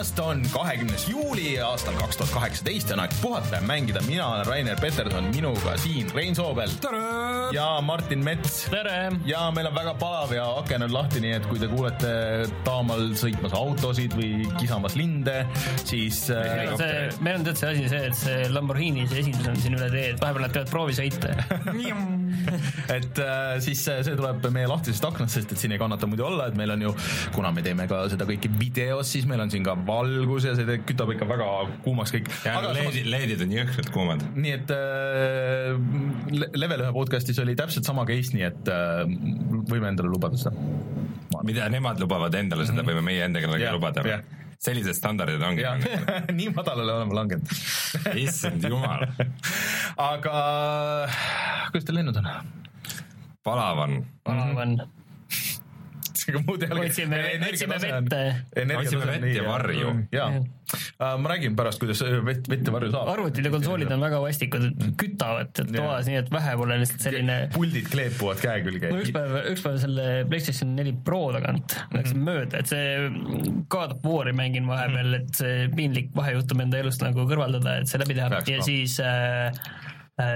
tulemast, 0.00 0.18
on 0.18 0.42
kahekümnes 0.52 1.08
juuli 1.08 1.58
aastal 1.60 1.94
kaks 1.98 2.16
tuhat 2.16 2.30
kaheksateist 2.32 2.88
ja 2.88 2.94
on 2.96 3.02
aeg 3.02 3.12
puhata 3.20 3.58
ja 3.58 3.60
mängida. 3.60 4.00
mina 4.06 4.26
olen 4.28 4.46
Rainer 4.46 4.78
Peterson, 4.80 5.24
minuga 5.34 5.76
siin 5.76 6.08
Rein 6.14 6.34
Soobel. 6.34 6.70
ja 7.52 7.80
Martin 7.80 8.24
Mets. 8.24 8.70
ja 9.24 9.50
meil 9.50 9.66
on 9.66 9.74
väga 9.74 9.94
palav 9.94 10.32
ja 10.32 10.46
aken 10.58 10.82
on 10.82 10.92
lahti, 10.92 11.20
nii 11.20 11.32
et 11.32 11.46
kui 11.46 11.58
te 11.58 11.68
kuulete 11.68 12.46
taamal 12.64 13.12
sõitmas 13.12 13.52
autosid 13.52 14.16
või 14.16 14.48
kisamas 14.56 14.96
linde, 14.96 15.44
siis 15.84 16.30
äh, 16.30 16.72
see, 16.80 17.10
meil 17.20 17.42
on 17.42 17.44
tead 17.44 17.60
see 17.60 17.74
asi 17.74 17.88
see, 17.92 18.06
et 18.08 18.16
see 18.16 18.48
Lamborghini 18.48 19.04
see 19.10 19.20
esindus 19.26 19.52
on 19.52 19.60
siin 19.60 19.76
üle 19.76 19.90
tee, 19.92 20.08
et 20.14 20.22
vahepeal 20.22 20.48
nad 20.48 20.56
teevad 20.56 20.72
proovisõite 20.72 21.36
et 22.96 23.20
äh, 23.22 23.58
siis 23.64 23.82
see, 23.84 24.14
tuleb 24.16 24.46
meie 24.54 24.68
lahtisest 24.70 25.06
aknast, 25.06 25.36
sest 25.38 25.54
et 25.54 25.60
siin 25.60 25.74
ei 25.74 25.80
kannata 25.80 26.08
muidu 26.10 26.26
olla, 26.28 26.48
et 26.50 26.58
meil 26.58 26.72
on 26.74 26.86
ju, 26.88 26.94
kuna 27.34 27.52
me 27.54 27.64
teeme 27.66 27.86
ka 27.90 28.02
seda 28.12 28.26
kõike 28.28 28.50
videos, 28.60 29.12
siis 29.14 29.28
meil 29.30 29.42
on 29.44 29.52
siin 29.52 29.66
ka 29.66 29.76
valgus 29.86 30.48
ja 30.48 30.56
see 30.58 30.80
kütab 30.88 31.12
ikka 31.14 31.28
väga 31.30 31.50
kuumaks 31.84 32.14
kõik. 32.16 32.32
aga 32.50 32.74
leedid, 32.76 33.08
leedid 33.10 33.46
on 33.46 33.54
jõhkralt 33.58 33.94
kuumad. 33.94 34.26
nii 34.36 34.56
et 34.56 34.74
äh, 34.76 36.50
Level 36.56 36.84
ühe 36.86 36.92
podcast'is 36.96 37.40
oli 37.42 37.56
täpselt 37.58 37.88
sama 37.88 38.06
case, 38.08 38.34
nii 38.36 38.48
et 38.48 38.72
äh, 38.72 39.04
võime 39.70 39.92
endale 39.92 40.12
lubada 40.12 40.40
seda. 40.40 40.54
mida 41.46 41.70
nemad 41.72 42.00
lubavad 42.02 42.34
endale, 42.38 42.68
seda 42.68 42.86
võime 42.86 43.04
meie 43.06 43.26
endaga 43.28 43.56
yeah, 43.56 43.74
lubada 43.76 44.06
yeah 44.06 44.39
sellised 44.60 44.98
standardid 44.98 45.42
ongi. 45.42 45.64
Nii 46.38 46.52
madalale 46.56 46.92
oleme 46.98 47.16
langenud. 47.16 47.52
Issand 48.24 48.64
jumal. 48.68 49.06
Aga 49.96 50.34
kuidas 51.72 51.88
teil 51.88 52.00
lennud 52.00 52.20
on? 52.20 52.32
palav 53.46 53.78
on. 53.86 54.02
palav 54.26 54.58
on 54.60 54.74
ega 56.28 56.42
muud 56.46 56.64
ei 56.64 56.72
ole. 56.74 56.86
otsime, 56.86 57.20
otsime 57.48 57.80
vette. 57.82 58.22
otsime 58.78 59.10
vett 59.10 59.26
ja 59.34 59.44
varju. 59.46 59.94
jaa, 60.14 60.28
äh, 60.38 61.16
ma 61.18 61.32
räägin 61.32 61.56
pärast, 61.58 61.82
kuidas 61.82 62.02
vett, 62.26 62.48
vett 62.50 62.66
ja 62.66 62.74
varju 62.76 62.92
saab. 62.94 63.10
arvutid 63.14 63.48
ja 63.48 63.52
konsoolid 63.54 63.92
on 63.96 64.06
väga 64.06 64.22
vastikud, 64.22 64.68
kütavad 65.00 65.52
toas, 65.60 66.08
nii 66.10 66.20
et 66.22 66.32
vähe 66.34 66.56
pole 66.60 66.78
lihtsalt 66.84 67.08
selline. 67.08 67.38
puldid 67.56 67.90
kleepuvad 67.90 68.44
käe 68.44 68.64
külge. 68.66 68.92
no 68.94 69.02
üks 69.02 69.14
päev, 69.16 69.36
üks 69.52 69.66
päev 69.66 69.80
selle 69.82 70.08
PlayStation 70.30 70.74
neli 70.78 70.94
Pro 71.04 71.22
tagant 71.34 71.76
läksin 71.94 72.20
mm 72.20 72.28
-hmm. 72.28 72.30
mööda, 72.30 72.62
et 72.62 72.70
see 72.70 73.66
God 73.68 73.96
of 73.96 74.06
War'i 74.06 74.36
mängin 74.36 74.70
vahepeal, 74.70 75.20
et 75.20 75.34
see 75.42 75.68
piinlik 75.76 76.14
vahejuhtum 76.16 76.66
enda 76.66 76.80
elust 76.80 77.02
nagu 77.04 77.26
kõrvaldada, 77.26 77.80
et 77.80 77.90
see 77.90 78.00
läbi 78.00 78.16
teha 78.18 78.42
ja 78.46 78.62
siis 78.64 79.00
Äh, 79.00 79.52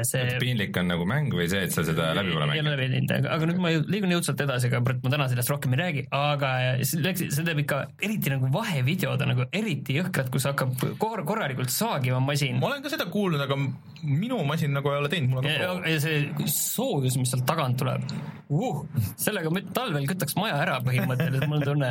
see. 0.08 0.36
piinlik 0.42 0.76
on 0.80 0.90
nagu 0.92 1.06
mäng 1.08 1.32
või 1.34 1.46
see, 1.50 1.64
et 1.66 1.74
sa 1.74 1.84
seda 1.86 2.10
läbi 2.16 2.34
pole 2.34 2.48
mänginud? 2.50 2.58
ei 2.58 2.74
ole 2.74 2.74
läbi 2.76 3.06
teinud, 3.08 3.28
aga 3.36 3.48
nüüd 3.50 3.62
ma 3.62 3.72
liigun 3.94 4.14
jõudsalt 4.16 4.44
edasi, 4.46 4.70
aga 4.70 4.82
ma 4.84 5.14
täna 5.16 5.28
sellest 5.32 5.52
rohkem 5.52 5.76
ei 5.76 5.82
räägi, 5.82 6.04
aga 6.18 6.52
see 6.84 7.46
teeb 7.48 7.64
ikka 7.64 7.80
eriti 8.04 8.32
nagu 8.34 8.50
vahevideod 8.54 9.26
on 9.26 9.34
nagu 9.34 9.48
eriti 9.52 9.98
jõhkrad, 9.98 10.30
kus 10.34 10.48
hakkab 10.50 10.76
kor 11.02 11.24
korralikult 11.26 11.72
saagima 11.74 12.20
masin. 12.24 12.60
ma 12.62 12.72
olen 12.72 12.84
ka 12.84 12.92
seda 12.94 13.08
kuulnud, 13.12 13.42
aga 13.44 13.58
minu 14.04 14.40
masin 14.48 14.74
nagu 14.76 14.92
ei 14.92 15.02
ole 15.02 15.12
teinud, 15.12 15.32
mul 15.32 15.42
on 15.42 15.50
ja, 15.50 15.74
ja 15.94 16.00
see 16.02 16.48
soojus, 16.50 17.18
mis 17.20 17.32
sealt 17.34 17.46
tagant 17.48 17.78
tuleb 17.80 18.04
uh,, 18.52 18.82
sellega 19.20 19.52
talvel 19.76 20.06
kütaks 20.10 20.36
maja 20.38 20.58
ära 20.62 20.78
põhimõtteliselt, 20.84 21.46
mul 21.50 21.60
on 21.60 21.68
tunne, 21.70 21.90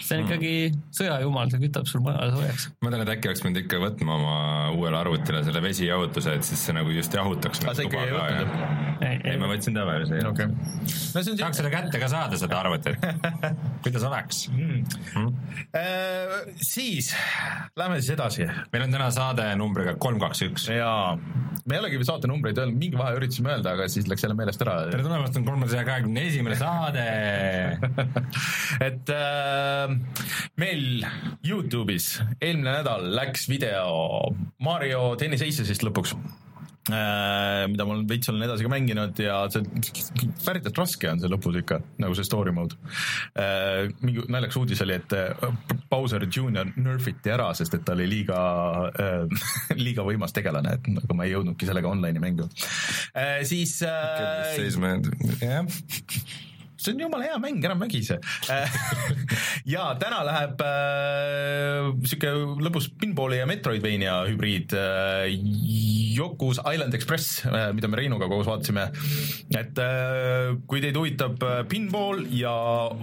see 0.00 0.18
on 0.18 0.24
ikkagi 0.26 0.54
sõjajumal, 0.98 1.52
see 1.52 1.62
kütab 1.66 1.90
sul 1.90 2.04
maja 2.06 2.30
soojaks. 2.34 2.68
ma 2.80 2.88
mõtlen, 2.88 3.04
et 3.06 3.14
äkki 3.16 3.30
oleks 3.30 3.44
pidanud 3.44 3.62
ikka 3.64 3.82
võtma 3.86 4.18
oma 4.18 4.36
uuele 4.76 4.98
arvutile 4.98 5.44
selle 5.46 5.62
vesijahutuse, 5.64 6.38
et 6.38 6.48
siis 6.48 6.66
see 6.68 6.76
nagu 6.76 6.92
just 6.94 7.14
jahutaks. 7.18 7.64
aga 7.64 7.78
sa 7.78 7.88
ikka 7.88 8.06
ei 8.06 8.16
võtnud? 8.18 8.91
Ei, 9.02 9.18
ei, 9.32 9.38
ma 9.40 9.48
võtsin 9.50 9.76
tavalise. 9.76 10.18
okei 10.28 10.46
okay.. 10.46 10.48
no 10.48 11.22
see 11.22 11.32
on 11.32 11.38
tahaks 11.40 11.60
seda 11.60 11.70
kätte 11.72 12.00
ka 12.02 12.08
saada, 12.10 12.38
seda 12.40 12.58
arvutit 12.62 12.98
kuidas 13.84 14.06
oleks 14.08 14.42
mm.? 14.52 14.82
Mm. 15.18 15.30
Äh, 15.78 16.34
siis, 16.62 17.12
lähme 17.78 18.00
siis 18.00 18.12
edasi. 18.16 18.46
meil 18.72 18.86
on 18.86 18.94
täna 18.94 19.08
saade 19.14 19.46
numbriga 19.58 19.96
kolm, 20.02 20.20
kaks, 20.22 20.44
üks. 20.48 20.68
jaa, 20.74 21.16
me 21.16 21.76
ei 21.76 21.82
olegi 21.82 22.00
veel 22.00 22.08
saate 22.08 22.30
numbreid 22.30 22.60
öelnud, 22.62 22.78
mingi 22.80 23.00
vahe 23.00 23.16
üritasime 23.18 23.54
öelda, 23.56 23.74
aga 23.76 23.88
siis 23.92 24.08
läks 24.10 24.26
jälle 24.26 24.38
meelest 24.38 24.62
ära. 24.64 24.78
tere 24.92 25.06
tulemast, 25.06 25.38
on 25.40 25.48
kolmesaja 25.48 25.86
kahekümne 25.88 26.26
esimene 26.28 26.58
saade 26.60 27.06
et 28.88 29.14
äh, 29.16 29.96
meil 30.60 31.06
Youtube'is 31.46 32.14
eelmine 32.38 32.78
nädal 32.78 33.10
läks 33.16 33.48
video 33.50 34.32
Mario 34.62 35.12
Tennis 35.20 35.44
Aces'ist 35.44 35.84
lõpuks 35.86 36.16
mida 36.90 37.84
ma 37.86 37.96
veits 38.10 38.30
olen 38.32 38.42
edasi 38.42 38.64
ka 38.66 38.70
mänginud 38.72 39.20
ja 39.22 39.36
see 39.52 39.62
päriselt 40.42 40.80
raske 40.80 41.10
on 41.12 41.22
see 41.22 41.30
lõpus 41.30 41.58
ikka, 41.60 41.78
nagu 42.02 42.16
see 42.18 42.26
story 42.26 42.54
mode. 42.54 42.78
Äh, 43.38 43.92
mingi 44.02 44.24
naljakas 44.32 44.58
uudis 44.58 44.82
oli, 44.82 44.98
et 44.98 45.14
äh, 45.14 45.46
Bowser 45.92 46.26
Junior 46.26 46.72
nerfiti 46.74 47.30
ära, 47.30 47.52
sest 47.54 47.78
et 47.78 47.86
ta 47.86 47.94
oli 47.94 48.08
liiga, 48.10 48.38
liiga 49.86 50.06
võimas 50.06 50.34
tegelane, 50.34 50.78
et 50.78 50.90
nagu 50.90 51.18
ma 51.18 51.28
ei 51.28 51.36
jõudnudki 51.36 51.68
sellega 51.68 51.92
online'i 51.92 52.22
mängima. 52.22 52.50
siis. 53.46 53.78
seisma 54.56 54.94
jäänud, 54.94 55.12
jah 55.42 56.50
see 56.82 56.94
on 56.94 57.04
jumala 57.06 57.28
hea 57.28 57.38
mäng, 57.42 57.62
ära 57.64 57.76
mägise 57.78 58.18
ja 59.74 59.88
täna 60.00 60.22
läheb 60.26 60.62
äh, 60.66 61.90
sihuke 62.06 62.32
lõbus 62.62 62.90
pinballi 63.00 63.40
ja 63.40 63.48
Metroidvania 63.50 64.18
hübriid 64.30 64.74
äh, 64.76 65.28
Yoku's 66.12 66.60
Island 66.62 66.94
Express 66.94 67.44
äh,, 67.46 67.70
mida 67.76 67.88
me 67.88 68.00
Reinuga 68.00 68.28
koos 68.30 68.48
vaatasime. 68.48 68.88
et 69.50 69.78
äh, 69.78 70.56
kui 70.66 70.82
teid 70.84 70.98
huvitab 70.98 71.42
äh, 71.46 71.62
pinball 71.68 72.26
ja 72.30 72.52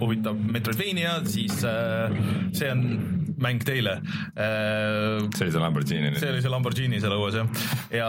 huvitab 0.00 0.38
Metroidvania, 0.52 1.20
siis 1.28 1.64
äh, 1.64 2.12
see 2.52 2.70
on 2.70 3.19
mäng 3.42 3.62
teile 3.66 3.98
äh,. 4.34 5.20
see 5.34 5.46
oli 5.46 5.54
see 5.54 5.62
Lamborghini. 5.62 6.12
see 6.18 6.32
oli 6.32 6.42
see 6.44 6.52
Lamborghini 6.52 7.00
seal 7.02 7.14
õues 7.16 7.38
jah, 7.38 7.66
ja 7.94 8.08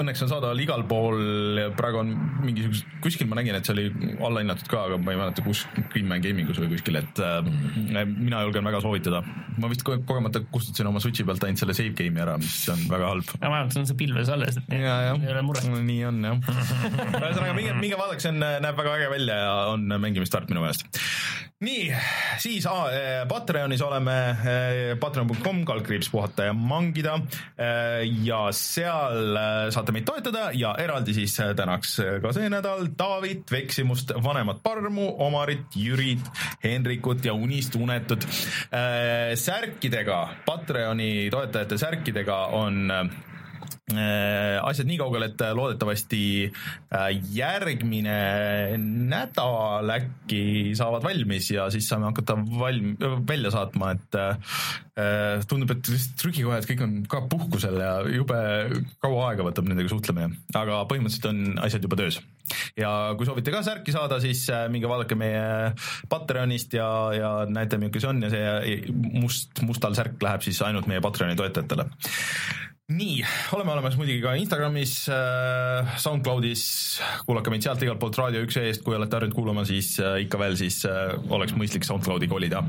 õnneks 0.00 0.24
on 0.24 0.32
saadaval 0.32 0.62
igal 0.62 0.84
pool, 0.88 1.20
praegu 1.78 2.02
on 2.02 2.12
mingisugused, 2.44 2.88
kuskil 3.04 3.28
ma 3.30 3.38
nägin, 3.40 3.58
et 3.58 3.68
see 3.68 3.74
oli 3.74 4.14
allahinnatud 4.24 4.70
ka, 4.70 4.84
aga 4.88 4.98
ma 5.02 5.14
ei 5.14 5.20
mäleta, 5.20 5.44
kus, 5.46 5.64
Greenman 5.92 6.22
Gamingus 6.24 6.60
või 6.62 6.72
kuskil, 6.74 6.98
et 7.00 7.22
äh, 7.22 7.40
mina 8.08 8.42
julgen 8.46 8.66
väga 8.68 8.82
soovitada. 8.84 9.22
ma 9.58 9.70
vist 9.70 9.82
kogemata 9.82 10.42
kustutasin 10.52 10.86
oma 10.86 11.00
Switchi 11.02 11.26
pealt 11.26 11.42
ainult 11.44 11.62
selle 11.62 11.74
save 11.74 11.94
game'i 11.98 12.22
ära, 12.22 12.36
mis 12.40 12.60
on 12.72 12.84
väga 12.90 13.12
halb. 13.12 13.32
aga 13.38 13.52
vähemalt 13.54 13.78
on 13.80 13.88
see 13.90 13.98
pilves 13.98 14.32
alles, 14.32 14.60
et 14.60 14.76
ja, 14.76 14.96
ja. 15.08 15.16
ei 15.16 15.32
ole 15.34 15.44
muret. 15.46 15.68
nii 15.68 16.04
on 16.08 16.20
jah. 16.28 16.52
ühesõnaga 17.22 17.54
minge, 17.56 17.74
minge 17.80 18.00
vaadake, 18.00 18.22
see 18.24 18.34
on, 18.34 18.42
näeb 18.44 18.78
väga 18.78 18.96
äge 18.98 19.10
välja 19.14 19.40
ja 19.44 19.54
on 19.74 19.88
mängimist 19.98 20.34
väärt 20.34 20.52
minu 20.52 20.64
meelest. 20.64 21.00
nii, 21.64 21.88
siis 22.42 22.68
ah, 22.70 22.86
Patreonis 23.30 23.82
oleme 23.82 24.18
patreon.com, 25.00 25.62
kaldkriips 25.68 26.10
puhata 26.12 26.48
ja 26.48 26.54
mangida 26.56 27.18
ja 28.24 28.40
seal 28.54 29.38
saate 29.74 29.94
meid 29.94 30.06
toetada 30.08 30.48
ja 30.56 30.74
eraldi 30.80 31.14
siis 31.16 31.36
tänaks 31.56 31.94
ka 32.22 32.32
see 32.36 32.50
nädal 32.52 32.88
David 32.98 33.48
Veksimust, 33.52 34.12
vanemat 34.24 34.62
Parmu, 34.64 35.08
Omarit, 35.24 35.76
Jürit, 35.76 36.24
Henrikut 36.64 37.24
ja 37.24 37.34
Unist 37.34 37.76
unetud. 37.78 38.24
särkidega, 39.38 40.18
Patreoni 40.46 41.28
toetajate 41.32 41.78
särkidega 41.78 42.38
on 42.58 42.88
Äh, 42.90 43.27
asjad 43.88 44.88
nii 44.88 44.98
kaugel, 45.00 45.24
et 45.28 45.42
loodetavasti 45.56 46.22
äh, 46.48 47.08
järgmine 47.34 48.16
nädal 48.78 49.88
äkki 49.94 50.74
saavad 50.78 51.06
valmis 51.06 51.50
ja 51.54 51.68
siis 51.72 51.88
saame 51.88 52.10
hakata 52.10 52.36
valm-, 52.36 52.96
välja 53.28 53.52
saatma, 53.54 53.94
et 53.96 54.18
äh, 54.18 55.38
tundub, 55.48 55.72
et 55.72 55.88
lihtsalt 55.88 56.18
trükikojad 56.20 56.68
kõik 56.68 56.84
on 56.84 56.98
ka 57.10 57.22
puhkusel 57.30 57.80
ja 57.80 57.94
jube 58.12 58.40
kaua 59.04 59.30
aega 59.30 59.46
võtab 59.46 59.70
nendega 59.70 59.92
suhtlemine, 59.92 60.36
aga 60.58 60.82
põhimõtteliselt 60.90 61.30
on 61.32 61.64
asjad 61.64 61.88
juba 61.88 62.00
töös. 62.00 62.20
Ja 62.78 62.92
kui 63.18 63.28
soovite 63.28 63.54
ka 63.54 63.62
särki 63.66 63.94
saada, 63.94 64.20
siis 64.22 64.46
minge 64.72 64.90
vaadake 64.90 65.18
meie 65.18 65.72
Patreonist 66.10 66.78
ja, 66.78 66.88
ja 67.16 67.32
näete, 67.48 67.80
milline 67.80 68.00
see 68.00 68.10
on 68.10 68.22
ja 68.24 68.32
see 68.32 68.94
must, 69.18 69.62
mustal 69.66 69.96
särk 69.98 70.22
läheb 70.22 70.44
siis 70.46 70.60
ainult 70.66 70.88
meie 70.90 71.02
Patreoni 71.04 71.38
toetajatele. 71.38 71.88
Nii, 72.88 73.20
oleme 73.52 73.74
olemas 73.74 73.98
muidugi 74.00 74.22
ka 74.24 74.30
Instagramis 74.40 74.92
äh,, 75.12 75.90
SoundCloudis, 76.00 76.62
kuulake 77.28 77.52
meid 77.52 77.66
sealt 77.66 77.82
igalt 77.84 78.00
poolt 78.00 78.16
Raadio 78.16 78.40
üks 78.46 78.56
eest, 78.62 78.80
kui 78.86 78.96
olete 78.96 79.18
harjunud 79.18 79.36
kuulama, 79.36 79.66
siis 79.68 79.90
äh, 80.00 80.22
ikka 80.24 80.40
veel, 80.40 80.56
siis 80.56 80.80
äh, 80.88 81.12
oleks 81.28 81.52
mõistlik 81.52 81.84
SoundCloudi 81.84 82.30
kolida. 82.32 82.62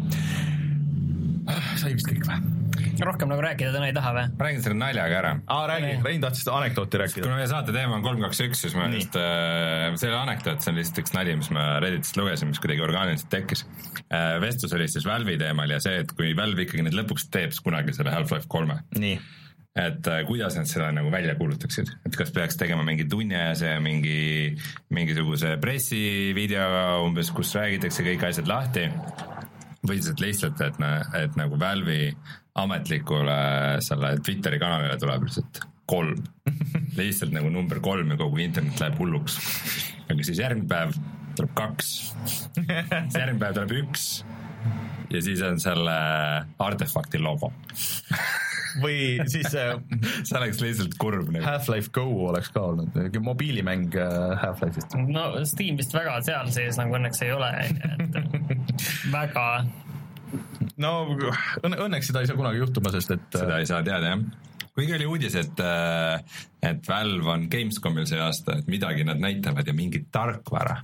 Sai 1.81 1.93
vist 1.95 2.09
kõik 2.09 2.25
või? 2.27 2.59
rohkem 3.05 3.29
nagu 3.31 3.43
rääkida 3.43 3.71
täna 3.73 3.89
ei 3.89 3.95
taha 3.95 4.11
või? 4.15 4.25
ma 4.39 4.47
räägin 4.47 4.63
selle 4.65 4.77
naljaga 4.79 5.17
ära. 5.21 5.31
aa, 5.55 5.65
räägi, 5.71 5.91
Rein 6.05 6.23
tahtis 6.23 6.47
anekdooti 6.51 7.01
rääkida. 7.01 7.25
kuna 7.25 7.39
meie 7.39 7.49
saate 7.51 7.75
teema 7.75 7.97
on 7.97 8.05
kolm, 8.05 8.21
kaks, 8.27 8.43
üks, 8.47 8.63
siis 8.65 8.77
ma 8.77 8.89
just 8.93 9.17
äh,, 9.19 9.89
see 9.95 10.09
ei 10.09 10.13
ole 10.13 10.21
anekdoot, 10.21 10.61
see 10.63 10.73
on 10.73 10.79
lihtsalt 10.79 11.03
üks 11.03 11.15
nali, 11.15 11.35
mis 11.39 11.51
ma 11.55 11.65
Redditist 11.83 12.19
lugesin, 12.19 12.51
mis 12.53 12.61
kuidagi 12.63 12.85
orgaaniliselt 12.85 13.31
tekkis 13.33 13.65
äh,. 13.65 14.37
vestlus 14.43 14.75
oli 14.77 14.89
siis 14.91 15.07
Valve'i 15.09 15.39
teemal 15.41 15.75
ja 15.75 15.81
see, 15.83 16.03
et 16.05 16.15
kui 16.15 16.35
Valve 16.37 16.67
ikkagi 16.67 16.85
nüüd 16.87 16.97
lõpuks 17.01 17.29
teeb 17.33 17.55
kunagi 17.63 17.95
selle 17.97 18.15
Half-Life 18.15 18.49
kolme. 18.51 18.81
nii 18.99 19.19
et 19.79 20.07
äh, 20.09 20.23
kuidas 20.27 20.57
nad 20.57 20.67
seda 20.67 20.89
nagu 20.91 21.11
välja 21.13 21.35
kuulutaksid, 21.39 21.91
et 22.07 22.15
kas 22.17 22.33
peaks 22.35 22.57
tegema 22.59 22.83
mingi 22.83 23.05
tunniajase 23.07 23.75
mingi, 23.83 24.55
mingisuguse 24.91 25.55
pressivideo 25.61 27.05
umbes, 27.05 27.29
kus 27.35 27.53
räägitakse 27.55 28.03
kõik 28.07 28.25
asjad 28.31 28.49
lahti 28.49 28.89
või 29.87 29.99
et 30.01 30.23
lihtsalt, 30.23 30.61
et, 30.61 30.79
et 31.23 31.35
nagu 31.39 31.59
Valve'i 31.59 32.09
ametlikule 32.59 33.37
selle 33.85 34.15
Twitteri 34.25 34.59
kanalile 34.59 34.97
tuleb 34.99 35.27
lihtsalt 35.27 35.61
kolm. 35.89 36.23
lihtsalt 36.99 37.33
nagu 37.35 37.51
number 37.53 37.79
kolm 37.83 38.11
ja 38.13 38.19
kogu 38.19 38.41
internet 38.43 38.81
läheb 38.81 38.99
hulluks. 38.99 39.39
aga 40.09 40.25
siis 40.25 40.41
järgmine 40.43 40.69
päev 40.69 40.97
tuleb 41.37 41.55
kaks, 41.55 41.93
siis 42.25 43.15
järgmine 43.15 43.39
päev 43.39 43.57
tuleb 43.57 43.75
üks 43.85 44.09
ja 45.09 45.21
siis 45.23 45.41
on 45.45 45.59
selle 45.59 45.97
artefakti 46.59 47.19
logo. 47.19 47.53
Või 48.81 49.19
siis 49.31 49.53
äh, 49.57 49.75
see 50.27 50.37
oleks 50.39 50.61
lihtsalt 50.63 50.95
kurb 51.01 51.31
nagu. 51.33 51.43
Half-Life 51.45 51.93
Go 51.95 52.05
oleks 52.29 52.51
ka 52.53 52.63
olnud, 52.71 52.97
mobiilimäng 53.25 53.95
äh, 53.97 54.35
Half-Life'ist. 54.43 54.97
no 55.09 55.31
Steam 55.49 55.79
vist 55.79 55.95
väga 55.95 56.19
seal 56.25 56.51
sees 56.55 56.79
nagu 56.79 56.97
õnneks 56.99 57.23
ei 57.25 57.33
ole, 57.35 57.49
et 57.65 58.85
väga 59.13 59.47
no 60.79 60.93
õnne, 61.09 61.81
õnneks 61.87 62.11
seda 62.11 62.23
ei 62.23 62.29
saa 62.29 62.39
kunagi 62.39 62.61
juhtuma, 62.61 62.93
sest 62.93 63.17
et 63.17 63.27
äh, 63.33 63.43
seda 63.43 63.59
ei 63.59 63.69
saa 63.69 63.81
teada 63.85 64.13
jah. 64.13 64.23
kuigi 64.75 64.95
oli 64.95 65.09
uudis, 65.09 65.35
et, 65.39 65.63
et 66.63 66.87
Valve 66.87 67.33
on 67.33 67.47
Gamescomil 67.51 68.07
see 68.09 68.21
aasta, 68.23 68.59
et 68.59 68.69
midagi 68.71 69.07
nad 69.07 69.19
näitavad 69.19 69.67
ja 69.67 69.75
mingit 69.75 70.07
tarkvara. 70.13 70.79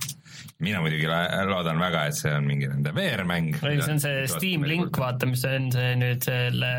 Mina 0.56 0.80
muidugi 0.80 1.04
loodan 1.50 1.76
väga, 1.76 2.06
et 2.08 2.16
see 2.16 2.30
on 2.32 2.46
mingi 2.48 2.68
nende 2.70 2.92
VR-mäng. 2.96 3.50
ei, 3.60 3.80
see 3.82 3.92
on 3.92 3.98
see 4.00 4.22
Steam 4.32 4.62
link, 4.64 4.96
vaata, 4.96 5.28
mis 5.28 5.42
on 5.44 5.66
see 5.74 5.90
nüüd 6.00 6.24
selle 6.24 6.70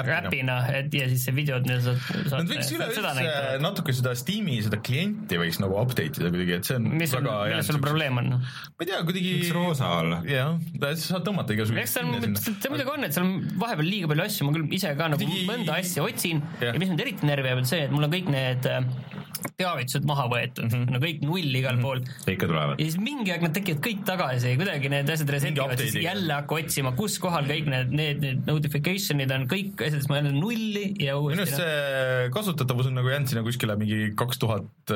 Äpina. 0.00 0.14
äpina, 0.22 0.56
et 0.78 0.94
ja 0.96 1.08
siis 1.10 1.26
see 1.28 1.34
videod, 1.36 1.68
mida 1.68 1.82
sa 1.84 1.92
saad 2.00 2.46
Nad 2.46 2.54
võiks 2.54 2.70
seda 2.70 2.88
üleüldse 2.88 3.58
natuke 3.60 3.96
seda 3.96 4.14
Steam'i 4.16 4.56
seda 4.64 4.80
klienti 4.80 5.36
võiks 5.40 5.60
nagu 5.60 5.76
update 5.82 6.22
ida 6.22 6.32
kuidagi, 6.32 6.56
et 6.56 6.70
see 6.70 6.78
on 6.80 6.88
mis 6.94 7.12
on, 7.12 7.28
väga 7.28 7.50
milles 7.52 7.68
sul 7.68 7.80
probleem 7.84 8.22
on? 8.22 8.32
ma 8.38 8.86
ei 8.86 8.88
tea, 8.88 9.02
kuidagi 9.04 9.34
võiks 9.36 9.52
roosa 9.58 9.90
olla. 9.98 10.22
jah, 10.28 10.56
sa 10.86 10.94
saad 11.02 11.28
tõmmata 11.28 11.58
igasuguseid 11.58 11.84
eks 11.84 11.98
on, 12.00 12.38
see 12.40 12.72
muidugi 12.72 12.94
on, 12.96 13.04
et 13.04 13.18
seal 13.18 13.28
on 13.28 13.36
vahepeal 13.60 13.90
liiga 13.90 14.12
palju 14.14 14.28
asju, 14.30 14.48
ma 14.48 14.56
küll 14.56 14.78
ise 14.80 14.94
ka 14.96 15.10
nagu 15.12 15.20
Digi- 15.20 15.44
mõnda 15.50 15.76
asja 15.76 16.08
otsin 16.08 16.40
Jah. 16.62 16.72
ja 16.72 16.80
mis 16.80 16.88
mind 16.88 17.04
eriti 17.04 17.28
närvi 17.28 17.52
ajab, 17.52 17.60
on 17.66 17.68
see, 17.68 17.84
et 17.84 17.92
mul 17.92 18.08
on 18.08 18.16
kõik 18.16 18.32
need 18.32 18.70
äh, 18.70 18.80
teavitused 19.58 20.06
maha 20.08 20.26
võetud 20.30 20.66
mm, 20.66 20.72
-hmm. 20.72 20.94
no 20.94 21.00
kõik 21.02 21.24
null 21.26 21.58
igal 21.60 21.80
pool 21.82 22.02
ikka 22.30 22.48
tulevad 22.48 22.80
ja. 22.80 22.86
Siis 22.94 23.02
mingi 23.02 23.32
aeg 23.34 23.44
nad 23.44 23.54
tekivad 23.56 23.82
kõik 23.84 24.02
tagasi 24.06 24.54
kuidagi 24.58 24.90
need 24.92 25.10
asjad 25.14 25.32
resetivad, 25.34 25.80
siis 25.80 25.98
jälle 26.02 26.36
hakka 26.36 26.58
otsima, 26.60 26.94
kus 26.98 27.18
kohal 27.22 27.48
kõik 27.48 27.68
need, 27.70 27.92
need, 27.94 28.22
need 28.22 28.48
notification'id 28.48 29.34
on 29.34 29.46
kõik 29.50 29.74
asjad, 29.78 30.00
siis 30.00 30.10
ma 30.10 30.20
jälle 30.20 30.34
nulli 30.36 30.86
ja 31.02 31.16
minu 31.18 31.28
uuesti 31.28 31.44
arust. 31.44 31.60
see 31.60 32.30
kasutatavus 32.34 32.90
on 32.90 32.98
nagu 33.00 33.10
jäänud 33.10 33.30
sinna 33.30 33.44
kuskile 33.46 33.76
mingi 33.80 34.12
kaks 34.18 34.40
tuhat 34.42 34.92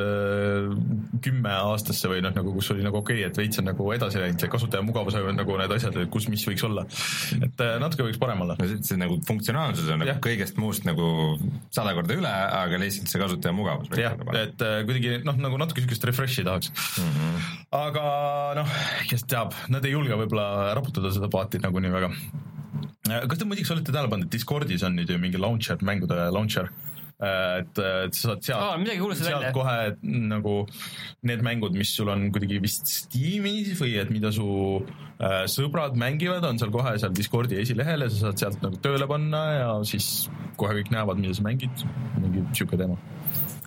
kümme 1.24 1.52
aastasse 1.52 2.10
või 2.10 2.22
noh, 2.24 2.34
nagu 2.36 2.52
kus 2.54 2.70
oli 2.74 2.84
nagu 2.86 3.00
okei 3.00 3.22
okay,, 3.22 3.30
et 3.30 3.40
veits 3.40 3.60
on 3.60 3.68
nagu 3.70 3.88
edasi 3.94 4.22
läinud 4.22 4.42
see 4.42 4.52
kasutaja 4.52 4.84
mugavusega 4.86 5.34
nagu 5.36 5.58
need 5.60 5.74
asjad, 5.78 5.96
et 6.02 6.12
kus 6.12 6.28
mis 6.32 6.44
võiks 6.48 6.64
olla. 6.68 6.84
et 7.38 7.64
äh, 7.64 7.76
natuke 7.82 8.06
võiks 8.06 8.20
parem 8.20 8.44
olla. 8.46 8.56
no 8.58 8.68
see, 8.70 8.80
see 8.86 9.00
nagu 9.00 9.18
funktsionaalsus 9.28 9.90
on 9.94 10.04
nagu 10.04 10.18
kõigest 10.24 10.60
muust 10.60 10.86
nagu 10.88 11.08
sada 11.74 11.94
korda 11.96 12.18
üle, 12.18 12.34
aga 12.60 12.80
lihtsalt 12.80 13.10
see 13.10 13.22
kasutaja 13.22 13.54
mugavus 13.56 13.90
jah 13.98 14.16
et 14.38 14.64
äh, 14.64 14.80
kuidagi 14.88 15.18
noh, 15.26 15.38
nagu 15.40 15.60
natuke 15.60 15.84
siukest 15.84 16.06
refresh'i 16.08 16.44
tahaks 16.46 16.70
mm. 16.70 17.10
-hmm. 17.14 17.48
aga 17.80 17.87
noh, 18.58 18.76
kes 19.08 19.24
teab, 19.30 19.56
nad 19.72 19.84
ei 19.86 19.94
julge 19.94 20.18
võib-olla 20.20 20.74
raputada 20.76 21.12
seda 21.14 21.30
paati 21.32 21.62
nagu 21.62 21.80
nii 21.80 21.94
väga. 21.94 22.12
kas 23.30 23.40
te 23.40 23.48
muideks 23.48 23.72
olete 23.74 23.94
tähele 23.94 24.12
pannud, 24.12 24.28
et 24.28 24.36
Discordis 24.36 24.84
on 24.86 24.98
nüüd 24.98 25.10
ju 25.10 25.18
mingi 25.22 25.40
launcher, 25.40 25.80
mängude 25.82 26.28
launcher? 26.34 26.70
et, 27.18 27.78
et 27.82 28.14
sa 28.14 28.28
saad 28.30 28.44
sealt 28.46 28.84
kuulsin 29.00 29.26
sealt 29.26 29.42
välja. 29.42 29.50
kohe 29.56 30.18
nagu 30.30 30.52
need 31.26 31.42
mängud, 31.42 31.74
mis 31.74 31.90
sul 31.96 32.12
on 32.12 32.28
kuidagi 32.34 32.60
vist 32.62 32.86
Steamis 32.86 33.72
või 33.80 33.96
et 33.98 34.12
mida 34.14 34.30
su 34.34 34.46
äh, 34.78 35.42
sõbrad 35.50 35.98
mängivad, 35.98 36.46
on 36.46 36.62
seal 36.62 36.70
kohe 36.74 36.94
seal 37.02 37.16
Discordi 37.16 37.58
esilehel 37.58 38.06
ja 38.06 38.10
sa 38.12 38.28
saad 38.28 38.44
sealt 38.44 38.62
nagu 38.62 38.78
tööle 38.84 39.10
panna 39.10 39.42
ja 39.56 39.72
siis 39.88 40.28
kohe 40.60 40.78
kõik 40.78 40.92
näevad, 40.94 41.18
mida 41.18 41.34
sa 41.34 41.46
mängid, 41.46 41.86
mingi 42.22 42.46
sihuke 42.52 42.78
teema 42.78 43.00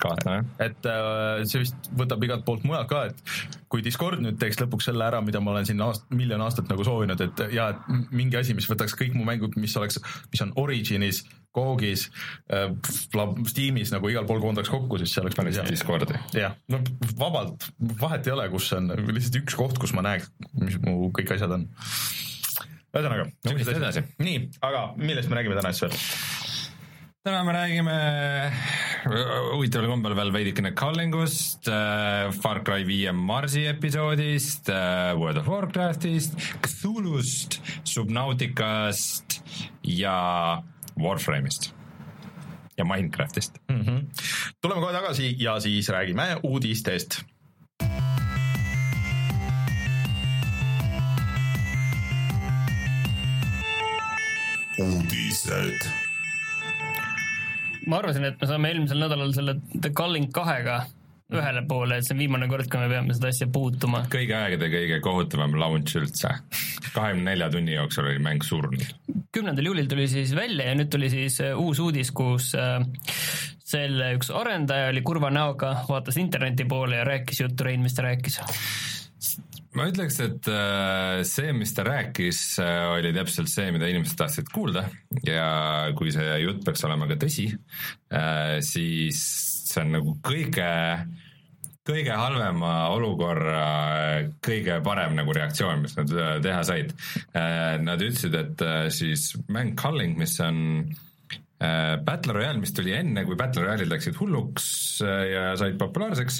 kahtlane. 0.01 0.45
et 0.63 0.87
äh, 0.89 1.43
see 1.49 1.63
vist 1.63 1.91
võtab 1.97 2.23
igalt 2.25 2.45
poolt 2.47 2.65
mujalt 2.67 2.89
ka, 2.91 3.03
et 3.11 3.35
kui 3.71 3.83
Discord 3.85 4.21
nüüd 4.23 4.39
teeks 4.41 4.59
lõpuks 4.61 4.89
selle 4.89 5.05
ära, 5.05 5.21
mida 5.25 5.41
ma 5.43 5.53
olen 5.53 5.67
siin 5.67 5.81
aast-, 5.85 6.07
miljon 6.13 6.41
aastat 6.43 6.69
nagu 6.71 6.85
soovinud, 6.87 7.21
et 7.23 7.43
ja 7.55 7.69
et 7.73 8.09
mingi 8.11 8.39
asi, 8.39 8.55
mis 8.57 8.67
võtaks 8.69 8.97
kõik 8.99 9.15
mu 9.17 9.27
mängud, 9.27 9.55
mis 9.61 9.75
oleks, 9.79 10.01
mis 10.33 10.43
on 10.45 10.53
Originis, 10.61 11.23
Googis 11.55 12.07
äh,, 12.53 12.69
Steamis 13.51 13.93
nagu 13.95 14.11
igal 14.11 14.27
pool 14.29 14.41
koondaks 14.43 14.71
kokku, 14.71 14.99
siis 15.01 15.13
see 15.15 15.23
oleks 15.23 15.39
päris 15.39 15.59
hea. 15.59 15.67
Discordi. 15.71 16.19
jah, 16.37 16.57
no 16.71 16.81
vabalt, 17.19 17.69
vahet 18.01 18.27
ei 18.27 18.35
ole, 18.35 18.49
kus 18.53 18.71
see 18.71 18.81
on, 18.81 18.91
lihtsalt 19.11 19.41
üks 19.43 19.57
koht, 19.59 19.79
kus 19.81 19.95
ma 19.97 20.05
näeks, 20.09 20.31
mis 20.59 20.79
mu 20.85 21.11
kõik 21.15 21.35
asjad 21.37 21.57
on. 21.59 21.67
ühesõnaga 22.91 23.29
No 23.47 23.55
mis 23.55 23.69
edasi?. 23.71 24.03
nii, 24.19 24.47
aga 24.67 24.89
millest 24.99 25.31
me 25.31 25.39
räägime 25.39 25.59
täna 25.59 25.71
siis 25.75 25.87
veel? 25.87 26.50
Täna 27.21 27.43
me 27.45 27.53
räägime 27.53 27.95
huvitaval 29.53 29.91
kombel 29.91 30.15
veel 30.17 30.31
veidikene 30.33 30.71
Callingust 30.73 31.67
äh,, 31.69 32.31
Far 32.33 32.63
Cry 32.65 32.81
viie 32.87 33.13
Marsi 33.13 33.67
episoodist 33.69 34.71
äh,, 34.73 35.13
World 35.19 35.37
of 35.43 35.51
Warcraftist, 35.51 36.33
Cthulhust, 36.65 37.59
Subnauticast 37.83 39.37
ja 39.85 40.63
Warframe'ist 40.97 41.71
ja 42.77 42.85
Minecraftist. 42.85 43.61
mm. 43.69 43.81
-hmm. 43.81 44.05
tuleme 44.61 44.81
kohe 44.81 44.93
tagasi 44.93 45.35
ja 45.37 45.59
siis 45.59 45.89
räägime 45.89 46.39
uudistest. 46.43 47.21
uudised. 54.79 56.10
Ma 57.87 58.01
arvasin, 58.01 58.25
et 58.29 58.41
me 58.41 58.49
saame 58.49 58.71
eelmisel 58.71 58.99
nädalal 59.01 59.31
selle 59.35 59.57
The 59.73 59.93
Culling 59.97 60.31
kahega 60.33 60.83
ühele 61.31 61.63
poole, 61.67 61.97
et 61.97 62.07
see 62.07 62.15
on 62.15 62.19
viimane 62.19 62.47
kord, 62.51 62.67
kui 62.71 62.81
me 62.81 62.89
peame 62.91 63.15
seda 63.15 63.29
asja 63.31 63.47
puutuma. 63.51 64.03
kõigi 64.11 64.35
aegade 64.35 64.67
kõige 64.73 64.99
kohutavam 65.03 65.55
launch 65.59 65.95
üldse. 65.99 66.33
kahekümne 66.91 67.29
nelja 67.31 67.47
tunni 67.53 67.77
jooksul 67.77 68.09
oli 68.09 68.19
mäng 68.23 68.43
surnud. 68.43 68.83
kümnendal 69.31 69.71
juulil 69.71 69.87
tuli 69.87 70.07
siis 70.11 70.35
välja 70.35 70.67
ja 70.67 70.75
nüüd 70.75 70.91
tuli 70.91 71.09
siis 71.09 71.39
äh, 71.41 71.57
uus 71.57 71.79
uudis, 71.79 72.11
kus 72.11 72.51
äh, 72.59 72.83
selle 73.63 74.13
üks 74.17 74.31
arendaja 74.35 74.89
oli 74.91 75.03
kurva 75.07 75.31
näoga, 75.31 75.77
vaatas 75.89 76.19
interneti 76.19 76.65
poole 76.67 76.99
ja 76.99 77.07
rääkis 77.07 77.45
juttu, 77.45 77.63
Rein, 77.63 77.81
mis 77.85 77.95
ta 77.95 78.09
rääkis? 78.09 78.41
Ma 79.77 79.87
ütleks, 79.89 80.19
et 80.23 80.49
äh, 80.51 81.21
see, 81.27 81.53
mis 81.57 81.73
ta 81.77 81.85
rääkis, 81.87 82.41
oli 82.95 83.13
täpselt 83.15 83.51
see, 83.51 83.69
mida 83.75 83.89
inimesed 83.91 84.19
tahtsid 84.19 84.51
kuulda 84.53 84.85
ja 85.27 85.47
kui 85.97 86.13
see 86.13 86.41
jutt 86.43 86.65
peaks 86.67 86.85
olema 86.87 87.07
ka 87.09 87.19
tõsi, 87.21 87.47
siis 88.65 89.21
see 89.71 89.83
on 89.85 89.93
nagu 89.95 90.15
kõige, 90.25 90.71
kõige 91.87 92.17
halvema 92.17 92.73
olukorra 92.93 93.67
kõige 94.43 94.79
parem 94.85 95.15
nagu 95.17 95.35
reaktsioon, 95.35 95.85
mis 95.85 95.95
nad 95.99 96.11
äh, 96.15 96.33
teha 96.43 96.63
said. 96.67 96.93
Nad 97.85 98.03
ütlesid, 98.03 98.35
et 98.37 98.65
äh, 98.65 98.89
siis 98.93 99.31
mäng 99.51 99.75
Culling, 99.79 100.17
mis 100.19 100.37
on 100.43 100.59
äh, 100.83 101.10
Battle 102.05 102.33
Royale, 102.33 102.57
mis 102.57 102.73
tuli 102.73 102.93
enne, 102.97 103.21
kui 103.27 103.37
Battle 103.37 103.61
Royale'id 103.67 103.91
läksid 103.91 104.15
hulluks 104.17 104.65
äh, 105.05 105.25
ja 105.29 105.43
said 105.59 105.75
populaarseks 105.77 106.39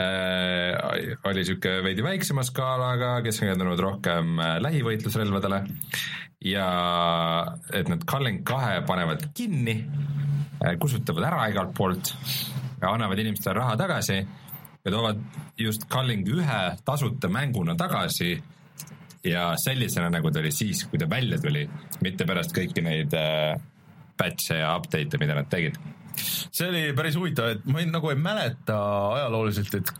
äh,, 0.00 1.18
oli 1.28 1.44
sihuke 1.44 1.76
veidi 1.84 2.04
väiksema 2.06 2.44
skaalaga, 2.48 3.18
keskendunud 3.26 3.80
rohkem 3.84 4.38
äh, 4.40 4.54
lähivõitlusrelvadele. 4.64 5.60
Ja 6.44 6.68
et 7.72 7.88
nad 7.88 8.06
Culling 8.08 8.42
kahe 8.44 8.80
panevad 8.88 9.30
kinni, 9.36 9.78
kustutavad 10.80 11.24
ära 11.30 11.46
igalt 11.52 11.72
poolt 11.76 12.10
ja 12.80 12.90
annavad 12.92 13.20
inimestele 13.20 13.56
raha 13.56 13.76
tagasi 13.80 14.18
ja 14.18 14.92
toovad 14.92 15.20
just 15.60 15.86
Culling 15.92 16.28
ühe 16.28 16.58
tasuta 16.84 17.30
mänguna 17.32 17.76
tagasi 17.80 18.34
ja 19.24 19.54
sellisena, 19.60 20.10
nagu 20.12 20.30
ta 20.30 20.40
oli 20.40 20.52
siis, 20.52 20.84
kui 20.88 21.00
ta 21.00 21.08
välja 21.10 21.38
tuli, 21.40 21.64
mitte 22.04 22.26
pärast 22.28 22.52
kõiki 22.56 22.84
neid 22.84 23.16
äh, 23.16 23.56
patch'e 24.20 24.60
ja 24.60 24.74
update'e, 24.78 25.20
mida 25.22 25.36
nad 25.38 25.50
tegid. 25.50 25.78
see 26.14 26.68
oli 26.68 26.82
päris 26.94 27.16
huvitav, 27.18 27.56
et 27.56 27.64
ma 27.66 27.82
ei, 27.82 27.90
nagu 27.90 28.10
ei 28.12 28.18
mäleta 28.20 28.78
ajalooliselt, 29.16 29.74
et 29.80 29.94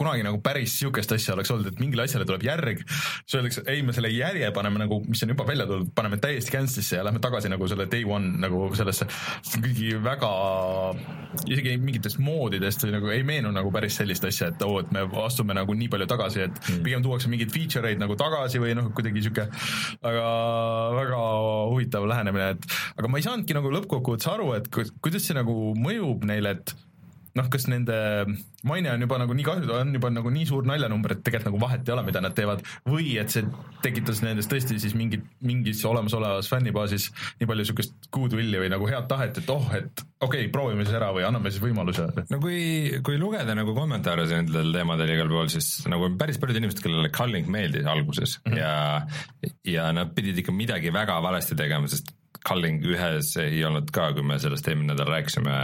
kunagi 0.00 0.24
nagu 0.24 0.40
päris 0.44 0.78
sihukest 0.80 1.12
asja 1.16 1.34
oleks 1.36 1.52
olnud, 1.52 1.68
et 1.70 1.80
mingile 1.82 2.06
asjale 2.06 2.26
tuleb 2.28 2.44
järg, 2.46 2.82
siis 2.88 3.36
öeldakse, 3.38 3.64
ei 3.70 3.84
me 3.84 3.94
selle 3.96 4.10
järje 4.12 4.48
paneme 4.56 4.80
nagu, 4.82 5.00
mis 5.08 5.22
on 5.26 5.34
juba 5.34 5.46
välja 5.48 5.66
tulnud, 5.68 5.92
paneme 5.96 6.18
täiesti 6.22 6.54
cancel'isse 6.54 6.98
ja 6.98 7.04
lähme 7.06 7.20
tagasi 7.22 7.50
nagu 7.52 7.68
selle 7.70 7.86
day 7.92 8.06
one 8.08 8.40
nagu 8.40 8.62
sellesse, 8.78 9.08
kuigi 9.52 9.92
väga, 10.04 10.32
isegi 11.46 11.76
mingitest 11.82 12.20
moodidest 12.22 12.86
nagu 12.90 13.12
ei 13.12 13.24
meenu 13.26 13.52
nagu 13.54 13.72
päris 13.74 14.00
sellist 14.00 14.24
asja, 14.28 14.50
et 14.54 14.66
oo, 14.66 14.80
et 14.80 14.92
me 14.94 15.04
astume 15.24 15.56
nagu 15.56 15.76
nii 15.76 15.90
palju 15.92 16.08
tagasi, 16.10 16.44
et 16.48 16.60
mm. 16.60 16.82
pigem 16.86 17.04
tuuakse 17.04 17.30
mingeid 17.32 17.52
feature 17.54 17.92
eid 17.92 18.00
nagu 18.02 18.16
tagasi 18.20 18.62
või 18.62 18.74
noh, 18.78 18.90
kuidagi 18.96 19.24
sihuke 19.26 19.48
väga, 20.02 20.28
väga 20.96 21.24
huvitav 21.70 22.08
lähenemine, 22.10 22.52
et 22.56 22.70
aga 22.96 23.10
ma 23.10 23.20
ei 23.20 23.26
saanudki 23.26 23.56
nagu 23.56 23.72
lõppkokkuvõttes 23.76 24.32
aru, 24.32 24.52
et 24.58 24.70
ku- 24.72 24.88
kuidas 25.04 25.28
see 25.28 25.36
nagu 25.36 25.74
mõjub 25.78 26.24
neile, 26.28 26.56
et 26.56 26.74
noh, 27.38 27.46
kas 27.52 27.66
nende 27.70 27.96
maine 28.66 28.90
on 28.92 29.04
juba 29.04 29.18
nagu 29.22 29.34
nii 29.36 29.46
kahju, 29.46 29.70
on 29.74 29.94
juba 29.94 30.10
nagu 30.12 30.32
nii 30.34 30.46
suur 30.48 30.66
naljanumber, 30.68 31.14
et 31.14 31.22
tegelikult 31.26 31.50
nagu 31.50 31.60
vahet 31.62 31.88
ei 31.88 31.94
ole, 31.94 32.04
mida 32.08 32.22
nad 32.24 32.34
teevad 32.36 32.62
või 32.88 33.14
et 33.20 33.32
see 33.32 33.46
tekitas 33.84 34.22
nendes 34.24 34.48
tõesti 34.50 34.78
siis 34.82 34.96
mingit, 34.98 35.24
mingis 35.46 35.82
olemasolevas 35.88 36.50
fännibaasis 36.50 37.08
nii 37.40 37.48
palju 37.50 37.68
siukest 37.70 38.10
goodwill'i 38.14 38.62
või 38.64 38.72
nagu 38.72 38.88
head 38.90 39.08
tahet, 39.10 39.40
et 39.40 39.52
oh, 39.54 39.68
et 39.76 40.04
okei 40.20 40.44
okay,, 40.44 40.52
proovime 40.52 40.86
siis 40.86 40.98
ära 40.98 41.12
või 41.16 41.26
anname 41.28 41.52
siis 41.52 41.62
võimaluse. 41.64 42.08
no 42.32 42.40
kui, 42.42 42.60
kui 43.06 43.20
lugeda 43.20 43.56
nagu 43.56 43.74
kommentaare 43.76 44.26
nendel 44.30 44.74
teemadel 44.74 45.14
igal 45.14 45.30
pool, 45.32 45.50
siis 45.52 45.70
nagu 45.90 46.10
päris 46.20 46.40
paljud 46.42 46.60
inimesed, 46.60 46.82
kellele 46.84 47.12
Culling 47.14 47.50
meeldis 47.50 47.88
alguses 47.90 48.38
mm 48.42 48.52
-hmm. 48.52 48.58
ja, 48.58 49.52
ja 49.78 49.90
nad 49.96 50.14
pidid 50.16 50.42
ikka 50.42 50.52
midagi 50.52 50.92
väga 50.92 51.20
valesti 51.22 51.56
tegema, 51.56 51.88
sest 51.88 52.12
Culling 52.48 52.84
ühes 52.88 53.34
ei 53.40 53.64
olnud 53.64 53.90
ka, 53.92 54.12
kui 54.16 54.24
me 54.24 54.38
sellest 54.40 54.68
eelmine 54.68 54.94
nädal 54.94 55.10
rääkisime, 55.12 55.56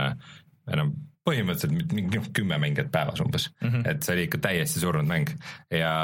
enam 0.73 0.93
põhimõtteliselt 1.27 1.95
mingi 1.97 2.21
kümme 2.37 2.59
mängijat 2.63 2.91
päevas 2.95 3.21
umbes 3.25 3.49
mm, 3.51 3.69
-hmm. 3.69 3.89
et 3.91 4.07
see 4.07 4.15
oli 4.15 4.27
ikka 4.29 4.41
täiesti 4.47 4.83
surnud 4.83 5.09
mäng 5.09 5.33
ja, 5.75 5.95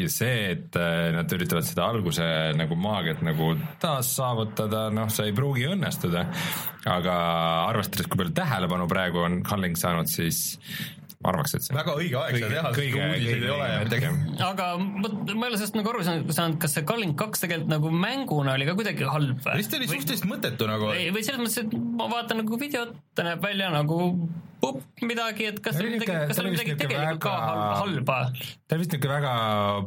ja 0.00 0.10
see, 0.12 0.52
et 0.54 0.78
äh, 0.78 1.10
nad 1.16 1.32
üritavad 1.34 1.66
seda 1.66 1.88
alguse 1.90 2.28
nagu 2.58 2.78
maagiat 2.78 3.24
nagu 3.26 3.54
taas 3.82 4.12
saavutada, 4.16 4.88
noh, 4.94 5.10
see 5.12 5.30
ei 5.30 5.36
pruugi 5.36 5.66
õnnestuda. 5.72 6.26
aga 6.88 7.14
arvestades, 7.68 8.06
kui 8.06 8.22
palju 8.22 8.36
tähelepanu 8.38 8.86
praegu 8.88 9.24
on 9.26 9.42
Culling 9.44 9.76
saanud, 9.76 10.08
siis 10.08 10.58
ma 11.18 11.32
arvaks, 11.32 11.54
et 11.58 11.66
see 11.66 11.74
väga 11.74 11.94
õige 11.98 12.18
aeg 12.20 12.36
seda 12.38 12.50
teha, 12.52 12.72
sest 12.76 12.98
uudiseid 12.98 13.44
ei 13.44 13.50
ole 13.50 13.68
ja 13.68 14.48
aga 14.48 14.66
vot 14.78 15.16
ma 15.32 15.48
ei 15.48 15.50
ole 15.50 15.58
sellest 15.58 15.78
nagu 15.78 15.90
aru 15.92 16.04
saanud, 16.06 16.34
saanud, 16.36 16.58
kas 16.62 16.76
see 16.78 16.86
Culling 16.86 17.16
kaks 17.18 17.42
tegelikult 17.42 17.72
nagu 17.72 17.90
mänguna 18.04 18.54
oli 18.54 18.68
ka 18.68 18.76
kuidagi 18.78 19.08
halb 19.10 19.40
või? 19.42 19.56
vist 19.58 19.74
oli 19.74 19.90
suhteliselt 19.90 20.30
mõttetu 20.30 20.68
nagu. 20.70 20.92
ei, 20.94 21.08
või 21.14 21.24
selles 21.26 21.42
mõttes, 21.42 21.58
et 21.64 21.74
ma 21.98 22.06
vaatan 22.12 22.44
nagu 22.44 22.60
videot, 22.60 22.94
ta 23.18 23.26
näeb 23.26 23.42
välja 23.42 23.72
nagu 23.74 23.98
pupp 24.60 25.02
midagi, 25.06 25.46
et 25.52 25.58
kas 25.62 25.76
seal 25.78 25.90
midagi, 25.92 26.10
kas 26.28 26.36
seal 26.38 26.48
midagi 26.50 26.74
tegelikult 26.80 27.20
ka 27.22 27.32
väga- 27.32 27.48
hal- 27.48 27.76
halba. 27.78 28.16
ta 28.66 28.74
oli 28.76 28.82
vist 28.82 28.92
niisugune 28.94 29.14
väga 29.14 29.32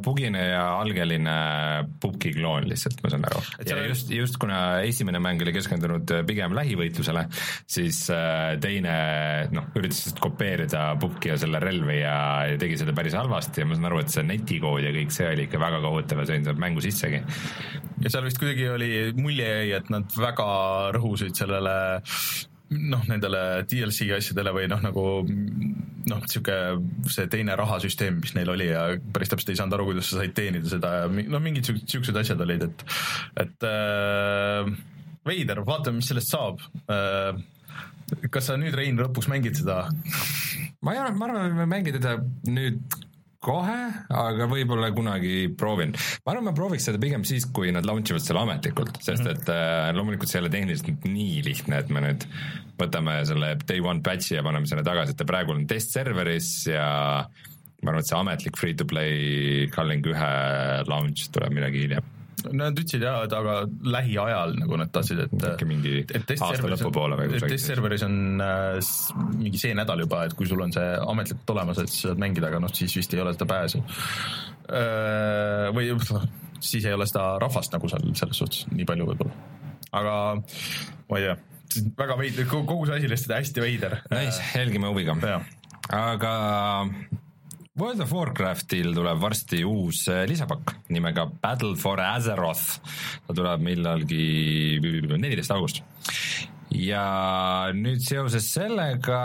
pugine 0.04 0.42
ja 0.48 0.62
algeline 0.80 1.34
pubgi 2.00 2.32
kloon 2.36 2.68
lihtsalt, 2.70 3.02
ma 3.04 3.10
saan 3.12 3.26
aru. 3.28 3.42
Et 3.60 3.68
ja 3.68 3.76
seal- 3.76 3.88
just, 3.92 4.10
just 4.16 4.38
kuna 4.42 4.60
esimene 4.88 5.20
mäng 5.22 5.42
oli 5.44 5.52
keskendunud 5.54 6.14
pigem 6.28 6.54
lähivõitlusele, 6.56 7.26
siis 7.66 8.00
äh, 8.10 8.56
teine 8.64 8.94
noh, 9.52 9.68
üritas 9.76 10.00
lihtsalt 10.02 10.22
kopeerida 10.24 10.86
pubgi 11.02 11.32
ja 11.32 11.36
selle 11.40 11.60
relvi 11.62 12.00
ja, 12.00 12.16
ja 12.52 12.56
tegi 12.60 12.78
seda 12.80 12.94
päris 12.96 13.14
halvasti 13.18 13.62
ja 13.62 13.68
ma 13.68 13.76
saan 13.76 13.90
aru, 13.90 14.00
et 14.02 14.14
see 14.14 14.24
netikood 14.26 14.82
ja 14.86 14.94
kõik 14.96 15.12
see 15.14 15.28
oli 15.34 15.46
ikka 15.48 15.60
väga 15.62 15.82
kohutav 15.84 16.22
ja 16.22 16.28
see 16.30 16.40
ei 16.40 16.44
saanud 16.46 16.62
mängu 16.64 16.80
sissegi. 16.84 17.20
ja 18.02 18.10
seal 18.10 18.24
vist 18.26 18.40
kuidagi 18.40 18.68
oli, 18.72 18.90
mulje 19.20 19.46
jäi, 19.52 19.76
et 19.78 19.92
nad 19.92 20.08
väga 20.16 20.48
rõhusid 20.96 21.36
sellele 21.38 21.76
noh, 22.72 23.04
nendele 23.10 23.42
DLC 23.68 24.08
asjadele 24.16 24.54
või 24.56 24.68
noh, 24.70 24.82
nagu 24.84 25.04
noh, 25.22 26.22
sihuke 26.30 26.56
see 27.12 27.28
teine 27.32 27.56
rahasüsteem, 27.58 28.20
mis 28.22 28.34
neil 28.36 28.50
oli 28.52 28.68
ja 28.70 28.88
päris 29.14 29.30
täpselt 29.32 29.52
ei 29.52 29.60
saanud 29.60 29.76
aru, 29.78 29.90
kuidas 29.90 30.10
sa 30.10 30.20
said 30.20 30.34
teenida 30.36 30.70
seda 30.70 30.94
ja 31.02 31.10
noh, 31.10 31.42
mingid 31.42 31.68
siuksed, 31.68 31.88
siuksed 31.94 32.18
asjad 32.22 32.42
olid, 32.42 32.66
et 32.68 32.84
et 33.44 33.68
äh, 33.68 34.72
veider, 35.28 35.62
vaatame, 35.68 36.00
mis 36.00 36.10
sellest 36.10 36.32
saab 36.34 36.62
äh, 36.90 37.38
kas 38.32 38.50
sa 38.50 38.58
nüüd, 38.60 38.74
Rein, 38.76 38.98
lõpuks 39.00 39.30
mängid 39.30 39.58
seda? 39.58 39.86
ma 40.82 40.94
ei 40.94 41.00
arva, 41.00 41.16
ma 41.16 41.28
arvan, 41.28 41.48
et 41.48 41.58
me 41.60 41.68
mängime 41.70 42.00
teda 42.00 42.18
nüüd 42.50 42.82
kohe, 43.42 43.78
aga 44.14 44.46
võib-olla 44.50 44.92
kunagi 44.94 45.50
proovin. 45.58 45.94
ma 46.24 46.34
arvan, 46.34 46.46
ma 46.48 46.56
prooviks 46.56 46.86
seda 46.88 47.00
pigem 47.02 47.26
siis, 47.28 47.46
kui 47.50 47.72
nad 47.74 47.86
launch 47.88 48.12
ivad 48.12 48.24
selle 48.24 48.44
ametlikult, 48.44 49.00
sest 49.02 49.26
et 49.28 49.50
äh, 49.52 49.90
loomulikult 49.96 50.30
see 50.30 50.38
ei 50.38 50.44
ole 50.44 50.52
tehniliselt 50.54 51.08
nii 51.08 51.42
lihtne, 51.48 51.82
et 51.82 51.90
me 51.92 52.04
nüüd 52.04 52.26
võtame 52.80 53.18
selle 53.28 53.54
day 53.66 53.82
one 53.82 54.04
patch'i 54.06 54.36
ja 54.38 54.46
paneme 54.46 54.70
selle 54.70 54.86
tagasi, 54.86 55.14
et 55.14 55.20
ta 55.20 55.28
praegu 55.28 55.54
on 55.54 55.66
test 55.70 55.94
serveris 55.94 56.52
ja 56.70 56.86
ma 57.82 57.90
arvan, 57.90 58.02
et 58.02 58.10
see 58.10 58.18
ametlik 58.18 58.58
free 58.58 58.78
to 58.78 58.86
play 58.88 59.66
Culling 59.74 60.06
ühe 60.06 60.32
launch 60.88 61.30
tuleb 61.34 61.54
midagi 61.58 61.86
hiljem, 61.86 62.06
Nad 62.50 62.78
ütlesid 62.78 63.04
jah, 63.04 63.22
et 63.26 63.34
aga 63.36 63.58
lähiajal 63.94 64.56
nagu 64.58 64.78
nad 64.80 64.90
tahtsid, 64.94 65.22
et 65.26 65.46
äkki 65.52 65.68
mingi 65.68 65.94
et 66.02 66.34
aasta 66.34 66.70
lõpupoole 66.72 67.18
või 67.20 67.30
kusagil. 67.32 67.54
testserveris 67.54 68.06
on 68.08 68.16
äh, 68.42 68.92
mingi 69.38 69.60
see 69.60 69.76
nädal 69.78 70.04
juba, 70.04 70.24
et 70.26 70.36
kui 70.38 70.48
sul 70.50 70.64
on 70.64 70.74
see 70.74 70.88
ametlikult 70.98 71.54
olemas, 71.56 71.82
et 71.82 71.92
sa 71.92 72.10
saad 72.10 72.22
mängida, 72.22 72.50
aga 72.50 72.62
noh, 72.64 72.72
siis 72.74 72.96
vist 72.98 73.14
ei 73.14 73.22
ole 73.22 73.34
seda 73.36 73.48
pääsu. 73.52 73.82
või 75.76 75.90
siis 76.62 76.84
ei 76.86 76.94
ole 76.94 77.06
seda 77.10 77.36
rahvast 77.42 77.74
nagu 77.74 77.88
seal 77.90 78.12
selles 78.18 78.38
suhtes 78.38 78.66
nii 78.72 78.86
palju 78.88 79.08
võib-olla. 79.10 79.34
aga 79.92 80.14
ma 80.36 81.18
ei 81.18 81.26
tea, 81.26 81.40
väga 81.98 82.20
veider, 82.20 82.46
kogu 82.50 82.84
see 82.86 83.00
asi 83.00 83.10
lihtsalt 83.10 83.36
hästi 83.38 83.64
veider. 83.64 83.98
Nice, 84.12 84.40
jälgime 84.56 84.92
huviga 84.92 85.16
aga 85.92 86.32
World 87.80 88.02
of 88.04 88.10
Warcraftil 88.12 88.90
tuleb 88.92 89.20
varsti 89.22 89.62
uus 89.64 90.02
äh, 90.12 90.26
lisapakk 90.28 90.74
nimega 90.92 91.24
Battle 91.24 91.72
for 91.80 92.02
Azeroth. 92.04 92.82
ta 93.24 93.32
tuleb 93.32 93.64
millalgi 93.64 94.78
neliteist 94.82 95.54
august. 95.56 95.80
ja 96.76 97.06
nüüd 97.72 98.04
seoses 98.04 98.50
sellega 98.52 99.22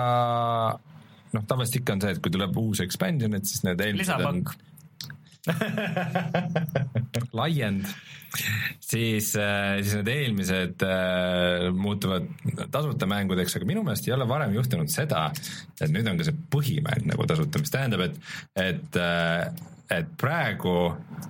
noh, 1.34 1.44
tavaliselt 1.44 1.82
ikka 1.82 1.98
on 1.98 2.06
see, 2.06 2.16
et 2.16 2.24
kui 2.24 2.32
tuleb 2.32 2.56
uus 2.62 2.80
expansion, 2.84 3.36
et 3.36 3.48
siis 3.48 3.66
need 3.68 3.84
eelmised 3.84 4.24
on. 4.30 4.42
laiend, 7.40 7.88
siis, 8.80 9.32
siis 9.34 9.96
need 10.00 10.12
eelmised 10.14 10.86
äh, 10.88 11.70
muutuvad 11.76 12.28
tasuta 12.74 13.10
mängudeks, 13.10 13.58
aga 13.58 13.70
minu 13.70 13.86
meelest 13.88 14.10
ei 14.10 14.16
ole 14.18 14.28
varem 14.30 14.54
juhtunud 14.58 14.92
seda, 14.92 15.28
et 15.80 15.94
nüüd 15.94 16.08
on 16.10 16.20
ka 16.20 16.28
see 16.28 16.38
põhimäng 16.54 17.10
nagu 17.12 17.28
tasuta, 17.30 17.62
mis 17.64 17.74
tähendab, 17.74 18.08
et, 18.10 18.22
et 18.68 19.02
äh, 19.02 19.50
et 19.88 20.10
praegu 20.20 20.90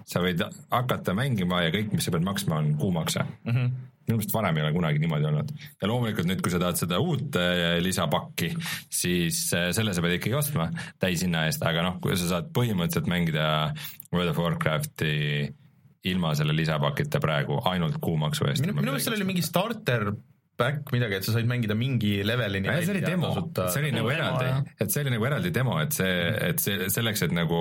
sa 0.10 0.22
võid 0.24 0.42
hakata 0.74 1.14
mängima 1.14 1.60
ja 1.62 1.74
kõik, 1.76 1.92
mis 1.94 2.08
sa 2.08 2.14
pead 2.16 2.26
maksma, 2.26 2.58
on 2.58 2.72
kuumakse 2.82 3.22
mm. 3.22 3.52
-hmm 3.54 3.84
minu 4.08 4.18
meelest 4.18 4.34
varem 4.36 4.58
ei 4.58 4.64
ole 4.64 4.74
kunagi 4.76 5.02
niimoodi 5.04 5.28
olnud 5.30 5.52
ja 5.60 5.90
loomulikult 5.92 6.30
nüüd, 6.30 6.42
kui 6.44 6.54
sa 6.54 6.62
tahad 6.64 6.80
seda 6.80 7.00
uut 7.04 7.36
äh, 7.40 7.78
lisapakki, 7.84 8.54
siis 8.94 9.42
äh, 9.58 9.70
selle 9.76 9.96
sa 9.96 10.04
pead 10.06 10.18
ikkagi 10.18 10.38
ostma 10.40 10.70
täishinna 11.04 11.46
eest, 11.50 11.64
aga 11.68 11.84
noh, 11.86 12.00
kui 12.04 12.16
sa 12.16 12.32
saad 12.32 12.52
põhimõtteliselt 12.56 13.12
mängida 13.12 13.48
World 14.14 14.32
of 14.32 14.42
Warcrafti 14.42 15.14
ilma 16.08 16.34
selle 16.40 16.56
lisapakita 16.56 17.20
praegu 17.24 17.60
ainult 17.68 18.00
kuumaksu 18.04 18.48
eest. 18.48 18.64
minu, 18.64 18.78
minu 18.80 18.94
meelest 18.94 19.10
seal 19.10 19.18
oli 19.18 19.28
mingi 19.28 19.46
starter 19.46 20.12
back 20.58 20.92
midagi, 20.94 21.18
et 21.20 21.28
sa 21.28 21.34
said 21.36 21.48
mängida 21.50 21.76
mingi 21.78 22.24
levelini. 22.26 22.70
see 22.82 22.94
oli 22.96 23.02
demo, 23.06 23.32
see 23.70 23.82
oli 23.82 23.92
nagu 23.96 24.12
eraldi 24.12 24.48
et 24.82 24.94
see 24.94 25.04
oli 25.04 25.14
nagu 25.14 25.28
eraldi 25.30 25.52
demo, 25.54 25.78
et 25.82 25.94
see, 25.96 26.14
et 26.50 26.64
see 26.64 26.90
selleks, 26.94 27.24
et 27.28 27.36
nagu 27.36 27.60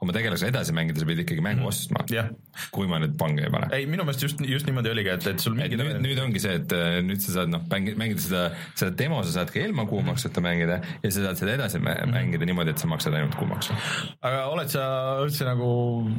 oma 0.00 0.16
tegelasega 0.16 0.52
edasi 0.54 0.74
mängida, 0.76 1.02
sa 1.02 1.08
pidid 1.08 1.24
ikkagi 1.26 1.44
mängu 1.44 1.68
ostma. 1.68 2.04
jah, 2.12 2.30
kui 2.74 2.88
ma 2.90 3.00
nüüd 3.02 3.16
pange 3.20 3.46
ei 3.46 3.52
pane. 3.52 3.70
ei 3.76 3.86
minu 3.90 4.06
meelest 4.08 4.24
just, 4.24 4.42
just 4.48 4.68
niimoodi 4.68 4.92
oligi, 4.94 5.12
et, 5.14 5.28
et 5.34 5.44
sul 5.44 5.56
mingi 5.58 5.78
nüüd, 5.80 6.00
nüüd 6.04 6.22
ongi 6.24 6.42
see, 6.42 6.56
et 6.62 6.74
äh, 6.76 6.98
nüüd 7.04 7.22
sa 7.24 7.36
saad 7.38 7.52
noh, 7.52 7.64
mängida 7.70 8.24
seda, 8.24 8.44
seda 8.74 8.96
demo 8.98 9.20
sa 9.26 9.36
saad 9.40 9.52
ka 9.54 9.62
ilma 9.62 9.86
kuumaksuta 9.90 10.44
mängida 10.44 10.80
ja 11.04 11.12
sa 11.12 11.28
saad 11.28 11.42
seda 11.42 11.56
edasi 11.58 11.82
mä- 11.84 12.00
mängida 12.10 12.48
niimoodi, 12.48 12.74
et 12.74 12.82
sa 12.82 12.90
maksad 12.90 13.16
ainult 13.18 13.36
kuumaksu. 13.38 13.76
aga 14.24 14.44
oled 14.52 14.72
sa 14.72 14.84
üldse 15.24 15.46
nagu 15.48 15.70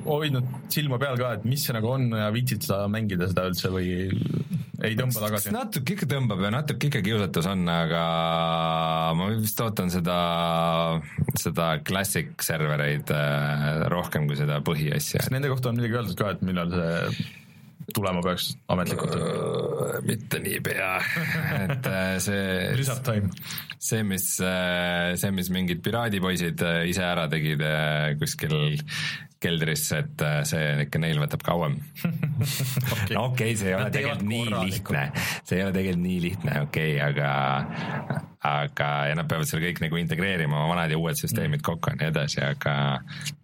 hoidnud 0.05 0.69
silma 0.73 1.01
peal 1.01 1.17
ka, 1.19 1.35
et 1.39 1.45
mis 1.49 1.65
see 1.65 1.75
nagu 1.75 1.89
on 1.97 2.09
ja 2.13 2.29
viitsid 2.35 2.65
sa 2.65 2.83
mängida 2.91 3.29
seda 3.31 3.49
üldse 3.49 3.73
või 3.73 3.89
ei 4.85 4.95
tõmba 4.97 5.23
tagasi? 5.25 5.53
natuke 5.53 5.95
ikka 5.95 6.07
tõmbab 6.09 6.43
ja 6.45 6.51
natuke 6.53 6.89
ikka 6.89 7.01
kiusatus 7.05 7.49
on, 7.51 7.65
aga 7.71 8.03
ma 9.17 9.29
vist 9.33 9.59
ootan 9.63 9.91
seda, 9.93 10.19
seda 11.39 11.71
classic 11.87 12.31
servereid 12.45 13.11
äh, 13.15 13.67
rohkem 13.91 14.29
kui 14.29 14.39
seda 14.39 14.61
põhiasja 14.65 15.23
kas. 15.23 15.31
nende 15.33 15.51
kohta 15.51 15.71
on 15.71 15.79
midagi 15.79 15.99
öeldud 15.99 16.19
ka, 16.19 16.33
et 16.35 16.43
millal 16.47 16.73
see 16.73 17.29
tulema 17.95 18.21
peaks 18.21 18.51
ametlikult? 18.69 19.15
mitte 20.05 20.39
niipea, 20.43 20.91
et 21.65 21.89
äh, 21.89 22.11
see 22.23 22.43
Result 22.79 23.03
time. 23.07 23.31
see, 23.77 24.03
mis, 24.07 24.27
see, 24.39 25.33
mis 25.35 25.49
mingid 25.53 25.83
piraadipoisid 25.85 26.63
ise 26.91 27.03
ära 27.03 27.27
tegid 27.31 27.63
kuskil 28.21 28.55
keldris, 29.43 29.85
et 29.95 30.23
äh, 30.25 30.39
see 30.47 30.63
ikka 30.85 31.01
neil 31.01 31.19
võtab 31.21 31.43
kauem. 31.45 31.77
no 33.13 33.29
okei 33.29 33.53
okay,, 33.53 33.55
see 33.59 33.71
ei 33.71 33.77
ole 33.77 33.91
tegelikult 33.93 34.27
nii 34.29 34.49
lihtne, 34.55 35.05
see 35.43 35.59
ei 35.59 35.65
ole 35.65 35.75
tegelikult 35.75 36.05
nii 36.05 36.19
lihtne, 36.25 36.57
okei 36.67 36.97
okay,, 36.97 37.05
aga 37.09 38.25
aga, 38.39 38.89
ja 39.09 39.15
nad 39.19 39.27
peavad 39.27 39.47
selle 39.49 39.65
kõik 39.65 39.81
nagu 39.83 39.99
integreerima, 39.99 40.61
oma 40.61 40.73
vanad 40.73 40.93
ja 40.93 40.99
uued 40.99 41.19
süsteemid 41.19 41.63
kokku 41.65 41.91
ja 41.91 41.99
nii 41.99 42.11
edasi, 42.13 42.39
aga 42.45 42.75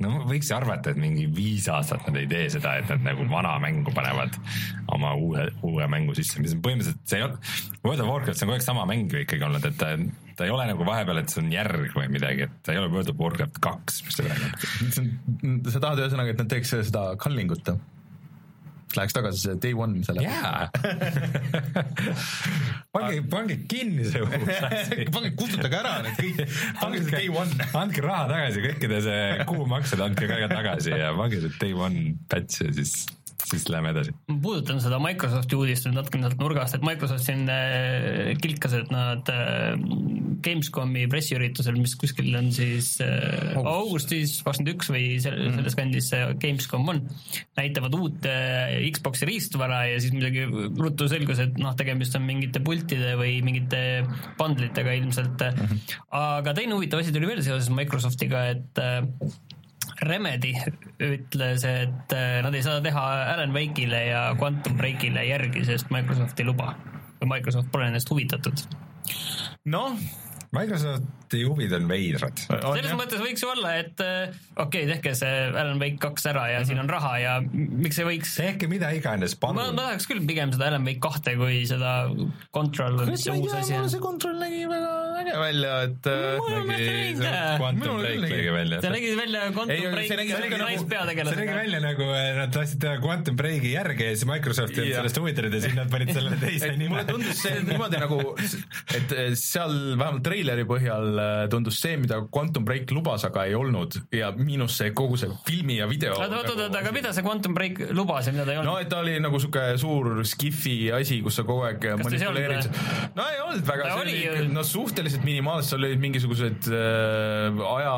no 0.03 0.21
võiks 0.29 0.51
ju 0.51 0.57
arvata, 0.57 0.93
et 0.93 0.99
mingi 1.01 1.25
viis 1.35 1.67
aastat 1.71 2.05
nad 2.07 2.19
ei 2.21 2.29
tee 2.31 2.45
seda, 2.53 2.77
et 2.79 2.91
nad 2.93 3.03
nagu 3.11 3.27
vana 3.31 3.57
mängu 3.63 3.91
panevad 3.95 4.39
oma 4.95 5.15
uue, 5.19 5.49
uue 5.67 5.89
mängu 5.91 6.15
sisse, 6.15 6.39
mis 6.43 6.55
on 6.55 6.63
põhimõtteliselt, 6.63 7.03
see 7.07 7.19
ei 7.19 7.27
ole, 7.27 7.41
World 7.83 8.05
of 8.05 8.13
Warcraft, 8.13 8.39
see 8.39 8.47
on 8.47 8.53
kogu 8.53 8.59
aeg 8.59 8.69
sama 8.69 8.87
mäng 8.89 9.11
ju 9.11 9.25
ikkagi 9.25 9.47
olnud, 9.49 9.67
et 9.67 9.89
ta, 10.35 10.45
ei 10.45 10.53
ole 10.53 10.67
nagu 10.69 10.85
vahepeal, 10.87 11.21
et 11.21 11.31
see 11.31 11.41
on 11.43 11.51
järg 11.53 11.91
või 11.95 12.07
midagi, 12.11 12.47
et 12.49 12.55
ta 12.65 12.75
ei 12.75 12.81
ole 12.81 12.91
World 12.93 13.11
of 13.11 13.19
Warcraft 13.21 13.59
kaks, 13.63 14.01
mis 14.05 14.19
ta 14.19 14.27
praegu 14.27 14.47
on. 14.47 15.59
sa 15.71 15.81
tahad 15.81 16.01
ühesõnaga, 16.03 16.33
et 16.35 16.41
nad 16.43 16.49
teeks 16.51 16.73
seda 16.89 17.07
kallingut? 17.21 17.75
Läheks 18.95 19.15
tagasi 19.15 19.41
see 19.41 19.55
day 19.59 19.73
one 19.75 20.03
selle 20.07 20.23
jaa, 20.23 20.69
pange, 22.95 23.17
pange 23.31 23.57
kinni 23.67 24.05
see 24.07 24.21
uus 24.23 24.61
asi. 24.69 25.01
pange, 25.15 25.33
kustutage 25.35 25.79
ära 25.81 25.97
need 26.05 26.15
kõik, 26.21 26.53
pange 26.79 27.01
see 27.01 27.11
day 27.17 27.27
one. 27.33 27.67
andke 27.81 28.05
raha 28.05 28.29
tagasi, 28.31 28.63
kõikide 28.69 29.01
see 29.03 29.25
kuumaksed 29.49 30.05
andke 30.05 30.29
ka 30.31 30.47
tagasi 30.53 30.95
ja 30.95 31.11
pange 31.17 31.41
see 31.43 31.59
day 31.59 31.75
one 31.75 32.15
patch 32.31 32.63
ja 32.63 32.71
siis, 32.77 32.95
siis 33.43 33.67
läheme 33.69 33.91
edasi. 33.93 34.13
ma 34.29 34.37
puudutan 34.41 34.79
seda 34.83 34.99
Microsofti 35.01 35.57
uudist 35.57 35.87
nüüd 35.87 35.97
natuke 35.99 36.21
sealt 36.21 36.39
nurgast, 36.41 36.77
et 36.77 36.85
Microsoft 36.85 37.25
siin 37.25 37.45
äh, 37.51 38.33
kilkas, 38.41 38.75
et 38.79 38.91
nad 38.93 39.29
äh, 39.31 39.75
Gamescomi 40.45 41.05
pressiüritusel, 41.11 41.77
mis 41.79 41.95
kuskil 41.99 42.29
on 42.37 42.51
siis 42.55 42.95
äh, 43.03 43.55
augustis 43.61 44.37
kakskümmend 44.45 44.73
üks 44.75 44.91
või 44.93 45.05
selle, 45.23 45.49
selles 45.57 45.77
kandis 45.77 46.09
see 46.13 46.21
Gamescom 46.41 46.91
on, 46.93 47.01
näitavad 47.59 47.97
uut 47.97 48.29
Xbox'i 48.95 49.29
riistvara 49.29 49.83
ja 49.91 49.99
siis 50.01 50.15
muidugi 50.15 50.45
ruttu 50.79 51.09
selgus, 51.11 51.41
et 51.43 51.57
noh, 51.61 51.75
tegemist 51.77 52.15
on 52.17 52.25
mingite 52.27 52.61
pultide 52.65 53.15
või 53.19 53.39
mingite 53.45 53.81
bundlitega 54.39 54.95
ilmselt. 54.99 55.43
aga 56.15 56.55
teine 56.57 56.77
huvitav 56.77 57.03
asi 57.03 57.13
tuli 57.15 57.29
veel 57.29 57.43
seoses 57.45 57.71
Microsoftiga, 57.73 58.47
et 58.55 58.83
Remedy 60.03 60.51
ütles, 60.99 61.63
et 61.67 62.15
äh, 62.15 62.41
nad 62.43 62.55
ei 62.55 62.65
saa 62.65 62.81
teha 62.83 63.05
Alan 63.35 63.55
Wake'ile 63.55 64.01
ja 64.09 64.25
Quantum 64.39 64.75
Breakile 64.79 65.23
järgi, 65.27 65.63
sest 65.67 65.91
Microsoft 65.93 66.39
ei 66.39 66.49
luba 66.49 66.73
või 67.21 67.37
Microsoft 67.37 67.71
pole 67.71 67.87
nendest 67.87 68.11
huvitatud. 68.11 68.65
noh, 69.71 69.95
Microsofti 70.55 71.41
huvid 71.43 71.73
on 71.75 71.87
veidrad. 71.89 72.43
selles 72.47 72.93
mõttes 72.95 73.21
võiks 73.23 73.43
ju 73.43 73.49
olla, 73.51 73.75
et 73.81 74.03
äh, 74.03 74.35
okei 74.55 74.85
okay,, 74.85 74.91
tehke 74.93 75.15
see 75.17 75.31
Alan 75.49 75.81
Wake 75.81 75.99
kaks 76.03 76.29
ära 76.31 76.45
ja 76.53 76.61
siin 76.67 76.79
on 76.83 76.91
raha 76.91 77.15
ja 77.21 77.35
miks 77.43 77.99
ei 77.99 78.07
võiks 78.07 78.35
tehke 78.39 78.69
mida 78.71 78.91
iganes, 78.95 79.37
ma, 79.41 79.51
ma 79.51 79.65
palun. 79.65 79.81
tahaks 79.81 80.09
küll 80.11 80.23
pigem 80.27 80.53
seda 80.55 80.69
Alan 80.71 80.87
Wake 80.87 81.01
kahte 81.03 81.35
kui 81.39 81.63
seda 81.69 81.97
Control 82.55 83.01
see 83.15 83.35
uus 83.35 83.57
asi 83.57 83.75
on. 83.79 83.89
see 83.91 84.03
kontroll 84.03 84.39
nägi 84.41 84.63
väga 84.69 85.04
äge 85.21 85.33
välja, 85.39 85.71
et 85.87 86.07
äh, 86.11 86.41
ole 86.43 86.59
meelest 86.67 86.91
näinud, 86.95 87.23
jah. 87.25 87.55
Quantum 87.59 87.81
Minul 87.85 88.01
Break 88.05 88.21
nägi 88.35 88.51
välja. 88.55 88.79
see 88.83 88.91
nägi 88.95 89.11
välja 89.19 89.41
Quantum 89.55 89.71
see 89.75 89.91
Break 89.95 89.95
nägi- 89.95 90.09
see 90.09 90.17
nägi 90.17 90.59
nagu- 90.61 91.29
see 91.29 91.39
nägi 91.39 91.55
välja 91.59 91.79
nagu 91.85 92.07
eh, 92.15 92.29
nad 92.39 92.53
tahtsid 92.55 92.81
teha 92.83 92.99
Quantum 93.03 93.37
Breaki 93.39 93.71
järge 93.73 94.09
ja 94.09 94.15
siis 94.15 94.25
Microsoft 94.29 94.75
ei 94.75 94.81
olnud 94.83 94.97
sellest 94.99 95.19
huvitatud 95.21 95.53
ja 95.57 95.61
siis 95.65 95.75
nad 95.77 95.91
panid 95.93 96.11
selle 96.17 96.35
teise 96.43 96.71
nime 96.75 96.89
mulle. 96.95 97.05
tundus 97.09 97.41
see 97.45 97.61
niimoodi 97.69 98.01
nagu, 98.03 98.19
et 98.99 99.15
äh, 99.15 99.31
seal 99.39 99.75
vähemalt 99.99 100.23
treileri 100.27 100.67
põhjal 100.69 101.07
äh, 101.21 101.33
tundus 101.53 101.79
see, 101.81 101.95
mida 102.01 102.19
Quantum 102.33 102.65
Break 102.67 102.91
lubas, 102.95 103.23
aga 103.29 103.45
ei 103.49 103.55
olnud 103.57 103.95
ja 104.15 104.31
miinus 104.35 104.77
see 104.81 104.91
kogu 104.97 105.17
see 105.21 105.31
filmi 105.47 105.79
ja 105.79 105.87
video. 105.91 106.13
oota, 106.19 106.41
oota, 106.43 106.57
oota, 106.67 106.81
aga 106.83 106.91
mida 106.95 107.13
see 107.15 107.23
Quantum 107.25 107.55
Break 107.57 107.79
lubas 107.95 108.27
ja 108.27 108.35
mida 108.35 108.45
ta 108.49 108.55
ei 108.55 108.59
no 108.61 108.65
olnud? 108.75 108.85
et 108.85 108.91
ta 108.91 108.99
oli 109.05 109.15
nagu 109.23 109.39
sihuke 109.41 109.65
suur 109.81 110.21
skifi 110.27 110.77
asi, 110.95 111.21
kus 111.25 111.39
sa 111.39 111.47
kogu 111.47 111.65
aeg 111.69 111.89
manipuleerid. 112.03 112.69
no 113.15 113.29
ei 113.31 113.39
olnud 113.45 113.65
väga, 113.71 113.89
see 113.95 114.03
oli 114.35 114.47
no 114.53 114.63
suhteliselt 114.65 115.04
minimaalselt, 115.23 115.75
seal 115.75 115.85
olid 115.87 116.01
mingisugused 116.01 116.69
äh, 116.73 117.63
aja 117.69 117.93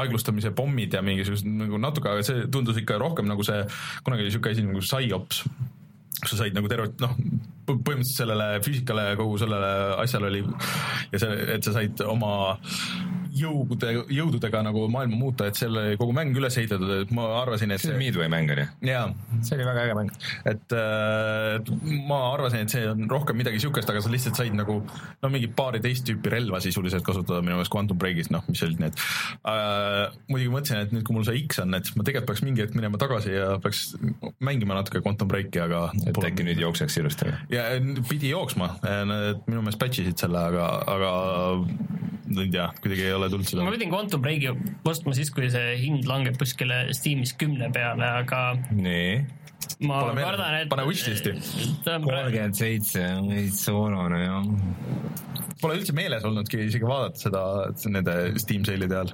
aeglustamise 0.00 0.52
pommid 0.56 0.94
ja 0.96 1.02
mingisugused 1.04 1.48
nagu 1.48 1.80
natuke, 1.82 2.12
aga 2.12 2.24
see 2.26 2.46
tundus 2.52 2.80
ikka 2.80 2.98
rohkem 3.00 3.28
nagu 3.30 3.44
see, 3.46 3.62
kunagi 4.06 4.26
oli 4.26 4.34
sihuke 4.34 4.54
asi 4.54 4.66
nagu 4.66 4.84
PsyOps. 4.84 5.44
Kus 6.18 6.32
sa 6.34 6.40
said 6.40 6.56
nagu 6.56 6.66
tervet 6.70 6.98
noh, 6.98 7.12
põhimõtteliselt 7.68 8.24
sellele 8.24 8.48
füüsikale, 8.64 9.04
kogu 9.20 9.38
sellele 9.38 9.70
asjale 10.02 10.32
oli 10.32 10.42
ja 11.12 11.20
see, 11.22 11.36
et 11.54 11.66
sa 11.66 11.76
said 11.76 12.02
oma 12.06 12.32
jõude, 13.38 13.92
jõududega 14.14 14.62
nagu 14.66 14.84
maailma 14.92 15.18
muuta, 15.18 15.48
et 15.48 15.58
selle 15.58 15.96
kogu 16.00 16.14
mäng 16.16 16.36
üles 16.38 16.56
ehitatud, 16.60 16.92
et 17.04 17.12
ma 17.14 17.26
arvasin, 17.42 17.72
et 17.74 17.82
see 17.82 17.94
on 17.94 18.00
Midway 18.00 18.30
mäng 18.32 18.52
on 18.54 18.62
ju? 18.62 18.66
jaa, 18.88 19.04
see 19.46 19.56
oli 19.58 19.66
väga 19.68 19.84
äge 19.86 19.96
mäng. 19.98 20.12
et 20.52 20.76
äh, 20.76 21.72
ma 22.08 22.20
arvasin, 22.32 22.66
et 22.66 22.74
see 22.74 22.84
on 22.88 23.06
rohkem 23.10 23.38
midagi 23.40 23.62
siukest, 23.62 23.90
aga 23.90 24.02
sa 24.04 24.12
lihtsalt 24.12 24.40
said 24.40 24.56
nagu 24.58 24.80
no 24.82 25.32
mingi 25.32 25.50
paari 25.60 25.82
teist 25.84 26.06
tüüpi 26.08 26.32
relva 26.32 26.60
sisuliselt 26.64 27.06
kasutada 27.06 27.42
minu 27.44 27.58
meelest 27.58 27.74
Quantum 27.74 28.00
Breakis, 28.00 28.32
noh, 28.34 28.44
mis 28.50 28.62
olid 28.66 28.82
need 28.82 28.98
äh,. 29.48 30.08
muidugi 30.30 30.52
mõtlesin, 30.54 30.84
et 30.86 30.94
nüüd, 30.96 31.06
kui 31.06 31.16
mul 31.16 31.26
see 31.28 31.42
X 31.44 31.62
on, 31.64 31.76
et 31.78 31.92
ma 31.96 32.06
tegelikult 32.06 32.32
peaks 32.32 32.44
mingi 32.46 32.64
hetk 32.64 32.76
minema 32.78 33.00
tagasi 33.00 33.34
ja 33.36 33.54
peaks 33.62 33.84
mängima 34.44 34.78
natuke 34.78 35.02
Quantum 35.04 35.30
Breaki, 35.30 35.62
aga 35.64 35.88
et 36.06 36.22
äkki 36.30 36.46
nüüd 36.46 36.60
jookseks 36.62 37.00
ilusti 37.00 37.32
ja 37.52 37.70
pidi 38.08 38.32
jooksma, 38.32 38.74
minu 39.46 39.62
meelest 39.62 39.80
patch 39.80 40.02
isid 40.02 40.20
selle, 40.20 40.42
aga, 40.50 40.68
aga 40.88 41.12
ma 42.34 42.44
ei 42.44 42.52
tea, 42.52 42.68
kuidagi 42.82 43.04
ei 43.06 43.16
ole 43.16 43.28
tulnud 43.32 43.48
seda 43.48 43.64
ma. 43.64 43.72
pidin 43.74 43.92
Quantum 43.92 44.22
Breaki 44.24 44.52
ostma 44.88 45.14
siis, 45.16 45.32
kui 45.34 45.48
see 45.52 45.74
hind 45.80 46.08
langeb 46.08 46.38
kuskile 46.40 46.84
Steamis 46.96 47.34
kümne 47.40 47.70
peale, 47.74 48.08
aga 48.22 48.42
nii. 48.74 49.12
ma 49.88 50.02
Pole 50.04 50.24
kardan, 50.26 50.58
et 50.62 50.70
Pane 50.72 50.84
wishlist'i. 50.88 51.34
kolmkümmend 51.84 52.58
seitse 52.58 53.04
on 53.18 53.32
veits 53.32 53.64
soolane 53.68 54.22
jah. 54.24 54.52
Pole 55.58 55.80
üldse 55.80 55.94
meeles 55.96 56.24
olnudki 56.28 56.60
isegi 56.68 56.86
vaadata 56.86 57.24
seda 57.24 57.42
nende 57.90 58.14
Steam 58.38 58.66
sale'ide 58.68 58.94
ajal. 59.00 59.12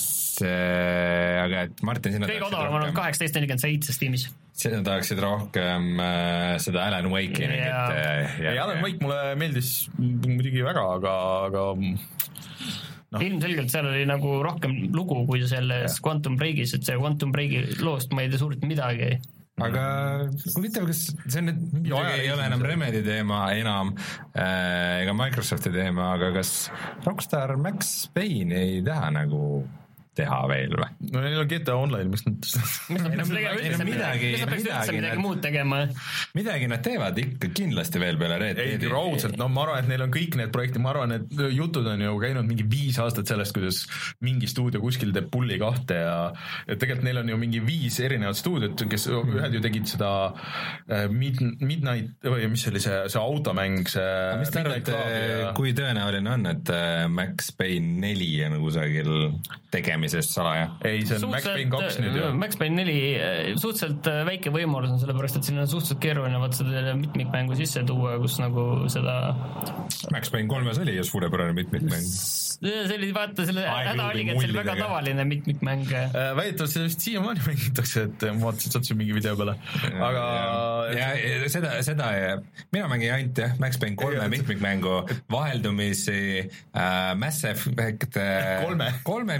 see, 0.00 1.40
aga 1.40 1.64
et 1.66 1.82
Martin, 1.84 2.14
sina 2.16 2.28
kõige 2.28 2.46
odavam 2.46 2.78
on 2.78 2.84
olnud 2.86 2.96
kaheksateist 2.96 3.34
nelikümmend 3.36 3.64
seitse 3.64 3.92
Steamis. 3.96 4.28
sina 4.60 4.80
tahaksid 4.84 5.20
rohkem 5.20 6.00
äh, 6.00 6.54
seda 6.60 6.86
Alan 6.86 7.10
Wake'i 7.12 7.48
mingit 7.48 7.64
äh, 7.64 8.38
ei, 8.44 8.58
Alan 8.60 8.80
Wake 8.84 9.00
mulle 9.00 9.34
meeldis 9.40 9.70
muidugi 9.98 10.64
väga, 10.64 10.84
aga, 10.98 11.14
aga 11.48 11.64
Noh. 13.10 13.22
ilmselgelt 13.26 13.72
seal 13.72 13.88
oli 13.90 14.04
nagu 14.06 14.36
rohkem 14.44 14.76
lugu 14.94 15.24
kui 15.26 15.42
selles 15.50 15.96
Quantum 16.04 16.36
Breakis, 16.38 16.76
et 16.76 16.86
see 16.86 16.98
Quantum 16.98 17.32
Breaki 17.34 17.80
loost 17.82 18.14
ma 18.14 18.22
ei 18.22 18.30
tea 18.30 18.38
suurt 18.38 18.62
midagi. 18.62 19.16
aga 19.60 19.82
huvitav, 20.54 20.86
kas 20.88 21.00
see 21.10 21.40
on 21.42 21.50
nüüd, 21.50 21.64
muidugi 21.74 22.20
ei 22.20 22.30
ole 22.32 22.46
enam 22.46 22.62
Remedi 22.64 23.02
teema 23.04 23.42
enam 23.52 23.90
äh, 23.98 25.02
ega 25.02 25.16
Microsofti 25.18 25.74
teema, 25.74 26.12
aga 26.14 26.30
kas 26.38 26.54
Rockstar 27.04 27.56
Max 27.60 28.06
Payne 28.14 28.62
ei 28.62 28.80
taha 28.86 29.10
nagu 29.18 29.42
teha 30.18 30.38
veel 30.50 30.72
või? 30.74 30.88
no 31.12 31.20
neil 31.22 31.38
on 31.44 31.48
GTA 31.50 31.76
Online, 31.78 32.08
miks 32.10 32.24
nad 32.26 32.46
Ei 32.90 33.76
midagi- 33.84 34.32
midagi- 34.90 35.20
muud 35.22 35.40
tegema? 35.42 35.82
midagi 36.34 36.66
nad 36.70 36.82
teevad 36.84 37.18
ikka 37.20 37.50
kindlasti 37.54 38.00
veel 38.02 38.18
peale 38.20 38.38
Red 38.42 38.58
ei 38.58 38.72
Deadi. 38.74 38.90
raudselt, 38.90 39.36
no 39.40 39.48
ma 39.48 39.62
arvan, 39.66 39.84
et 39.84 39.88
neil 39.92 40.02
on 40.06 40.12
kõik 40.14 40.36
need 40.40 40.52
projektid, 40.54 40.82
ma 40.82 40.90
arvan, 40.94 41.14
et 41.18 41.40
jutud 41.54 41.86
on 41.86 42.00
ju 42.04 42.16
käinud 42.22 42.46
mingi 42.48 42.66
viis 42.70 42.98
aastat 43.02 43.30
sellest, 43.30 43.54
kuidas 43.56 43.80
mingi 44.26 44.48
stuudio 44.50 44.80
kuskil 44.82 45.12
teeb 45.14 45.30
pulli 45.32 45.58
kahte 45.62 45.94
ja 46.02 46.16
ja 46.66 46.74
tegelikult 46.76 47.04
neil 47.06 47.22
on 47.22 47.28
ju 47.32 47.38
mingi 47.40 47.60
viis 47.64 48.00
erinevat 48.02 48.36
stuudiot, 48.38 48.84
kes 48.90 49.06
ühed 49.14 49.54
ju 49.56 49.60
tegid 49.64 49.86
seda 49.90 50.10
äh, 50.90 51.06
Mid-, 51.10 51.42
Midnight 51.60 52.18
või 52.26 52.48
mis 52.50 52.62
see 52.66 52.72
oli 52.74 52.82
see, 52.84 52.98
see 53.14 53.20
automäng, 53.22 53.86
see 53.88 54.10
mis 54.40 54.50
te 54.52 54.60
arvate 54.64 55.52
kui 55.56 55.72
tõenäoline 55.76 56.34
on, 56.34 56.46
et 56.50 56.74
äh, 56.74 57.06
Max 57.08 57.50
Payne 57.56 58.00
neli 58.02 58.32
on 58.46 58.58
kusagil 58.62 59.12
tegemises 60.00 60.32
salaja? 60.32 60.70
ei, 60.84 61.04
see 61.06 61.18
on 61.18 61.30
Max 61.34 61.44
Payne 61.44 61.70
kaks 61.72 61.98
nüüd 62.00 62.16
ju. 62.16 62.28
Max 62.38 62.58
Payne 62.60 62.80
neli, 62.80 62.96
suhteliselt 63.60 64.08
äh, 64.10 64.20
väike 64.28 64.52
võimalus 64.54 64.94
on, 64.94 65.00
sellepärast 65.02 65.40
et 65.40 65.48
siin 65.48 65.60
on 65.60 65.68
suhteliselt 65.70 66.00
keeruline 66.02 66.40
vaat 66.40 66.56
seda 66.58 66.94
mitmikmängu 66.98 67.56
sisse 67.58 67.84
tuua, 67.88 68.16
kus 68.22 68.38
nagu 68.42 68.66
seda 68.92 69.16
Max 70.14 70.32
Payne 70.32 70.48
kolmes 70.50 70.80
oli 70.80 70.96
ju 70.96 71.06
suurepärane 71.06 71.56
mitmikmäng. 71.56 72.06
see 72.60 72.96
oli 72.96 73.10
vaata 73.16 73.46
selle 73.48 73.64
häda 73.64 74.08
oligi, 74.10 74.32
et 74.32 74.40
see 74.40 74.50
oli 74.50 74.58
väga 74.58 74.76
tavaline 74.80 75.24
mitmikmäng. 75.28 75.86
Äh, 75.90 76.32
väidetavalt 76.38 76.74
seda 76.74 76.88
vist 76.88 77.04
siiamaani 77.06 77.44
mängitakse, 77.46 78.06
et 78.08 78.26
ma 78.30 78.50
vaatasin, 78.50 78.74
sattusin 78.76 79.00
mingi 79.00 79.16
video 79.16 79.36
peale, 79.38 79.56
aga 80.08 80.24
ja 80.96 81.10
seda, 81.52 81.76
seda, 81.86 82.10
mina 82.74 82.88
mängin 82.90 83.14
ainult 83.16 83.42
jah, 83.44 83.56
Max 83.62 83.80
Payne 83.80 83.98
kolme 84.00 84.28
mitmikmängu 84.32 84.96
vaheldumisi 85.32 86.20
äh, 86.40 87.14
Mass 87.20 87.44
Effect 87.48 88.16
äh, 88.20 88.60
Kolme. 88.64 88.92
kolme 89.04 89.38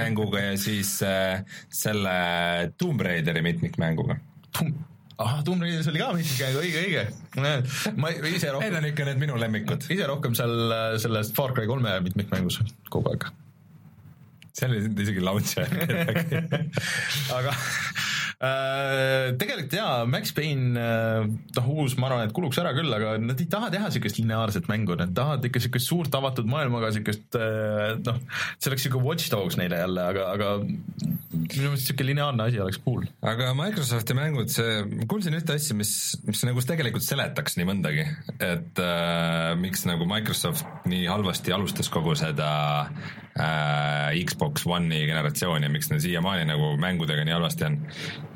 mitmikmänguga 0.00 0.40
ja 0.44 0.56
siis 0.58 1.02
äh, 1.02 1.42
selle 1.68 2.72
Tomb 2.78 3.00
Raideri 3.00 3.42
mitmikmänguga. 3.42 4.16
ah, 5.18 5.42
Tomb 5.44 5.62
Raiders 5.62 5.88
oli 5.92 5.98
ka 6.00 6.12
mitmikmäng, 6.16 6.56
õige, 6.62 6.84
õige. 6.86 7.04
ma 7.96 8.10
ise 8.10 8.46
Need 8.46 8.54
rohkem, 8.56 8.78
on 8.80 8.88
ikka 8.90 9.04
need 9.10 9.20
minu 9.22 9.38
lemmikud. 9.40 9.86
ise 9.92 10.08
rohkem 10.08 10.34
seal 10.38 10.74
äh, 10.74 10.96
selles 11.02 11.32
Far 11.36 11.54
Cry 11.56 11.68
kolme 11.70 11.98
mitmikmängus 12.04 12.60
kogu 12.90 13.12
aeg. 13.12 13.28
seal 14.56 14.74
oli 14.74 14.88
isegi 15.04 15.22
launcher. 15.24 15.68
aga 17.38 17.54
tegelikult 18.40 19.74
jaa, 19.76 20.06
Max 20.08 20.32
Payne 20.32 20.80
äh, 20.80 21.26
noh, 21.58 21.66
uus 21.74 21.98
ma 22.00 22.08
arvan, 22.08 22.24
et 22.24 22.32
kuluks 22.36 22.56
ära 22.62 22.72
küll, 22.72 22.88
aga 22.96 23.18
nad 23.20 23.36
ei 23.36 23.48
taha 23.52 23.68
teha 23.74 23.90
niisugust 23.90 24.16
lineaarset 24.16 24.70
mängu, 24.70 24.96
nad 24.96 25.12
tahavad 25.16 25.44
ikka 25.44 25.60
niisugust 25.60 25.90
suurt 25.90 26.16
avatud 26.16 26.48
maailmaga 26.48 26.88
niisugust 26.88 27.36
äh, 27.36 27.98
noh, 28.00 28.22
see 28.56 28.72
oleks 28.72 28.86
niisugune 28.86 29.08
Watch 29.10 29.28
Dogs 29.34 29.60
neile 29.60 29.82
jälle, 29.82 30.06
aga, 30.14 30.30
aga 30.32 30.54
minu 30.64 31.68
meelest 31.68 31.84
niisugune 31.84 32.08
lineaarne 32.14 32.48
asi 32.48 32.64
oleks 32.64 32.80
cool. 32.86 33.04
aga 33.20 33.52
Microsofti 33.60 34.16
mängud, 34.16 34.48
see, 34.56 35.04
kuulsin 35.10 35.36
ühte 35.36 35.60
asja, 35.60 35.76
mis, 35.76 35.94
mis 36.24 36.44
nagu 36.48 36.64
tegelikult 36.64 37.04
seletaks 37.04 37.60
nii 37.60 37.68
mõndagi, 37.68 38.08
et 38.40 38.80
äh, 38.80 39.52
miks 39.60 39.84
nagu 39.90 40.08
Microsoft 40.08 40.88
nii 40.88 41.04
halvasti 41.12 41.52
alustas 41.52 41.92
kogu 41.92 42.16
seda 42.16 42.52
äh, 42.88 43.20
Xbox 44.26 44.66
One'i 44.66 45.04
generatsiooni 45.06 45.68
ja 45.68 45.72
miks 45.72 45.90
neil 45.90 46.02
siiamaani 46.02 46.48
nagu 46.48 46.72
mängudega 46.82 47.24
nii 47.24 47.36
halvasti 47.36 47.68
on. 47.68 47.78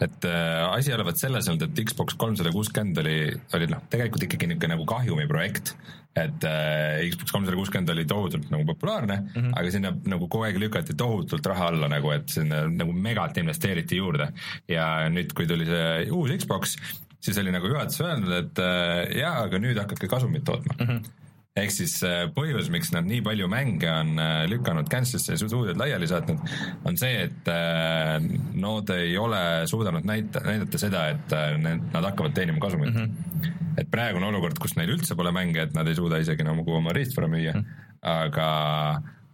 et 0.04 0.28
äh, 0.28 0.62
asi 0.68 0.92
ei 0.92 0.96
ole 0.98 1.08
vot 1.08 1.18
selles 1.18 1.48
olnud, 1.50 1.66
et 1.66 1.84
Xbox 1.90 2.16
kolmsada 2.20 2.52
kuuskümmend 2.54 3.02
oli, 3.02 3.18
oli 3.58 3.68
noh, 3.72 3.82
tegelikult 3.90 4.28
ikkagi 4.28 4.50
niisugune 4.50 4.76
nagu 4.76 4.86
kahjumiprojekt 4.88 5.74
et 6.14 6.46
äh, 6.46 7.02
Xbox 7.10 7.34
kolmsada 7.34 7.58
kuuskümmend 7.58 7.90
oli 7.90 8.04
tohutult 8.06 8.50
nagu 8.54 8.66
populaarne 8.68 9.16
mm, 9.16 9.32
-hmm. 9.34 9.56
aga 9.58 9.70
sinna 9.74 9.90
nagu 10.06 10.28
kogu 10.28 10.46
aeg 10.46 10.60
lükati 10.62 10.94
tohutult 10.94 11.46
raha 11.46 11.72
alla 11.72 11.88
nagu, 11.90 12.10
et 12.14 12.28
sinna 12.28 12.64
nagu 12.70 12.92
megalt 12.92 13.36
investeeriti 13.42 13.96
juurde. 13.96 14.30
ja 14.68 15.08
nüüd, 15.10 15.34
kui 15.34 15.46
tuli 15.46 15.66
see 15.66 16.06
uus 16.10 16.30
Xbox, 16.38 16.76
siis 17.20 17.38
oli 17.38 17.50
nagu 17.50 17.66
juhatus 17.66 18.00
öelnud, 18.00 18.32
et 18.38 18.62
äh, 18.62 19.18
jaa, 19.18 19.42
aga 19.48 19.58
nüüd 19.58 19.78
hakake 19.78 20.08
kasumit 20.08 20.44
tootma 20.44 20.78
mm. 20.78 20.86
-hmm 20.86 21.23
ehk 21.54 21.70
siis 21.70 21.94
äh, 22.02 22.24
põhjus, 22.34 22.68
miks 22.74 22.90
nad 22.94 23.06
nii 23.06 23.20
palju 23.22 23.46
mänge 23.50 23.86
on 23.92 24.18
äh, 24.18 24.42
lükanud 24.50 24.88
cancel'isse 24.90 25.36
ja 25.36 25.38
stuudiod 25.38 25.78
laiali 25.78 26.08
saatnud, 26.10 26.42
on 26.88 26.98
see, 26.98 27.28
et 27.28 27.50
äh, 27.50 28.16
nad 28.58 28.90
ei 28.96 29.14
ole 29.20 29.42
suudanud 29.70 30.06
näita, 30.08 30.42
näidata 30.46 30.80
seda, 30.82 31.06
et 31.14 31.36
nad 31.62 32.00
hakkavad 32.10 32.34
teenima 32.34 32.58
kasumit 32.62 32.90
mm. 32.90 33.04
-hmm. 33.04 33.52
et 33.78 33.90
praegu 33.90 34.18
on 34.18 34.30
olukord, 34.32 34.58
kus 34.58 34.74
neil 34.76 34.96
üldse 34.96 35.14
pole 35.14 35.30
mänge, 35.34 35.62
et 35.62 35.74
nad 35.78 35.86
ei 35.86 35.94
suuda 35.94 36.18
isegi 36.18 36.46
nagu 36.46 36.66
oma 36.74 36.92
riistvara 36.92 37.30
müüa 37.30 37.54
mm, 37.54 37.60
-hmm. 37.60 38.00
aga 38.02 38.48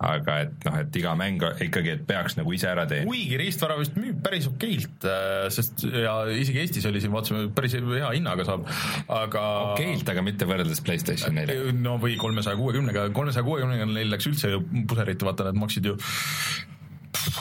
aga 0.01 0.37
et 0.47 0.65
noh, 0.65 0.77
et 0.81 0.97
iga 0.97 1.13
mäng 1.19 1.43
ikkagi, 1.67 1.93
et 1.99 2.05
peaks 2.09 2.39
nagu 2.39 2.55
ise 2.57 2.71
ära 2.71 2.87
teenima. 2.89 3.13
kuigi 3.13 3.41
riistvara 3.41 3.77
vist 3.81 3.99
müüb 4.01 4.23
päris 4.25 4.49
okeilt, 4.49 5.05
äh, 5.05 5.45
sest 5.53 5.85
ja 5.85 6.15
isegi 6.33 6.63
Eestis 6.63 6.89
oli 6.89 7.03
siin, 7.05 7.13
vaatasime, 7.13 7.51
päris 7.57 7.77
hea 7.77 8.15
hinnaga 8.17 8.47
saab, 8.49 8.65
aga 9.13 9.45
okeilt, 9.75 10.09
aga 10.15 10.25
mitte 10.25 10.49
võrreldes 10.49 10.81
Playstation 10.87 11.37
neile. 11.37 11.59
no 11.77 11.99
või 12.01 12.17
kolmesaja 12.21 12.57
kuuekümnega, 12.61 13.11
kolmesaja 13.17 13.45
kuuekümnega 13.47 13.89
neil 13.93 14.13
läks 14.15 14.31
üldse 14.33 14.55
ju 14.55 14.65
puserit, 14.89 15.23
vaata 15.27 15.51
nad 15.51 15.61
maksid 15.61 15.93
ju 15.93 15.99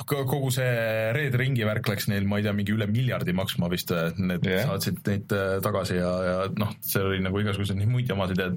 kogu 0.10 0.50
see 0.52 0.70
Red 1.16 1.36
Ringi 1.40 1.64
värk 1.68 1.88
läks 1.92 2.10
neil, 2.12 2.28
ma 2.28 2.40
ei 2.40 2.46
tea, 2.46 2.54
mingi 2.58 2.74
üle 2.76 2.90
miljardi 2.90 3.36
maksma 3.38 3.70
vist, 3.72 3.94
need 4.20 4.44
yeah. 4.48 4.66
saatsid 4.68 5.00
neid 5.08 5.36
äh, 5.36 5.56
tagasi 5.64 6.00
ja, 6.02 6.12
ja 6.26 6.38
noh, 6.60 6.76
seal 6.84 7.12
oli 7.14 7.24
nagu 7.24 7.40
igasuguseid 7.40 7.88
muid 7.88 8.10
jamasid 8.10 8.44
ja 8.44 8.52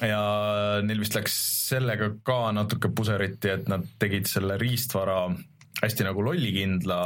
ja 0.00 0.22
neil 0.86 1.02
vist 1.02 1.16
läks 1.16 1.34
sellega 1.68 2.12
ka 2.26 2.38
natuke 2.56 2.90
puseriti, 2.94 3.50
et 3.52 3.68
nad 3.70 3.84
tegid 4.00 4.30
selle 4.30 4.56
riistvara 4.60 5.26
hästi 5.82 6.06
nagu 6.06 6.24
lollikindla, 6.24 7.02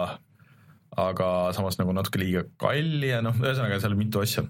aga 0.96 1.30
samas 1.56 1.80
nagu 1.80 1.94
natuke 1.96 2.20
liiga 2.22 2.44
kalli 2.60 3.10
ja 3.10 3.22
noh, 3.24 3.36
ühesõnaga 3.42 3.80
seal 3.82 3.96
mitu 3.98 4.22
asja 4.22 4.46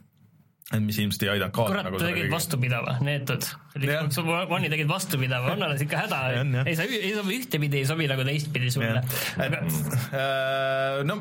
mis 0.83 0.99
ilmselt 0.99 1.23
ei 1.23 1.29
aidanud 1.37 1.55
kaasa. 1.55 1.71
kurat 1.71 1.87
nagu, 1.87 1.99
tegid 2.01 2.25
kõige... 2.25 2.33
vastupidava, 2.33 2.97
neetud. 3.07 3.47
One'i 4.57 4.71
tegid 4.73 4.89
vastupidava, 4.91 5.53
on 5.55 5.63
alles 5.63 5.85
ikka 5.85 6.01
häda 6.07 6.21
ei 6.67 6.75
saa, 6.79 6.89
ei 6.91 7.13
sobi 7.15 7.37
ühtepidi, 7.39 7.83
ei 7.85 7.89
sobi 7.89 8.09
nagu 8.11 8.25
teistpidi 8.27 8.73
sulle. 8.75 9.03
Aga... 9.47 9.63
Äh, 10.11 11.05
no 11.07 11.21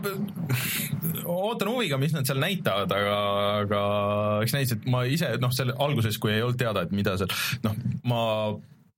ootan 1.30 1.70
huviga, 1.76 2.00
mis 2.02 2.16
nad 2.16 2.26
seal 2.26 2.42
näitavad, 2.42 2.92
aga, 2.98 3.18
aga 3.66 3.82
eks 4.46 4.56
näis, 4.58 4.74
et 4.74 4.88
ma 4.90 5.04
ise 5.10 5.36
noh, 5.42 5.54
selle 5.54 5.78
alguses, 5.82 6.18
kui 6.22 6.34
ei 6.34 6.42
olnud 6.46 6.60
teada, 6.60 6.86
et 6.86 6.96
mida 6.96 7.18
seal 7.22 7.30
noh, 7.66 7.78
ma 8.10 8.24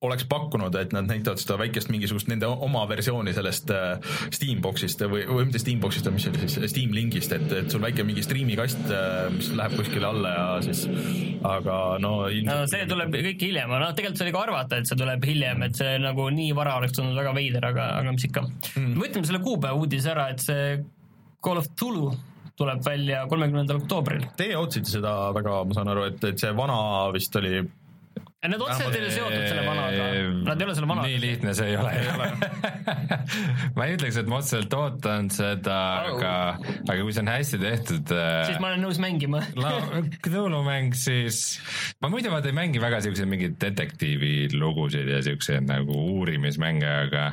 oleks 0.05 0.27
pakkunud, 0.29 0.75
et 0.77 0.91
nad 0.93 1.07
näitavad 1.09 1.39
seda 1.41 1.55
väikest 1.57 1.89
mingisugust 1.89 2.27
nende 2.29 2.45
oma 2.45 2.83
versiooni 2.89 3.31
sellest 3.33 3.71
äh, 3.73 4.11
Steamboxist 4.33 5.01
või, 5.09 5.23
või 5.25 5.47
mitte 5.47 5.61
Steamboxist, 5.61 6.09
mis 6.13 6.27
see 6.27 6.33
oli 6.33 6.41
siis, 6.43 6.67
Steam 6.69 6.93
Linkist, 6.93 7.33
et, 7.33 7.47
et 7.63 7.73
sul 7.73 7.81
väike 7.81 8.05
mingi 8.05 8.21
striimikast, 8.25 8.83
äh, 8.93 9.15
mis 9.33 9.49
läheb 9.57 9.73
kuskile 9.79 10.05
alla 10.11 10.33
ja 10.35 10.43
siis, 10.67 10.83
aga 11.41 11.79
no 12.03 12.11
ilmselt 12.29 12.51
no 12.51 12.69
see 12.69 12.85
tuleb 12.91 13.17
kõik 13.17 13.47
hiljem, 13.47 13.73
noh 13.73 13.95
tegelikult 13.97 14.21
see 14.21 14.27
oli 14.27 14.35
ka 14.35 14.43
arvata, 14.43 14.77
et 14.77 14.91
see 14.91 14.99
tuleb 15.01 15.25
hiljem, 15.31 15.65
et 15.65 15.81
see 15.81 15.97
nagu 16.03 16.29
nii 16.37 16.53
vara 16.57 16.77
oleks 16.77 16.93
tulnud 16.99 17.17
väga 17.17 17.33
veider, 17.39 17.67
aga, 17.71 17.89
aga 18.03 18.13
mis 18.13 18.29
ikka 18.29 18.45
mm.. 18.45 18.93
võtame 19.01 19.31
selle 19.31 19.41
kuupäeva 19.49 19.81
uudise 19.81 20.13
ära, 20.13 20.29
et 20.35 20.45
see 20.45 20.77
Call 21.41 21.63
of 21.63 21.71
Tulu 21.79 22.11
tuleb 22.57 22.85
välja 22.85 23.25
kolmekümnendal 23.29 23.81
oktoobril. 23.81 24.29
Teie 24.37 24.55
ootasite 24.57 24.97
seda 24.97 25.17
väga, 25.33 25.59
ma 25.65 25.77
saan 25.77 25.89
aru, 25.93 26.05
et, 26.09 26.21
et 26.25 26.41
see 26.41 26.53
vana 26.57 26.77
vist 27.13 27.33
oli 27.37 27.65
Need 28.45 28.61
otseselt 28.61 28.93
ei 28.93 29.01
ole 29.01 29.09
seotud 29.09 29.45
selle 29.49 29.63
vanaga, 29.65 30.07
nad 30.45 30.59
ei 30.61 30.65
ole 30.67 30.73
selle 30.77 30.87
vanaga. 30.91 31.09
nii 31.09 31.21
lihtne 31.23 31.53
see 31.57 31.71
ei 31.71 31.77
ole. 31.81 31.93
Ma 33.75 33.87
ei 33.87 33.95
ütleks, 33.95 34.19
et 34.21 34.29
ma 34.29 34.37
otseselt 34.37 34.75
ootan 34.77 35.31
seda 35.33 35.77
aga, 36.11 36.33
aga 36.85 36.97
kui 37.01 37.15
see 37.15 37.23
on 37.25 37.31
hästi 37.33 37.59
tehtud 37.63 38.13
äh, 38.13 38.43
siis 38.51 38.61
ma 38.61 38.69
olen 38.69 38.85
nõus 38.85 39.01
mängima. 39.01 39.41
Cthulhu-mäng, 40.23 40.93
siis 40.97 41.57
ma 42.03 42.13
muidu 42.13 42.29
vaata 42.33 42.51
ei 42.51 42.57
mängi 42.59 42.83
väga 42.83 43.01
siukseid 43.07 43.31
mingeid 43.31 43.57
detektiivilugusid 43.63 45.09
ja 45.15 45.23
siukseid 45.25 45.65
nagu 45.65 45.97
uurimismänge, 45.97 46.93
aga 47.07 47.31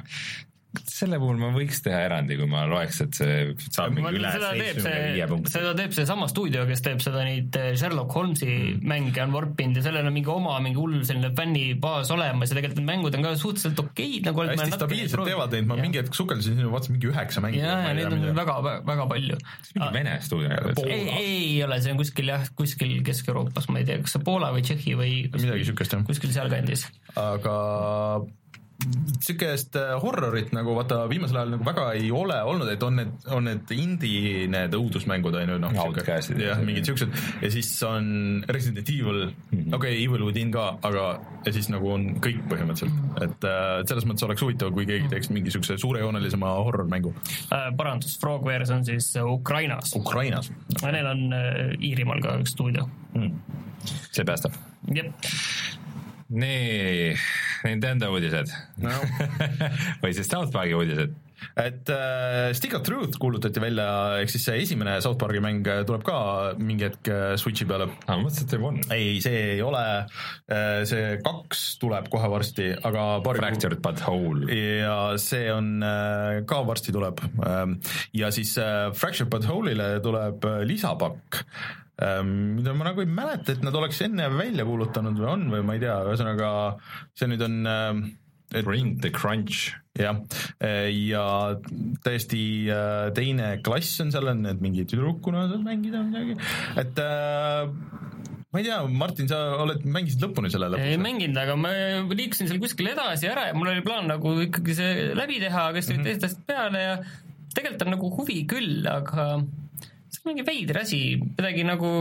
selle 0.89 1.19
puhul 1.23 1.39
ma 1.41 1.51
võiks 1.55 1.81
teha 1.85 2.01
erandi, 2.09 2.37
kui 2.39 2.49
ma 2.51 2.65
loeks, 2.71 3.01
et 3.05 3.19
see 3.19 3.37
saab 3.69 3.95
mingi 3.97 4.19
üle 4.19 4.33
seitsmekümne 4.35 4.95
viie 5.15 5.29
punkti. 5.31 5.53
seda 5.55 5.73
teeb 5.79 5.95
seesama 5.97 6.29
stuudio, 6.31 6.65
kes 6.69 6.85
teeb 6.85 7.03
seda 7.05 7.25
neid 7.27 7.57
eh, 7.61 7.71
Sherlock 7.79 8.15
Holmesi 8.17 8.49
mm. 8.51 8.85
mänge 8.91 9.23
on 9.25 9.35
warpinud 9.37 9.81
ja 9.81 9.85
sellel 9.87 10.11
on 10.11 10.17
mingi 10.17 10.33
oma 10.33 10.57
mingi 10.65 10.81
hull 10.81 11.01
selline 11.07 11.33
fännibaas 11.37 12.13
olemas 12.15 12.53
ja 12.53 12.59
tegelikult 12.59 12.83
need 12.83 12.91
mängud 12.91 13.19
on 13.19 13.27
ka 13.27 13.35
suhteliselt 13.41 13.83
okeid 13.85 14.29
nagu. 14.29 14.45
hästi 14.51 14.79
stabiilselt 14.79 15.29
teevad 15.31 15.57
neid, 15.57 15.69
ma 15.71 15.79
mingi 15.81 16.03
hetk 16.03 16.19
sukeldusin 16.19 16.59
sinna, 16.59 16.71
vaatasin 16.75 16.97
mingi 16.99 17.11
üheksa 17.13 17.45
mängu. 17.45 17.61
ja, 17.63 17.75
ja 17.89 17.97
neid 17.97 18.13
on 18.13 18.29
väga, 18.37 18.59
väga 18.91 19.09
palju. 19.15 19.41
mingi 19.75 19.91
Vene 19.99 20.17
stuudio? 20.25 20.63
ei, 20.85 21.03
ei 21.19 21.59
ole, 21.67 21.81
see 21.85 21.95
on 21.95 22.01
kuskil 22.01 22.33
jah, 22.33 22.47
kuskil 22.59 22.97
Kesk-Euroopas, 23.07 23.69
ma 23.71 23.83
ei 23.83 23.89
tea, 23.89 24.01
kas 24.05 24.17
see 24.17 24.25
Poola 24.27 24.53
või 24.55 24.65
Tšehhi 24.67 24.97
või 24.99 25.13
kuskil, 25.29 25.51
midagi 25.51 25.69
siukest 25.71 25.97
jah. 25.97 26.07
kuskil 26.09 26.33
sealkandis. 26.35 26.89
aga 27.21 27.59
sihukest 29.25 29.77
äh, 29.79 29.95
horrorit 30.03 30.53
nagu 30.57 30.75
vaata 30.77 31.05
viimasel 31.11 31.39
ajal 31.41 31.55
nagu 31.55 31.67
väga 31.67 31.87
ei 31.99 32.11
ole 32.15 32.37
olnud, 32.45 32.69
et 32.73 32.83
on 32.85 32.99
need, 33.01 33.13
on 33.33 33.49
need 33.49 33.73
indie 33.77 34.45
need 34.51 34.75
õudusmängud 34.77 35.37
on 35.41 35.55
ju 35.55 35.59
noh. 35.63 35.77
jah, 36.41 36.63
mingid 36.65 36.91
siuksed 36.91 37.15
ja 37.43 37.51
siis 37.53 37.71
on 37.89 38.45
Resident 38.49 38.89
Evil 38.89 39.27
mm 39.27 39.35
-hmm., 39.51 39.77
okei 39.77 39.95
okay,, 39.95 40.05
Evil 40.05 40.27
Within 40.29 40.53
ka, 40.55 40.67
aga 40.83 41.07
ja 41.47 41.53
siis 41.53 41.69
nagu 41.73 41.91
on 41.93 42.09
kõik 42.25 42.43
põhimõtteliselt, 42.51 43.23
et 43.25 43.49
äh, 43.49 43.85
selles 43.89 44.09
mõttes 44.09 44.27
oleks 44.27 44.45
huvitav, 44.45 44.73
kui 44.77 44.87
keegi 44.89 45.09
teeks 45.13 45.31
mingi 45.31 45.55
siukse 45.55 45.79
suurejoonelisema 45.79 46.55
horror-mängu 46.67 47.15
äh,. 47.53 47.71
parandus, 47.77 48.19
Frogwares 48.21 48.71
on 48.71 48.85
siis 48.85 49.13
Ukrainas. 49.21 49.95
Ukrainas 49.97 50.51
okay.. 50.77 50.93
Neil 50.93 51.07
on 51.07 51.33
äh, 51.33 51.73
Iirimaal 51.81 52.21
ka 52.25 52.37
üks 52.43 52.57
stuudio 52.57 52.89
mm.. 53.15 53.33
see 54.11 54.25
päästab. 54.25 54.53
jep 54.95 55.13
nii, 56.33 57.13
Nintendo 57.67 58.13
uudised 58.15 58.53
no. 58.83 58.95
või 60.03 60.15
siis 60.17 60.31
South 60.31 60.53
Park'i 60.55 60.77
uudised 60.79 61.15
et 61.57 61.91
äh, 61.93 62.53
Stick 62.57 62.75
of 62.75 62.83
Truth 62.87 63.19
kuulutati 63.21 63.63
välja, 63.63 63.87
ehk 64.23 64.33
siis 64.33 64.47
see 64.49 64.63
esimene 64.65 64.97
South 65.05 65.19
Park'i 65.21 65.43
mäng 65.45 65.67
tuleb 65.87 66.05
ka 66.07 66.17
mingi 66.59 66.89
hetk 66.89 67.11
äh, 67.13 67.35
Switchi 67.41 67.67
peale. 67.69 67.89
aa, 68.07 68.17
ma 68.17 68.25
mõtlesin, 68.25 68.49
et 68.49 68.57
juba 68.57 68.71
on. 68.71 68.81
ei, 68.95 69.21
see 69.25 69.43
ei 69.55 69.63
ole, 69.65 69.85
äh, 70.49 70.81
see 70.89 71.15
kaks 71.25 71.65
tuleb 71.83 72.11
kohe 72.13 72.31
varsti, 72.33 72.71
aga 72.91 73.07
Fractured 73.35 73.83
but 73.85 74.03
whole. 74.07 74.49
ja 74.49 74.99
see 75.21 75.49
on, 75.53 75.77
äh, 75.85 76.43
ka 76.49 76.65
varsti 76.67 76.95
tuleb. 76.95 77.23
Ähm, 77.45 77.79
ja 78.17 78.31
siis 78.35 78.55
Fractured 78.97 79.33
but 79.33 79.49
whole'ile 79.49 79.99
tuleb 80.05 80.45
lisapakk 80.69 81.43
mida 82.03 82.75
ma 82.75 82.89
nagu 82.89 83.05
ei 83.05 83.07
mäleta, 83.11 83.55
et 83.55 83.63
nad 83.63 83.75
oleks 83.79 84.01
enne 84.03 84.27
välja 84.35 84.67
kuulutanud 84.67 85.19
või 85.21 85.29
on 85.31 85.49
või 85.53 85.63
ma 85.63 85.77
ei 85.77 85.83
tea, 85.85 85.95
ühesõnaga 86.09 86.51
see 87.15 87.29
nüüd 87.31 87.45
on 87.47 87.61
ehm, 87.71 88.01
et, 88.55 88.65
Bring 88.65 89.01
the 89.01 89.11
crunch. 89.11 89.75
jah, 89.95 90.19
eh, 90.59 90.91
ja 90.91 91.55
täiesti 92.03 92.67
eh, 92.67 93.11
teine 93.15 93.61
klass 93.63 94.01
on 94.03 94.11
seal, 94.11 94.27
on 94.33 94.41
need 94.43 94.63
mingi 94.63 94.83
tüdrukuna 94.91 95.45
saad 95.53 95.63
mängida 95.63 96.01
midagi, 96.03 96.35
et 96.83 96.99
äh, 96.99 97.69
ma 98.51 98.59
ei 98.59 98.67
tea, 98.67 98.81
Martin, 98.91 99.31
sa 99.31 99.39
oled, 99.63 99.87
mängisid 99.87 100.25
lõpuni 100.27 100.51
selle 100.51 100.73
lõpus? 100.73 100.89
ei 100.91 100.99
mänginud, 100.99 101.39
aga 101.39 101.55
ma 101.59 101.71
liikusin 102.11 102.51
seal 102.51 102.59
kuskil 102.63 102.91
edasi 102.91 103.31
ära 103.31 103.49
ja 103.53 103.55
mul 103.55 103.71
oli 103.71 103.87
plaan 103.87 104.11
nagu 104.11 104.35
ikkagi 104.49 104.75
see 104.81 105.13
läbi 105.15 105.39
teha, 105.43 105.69
aga 105.71 105.79
siis 105.79 105.93
tulid 105.93 106.03
mm 106.03 106.09
-hmm. 106.09 106.25
teisest 106.25 106.27
asjast 106.33 106.47
peale 106.51 106.83
ja 106.83 106.97
tegelikult 107.55 107.87
on 107.87 107.95
nagu 107.95 108.11
huvi 108.19 108.41
küll, 108.51 108.83
aga 108.91 109.29
mingi 110.25 110.45
veider 110.47 110.81
asi, 110.81 111.17
midagi 111.21 111.65
nagu, 111.67 111.93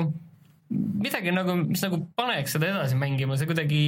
midagi 0.71 1.33
nagu, 1.36 1.57
mis 1.67 1.83
nagu 1.83 1.99
paneks 2.15 2.55
seda 2.55 2.71
edasi 2.71 2.97
mängima, 2.99 3.38
see 3.38 3.49
kuidagi 3.49 3.83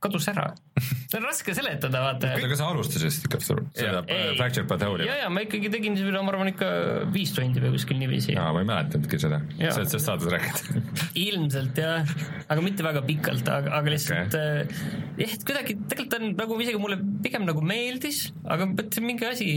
kadus 0.00 0.28
ära. 0.32 0.46
see 0.80 1.18
on 1.18 1.26
raske 1.26 1.54
seletada, 1.56 2.00
vaata. 2.02 2.32
aga 2.38 2.56
sa 2.56 2.70
alustasid 2.72 3.26
ikka 3.28 3.40
seda 3.44 4.00
Fractured 4.38 4.68
but 4.70 4.82
Whole'i? 4.84 5.06
ja, 5.08 5.18
ja 5.24 5.28
ma 5.32 5.44
ikkagi 5.44 5.70
tegin 5.72 5.98
seda, 5.98 6.22
ma 6.24 6.32
arvan 6.32 6.52
ikka 6.52 6.68
viis 7.12 7.34
tundi 7.36 7.60
või 7.62 7.74
kuskil 7.74 8.00
niiviisi. 8.00 8.36
aa, 8.40 8.54
ma 8.56 8.62
ei 8.64 8.68
mäletanudki 8.70 9.20
seda, 9.20 9.42
sa 9.58 9.74
oled 9.74 9.92
sellest 9.92 10.08
saates 10.08 10.32
rääkinud 10.32 11.04
ilmselt 11.26 11.80
jah, 11.82 12.14
aga 12.48 12.64
mitte 12.64 12.86
väga 12.86 13.04
pikalt, 13.10 13.52
aga, 13.52 13.74
aga 13.80 13.94
lihtsalt 13.94 14.38
okay. 14.38 14.64
äh, 14.64 15.20
jah, 15.20 15.36
et 15.36 15.46
kuidagi 15.50 15.76
tegelikult 15.92 16.18
on 16.20 16.26
nagu 16.40 16.60
isegi 16.64 16.80
mulle 16.80 17.00
pigem 17.26 17.44
nagu 17.48 17.64
meeldis, 17.64 18.22
aga 18.48 18.70
see 18.86 19.04
mingi 19.04 19.28
asi 19.28 19.50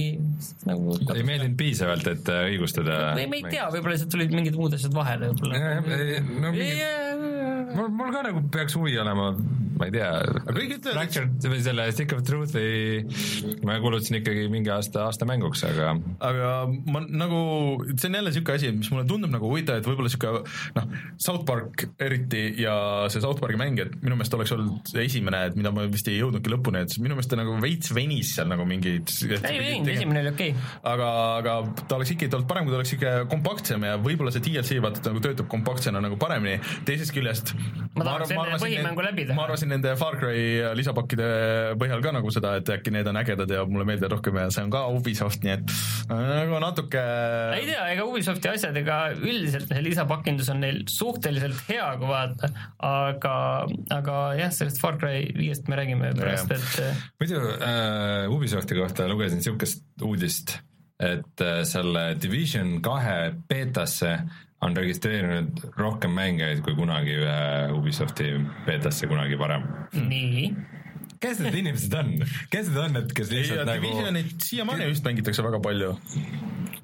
nagu 0.67 0.97
ei 1.15 1.23
meeldinud 1.23 1.57
piisavalt, 1.59 2.11
et 2.11 2.33
äh, 2.33 2.49
õigustada 2.51 2.99
ei, 3.15 3.29
ma 3.31 3.39
ei 3.39 3.47
tea, 3.47 3.69
võib-olla 3.71 3.95
lihtsalt 3.95 4.11
tulid 4.17 4.35
mingid 4.35 4.59
muud 4.59 4.75
asjad 4.75 4.95
vahele 4.95 5.31
võib-olla. 5.31 5.79
no, 6.43 6.53
mul, 7.77 7.93
mul 7.95 8.11
ka 8.11 8.27
nagu 8.27 8.43
peaks 8.51 8.75
huvi 8.79 8.99
olema 8.99 9.31
ma 9.77 9.87
ei 9.87 9.93
tea, 9.95 10.09
aga 10.21 10.53
kõik 10.55 10.75
ütlevad, 10.77 10.93
et 10.93 10.97
Fractured 10.97 11.47
või 11.53 11.61
selle 11.65 11.85
Stick 11.93 12.15
of 12.15 12.23
Truth'i 12.27 13.61
ma 13.65 13.77
kulutasin 13.83 14.19
ikkagi 14.19 14.45
mingi 14.53 14.71
aasta, 14.73 15.07
aasta 15.07 15.27
mänguks, 15.29 15.63
aga 15.67 15.93
aga 16.23 16.51
ma 16.93 17.03
nagu, 17.07 17.41
see 17.93 18.09
on 18.09 18.17
jälle 18.19 18.33
niisugune 18.33 18.59
asi, 18.59 18.71
mis 18.77 18.91
mulle 18.93 19.05
tundub 19.09 19.33
nagu 19.33 19.49
huvitav, 19.49 19.79
et 19.81 19.89
võib-olla 19.89 20.11
niisugune 20.11 20.43
noh, 20.77 20.97
South 21.21 21.45
Park 21.47 21.85
eriti 22.03 22.45
ja 22.61 22.75
see 23.13 23.23
South 23.23 23.41
Parki 23.41 23.59
mäng, 23.59 23.79
et 23.81 23.95
minu 24.03 24.17
meelest 24.19 24.37
oleks 24.37 24.53
olnud 24.55 24.93
see 24.93 25.05
esimene, 25.07 25.45
et 25.49 25.57
mida 25.59 25.73
ma 25.73 25.87
vist 25.91 26.09
ei 26.11 26.19
jõudnudki 26.19 26.53
lõpuni, 26.53 26.83
et 26.85 26.97
minu 27.01 27.17
meelest 27.17 27.33
ta 27.33 27.39
nagu 27.39 27.55
veits 27.63 27.93
venis 27.95 28.35
seal 28.37 28.49
nagu 28.51 28.67
mingeid 28.69 29.11
ei 29.23 29.59
veninud, 29.59 29.91
esimene 29.93 30.23
oli 30.23 30.33
okei 30.33 30.53
okay.. 30.53 30.71
aga, 30.93 31.09
aga 31.41 31.57
ta 31.87 31.97
oleks 31.97 32.13
ikkagi 32.15 32.37
olnud 32.37 32.49
parem, 32.49 32.67
kui 32.67 32.75
ta 32.75 32.81
oleks 32.81 32.95
ikka 32.97 33.15
kompaktsem 33.31 33.87
ja 33.87 33.97
võib-olla 34.01 34.33
see 34.33 34.45
DLC 34.45 34.79
vaata 34.83 35.09
nagu 35.09 35.23
töötab 35.23 35.49
kompaktsena 35.51 36.01
nagu 36.03 36.19
paremini, 36.21 36.59
teisest 36.87 37.13
küljest 37.15 37.53
Ma 37.93 38.05
tahaks 38.07 38.31
enne 38.33 38.57
põhimängu 38.61 39.03
läbi 39.05 39.27
teha. 39.27 39.37
ma 39.37 39.45
arvasin 39.63 39.71
nende 39.71 39.93
Far 39.97 40.17
Cry 40.19 40.75
lisapakkide 40.77 41.27
põhjal 41.79 42.01
ka 42.03 42.11
nagu 42.15 42.31
seda, 42.33 42.55
et 42.59 42.69
äkki 42.69 42.91
need 42.93 43.07
on 43.07 43.19
ägedad 43.19 43.51
ja 43.51 43.63
mulle 43.69 43.85
meeldivad 43.87 44.17
rohkem 44.17 44.39
ja 44.41 44.49
see 44.51 44.63
on 44.65 44.71
ka 44.73 44.83
Ubisoft, 44.91 45.43
nii 45.43 45.53
et 45.55 45.73
äh, 46.09 46.23
nagu 46.43 46.59
natuke 46.63 47.03
ei 47.57 47.67
tea, 47.67 47.85
ega 47.93 48.07
Ubisofti 48.07 48.51
asjadega 48.51 48.97
üldiselt 49.15 49.69
see 49.71 49.85
lisapakindus 49.85 50.51
on 50.53 50.61
neil 50.63 50.83
suhteliselt 50.91 51.63
hea, 51.69 51.87
kui 52.01 52.09
vaadata, 52.09 52.51
aga, 52.89 53.35
aga 53.95 54.19
jah, 54.39 54.53
sellest 54.55 54.81
Far 54.83 54.99
Cry 55.01 55.25
viiest 55.37 55.71
me 55.71 55.79
räägime 55.79 56.13
pärast, 56.19 56.53
et 56.53 56.83
äh, 56.83 57.03
muidu 57.23 57.41
äh, 57.55 58.31
Ubisofti 58.33 58.79
kohta 58.79 59.07
lugesin 59.11 59.41
niisugust 59.41 59.85
uudist, 60.03 60.57
et 61.03 61.45
äh, 61.45 61.61
selle 61.67 62.13
Division 62.21 62.79
kahe 62.83 63.33
beetasse 63.49 64.17
on 64.63 64.77
registreerinud 64.79 65.65
rohkem 65.79 66.13
mängijaid 66.15 66.63
kui 66.65 66.75
kunagi 66.77 67.17
ühe 67.19 67.73
Ubisofti 67.75 68.31
beetasse 68.67 69.09
kunagi 69.11 69.39
varem. 69.39 69.67
nii. 69.93 70.47
Kes 71.23 71.41
need 71.43 71.59
inimesed 71.63 71.95
on, 71.99 72.13
kes 72.51 72.69
need 72.71 72.81
on, 72.83 72.99
et 73.03 73.13
kes 73.17 73.31
lihtsalt 73.33 73.67
nagu 73.67 73.83
Divisionit 73.83 74.47
siiamaani 74.49 74.89
vist 74.91 75.07
mängitakse 75.07 75.45
väga 75.45 75.61
palju. 75.63 75.93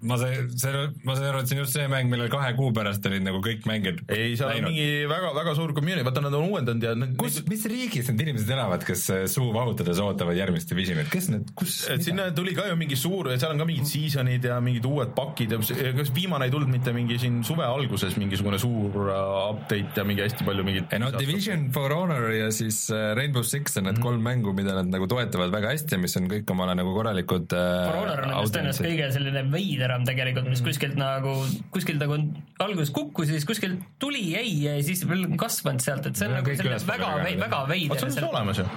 ma 0.01 0.15
sain, 0.15 0.47
see, 0.55 0.83
ma 1.03 1.15
sain 1.17 1.27
aru, 1.27 1.41
et 1.43 1.49
see 1.49 1.57
on 1.57 1.61
just 1.65 1.75
see 1.75 1.87
mäng, 1.91 2.07
millel 2.11 2.29
kahe 2.31 2.53
kuu 2.55 2.71
pärast 2.75 3.03
olid 3.09 3.25
nagu 3.25 3.41
kõik 3.43 3.65
mängijad 3.67 3.99
ei, 4.07 4.37
seal 4.39 4.53
on 4.53 4.69
mingi 4.69 5.07
väga, 5.11 5.33
väga 5.35 5.55
suur 5.57 5.73
community, 5.75 6.05
vaata 6.07 6.23
nad 6.23 6.37
on 6.37 6.45
uuendanud 6.47 6.85
ja 6.87 6.93
need, 6.95 7.17
kus, 7.19 7.41
mis 7.51 7.65
riigis 7.67 8.07
need 8.11 8.23
inimesed 8.23 8.53
elavad, 8.55 8.85
kes 8.87 9.03
äh, 9.15 9.25
suu 9.31 9.49
vahutades 9.55 9.99
ootavad 10.03 10.39
järgmist 10.39 10.71
Divisionit, 10.71 11.09
kes 11.11 11.27
need, 11.33 11.51
kus, 11.59 11.81
et 11.91 12.05
sinna 12.05 12.29
tuli 12.35 12.55
ka 12.55 12.69
ju 12.69 12.77
mingi 12.79 12.99
suur, 12.99 13.31
seal 13.35 13.55
on 13.55 13.59
ka 13.59 13.67
mingid 13.67 13.89
seasonid 13.91 14.47
ja 14.47 14.61
mingid 14.63 14.87
uued 14.87 15.11
pakid 15.17 15.57
ja 15.57 15.59
kas 15.99 16.13
viimane 16.15 16.47
ei 16.47 16.55
tulnud 16.55 16.71
mitte 16.71 16.95
mingi 16.95 17.19
siin 17.19 17.41
suve 17.47 17.67
alguses 17.67 18.15
mingisugune 18.21 18.61
suur 18.61 19.11
äh, 19.11 19.19
update 19.49 19.99
ja 19.99 20.07
mingi 20.07 20.23
hästi 20.23 20.47
palju 20.47 20.63
mingit 20.67 20.95
ei 20.95 21.03
no 21.03 21.11
Division 21.17 21.67
For 21.75 21.91
Honor 21.95 22.29
ja 22.31 22.47
siis 22.55 22.85
äh, 22.93 23.11
Rainbow 23.19 23.43
Six 23.43 23.75
on 23.81 23.89
need 23.89 23.99
kolm 24.03 24.23
mängu, 24.29 24.53
mida 24.55 24.75
nad 24.77 24.89
nagu 24.91 25.07
toetavad 25.09 25.51
väga 25.53 25.73
hästi 25.73 25.97
ja 25.97 26.01
mis 26.01 26.15
on 26.19 26.29
kõik 26.31 26.49
omale 26.53 26.75
nagu 26.77 26.93
korralikud 26.95 27.55
äh, 27.57 27.65
For 27.89 27.97
Honor 27.99 28.23
on 28.23 28.33
nendest 28.33 28.55
tõenäoliselt 28.55 28.87
kõige 28.87 29.09
selline 29.15 29.43
veideram 29.53 30.05
tegelikult, 30.07 30.49
mis 30.51 30.63
kuskilt 30.65 30.97
nagu, 30.99 31.33
kuskilt 31.73 32.01
nagu 32.03 32.19
alguses 32.63 32.93
kukkus 32.95 33.31
ja 33.31 33.37
siis 33.37 33.47
kuskilt 33.49 33.83
tuli, 34.01 34.23
jäi 34.35 34.53
ja 34.65 34.75
siis 34.85 35.03
veel 35.09 35.25
kasvanud 35.39 35.83
sealt, 35.83 36.09
et 36.09 36.19
see 36.19 36.29
on 36.29 36.37
No 36.37 36.41
nagu 36.41 36.55
selline 36.59 36.79
väga, 36.87 37.11
väga 37.43 37.61
vot 37.63 37.71
veider 37.73 38.01
see 38.01 38.09
on, 38.09 38.15
siis 38.15 38.27
olemas 38.29 38.61
ju. 38.61 38.67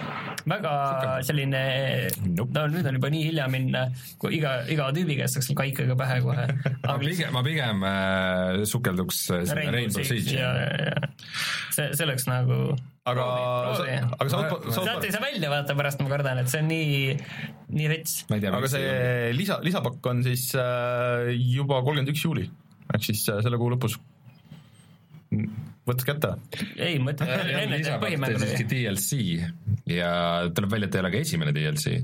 väga 0.54 0.74
selline, 1.28 1.62
Nope. 2.32 2.56
no 2.56 2.66
nüüd 2.72 2.88
on 2.90 2.98
juba 2.98 3.12
nii 3.12 3.24
hilja 3.28 3.48
minna, 3.52 3.84
kui 4.22 4.38
iga, 4.38 4.56
iga 4.72 4.88
tüübi 4.96 5.18
käest 5.20 5.38
saaks 5.38 5.52
kaikaga 5.58 5.98
pähe 5.98 6.20
kohe. 6.24 6.46
ma 6.88 6.96
pigem, 7.02 7.34
ma 7.36 7.44
pigem 7.46 7.86
äh, 7.88 8.62
sukelduks 8.68 9.24
äh, 9.36 9.54
Rainbow 9.62 10.06
Siege'i. 10.06 10.38
ja, 10.40 10.54
ja, 10.64 10.90
ja 10.90 11.12
see, 11.72 11.92
see 11.96 12.06
oleks 12.06 12.26
nagu 12.30 12.72
aga, 13.08 13.26
aga 14.14 14.28
South 14.30 14.48
Park, 14.48 14.66
sealt 14.76 15.06
ei 15.06 15.12
saa 15.14 15.22
välja 15.24 15.50
vaata 15.50 15.74
pärast, 15.78 16.02
ma 16.04 16.10
kardan, 16.12 16.42
et 16.42 16.50
see 16.52 16.62
on 16.62 16.68
nii, 16.70 17.14
nii 17.74 17.88
rets. 17.90 18.18
aga 18.30 18.70
see 18.70 19.32
lisa, 19.36 19.58
lisapakk 19.64 20.10
on 20.12 20.22
siis 20.26 20.50
äh, 20.58 21.32
juba 21.34 21.82
kolmkümmend 21.82 22.12
üks 22.14 22.26
juuli 22.26 22.46
ehk 22.92 23.06
siis 23.08 23.24
äh, 23.32 23.40
selle 23.44 23.58
kuu 23.60 23.72
lõpus. 23.72 23.96
võtke 25.88 26.06
kätte. 26.12 26.34
ei, 26.76 26.98
ma 27.02 27.14
ütlen 27.14 27.32
enne 27.64 27.80
teeb 27.82 28.02
põhimängu 28.02 28.42
siiski 28.42 28.68
DLC 28.70 29.20
ja 29.90 30.12
tuleb 30.54 30.74
välja, 30.76 30.90
et 30.90 30.98
ei 30.98 31.04
ole 31.04 31.12
ka 31.14 31.22
esimene 31.24 31.56
DLC, 31.56 31.96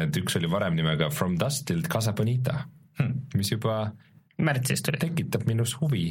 et 0.00 0.20
üks 0.22 0.38
oli 0.40 0.50
varem 0.50 0.78
nimega 0.78 1.10
From 1.14 1.36
Dust 1.40 1.66
Till 1.68 1.84
Casa 1.90 2.14
Bonita, 2.16 2.62
mis 3.34 3.52
juba 3.52 3.90
märtsis 4.38 4.84
tuli. 4.86 5.02
tekitab 5.02 5.46
minus 5.50 5.76
huvi. 5.80 6.08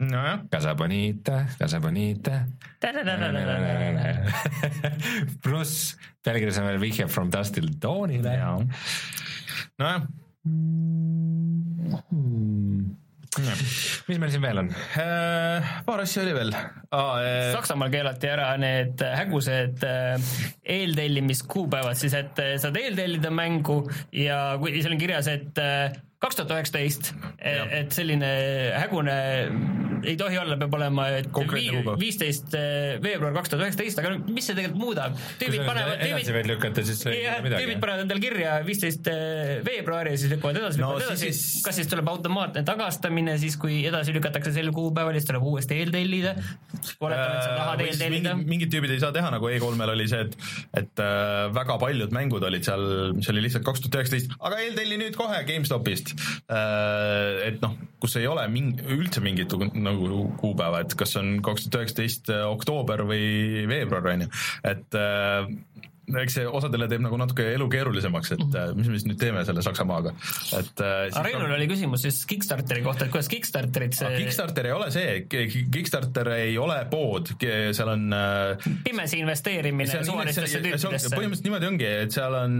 nojah, 0.00 0.46
Casa 0.50 0.74
Bonita, 0.74 1.44
Casa 1.58 1.80
Bonita. 1.80 2.44
pluss 5.44 5.96
pealkirjas 6.24 6.60
on 6.60 6.68
veel 6.70 6.80
vihje 6.80 7.08
From 7.12 7.28
Dust 7.32 7.54
Till 7.56 7.68
Dawnile. 7.80 8.32
nojah. 9.80 10.02
mis 14.08 14.18
meil 14.18 14.32
siin 14.32 14.42
veel 14.42 14.58
on? 14.62 14.68
Äh, 14.98 15.68
paar 15.86 16.00
asja 16.02 16.22
oli 16.24 16.32
veel 16.34 16.50
ah,. 16.56 17.20
Saksamaal 17.54 17.92
keelati 17.92 18.30
ära 18.32 18.48
need 18.60 19.02
hägused 19.04 19.84
äh, 19.86 20.32
eeltellimiskuupäevad, 20.78 21.96
siis 22.00 22.16
et 22.18 22.40
äh, 22.42 22.56
saad 22.62 22.76
eeltellida 22.80 23.30
mängu 23.34 23.82
ja 24.16 24.38
kui 24.60 24.80
seal 24.80 24.96
on 24.96 25.02
kirjas, 25.02 25.28
et 25.30 25.56
kaks 26.20 26.36
tuhat 26.36 26.50
üheksateist, 26.52 27.14
et 27.40 27.94
selline 27.96 28.28
hägune 28.76 29.14
ei 30.04 30.16
tohi 30.20 30.36
olla, 30.40 30.56
peab 30.60 30.74
olema, 30.76 31.06
viisteist 32.00 32.54
veebruar 33.04 33.34
kaks 33.38 33.52
tuhat 33.52 33.64
üheksateist, 33.66 34.00
aga 34.02 34.12
mis 34.28 34.48
see 34.48 34.56
tegelikult 34.56 34.80
muudab? 34.80 35.16
tüübid 35.40 35.64
panevad, 35.64 36.02
tüübid 36.04 36.48
lükata, 36.50 36.84
siis 36.84 37.00
jah, 37.08 37.38
tüübid. 37.44 37.80
panevad 37.82 38.04
endale 38.04 38.22
kirja 38.22 38.58
viisteist 38.66 39.08
veebruari 39.66 40.14
ja 40.14 40.20
siis 40.20 40.32
lükkavad 40.34 40.60
edasi, 40.60 40.80
No 40.80 40.90
lükkavad 40.94 41.06
edasi 41.08 41.30
siis- 41.30 41.62
kas 41.64 41.80
siis 41.80 41.88
tuleb 41.92 42.08
automaatne 42.12 42.64
tagastamine 42.68 43.38
siis, 43.40 43.56
kui 43.60 43.80
edasi 43.88 44.14
lükatakse 44.16 44.52
sel 44.56 44.70
kuupäeval, 44.76 45.16
siis 45.16 45.28
tuleb 45.28 45.44
uuesti 45.52 45.80
eeltellida. 45.80 46.34
oletame, 47.00 47.36
et 47.36 47.44
sa 47.44 47.56
tahad 47.56 47.84
siis 47.84 47.96
eeltellida 47.96 48.34
mingid,. 48.36 48.52
mingid 48.54 48.74
tüübid 48.76 48.94
ei 48.96 49.00
saa 49.00 49.12
teha, 49.16 49.32
nagu 49.32 49.48
E3-l 49.52 49.94
oli 49.96 50.08
see, 50.08 50.20
et, 50.28 50.36
et 50.84 51.04
äh, 51.04 51.48
väga 51.56 51.78
paljud 51.80 52.12
mängud 52.12 52.44
olid 52.44 52.64
seal, 52.68 52.86
mis 53.16 53.28
oli 53.32 53.44
lihtsalt 53.48 53.64
kaks 53.64 53.84
tuhat 53.84 54.00
üheksateist, 54.00 54.36
aga 54.40 54.60
eeltelli 54.64 55.00
nüüd 55.00 55.16
kohe 55.16 55.42
GameStopist 55.48 56.09
äh,. 56.12 57.48
et 57.48 57.60
noh, 57.62 57.76
kus 58.02 58.16
ei 58.20 58.28
ole 58.30 58.46
ming-, 58.52 58.80
üldse 58.90 59.22
mingit 59.24 59.54
nagu 59.74 60.24
kuupäeva, 60.40 60.84
et 60.84 60.96
kas 60.98 61.16
on 61.20 61.38
kaks 61.44 61.68
tuhat 61.68 61.80
üheksateist 61.84 62.32
oktoober 62.50 63.04
või 63.08 63.66
veebruar, 63.70 64.12
on 64.14 64.26
ju, 64.26 64.32
et 64.70 64.98
äh, 64.98 65.50
eks 66.22 66.36
see 66.38 66.46
osadele 66.46 66.88
teeb 66.90 67.02
nagu 67.04 67.18
natuke 67.20 67.44
elu 67.54 67.66
keerulisemaks, 67.70 68.34
et 68.36 68.56
äh, 68.58 68.70
mis 68.76 68.88
me 68.90 68.98
siis 68.98 69.06
nüüd 69.08 69.18
teeme 69.20 69.42
selle 69.48 69.62
Saksamaaga, 69.64 70.12
et 70.58 70.82
äh, 70.84 71.06
siis 71.08 71.18
Reinul 71.26 71.54
oli 71.56 71.66
küsimus 71.70 72.04
siis 72.06 72.20
Kickstarteri 72.30 72.84
kohta, 72.84 73.06
et 73.06 73.14
kuidas 73.14 73.30
Kickstarterit 73.30 73.98
Aga 74.00 74.10
see 74.14 74.24
Kickstarter 74.24 74.68
ei 74.70 74.74
ole 74.74 74.88
see, 74.94 75.14
Kickstarter 75.74 76.32
ei 76.36 76.56
ole 76.60 76.78
pood, 76.90 77.32
seal 77.40 77.92
on 77.92 78.06
äh, 78.16 78.68
pimesi 78.86 79.20
investeerimine 79.22 80.04
suvalistesse 80.06 80.62
tüüpidesse. 80.62 81.12
põhimõtteliselt 81.14 81.48
niimoodi 81.48 81.70
ongi, 81.70 81.90
et 82.06 82.14
seal 82.16 82.36
on, 82.38 82.56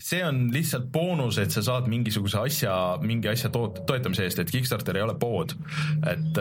see 0.00 0.22
on 0.26 0.42
lihtsalt 0.54 0.90
boonus, 0.94 1.40
et 1.42 1.54
sa 1.54 1.64
saad 1.66 1.90
mingisuguse 1.90 2.40
asja, 2.44 2.76
mingi 3.04 3.30
asja 3.32 3.52
toot-, 3.54 3.82
toetamise 3.88 4.26
eest, 4.28 4.42
et 4.44 4.54
Kickstarter 4.54 5.00
ei 5.00 5.06
ole 5.06 5.16
pood. 5.20 5.56
et 6.10 6.40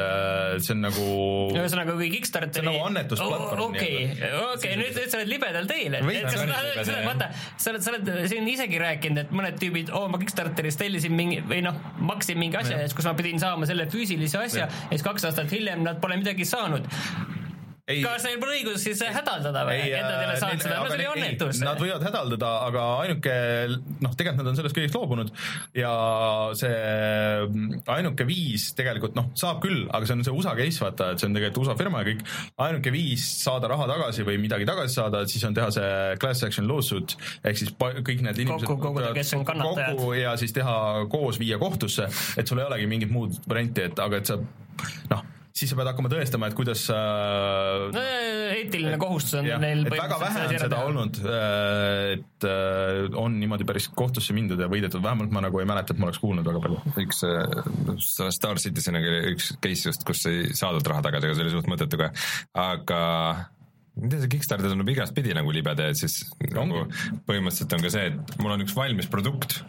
see 0.63 0.75
on 0.75 0.85
nagu 0.85 1.09
ühesõnaga, 1.55 1.97
kui 1.97 2.11
Kickstarteri 2.13 2.59
See 2.59 2.65
on 2.65 2.73
nagu 2.73 2.87
annetusplatvorm 2.89 3.65
okei, 3.69 4.07
okei, 4.53 4.75
nüüd 4.79 4.99
nüüd 4.99 5.11
sa 5.11 5.18
oled 5.19 5.31
libedal 5.31 5.67
teel, 5.69 5.97
et, 5.99 6.07
et 6.15 6.27
kas 6.27 6.37
sa 6.37 6.95
oled, 6.95 7.05
vaata, 7.07 7.29
sa 7.57 7.73
oled, 7.73 7.85
sa 7.85 7.93
oled 7.93 8.11
siin 8.31 8.47
isegi 8.51 8.79
rääkinud, 8.81 9.23
et 9.25 9.35
mõned 9.35 9.59
tüübid, 9.61 9.91
oo, 9.95 10.07
ma 10.11 10.21
Kickstarteris 10.21 10.79
tellisin 10.79 11.15
mingi 11.15 11.41
või 11.45 11.61
noh, 11.65 11.77
maksin 12.09 12.39
mingi 12.39 12.59
asja 12.59 12.79
eest, 12.83 12.97
kus 12.97 13.07
ma 13.09 13.15
pidin 13.19 13.41
saama 13.41 13.69
selle 13.69 13.89
füüsilise 13.91 14.41
asja 14.41 14.65
ja 14.67 14.89
siis 14.89 15.05
kaks 15.05 15.29
aastat 15.29 15.51
hiljem 15.53 15.83
nad 15.85 16.01
pole 16.03 16.19
midagi 16.21 16.47
saanud. 16.47 16.87
Ei, 17.89 18.01
kas 18.05 18.25
neil 18.27 18.39
pole 18.41 18.57
õigus 18.59 18.83
siis 18.85 19.01
hädaldada 19.01 19.63
või, 19.67 19.79
et 19.87 20.03
nad 20.03 20.15
ei 20.19 20.27
ole 20.27 20.35
saanud 20.41 20.63
seda, 20.63 20.77
no 20.79 20.89
see 20.91 20.97
oli 20.99 21.07
õnnetus. 21.09 21.61
Nad 21.65 21.81
võivad 21.81 22.05
hädaldada, 22.05 22.51
aga 22.67 22.83
ainuke 23.03 23.35
noh, 23.73 24.13
tegelikult 24.19 24.43
nad 24.43 24.51
on 24.51 24.59
sellest 24.59 24.77
kõigest 24.77 24.97
loobunud 24.97 25.31
ja 25.77 25.93
see 26.59 26.75
ainuke 27.95 28.27
viis 28.29 28.69
tegelikult 28.77 29.17
noh, 29.17 29.31
saab 29.39 29.61
küll, 29.63 29.87
aga 29.89 30.09
see 30.09 30.17
on 30.17 30.25
see 30.27 30.35
USA 30.35 30.53
case 30.59 30.83
vaata, 30.83 31.11
et 31.13 31.23
see 31.23 31.29
on 31.29 31.39
tegelikult 31.39 31.63
USA 31.63 31.77
firma 31.79 32.03
ja 32.03 32.09
kõik. 32.11 32.23
ainuke 32.67 32.93
viis 32.93 33.25
saada 33.43 33.71
raha 33.71 33.89
tagasi 33.89 34.27
või 34.27 34.37
midagi 34.41 34.69
tagasi 34.69 34.99
saada, 35.01 35.23
siis 35.29 35.47
on 35.49 35.57
teha 35.57 35.71
see 35.73 36.19
class 36.21 36.45
action 36.47 36.69
lawsuit 36.69 37.17
ehk 37.43 37.59
siis 37.63 37.73
kõik 37.79 38.23
need 38.25 38.43
inimesed 38.45 38.69
Kokku 38.69 38.89
koguda, 38.89 39.11
kes 39.17 39.33
on 39.37 39.45
kannatajad. 39.47 39.97
kokku 39.97 40.13
ja 40.17 40.35
siis 40.39 40.53
teha 40.55 40.77
koos, 41.11 41.41
viia 41.41 41.57
kohtusse, 41.61 42.07
et 42.37 42.47
sul 42.47 42.61
ei 42.61 42.69
olegi 42.69 42.89
mingit 42.91 43.13
muud 43.13 43.41
varianti, 43.49 43.89
et 43.89 44.05
aga 44.05 44.21
et 44.21 44.29
sa 44.29 44.37
noh, 45.09 45.27
siis 45.59 45.71
sa 45.71 45.77
pead 45.79 45.89
hakkama 45.91 46.11
tõestama, 46.11 46.47
et 46.49 46.55
kuidas 46.57 46.85
sa 46.87 46.97
no 47.91 48.03
eetiline 48.55 48.97
kohustus 49.01 49.37
on 49.39 49.49
jah, 49.49 49.59
neil 49.61 49.83
et 49.85 49.93
väga 49.93 50.19
vähe 50.21 50.45
on 50.45 50.55
seda. 50.63 50.81
olnud, 50.87 51.19
et 52.15 52.47
äh, 52.47 53.19
on 53.19 53.37
niimoodi 53.41 53.67
päris 53.67 53.89
kohtusse 53.91 54.35
mindud 54.37 54.61
ja 54.61 54.69
võidetud, 54.71 55.03
vähemalt 55.03 55.33
ma 55.35 55.43
nagu 55.45 55.61
ei 55.61 55.69
mäleta, 55.69 55.95
et 55.95 56.01
ma 56.01 56.09
oleks 56.09 56.21
kuulnud 56.23 56.47
väga 56.47 56.63
palju. 56.63 56.81
üks 57.03 57.23
äh, 57.27 58.31
Star 58.35 58.61
Citizeniga 58.61 59.11
oli 59.11 59.35
üks 59.35 59.53
case 59.61 59.91
just, 59.91 60.05
kus 60.07 60.25
ei 60.31 60.51
saadud 60.57 60.85
raha 60.89 61.05
tagasi, 61.09 61.29
aga 61.29 61.37
see 61.37 61.47
oli 61.47 61.55
suht 61.57 61.71
mõttetu 61.71 61.99
ka, 61.99 62.11
aga 62.59 63.01
ma 63.99 64.05
ei 64.05 64.11
tea, 64.13 64.21
see 64.23 64.33
Kickstarter 64.35 64.71
tundub 64.71 64.91
igastpidi 64.93 65.35
nagu 65.35 65.51
libeda, 65.55 65.89
et 65.91 65.99
siis 65.99 66.21
nagu 66.55 66.85
põhimõtteliselt 67.27 67.75
on 67.75 67.83
ka 67.83 67.93
see, 67.93 68.11
et 68.13 68.37
mul 68.43 68.55
on 68.55 68.63
üks 68.65 68.77
valmis 68.77 69.09
produkt, 69.11 69.59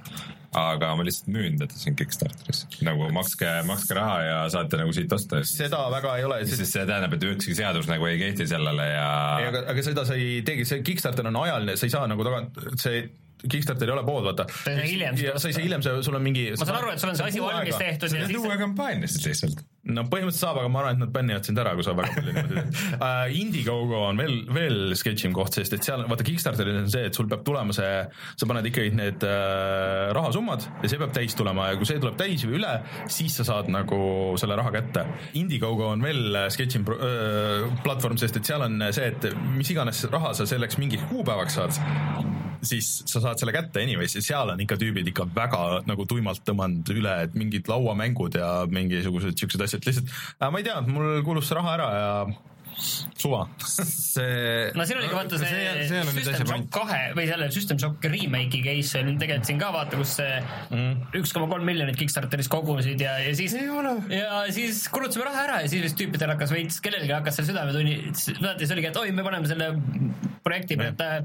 aga 0.57 0.91
ma 0.99 1.05
lihtsalt 1.07 1.31
müün 1.31 1.59
teda 1.61 1.79
siin 1.79 1.97
Kickstarteris. 1.99 2.65
nagu 2.83 3.07
makske, 3.15 3.47
makske 3.69 3.95
raha 3.95 4.19
ja 4.25 4.39
saate 4.51 4.81
nagu 4.81 4.93
siit 4.97 5.13
osta 5.15 5.45
seda 5.47 5.85
väga 5.95 6.17
ei 6.19 6.27
ole, 6.27 6.41
siis 6.51 6.65
see 6.73 6.87
tähendab, 6.89 7.15
et 7.15 7.27
ükski 7.29 7.55
seadus 7.59 7.87
nagu 7.91 8.09
ei 8.11 8.19
kehti 8.19 8.49
sellele 8.51 8.89
ja 8.91 9.09
ei, 9.39 9.49
aga, 9.53 9.65
aga 9.71 9.87
seda 9.87 10.07
sa 10.09 10.19
ei 10.19 10.41
teegi, 10.47 10.67
see 10.67 10.83
Kickstarter 10.87 11.31
on 11.31 11.39
ajaline, 11.45 11.79
sa 11.79 11.87
ei 11.87 11.95
saa 11.95 12.11
nagu 12.11 12.27
tagant, 12.27 12.59
see 12.83 13.05
Kickstarter 13.41 13.89
ei 13.89 13.95
ole 13.95 14.03
pood, 14.05 14.25
vaata. 14.27 14.45
sa 14.53 14.73
ei 14.75 15.55
saa 15.55 15.63
hiljem, 15.63 15.85
sul 15.87 16.19
on 16.19 16.25
mingi. 16.25 16.51
ma 16.59 16.67
saan 16.67 16.81
aru, 16.81 16.91
et 16.93 17.03
sul 17.03 17.13
on 17.13 17.21
see 17.21 17.29
asi 17.31 17.45
valmis 17.45 17.79
tehtud 17.81 18.13
siis 18.13 18.27
on 18.27 18.41
uue 18.43 18.59
kampaania 18.61 19.09
siis 19.09 19.31
lihtsalt. 19.31 19.63
No 19.95 20.05
põhimõtteliselt 20.11 20.45
saab, 20.45 20.61
aga 20.63 20.71
ma 20.73 20.83
arvan, 20.83 20.99
et 20.99 21.03
nad 21.05 21.13
bännivad 21.15 21.47
sind 21.49 21.61
ära, 21.63 21.75
kui 21.79 21.87
sa 21.87 21.95
väga 21.99 22.17
palju 22.17 22.35
niimoodi 22.35 22.57
teed 22.57 23.01
uh,. 23.01 23.39
Indiegogo 23.41 24.03
on 24.09 24.21
veel, 24.21 24.37
veel 24.55 24.95
sketšim 24.99 25.35
koht, 25.37 25.57
sest 25.57 25.77
et 25.77 25.87
seal 25.87 26.05
vaata 26.11 26.27
Kickstarteris 26.27 26.81
on 26.83 26.91
see, 26.93 27.07
et 27.11 27.17
sul 27.17 27.29
peab 27.31 27.45
tulema 27.47 27.75
see, 27.77 27.93
sa 28.41 28.51
paned 28.51 28.69
ikkagi 28.71 28.95
need 28.97 29.27
uh, 29.27 30.11
rahasummad 30.17 30.67
ja 30.83 30.91
see 30.93 31.01
peab 31.01 31.15
täis 31.17 31.37
tulema 31.39 31.71
ja 31.71 31.81
kui 31.81 31.89
see 31.89 32.03
tuleb 32.03 32.19
täis 32.21 32.45
või 32.47 32.61
üle, 32.61 32.75
siis 33.13 33.39
sa 33.41 33.47
saad 33.53 33.71
nagu 33.73 34.01
selle 34.41 34.59
raha 34.61 34.75
kätte. 34.79 35.07
Indiegogo 35.41 35.91
on 35.95 36.05
veel 36.05 36.43
sketšim 36.53 36.87
uh, 36.91 37.71
platvorm, 37.85 38.21
sest 38.21 38.41
et 38.41 38.53
seal 38.53 38.67
on 38.67 38.79
see, 38.91 39.11
et 39.13 39.31
mis 39.57 39.75
iganes 39.75 40.05
raha 40.13 40.35
sa 40.37 40.49
selleks 40.49 40.81
mingiks 40.81 41.09
kuupäevaks 41.11 41.61
saad, 41.61 41.83
siis 42.63 42.91
sa 43.09 43.23
saad 43.23 43.41
selle 43.41 43.55
kätte 43.57 43.83
anyways 43.83 44.17
ja 44.19 44.25
seal 44.25 44.53
on 44.53 44.61
ikka 44.65 44.79
tüübid 44.81 45.11
ikka 45.13 45.29
väga 45.35 45.83
nagu 45.89 46.07
tuimalt 46.09 46.45
tõmmanud 46.47 46.93
üle, 46.95 47.17
et 47.27 47.35
mingid 47.39 47.71
lauamängud 47.71 48.37
ja 48.41 48.53
mingisugused 48.71 49.39
siuksed 49.41 49.67
asjad 49.67 49.87
lihtsalt 49.89 50.13
äh,, 50.13 50.49
ma 50.51 50.61
ei 50.61 50.69
tea, 50.69 50.81
mul 50.87 51.21
kulus 51.27 51.51
see 51.51 51.59
raha 51.59 51.77
ära 51.79 51.91
ja 51.97 52.09
suva. 53.17 53.43
see 53.61 54.71
no 54.77 54.87
siin 54.89 55.01
oli 55.01 55.09
ka 55.11 55.19
vaata 55.19 55.41
see, 55.41 55.49
see, 55.51 55.89
see 55.91 56.03
System 56.15 56.33
asja 56.33 56.47
Shock 56.49 56.71
kahe 56.75 57.01
või 57.17 57.27
selle 57.29 57.49
System 57.55 57.81
Shock 57.83 58.09
remake'i 58.13 58.63
case 58.65 59.03
oli 59.03 59.17
tegelikult 59.21 59.51
siin 59.51 59.61
ka 59.61 59.71
vaata, 59.75 60.01
kus 60.01 60.17
see 60.21 60.41
Mm. 60.71 61.01
üks 61.19 61.33
koma 61.35 61.49
kolm 61.51 61.65
miljonit 61.67 61.97
Kickstarteris 61.99 62.49
kogusid 62.51 63.01
ja, 63.03 63.17
ja 63.25 63.33
siis 63.35 63.57
ja 63.57 64.43
siis 64.55 64.85
kulutasime 64.93 65.27
raha 65.27 65.45
ära 65.49 65.57
ja 65.65 65.71
siis 65.73 65.83
vist 65.83 65.99
tüüpidel 65.99 66.31
hakkas 66.31 66.53
veits, 66.55 66.79
kellelgi 66.85 67.11
hakkas 67.11 67.41
seal 67.41 67.49
südametunni, 67.51 67.97
vaata 68.39 68.59
siis 68.61 68.75
oligi, 68.77 68.91
et 68.93 69.01
oi, 69.01 69.11
me 69.17 69.25
paneme 69.27 69.51
selle 69.51 69.73
projekti 70.47 70.79
pealt 70.79 71.03
äh, 71.05 71.19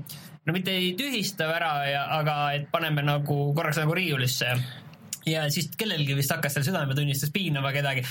no 0.45 0.55
mitte 0.55 0.73
ei 0.77 0.93
tühista 0.97 1.49
ära 1.55 1.75
ja, 1.89 2.07
aga 2.19 2.39
et 2.57 2.67
paneme 2.73 3.05
nagu 3.05 3.37
korraks 3.57 3.79
nagu 3.81 3.95
riiulisse 3.97 4.51
ja 5.29 5.45
siis 5.53 5.71
kellelgi 5.77 6.15
vist 6.17 6.31
hakkas 6.33 6.55
seal 6.55 6.67
südametunnistus 6.67 7.31
piinama 7.33 7.71
kedagi. 7.75 8.05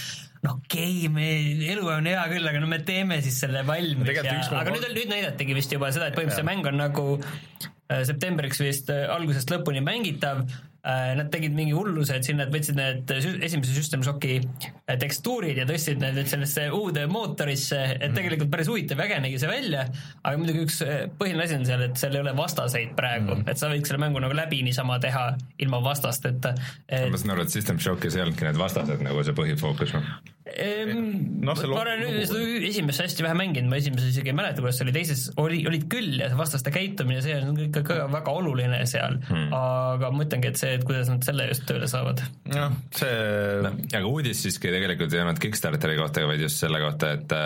noh, 0.45 0.59
okei 0.59 1.07
okay,, 1.07 1.13
me, 1.15 1.29
elu 1.73 1.87
on 1.89 2.11
hea 2.11 2.25
küll, 2.33 2.51
aga 2.51 2.63
no 2.63 2.71
me 2.71 2.81
teeme 2.87 3.21
siis 3.25 3.39
selle 3.45 3.65
valmis 3.67 4.11
ja 4.19 4.37
aga 4.61 4.75
nüüd, 4.75 4.89
nüüd 4.99 5.13
näidatigi 5.13 5.57
vist 5.57 5.73
juba 5.73 5.93
seda, 5.95 6.11
et 6.11 6.19
põhimõtteliselt 6.19 6.43
see 6.43 6.51
mäng 6.51 6.71
on 6.71 6.81
nagu 6.83 7.07
äh, 7.23 8.03
septembriks 8.09 8.63
vist 8.65 8.91
äh, 8.93 9.07
algusest 9.15 9.55
lõpuni 9.55 9.85
mängitav. 9.85 10.45
Nad 10.85 11.31
tegid 11.33 11.55
mingi 11.57 11.73
hulluse, 11.73 12.19
et 12.19 12.27
sinna 12.27 12.45
võtsid 12.53 12.77
need 12.77 13.09
esimese 13.15 13.73
System 13.73 14.03
Shocki 14.05 14.35
äh, 14.37 14.99
tekstuurid 15.01 15.57
ja 15.57 15.65
tõstsid 15.69 16.03
need 16.03 16.19
nüüd 16.19 16.29
sellesse 16.29 16.67
uude 16.77 17.07
mootorisse, 17.09 17.79
et 17.95 18.13
tegelikult 18.13 18.51
päris 18.53 18.69
huvitav 18.69 19.01
ja 19.01 19.07
äge 19.09 19.23
nägi 19.25 19.41
see 19.41 19.49
välja. 19.49 19.87
aga 20.21 20.41
muidugi 20.41 20.67
üks 20.67 20.83
äh, 20.85 21.07
põhiline 21.17 21.47
asi 21.47 21.57
on 21.57 21.65
seal, 21.71 21.87
et 21.89 21.97
seal 22.01 22.19
ei 22.19 22.21
ole 22.21 22.37
vastaseid 22.37 22.93
praegu 22.99 23.33
mm., 23.39 23.49
et 23.49 23.61
sa 23.63 23.73
võid 23.73 23.89
selle 23.89 24.03
mängu 24.03 24.21
nagu 24.21 24.37
läbi 24.37 24.61
niisama 24.67 25.01
teha 25.01 25.25
ilma 25.65 25.81
vastasteta. 25.85 26.53
ma 26.93 27.23
saan 27.23 27.33
aru, 27.33 27.49
et 27.49 27.57
System 27.57 27.81
Shockis 27.81 28.19
ei 28.19 28.27
olnudki 28.27 28.45
need 28.45 28.61
vastased 28.61 29.01
nagu 29.09 29.25
see 29.25 29.37
põhifookus. 29.41 29.97
Noh, 30.45 31.57
see 31.57 31.69
ma 31.71 31.79
olen 31.81 32.03
nüüd 32.03 32.27
seda 32.29 32.41
esimest 32.69 33.01
hästi 33.01 33.25
vähe 33.25 33.37
mänginud, 33.39 33.71
ma 33.73 33.79
esimeses 33.81 34.11
isegi 34.13 34.29
ei 34.29 34.37
mäleta, 34.37 34.61
kuidas 34.61 34.77
see 34.77 34.85
oli, 34.85 34.93
teises 34.93 35.23
oli, 35.41 35.63
olid 35.71 35.87
küll 35.93 36.19
ja 36.21 36.29
see 36.29 36.37
vastaste 36.37 36.73
käitumine, 36.75 37.23
see 37.25 37.39
on 37.41 37.57
ikka 37.65 37.81
ka 37.89 37.97
väga 38.13 38.35
oluline 38.43 38.83
seal 38.91 39.17
hmm.. 39.23 39.49
aga 39.57 40.13
ma 40.13 40.27
ütlengi, 40.27 40.53
et 40.53 40.61
see, 40.61 40.75
et 40.77 40.85
kuidas 40.85 41.09
nad 41.09 41.25
selle 41.25 41.49
just 41.49 41.65
tööle 41.71 41.89
saavad. 41.89 42.21
jah, 42.53 42.77
see 42.93 43.73
aga 43.73 44.05
uudis 44.05 44.45
siiski 44.45 44.69
tegelikult 44.75 45.17
ei 45.17 45.25
olnud 45.25 45.41
Kickstarteri 45.41 45.97
kohta, 45.97 46.27
vaid 46.29 46.45
just 46.45 46.61
selle 46.61 46.83
kohta, 46.85 47.15
et, 47.17 47.37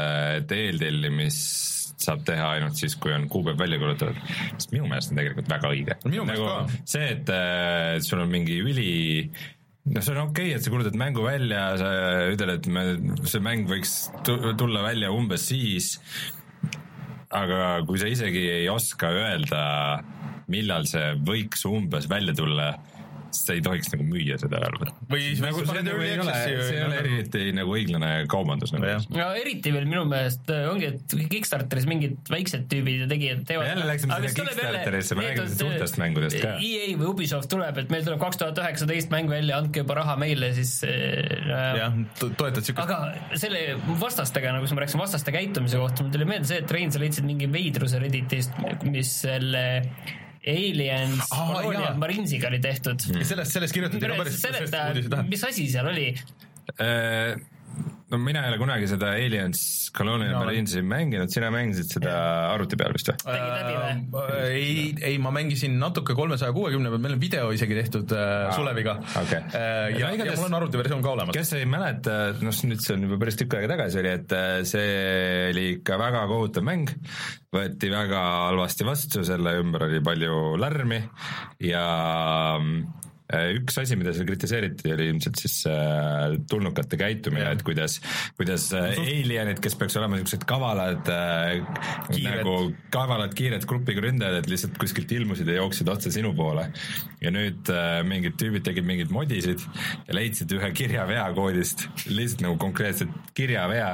et 0.42 0.56
eeltellimist 0.58 1.76
saab 2.02 2.24
teha 2.26 2.48
ainult 2.56 2.78
siis, 2.78 2.94
kui 2.98 3.14
on 3.14 3.28
kuupäev 3.30 3.58
välja 3.58 3.78
kuulutatud, 3.78 4.18
mis 4.54 4.68
minu 4.74 4.90
meelest 4.90 5.12
on 5.12 5.18
tegelikult 5.18 5.50
väga 5.50 5.70
õige. 5.74 5.96
Minu 6.06 6.26
meelest 6.26 6.46
ka. 6.46 6.82
see, 6.94 7.08
et 7.14 7.32
äh, 7.34 7.98
sul 8.06 8.22
on 8.22 8.30
mingi 8.30 8.58
üli 8.62 8.90
noh, 9.92 10.02
see 10.04 10.14
on 10.14 10.22
okei 10.28 10.50
okay,, 10.50 10.56
et 10.56 10.64
sa 10.64 10.72
kuulutad 10.72 10.98
mängu 10.98 11.24
välja, 11.24 11.62
sa 11.80 11.92
ütled, 12.32 12.54
et 12.58 12.68
me, 12.72 12.84
see 13.28 13.42
mäng 13.44 13.68
võiks 13.70 13.94
tu- 14.26 14.54
tulla 14.60 14.84
välja 14.86 15.12
umbes 15.14 15.48
siis, 15.50 15.96
aga 17.34 17.80
kui 17.88 18.00
sa 18.00 18.08
isegi 18.10 18.44
ei 18.60 18.68
oska 18.72 19.10
öelda, 19.12 19.62
millal 20.52 20.86
see 20.88 21.12
võiks 21.28 21.64
umbes 21.68 22.08
välja 22.10 22.34
tulla, 22.36 22.72
sa 23.34 23.54
ei 23.56 23.62
tohiks 23.64 23.90
nagu 23.92 24.04
müüa 24.08 24.38
seda 24.40 24.60
veel. 24.62 24.92
Või 25.10 25.22
siis 25.24 25.42
nagu 25.42 25.62
see 25.66 25.82
nagu 25.84 26.04
ei 26.04 26.14
ole, 26.20 26.34
see 26.38 26.54
ei 26.54 26.82
ole 26.84 26.94
nagu- 26.94 27.02
eriti 27.02 27.44
nagu 27.56 27.74
õiglane 27.76 28.10
kaubandus 28.30 28.72
nagu. 28.74 28.94
no 29.14 29.28
eriti 29.38 29.72
veel 29.74 29.88
minu 29.88 30.04
meelest 30.08 30.50
äh, 30.54 30.66
ongi, 30.70 30.90
et 30.94 31.16
Kickstarteris 31.32 31.88
mingid 31.90 32.18
väiksed 32.32 32.66
tüübid 32.70 33.04
ja 33.04 33.08
tegijad 33.10 33.44
teevad. 33.48 33.70
Jälle 33.72 33.88
läksime 33.90 34.18
sinna 34.18 34.32
Kickstarterisse, 34.38 35.18
me 35.18 35.26
räägime 35.28 35.48
suurtest 35.54 36.00
mängudest 36.00 36.40
ka. 36.42 36.54
EA 36.64 36.92
või 37.00 37.10
Ubisoft 37.12 37.50
tuleb, 37.52 37.82
et 37.82 37.92
meil 37.92 38.06
tuleb 38.06 38.22
kaks 38.22 38.40
tuhat 38.42 38.62
üheksateist 38.62 39.12
mäng 39.14 39.30
välja, 39.30 39.60
andke 39.62 39.84
juba 39.84 39.98
raha 40.00 40.16
meile, 40.20 40.52
siis 40.56 40.78
äh, 40.88 41.48
jah, 41.82 41.98
toetad 42.20 42.64
siukest. 42.64 42.84
aga 42.84 43.38
selle 43.40 43.64
vastastega, 44.00 44.54
nagu 44.56 44.68
sa 44.68 44.78
ma 44.78 44.84
rääkisin 44.84 45.02
vastaste 45.02 45.34
käitumise 45.34 45.80
kohta, 45.80 46.04
mul 46.04 46.14
tuli 46.14 46.28
meelde 46.28 46.50
see, 46.50 46.62
et 46.64 46.76
Rein, 46.78 46.92
sa 46.94 47.02
leidsid 47.02 47.26
mingi 47.28 47.48
veidruse 47.52 48.00
Redditist, 48.02 48.56
mis 48.88 49.12
selle 49.24 49.66
Aliens 50.48 51.28
Aa, 51.30 51.46
Colonial. 51.52 51.94
Marinesiga 52.00 52.48
oli 52.48 52.60
tehtud. 52.64 53.04
sellest, 53.22 53.52
sellest 53.52 53.76
kirjutati 53.76 54.00
ka 54.06 54.18
päris 54.22 54.40
seleta 54.42 55.22
mis 55.28 55.44
asi 55.44 55.68
seal 55.72 55.90
oli? 55.92 56.08
No 58.08 58.16
mina 58.16 58.40
ei 58.46 58.48
ole 58.54 58.58
kunagi 58.60 58.86
seda 58.88 59.10
Aliens 59.20 59.90
Colonial 59.92 60.30
olen- 60.32 60.46
Marinesi 60.46 60.80
mänginud, 60.80 61.28
sina 61.32 61.50
mängisid 61.52 61.90
seda 61.92 62.12
arvuti 62.54 62.76
peal 62.80 62.94
vist 62.96 63.10
või? 63.10 63.18
Tegid 63.20 63.50
läbi 63.52 63.74
või? 63.74 64.22
Äh, 64.22 64.46
ei, 64.56 64.94
ei, 65.10 65.18
ma 65.20 65.32
mängisin 65.34 65.74
natuke 65.80 66.16
kolmesaja 66.16 66.54
kuuekümne 66.56 66.88
peal, 66.92 67.02
meil 67.04 67.16
on 67.18 67.20
video 67.20 67.50
isegi 67.52 67.76
tehtud 67.76 68.14
äh, 68.16 68.48
Suleviga 68.56 68.94
okei. 69.20 69.42
äh,. 69.52 69.98
ja, 69.98 70.08
No 70.16 70.24
ja 70.24 70.36
mul 70.38 70.48
on 70.48 70.56
arvutiversioon 70.60 71.04
ka 71.04 71.12
olemas. 71.18 71.36
kes 71.36 71.52
ei 71.58 71.66
mäleta, 71.68 72.16
noh 72.40 72.62
nüüd 72.70 72.80
see 72.84 72.96
on 72.96 73.04
juba 73.08 73.20
päris 73.24 73.36
tükk 73.42 73.58
aega 73.58 73.72
tagasi 73.74 74.00
oli, 74.00 74.14
et 74.22 74.36
äh, 74.36 74.52
see 74.68 74.88
oli 75.52 75.66
ikka 75.76 75.98
väga 76.00 76.24
kohutav 76.32 76.64
mäng, 76.64 76.88
võeti 77.54 77.92
väga 77.92 78.22
halvasti 78.48 78.88
vastu, 78.88 79.24
selle 79.28 79.52
ümber 79.60 79.84
oli 79.90 80.00
palju 80.04 80.56
lärmi 80.64 81.02
ja 81.68 81.84
äh, 82.56 82.72
üks 83.28 83.76
asi, 83.82 83.96
mida 84.00 84.14
seal 84.16 84.28
kritiseeriti, 84.28 84.88
oli 84.94 85.08
ilmselt 85.12 85.40
siis 85.40 85.60
äh, 85.68 86.36
tulnukate 86.48 86.96
käitumine, 87.00 87.50
et 87.52 87.64
kuidas, 87.66 87.98
kuidas 88.38 88.70
äh, 88.76 88.96
alienid, 89.02 89.60
kes 89.64 89.76
peaks 89.76 89.98
olema 90.00 90.16
niisugused 90.16 90.46
kavalad 90.48 91.10
äh,, 91.12 91.58
nagu 92.24 92.54
kavalad 92.94 93.34
kiired 93.36 93.66
grupiga 93.68 94.04
ründajad, 94.04 94.40
et 94.40 94.48
lihtsalt 94.48 94.78
kuskilt 94.80 95.12
ilmusid 95.12 95.50
ja 95.50 95.58
jooksid 95.60 95.90
otse 95.92 96.12
sinu 96.14 96.32
poole. 96.38 96.68
ja 97.20 97.32
nüüd 97.34 97.68
äh, 97.74 98.00
mingid 98.06 98.38
tüübid 98.40 98.64
tegid 98.64 98.86
mingeid 98.88 99.12
modisid 99.12 99.60
ja 100.06 100.16
leidsid 100.16 100.52
ühe 100.56 100.72
kirjavea 100.76 101.26
koodist, 101.36 101.84
lihtsalt 102.08 102.46
nagu 102.46 102.56
konkreetselt 102.62 103.12
kirjavea, 103.36 103.90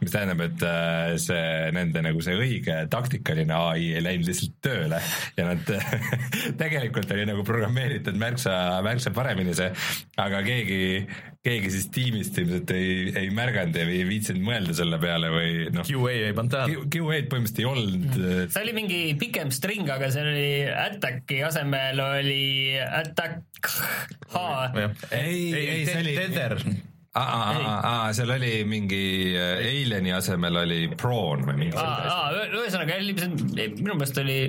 mis 0.00 0.12
tähendab, 0.12 0.44
et 0.44 0.64
äh, 0.68 1.14
see 1.22 1.70
nende 1.74 2.02
nagu 2.04 2.20
see 2.24 2.36
õige 2.36 2.82
taktikaline 2.92 3.56
ai 3.56 3.94
ei 3.94 4.04
läinud 4.04 4.28
lihtsalt 4.28 4.58
tööle. 4.64 5.00
Ja 5.38 5.48
nad 5.48 5.72
tegelikult 6.62 7.12
oli 7.14 7.26
nagu 7.28 7.44
programmeeritud 7.46 8.18
märksa, 8.20 8.54
märksa 8.84 9.12
paremini 9.14 9.54
see, 9.56 9.70
aga 10.20 10.40
keegi, 10.46 10.78
keegi 11.44 11.72
siis 11.74 11.88
tiimist 11.94 12.38
ilmselt 12.40 12.70
ei, 12.74 13.10
ei 13.20 13.28
märganud 13.34 13.76
ja 13.78 13.84
ei 13.86 14.06
viitsinud 14.08 14.44
mõelda 14.46 14.76
selle 14.76 14.98
peale 15.02 15.30
või 15.32 15.50
noh, 15.74 15.86
QA 15.88 16.14
ei 16.30 16.36
pannud 16.36 16.54
tähele. 16.54 16.86
Q8 16.94 17.28
põhimõtteliselt 17.32 17.60
ei 17.62 17.68
olnud 17.70 18.16
äh, 18.18 18.40
see 18.54 18.64
oli 18.64 18.76
mingi 18.78 19.02
pikem 19.20 19.52
string, 19.54 19.90
aga 19.92 20.10
see 20.14 20.24
oli 20.24 20.48
attack'i 20.86 21.42
asemel 21.46 22.02
oli 22.06 22.42
attack 22.80 23.70
H. 24.34 24.40
ei, 25.12 25.52
ei, 25.54 25.84
see 25.88 26.00
oli. 26.02 26.16
Tether. 26.18 26.58
aa, 27.14 28.08
seal 28.16 28.34
oli 28.34 28.56
mingi 28.68 29.04
äh, 29.38 29.60
Alieni 29.68 30.14
asemel 30.16 30.64
oli 30.64 30.80
Prawn 30.98 31.44
või 31.46 31.60
mingi 31.66 31.76
ühesõnaga, 31.78 32.98
minu 33.04 33.94
meelest 33.94 34.18
oli 34.24 34.40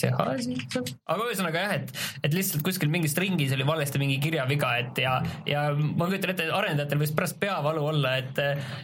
CH 0.00 0.26
siis, 0.44 0.94
aga 1.06 1.26
ühesõnaga 1.26 1.64
jah, 1.64 1.74
et, 1.80 1.92
et 2.26 2.36
lihtsalt 2.36 2.64
kuskil 2.66 2.90
mingis 2.92 3.16
ringis 3.20 3.54
oli 3.56 3.66
valesti 3.68 4.00
mingi 4.02 4.18
kirjaviga, 4.22 4.72
et 4.82 5.02
ja, 5.02 5.16
ja 5.48 5.66
ma 5.76 6.08
kujutan 6.08 6.34
ette, 6.34 6.48
arendajatel 6.52 7.02
võis 7.02 7.14
pärast 7.16 7.38
peavalu 7.42 7.84
olla, 7.92 8.16
et, 8.22 8.40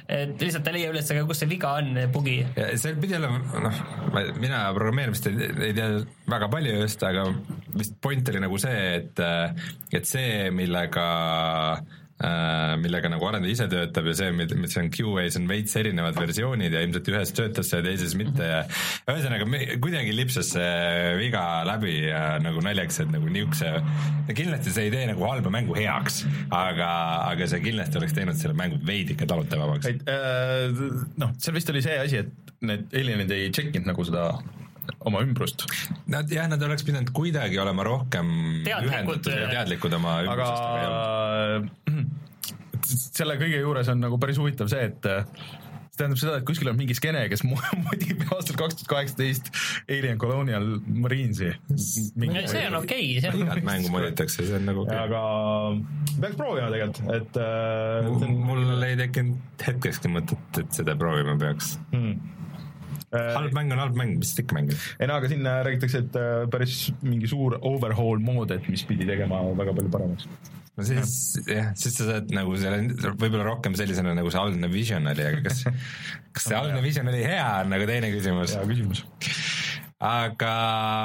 et 0.08 0.42
lihtsalt 0.42 0.68
ei 0.72 0.78
leia 0.78 0.92
üles, 0.94 1.12
aga 1.14 1.24
kus 1.28 1.42
see 1.42 1.52
viga 1.52 1.74
on, 1.80 1.94
bugi. 2.14 2.40
ja 2.56 2.70
see 2.80 2.96
pidi 3.02 3.18
olema, 3.18 3.42
noh, 3.66 3.82
mina 4.40 4.64
programmeerimist 4.76 5.30
ei, 5.30 5.50
ei 5.70 5.76
tea 5.76 5.90
väga 6.32 6.50
palju 6.52 6.76
just, 6.82 7.02
aga 7.06 7.28
vist 7.78 7.98
point 8.04 8.28
oli 8.32 8.44
nagu 8.44 8.60
see, 8.60 8.84
et, 9.00 9.24
et 9.92 10.08
see, 10.08 10.48
millega 10.54 11.08
millega 12.82 13.10
nagu 13.10 13.26
arendaja 13.26 13.56
ise 13.56 13.66
töötab 13.72 14.06
ja 14.10 14.14
see, 14.18 14.30
mis 14.34 14.76
on 14.78 14.90
QA-s 14.94 15.38
on 15.40 15.48
veits 15.50 15.74
erinevad 15.78 16.18
versioonid 16.20 16.74
ja 16.74 16.82
ilmselt 16.84 17.10
ühes 17.12 17.34
töötas 17.36 17.70
see 17.70 17.80
ja 17.80 17.86
teises 17.86 18.14
mitte 18.18 18.46
ja 18.46 18.60
ühesõnaga 19.10 19.48
kuidagi 19.82 20.14
lipsas 20.14 20.52
see 20.54 21.16
viga 21.18 21.42
läbi 21.66 21.96
ja 22.08 22.22
nagu 22.42 22.62
naljaks, 22.64 23.02
et 23.04 23.12
nagu 23.12 23.30
niisuguse, 23.32 23.72
kindlasti 24.30 24.74
see 24.74 24.88
ei 24.88 24.94
tee 24.94 25.08
nagu 25.10 25.26
halba 25.26 25.52
mängu 25.54 25.76
heaks, 25.78 26.22
aga, 26.54 26.88
aga 27.32 27.50
see 27.50 27.62
kindlasti 27.64 28.00
oleks 28.00 28.16
teinud 28.16 28.38
selle 28.38 28.56
mängu 28.58 28.80
veidike 28.86 29.28
talutavamaks. 29.28 29.90
äh, 30.06 30.82
noh, 31.22 31.36
seal 31.42 31.58
vist 31.58 31.74
oli 31.74 31.84
see 31.84 31.98
asi, 32.02 32.22
et 32.22 32.58
need 32.62 32.92
alienid 32.94 33.34
ei 33.34 33.50
check 33.50 33.74
inud 33.74 33.90
nagu 33.90 34.06
seda 34.06 34.28
oma 35.08 35.22
ümbrust, 35.24 35.66
Nad 36.12 36.30
jah, 36.32 36.48
nad 36.50 36.62
oleks 36.62 36.84
pidanud 36.86 37.12
kuidagi 37.14 37.58
olema 37.62 37.84
rohkem 37.86 38.28
Teadlikud, 38.66 38.90
ühendatud 38.90 39.32
ja 39.36 39.48
teadlikud 39.56 39.98
oma 39.98 40.18
ümbrusest, 40.26 40.62
aga 40.68 42.02
selle 43.18 43.38
kõige 43.40 43.62
juures 43.62 43.90
on 43.92 44.02
nagu 44.02 44.18
päris 44.22 44.40
huvitav 44.42 44.70
see, 44.72 44.88
et 44.90 45.06
see 45.92 46.00
tähendab 46.00 46.20
seda, 46.22 46.36
et 46.40 46.46
kuskil 46.48 46.70
on 46.70 46.78
mingi 46.78 46.94
skeene, 46.96 47.26
kes 47.30 47.42
mo- 47.44 47.58
modib 47.86 48.22
aastal 48.32 48.56
kaks 48.58 48.78
tuhat 48.80 48.90
kaheksateist 48.94 49.50
Alien 49.92 50.18
Colonial 50.20 50.68
Marines'i. 50.88 51.52
see 51.76 52.64
on 52.66 52.78
okei, 52.80 53.18
see 53.20 53.28
on 53.30 53.42
igat 53.44 53.60
mängu 53.66 53.92
moditakse, 53.92 54.46
see 54.48 54.56
on 54.56 54.68
nagu 54.70 54.86
okei 54.86 54.98
aga 55.02 55.22
peaks 56.16 56.38
proovima 56.40 56.70
tegelikult, 56.72 57.02
et 57.18 57.40
äh, 57.44 58.36
mul 58.48 58.86
ei 58.88 58.96
tekkinud 59.04 59.66
hetkekski 59.68 60.12
mõtet, 60.16 60.62
et 60.64 60.80
seda 60.80 60.96
proovima 60.98 61.36
peaks. 61.40 61.76
hmm. 61.92 62.41
Äh, 63.12 63.34
halb 63.36 63.52
mäng 63.52 63.72
on 63.74 63.80
halb 63.82 63.96
mäng, 63.98 64.14
mis 64.16 64.32
ikka 64.40 64.56
mängid? 64.56 64.78
ei 64.96 65.08
no 65.10 65.18
aga 65.20 65.28
siin 65.28 65.44
äh, 65.44 65.58
räägitakse, 65.66 66.00
et 66.06 66.14
äh, 66.16 66.46
päris 66.52 66.76
mingi 67.04 67.28
suur 67.28 67.58
overhaul 67.60 68.22
mood, 68.24 68.54
et 68.54 68.68
mis 68.72 68.84
pidi 68.88 69.04
tegema 69.08 69.42
väga 69.58 69.74
palju 69.76 69.92
paremaks. 69.92 70.28
no 70.78 70.86
siis 70.88 71.12
jah, 71.44 71.68
siis 71.76 71.98
sa 71.98 72.06
saad 72.08 72.32
nagu 72.32 72.56
selle 72.56 73.12
võib-olla 73.20 73.44
rohkem 73.50 73.76
sellisena, 73.76 74.14
nagu 74.16 74.32
see 74.32 74.40
algne 74.40 74.70
vision 74.72 75.12
oli, 75.12 75.26
aga 75.28 75.42
kas, 75.44 75.60
kas 76.32 76.48
see 76.48 76.56
algne 76.62 76.80
vision 76.84 77.12
oli 77.12 77.20
hea, 77.20 77.50
on 77.60 77.74
nagu 77.74 77.90
teine 77.90 78.08
küsimus. 78.14 78.56
hea 78.56 78.70
küsimus. 78.72 79.04
Aga 80.02 80.54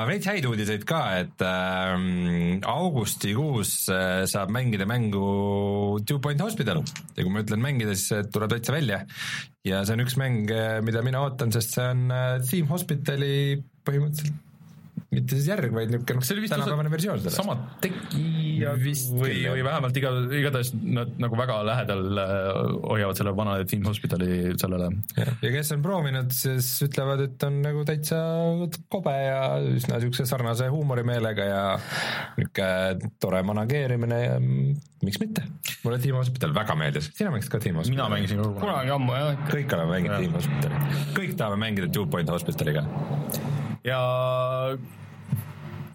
veits 0.09 0.29
häid 0.29 0.47
uudiseid 0.49 0.85
ka, 0.89 1.01
et 1.21 1.43
ähm, 1.45 2.57
augustikuus 2.65 3.73
äh, 3.93 4.23
saab 4.29 4.49
mängida 4.55 4.87
mängu 4.89 5.99
Two 6.07 6.17
Point 6.23 6.41
Hospital 6.41 6.81
ja 6.81 7.21
kui 7.21 7.29
ma 7.33 7.45
ütlen 7.45 7.61
mängida, 7.61 7.93
siis 7.93 8.09
see 8.13 8.25
tuleb 8.33 8.55
täitsa 8.55 8.73
välja. 8.73 9.03
ja 9.67 9.83
see 9.85 9.97
on 9.97 10.05
üks 10.05 10.17
mäng, 10.17 10.49
mida 10.87 11.05
mina 11.05 11.21
ootan, 11.27 11.53
sest 11.53 11.77
see 11.77 11.87
on 11.93 12.09
äh, 12.09 12.33
Team 12.49 12.73
Hospitali 12.73 13.61
põhimõtteliselt 13.85 14.46
mitte 15.13 15.37
siis 15.37 15.47
järg, 15.47 15.71
vaid 15.71 15.91
niisugune 15.91 16.41
vist 16.41 16.51
tänapäevane 16.51 16.91
versioon 16.91 17.19
sellest. 17.21 17.37
sama 17.39 17.55
tegija 17.83 18.73
Vist 18.81 19.13
või 19.15 19.37
või 19.47 19.63
vähemalt 19.63 19.99
iga, 19.99 20.09
igatahes 20.35 20.73
nad 20.75 21.13
nagu 21.21 21.37
väga 21.39 21.61
lähedal 21.67 22.19
äh, 22.19 22.49
hoiavad 22.89 23.19
selle 23.19 23.31
vana 23.37 23.55
Team 23.69 23.87
Hospitali 23.87 24.51
sellele. 24.59 24.89
ja 25.15 25.51
kes 25.53 25.71
on 25.75 25.85
proovinud, 25.85 26.33
siis 26.35 26.69
ütlevad, 26.83 27.23
et 27.23 27.47
on 27.47 27.61
nagu 27.63 27.85
täitsa 27.87 28.19
kobe 28.91 29.13
ja 29.15 29.41
üsna 29.63 29.95
niisuguse 29.95 30.27
sarnase 30.27 30.67
huumorimeelega 30.73 31.47
ja 31.47 31.61
niisugune 32.35 33.13
tore 33.23 33.41
manageerimine 33.47 34.19
ja 34.25 34.35
miks 34.41 35.21
mitte. 35.23 35.45
mulle 35.85 36.01
Team 36.03 36.19
Hospital 36.19 36.55
väga 36.57 36.75
meeldis, 36.75 37.13
sina 37.15 37.31
mängisid 37.31 37.53
ka 37.53 37.63
Team 37.63 37.79
Hospitali? 37.79 37.95
mina 37.95 38.09
mängisin 38.11 38.43
kunagi 38.59 38.91
ammu 38.97 39.15
jah. 39.15 39.47
kõik 39.53 39.77
oleme 39.79 39.95
mänginud 39.95 40.19
Team 40.25 40.35
Hospitali, 40.41 40.99
kõik 41.15 41.39
tahame 41.39 41.63
mängida 41.63 41.87
Two 41.93 42.09
Point 42.11 42.35
Hospitaliga. 42.35 42.83
Ja 43.85 43.99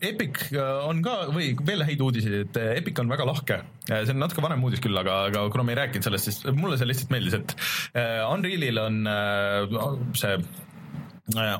Epic 0.02 0.48
äh, 0.50 0.80
on 0.88 1.02
ka 1.04 1.28
või 1.30 1.52
veel 1.66 1.84
häid 1.86 2.02
uudiseid, 2.02 2.34
et 2.46 2.58
äh, 2.58 2.72
Epic 2.80 2.98
on 2.98 3.10
väga 3.12 3.26
lahke. 3.28 3.60
see 3.86 4.14
on 4.14 4.20
natuke 4.22 4.42
vanem 4.42 4.64
uudis 4.66 4.82
küll, 4.82 4.98
aga, 4.98 5.28
aga 5.30 5.46
kuna 5.54 5.66
me 5.66 5.76
ei 5.76 5.80
rääkinud 5.84 6.08
sellest, 6.08 6.30
siis 6.30 6.58
mulle 6.58 6.78
see 6.78 6.90
lihtsalt 6.90 7.14
meeldis, 7.14 7.38
et 7.38 7.54
äh, 7.94 8.20
Unrealil 8.26 8.82
on 8.82 9.06
äh, 9.06 9.78
see 10.18 10.34
äh, 10.38 10.60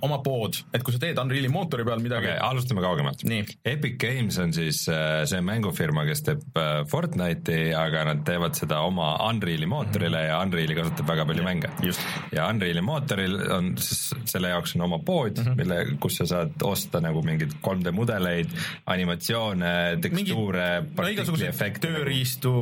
oma 0.02 0.18
pood, 0.24 0.58
et 0.74 0.82
kui 0.84 0.94
sa 0.94 1.00
teed 1.02 1.18
Unreali 1.22 1.50
mootori 1.52 1.84
peal 1.86 2.02
midagi 2.02 2.28
okay,, 2.30 2.40
alustame 2.44 2.82
kaugemalt. 2.84 3.24
Epic 3.68 3.98
Games 4.00 4.38
on 4.42 4.52
siis 4.54 4.84
äh, 4.90 5.22
see 5.30 5.42
mängufirma, 5.44 6.04
kes 6.08 6.24
teeb 6.26 6.58
äh, 6.60 6.82
Fortnite'i, 6.90 7.72
aga 7.76 8.04
nad 8.10 8.22
teevad 8.26 8.56
seda 8.58 8.82
oma 8.86 9.14
Unreali 9.28 9.66
mootorile 9.66 10.18
mm 10.18 10.24
-hmm. 10.24 10.30
ja 10.30 10.40
Unreali 10.46 10.76
kasutab 10.78 11.08
väga 11.08 11.26
palju 11.26 11.44
mänge. 11.46 11.70
just. 11.82 12.00
ja 12.32 12.48
Unreali 12.48 12.80
mootoril 12.80 13.38
on 13.52 13.72
siis, 13.78 14.14
selle 14.24 14.52
jaoks 14.52 14.76
on 14.76 14.86
oma 14.88 14.98
pood 14.98 15.38
mm, 15.38 15.44
-hmm. 15.44 15.56
mille, 15.56 15.86
kus 16.00 16.16
sa 16.16 16.26
saad 16.26 16.62
osta 16.62 17.00
nagu 17.00 17.22
mingeid 17.22 17.52
3D 17.62 17.92
mudeleid, 17.92 18.48
animatsioone, 18.86 19.98
tekstuure, 20.00 20.68
no 20.96 21.08
igasuguseid 21.08 21.78
tööriistu, 21.80 22.52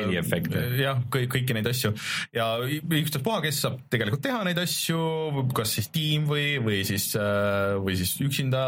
heliefekte. 0.00 0.66
jah, 0.82 0.98
kõik, 1.10 1.28
kõiki 1.36 1.54
neid 1.54 1.66
asju 1.66 1.94
ja 2.32 2.58
ükstaspuha, 3.02 3.40
kes 3.42 3.60
saab 3.64 3.80
tegelikult 3.90 4.22
teha 4.22 4.44
neid 4.44 4.58
asju, 4.58 4.98
kas 5.54 5.74
siis 5.78 5.88
tiim 5.88 6.01
või, 6.28 6.46
või 6.62 6.80
siis, 6.86 7.10
või 7.82 7.96
siis 7.98 8.14
üksinda, 8.24 8.62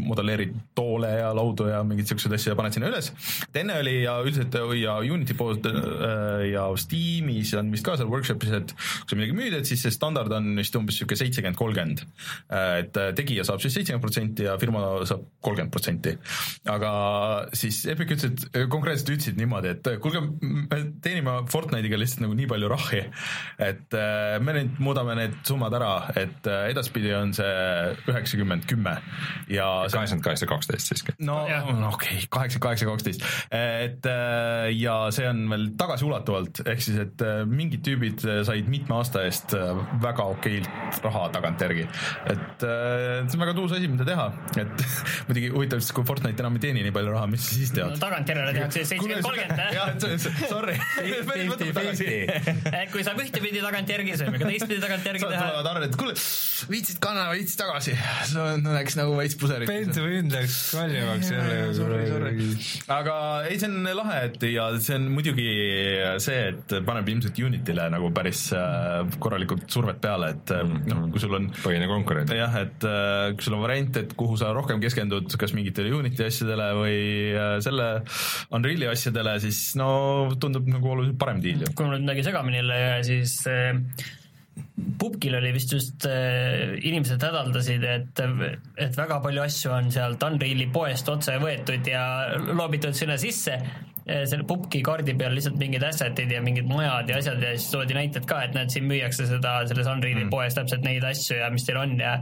modelleerid 0.00 0.54
toole 0.76 1.10
ja 1.20 1.30
laudu 1.36 1.68
ja 1.70 1.80
mingeid 1.86 2.10
siukseid 2.10 2.34
asju 2.36 2.52
ja 2.52 2.58
paned 2.58 2.76
sinna 2.76 2.90
üles. 2.90 3.10
et 3.48 3.60
enne 3.62 3.78
oli 3.82 3.96
ja 4.02 4.16
üldiselt 4.24 4.56
ja 4.80 4.96
Unity 5.00 5.36
poolt 5.38 5.66
äh, 5.70 6.50
ja 6.50 6.66
Steamis 6.80 7.52
on 7.58 7.70
vist 7.74 7.86
ka 7.86 7.96
seal 7.98 8.10
workshop'is, 8.10 8.54
et 8.60 8.74
kui 8.74 9.12
sa 9.12 9.18
midagi 9.18 9.36
müüd, 9.36 9.56
et 9.60 9.68
siis 9.68 9.82
see 9.84 9.94
standard 9.94 10.32
on 10.36 10.52
vist 10.58 10.76
umbes 10.78 11.00
sihuke 11.00 11.18
seitsekümmend, 11.18 11.58
kolmkümmend. 11.58 12.04
et 12.50 13.00
äh, 13.00 13.12
tegija 13.16 13.46
saab 13.48 13.62
siis 13.62 13.76
seitsekümmend 13.78 14.04
protsenti 14.04 14.46
ja 14.46 14.56
firma 14.60 14.84
saab 15.08 15.26
kolmkümmend 15.44 15.74
protsenti. 15.74 16.16
aga 16.70 16.92
siis 17.56 17.82
Epic 17.90 18.14
ütles, 18.16 18.46
et 18.50 18.70
konkreetselt 18.72 19.14
ütlesid 19.16 19.40
niimoodi, 19.40 19.74
et 19.74 19.90
kuulge, 20.02 20.22
me 20.40 20.82
teenime 21.04 21.40
Fortnite'iga 21.50 21.98
lihtsalt 22.00 22.24
nagu 22.26 22.36
nii 22.38 22.48
palju 22.50 22.70
rahi, 22.70 23.04
et 23.70 23.98
äh, 23.98 24.36
me 24.44 24.56
nüüd 24.56 24.80
muudame 24.82 25.16
need 25.18 25.38
summad 25.48 25.74
ära, 25.78 25.94
et 26.18 26.50
äh, 26.50 26.59
edaspidi 26.70 27.12
on 27.16 27.34
see 27.36 27.50
üheksakümmend, 28.10 28.66
kümme 28.70 28.96
ja 29.50 29.66
kaheksakümmend 29.90 30.24
kaheksa, 30.26 30.48
kaksteist 30.50 30.92
siiski. 30.92 31.14
no 31.26 31.42
Jah. 31.48 31.68
okei 31.88 32.20
kaheksakümmend 32.30 32.66
kaheksa, 32.66 32.86
kaksteist, 32.90 33.24
et 33.50 34.06
äh, 34.06 34.68
ja 34.76 34.96
see 35.14 35.28
on 35.28 35.44
veel 35.50 35.66
tagasiulatuvalt, 35.80 36.62
ehk 36.68 36.84
siis, 36.84 37.00
et 37.06 37.24
äh, 37.24 37.42
mingid 37.48 37.84
tüübid 37.86 38.24
äh, 38.26 38.42
said 38.46 38.68
mitme 38.70 38.98
aasta 38.98 39.24
eest 39.28 39.54
väga 40.02 40.26
okeilt 40.34 41.00
raha 41.04 41.26
tagantjärgi. 41.34 41.86
et 42.34 42.64
see 42.64 43.38
on 43.38 43.44
väga 43.44 43.56
tuus 43.56 43.74
asi, 43.76 43.90
mida 43.90 44.06
teha, 44.08 44.28
et 44.60 44.86
muidugi 45.30 45.52
huvitav, 45.54 45.82
siis 45.84 45.96
kui 45.96 46.06
Fortnite 46.08 46.44
enam 46.44 46.58
ei 46.58 46.64
teeni 46.66 46.84
nii 46.86 46.94
palju 46.94 47.14
raha, 47.14 47.30
mis 47.30 47.46
sa 47.46 47.56
siis 47.56 47.74
no 47.74 47.90
tead? 47.90 48.00
tagantjärele 48.04 48.54
tehakse 48.56 48.84
seitsekümmend, 48.84 49.24
kolmkümmend 49.26 49.76
jah, 49.76 49.94
see, 50.00 50.48
sorry. 50.50 50.76
et 52.80 52.92
kui 52.92 53.04
saab 53.06 53.20
ühtepidi 53.22 53.62
tagantjärgi, 53.64 54.16
võime 54.24 54.40
ka 54.42 54.50
teistpidi 54.50 54.80
tagantjärgi 54.82 55.24
teha. 55.24 55.42
tulevad 55.46 55.70
arved, 55.72 55.88
et 55.90 55.98
kuule, 56.00 56.14
viitsid 56.70 56.98
kanna 57.02 57.28
veits 57.32 57.56
tagasi, 57.58 57.94
see 58.28 58.40
on- 58.42 58.66
läks 58.74 58.96
nagu 58.98 59.14
veits 59.18 59.36
puserit. 59.40 59.70
hind 59.70 60.34
läks 60.34 60.56
kallimaks 60.74 61.30
sorry, 61.78 62.00
sorry. 62.10 62.34
aga 62.96 63.16
ei, 63.48 63.58
see 63.60 63.70
on 63.70 63.88
lahe, 64.00 64.18
et 64.28 64.46
ja 64.50 64.66
see 64.82 64.98
on 64.98 65.08
muidugi 65.14 65.48
see, 66.22 66.40
et 66.52 66.76
paneb 66.86 67.08
ilmselt 67.12 67.40
Unity'le 67.40 67.86
nagu 67.94 68.10
päris 68.14 68.42
äh, 68.56 69.00
korralikult 69.22 69.66
survet 69.72 70.00
peale, 70.02 70.32
et 70.36 70.54
äh, 70.54 70.64
noh, 70.90 71.06
kui 71.12 71.22
sul 71.22 71.34
on 71.38 71.48
põhine 71.62 71.88
konkurent. 71.90 72.32
jah, 72.36 72.56
et 72.62 72.86
äh, 72.88 73.32
kui 73.34 73.46
sul 73.46 73.56
on 73.58 73.64
variant, 73.64 74.00
et 74.02 74.14
kuhu 74.18 74.38
sa 74.40 74.52
rohkem 74.56 74.82
keskendud, 74.82 75.30
kas 75.40 75.54
mingitele 75.56 75.92
Unity 75.96 76.26
asjadele 76.28 76.70
või 76.78 76.96
selle 77.64 77.88
Unreali 78.54 78.88
asjadele, 78.90 79.36
siis 79.42 79.74
no 79.80 79.90
tundub 80.40 80.68
nagu 80.70 80.94
oluliselt 80.94 81.18
parem 81.20 81.42
diil 81.42 81.64
ju. 81.64 81.74
kui 81.74 81.86
mul 81.86 81.96
nüüd 81.96 82.08
midagi 82.08 82.26
segamini 82.26 82.60
jälle 82.60 82.78
ei 82.78 82.86
jää, 82.86 83.02
siis 83.10 83.36
äh, 83.50 84.10
Pupkil 85.00 85.36
oli 85.38 85.52
vist 85.54 85.72
just 85.72 86.04
äh,, 86.08 86.74
inimesed 86.76 87.22
hädaldasid, 87.24 87.84
et, 87.88 88.22
et 88.76 88.98
väga 88.98 89.20
palju 89.24 89.44
asju 89.44 89.72
on 89.76 89.88
sealt 89.94 90.22
Unreali 90.26 90.66
poest 90.72 91.08
otse 91.08 91.38
võetud 91.40 91.88
ja 91.88 92.02
loobitud 92.50 92.96
sinna 92.96 93.16
sisse 93.20 93.56
äh, 93.56 94.26
selle 94.28 94.44
Pupki 94.48 94.82
kaardi 94.86 95.16
peal 95.18 95.36
lihtsalt 95.36 95.58
mingid 95.60 95.84
asset'id 95.86 96.32
ja 96.34 96.42
mingid 96.44 96.68
majad 96.70 97.12
ja 97.12 97.20
asjad 97.22 97.42
ja 97.44 97.54
siis 97.56 97.70
toodi 97.72 97.96
näited 97.96 98.28
ka, 98.28 98.42
et 98.44 98.56
näed, 98.56 98.72
siin 98.72 98.88
müüakse 98.90 99.28
seda 99.30 99.60
selles 99.70 99.88
Unreali 99.88 100.26
mm. 100.26 100.32
poes 100.34 100.56
täpselt 100.58 100.86
neid 100.86 101.06
asju 101.06 101.40
ja 101.40 101.50
mis 101.54 101.66
teil 101.68 101.80
on 101.80 101.96
ja 102.00 102.18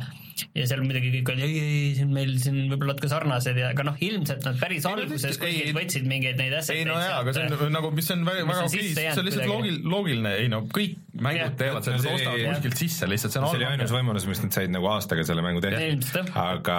ja 0.56 0.66
seal 0.70 0.82
muidugi 0.84 1.10
kõik 1.18 1.32
olid 1.34 1.46
ei, 1.46 1.58
ei, 1.62 1.90
siin 1.98 2.12
meil 2.14 2.34
siin 2.42 2.60
võib-olla 2.70 2.94
natuke 2.94 3.10
sarnased 3.10 3.58
ja 3.58 3.72
aga 3.74 3.86
noh, 3.90 3.98
ilmselt 4.04 4.46
nad 4.46 4.58
päris 4.60 4.86
Ei, 4.86 4.92
alguses 4.92 5.38
kuskilt 5.40 5.76
võtsid 5.76 6.08
mingeid 6.08 6.40
neid 6.40 6.56
asset'id 6.60 6.84
ei 6.84 6.88
no 6.88 6.98
jaa, 7.00 7.20
aga 7.22 7.34
see 7.36 7.48
on 7.68 7.74
nagu, 7.74 7.92
mis 7.94 8.10
on 8.14 8.24
väga, 8.28 8.46
mis 8.48 8.58
väga 8.58 8.70
okei, 8.70 8.94
see 8.96 9.12
on 9.12 9.28
lihtsalt 9.28 9.50
loogil-, 9.52 9.80
loogiline, 9.94 10.34
ei 10.42 10.50
no 10.52 10.62
kõik 10.72 10.96
mängud 11.18 11.56
teevad 11.58 11.86
selle, 11.86 11.98
sa 11.98 12.08
See 12.08 12.16
ostad 12.18 12.32
oli- 12.34 12.46
kuskilt 12.48 12.80
sisse 12.82 13.08
lihtsalt, 13.10 13.34
see 13.34 13.42
on 13.42 13.48
see 13.50 13.60
oli 13.60 13.68
ainus 13.68 13.94
võimalus, 13.94 14.26
miks 14.30 14.42
nad 14.44 14.54
said 14.54 14.72
nagu 14.74 14.90
aastaga 14.92 15.24
selle 15.28 15.44
mängu 15.44 15.62
jah.. 15.64 16.30
aga 16.42 16.78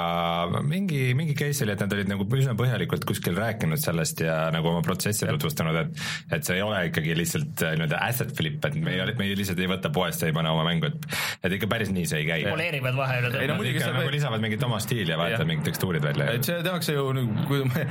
mingi, 0.66 1.02
mingi 1.18 1.36
case 1.40 1.66
oli, 1.66 1.76
et 1.76 1.84
nad 1.84 1.96
olid 1.98 2.12
nagu 2.12 2.28
üsna 2.40 2.56
põhjalikult 2.60 3.06
kuskil 3.10 3.38
rääkinud 3.40 3.82
sellest 3.82 4.24
ja 4.24 4.38
nagu 4.56 4.72
oma 4.72 4.84
protsessi 4.86 5.28
tutvustanud, 5.30 5.82
et 5.84 6.38
et 6.38 6.48
see 6.48 6.60
ei 6.60 6.64
ole 6.66 6.82
ikkagi 6.90 7.16
lihtsalt 7.18 7.64
äh, 7.66 7.76
nii-öelda 7.80 8.00
asset 8.08 8.34
flip, 8.38 8.64
et 8.66 8.78
me 8.80 8.96
ei, 8.96 9.16
me 9.20 9.28
ei 9.28 9.38
lihtsalt 9.40 9.60
ei 9.62 9.70
võta 9.72 9.92
poest 9.94 10.24
ja 10.24 10.32
ei 10.32 10.36
pane 10.36 10.52
oma 10.54 10.66
mängu, 10.68 10.90
et 10.90 11.20
et 11.44 11.58
ikka 11.58 11.70
päris 11.72 11.92
nii 11.94 12.08
see 12.10 12.24
ei 12.24 12.30
käi. 12.30 12.46
poleerivad 12.50 12.98
vahele. 12.98 13.32
No 13.54 13.60
muidugi 13.60 13.82
see- 13.84 13.94
nagu 13.96 14.12
lisavad 14.14 14.44
mingit 14.44 14.64
oma 14.68 14.80
stiili 14.84 15.12
ja 15.14 15.18
vahetavad 15.20 15.50
mingid 15.50 15.66
tekstuurid 15.70 16.04
välja. 16.06 16.30
et 16.38 16.46
see 16.48 16.60
tehakse 16.66 16.94
ju 16.96 17.06
nagu, 17.16 17.46
kui 17.50 17.64
me 17.70 17.86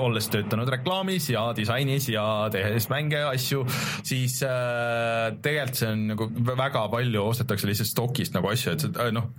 olles 0.00 0.28
töötanud 0.32 0.68
reklaamis 0.76 1.30
ja 1.32 1.46
disainis 1.56 2.08
ja 2.12 2.26
tehes 2.52 2.88
mänge 2.92 3.20
ja 3.22 3.30
asju, 3.34 3.64
siis 4.06 4.38
äh, 4.46 5.32
tegelikult 5.42 5.80
see 5.80 5.90
on 5.92 6.06
nagu 6.12 6.28
väga 6.56 6.86
palju 6.92 7.24
ostetakse 7.30 7.68
lihtsalt 7.68 7.90
stokist 7.90 8.34
nagu 8.36 8.48
asju, 8.52 8.76
et 8.76 8.86
äh, 9.06 9.10
noh, 9.14 9.30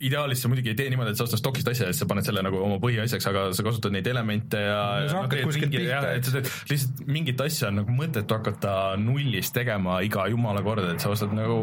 ideaalis 0.00 0.42
sa 0.42 0.50
muidugi 0.50 0.72
ei 0.72 0.78
tee 0.78 0.88
niimoodi, 0.92 1.12
et 1.14 1.18
sa 1.20 1.26
ostad 1.26 1.40
stokist 1.40 1.68
asja 1.72 1.88
ja 1.88 1.92
siis 1.94 2.02
sa 2.04 2.08
paned 2.10 2.26
selle 2.26 2.42
nagu 2.46 2.60
oma 2.62 2.78
põhiasjaks, 2.82 3.26
aga 3.30 3.46
sa 3.56 3.64
kasutad 3.66 3.94
neid 3.94 4.06
elemente 4.10 4.60
ja 4.62 4.78
No 5.08 5.08
sa 5.10 5.22
hakkad 5.24 5.44
kuskilt 5.48 5.72
pihta, 5.74 6.12
et 6.18 6.26
sa 6.28 6.34
teed 6.36 6.50
lihtsalt 6.70 7.02
mingit 7.10 7.40
asja 7.44 7.70
on 7.70 7.80
nagu 7.82 7.94
mõttetu 7.94 8.36
hakata 8.38 8.74
nullist 9.00 9.54
tegema 9.56 9.98
iga 10.06 10.26
jumala 10.30 10.62
kord, 10.66 10.84
et 10.92 11.02
sa 11.02 11.10
ostad 11.14 11.32
nagu 11.36 11.58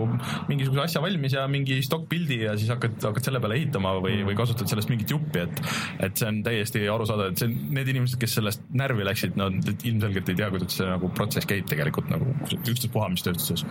mingisuguse 0.49 0.84
asja 0.88 1.03
valmis 1.03 1.36
ja 1.38 1.45
mingi 1.51 1.80
stokkpildi 1.86 2.41
ja 2.45 2.56
siis 2.60 2.72
hakkad, 2.74 2.95
hakkad 3.04 3.28
selle 3.28 3.41
peale 3.43 3.58
ehitama 3.60 3.96
või, 4.04 4.22
või 4.28 4.38
kasutad 4.38 4.70
sellest 4.72 4.91
mingit 4.91 5.12
juppi, 5.12 5.43
et 5.46 5.62
et 6.06 6.22
see 6.22 6.30
on 6.30 6.41
täiesti 6.46 6.86
arusaadav, 6.91 7.34
et 7.34 7.43
see 7.43 7.52
need 7.52 7.91
inimesed, 7.96 8.20
kes 8.22 8.38
sellest 8.39 8.64
närvi 8.78 9.06
läksid, 9.08 9.38
nad 9.39 9.74
ilmselgelt 9.76 10.32
ei 10.32 10.39
tea, 10.39 10.50
kuidas 10.54 10.80
see 10.80 10.88
nagu 10.89 11.12
protsess 11.16 11.50
käib 11.50 11.68
tegelikult 11.72 12.10
nagu 12.14 12.32
ükstaspuha 12.62 13.12
mis 13.14 13.26
tööstuses. 13.26 13.66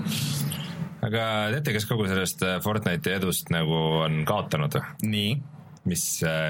aga 1.04 1.24
teate, 1.56 1.74
kes 1.76 1.88
kogu 1.90 2.08
sellest 2.10 2.44
äh, 2.46 2.60
Fortnite'i 2.64 3.18
edust 3.18 3.52
nagu 3.54 3.80
on 4.04 4.22
kaotanud 4.28 4.78
nii, 5.04 5.34
mis, 5.90 6.04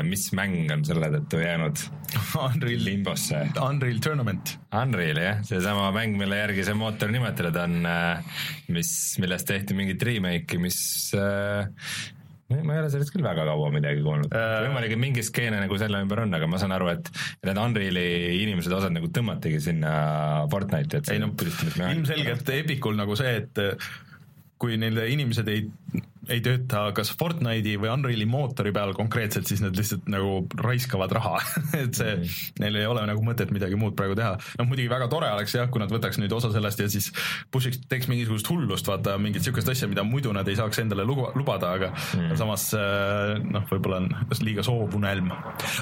mis 0.07 0.29
mäng 0.37 0.70
on 0.72 0.85
selle 0.87 1.11
tõttu 1.16 1.41
jäänud 1.43 1.81
Unreal, 2.47 2.85
limbosse? 2.87 3.41
Unreal 3.59 3.99
Tournament. 4.03 4.55
Unreal 4.79 5.18
jah, 5.18 5.41
seesama 5.47 5.89
mäng, 5.95 6.14
mille 6.20 6.39
järgi 6.39 6.66
see 6.66 6.77
mootor 6.79 7.11
nimetatud 7.12 7.59
on, 7.64 7.89
mis, 8.75 8.93
millest 9.22 9.49
tehti 9.51 9.77
mingit 9.77 10.03
remake'i, 10.07 10.61
mis 10.62 10.79
äh, 11.18 11.66
ma 12.53 12.74
ei 12.76 12.80
ole 12.82 12.90
sellest 12.92 13.12
küll 13.14 13.24
väga 13.24 13.47
kaua 13.49 13.70
midagi 13.72 14.03
kuulnud 14.05 14.34
Äh. 14.34 14.57
võimalik, 14.66 14.92
et 14.95 15.01
mingi 15.01 15.24
skeene 15.24 15.61
nagu 15.62 15.78
selle 15.80 16.01
ümber 16.05 16.24
on, 16.26 16.34
aga 16.36 16.49
ma 16.51 16.61
saan 16.61 16.74
aru, 16.76 16.90
et 16.92 17.09
need 17.47 17.61
Unreali 17.61 18.07
inimesed, 18.42 18.72
osad 18.76 18.92
nagu 18.95 19.09
tõmmatigi 19.09 19.61
sinna 19.64 19.92
Fortnite'i, 20.53 21.01
et 21.01 21.12
ei 21.14 21.22
no 21.22 21.32
ilmselgelt 21.97 22.53
Epicul 22.59 22.99
nagu 23.01 23.16
see, 23.16 23.38
et 23.42 23.64
kui 24.61 24.76
neile 24.80 25.09
inimesed 25.12 25.49
ei, 25.51 25.66
ei 26.33 26.41
tööta 26.45 26.87
kas 26.97 27.11
Fortnite'i 27.18 27.77
või 27.81 27.91
Unreali 27.93 28.27
mootori 28.29 28.72
peal 28.75 28.95
konkreetselt, 28.97 29.49
siis 29.49 29.62
nad 29.64 29.77
lihtsalt 29.77 30.09
nagu 30.12 30.45
raiskavad 30.61 31.12
raha 31.14 31.39
et 31.83 31.99
see, 31.99 32.14
neil 32.62 32.81
ei 32.81 32.89
ole 32.89 33.05
nagu 33.09 33.25
mõtet 33.27 33.53
midagi 33.55 33.79
muud 33.81 33.97
praegu 33.99 34.16
teha. 34.18 34.37
noh, 34.61 34.68
muidugi 34.68 34.91
väga 34.93 35.09
tore 35.12 35.31
oleks 35.35 35.57
jah, 35.57 35.68
kui 35.72 35.83
nad 35.83 35.93
võtaks 35.93 36.20
nüüd 36.22 36.33
osa 36.37 36.53
sellest 36.55 36.85
ja 36.85 36.89
siis 36.93 37.11
push'iks, 37.55 37.83
teeks 37.91 38.09
mingisugust 38.11 38.49
hullust, 38.53 38.89
vaata 38.91 39.16
mingit 39.20 39.47
sihukest 39.47 39.72
asja, 39.75 39.91
mida 39.91 40.07
muidu 40.07 40.33
nad 40.37 40.49
ei 40.49 40.59
saaks 40.59 40.83
endale 40.83 41.07
luba, 41.09 41.31
lubada, 41.39 41.75
aga 41.79 41.93
mm. 41.95 42.35
samas 42.41 42.70
äh, 42.79 43.37
noh, 43.45 43.66
võib-olla 43.70 44.03
on 44.03 44.11
liiga 44.45 44.64
soovunelm. 44.66 45.31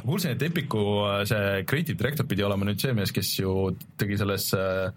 kuulsin, 0.06 0.36
et 0.36 0.44
Epicu 0.48 0.82
äh, 1.06 1.22
see 1.28 1.64
creative 1.68 1.98
director 1.98 2.28
pidi 2.28 2.44
olema 2.46 2.68
nüüd 2.68 2.82
see 2.82 2.94
mees, 2.96 3.14
kes 3.14 3.34
ju 3.40 3.72
tegi 4.00 4.18
selles 4.20 4.50
äh, 4.58 4.90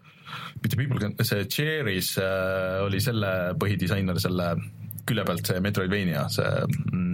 mitte 0.61 0.77
People 0.77 0.99
Can, 0.99 1.15
see 1.23 1.45
Cherry's 1.45 2.15
äh, 2.17 2.81
oli 2.85 3.01
selle 3.03 3.31
põhidisainer 3.59 4.19
selle 4.21 4.53
külje 5.07 5.25
pealt, 5.27 5.45
see 5.51 5.61
Metroidvania, 5.63 6.25
see 6.33 6.49
mm, 6.91 7.13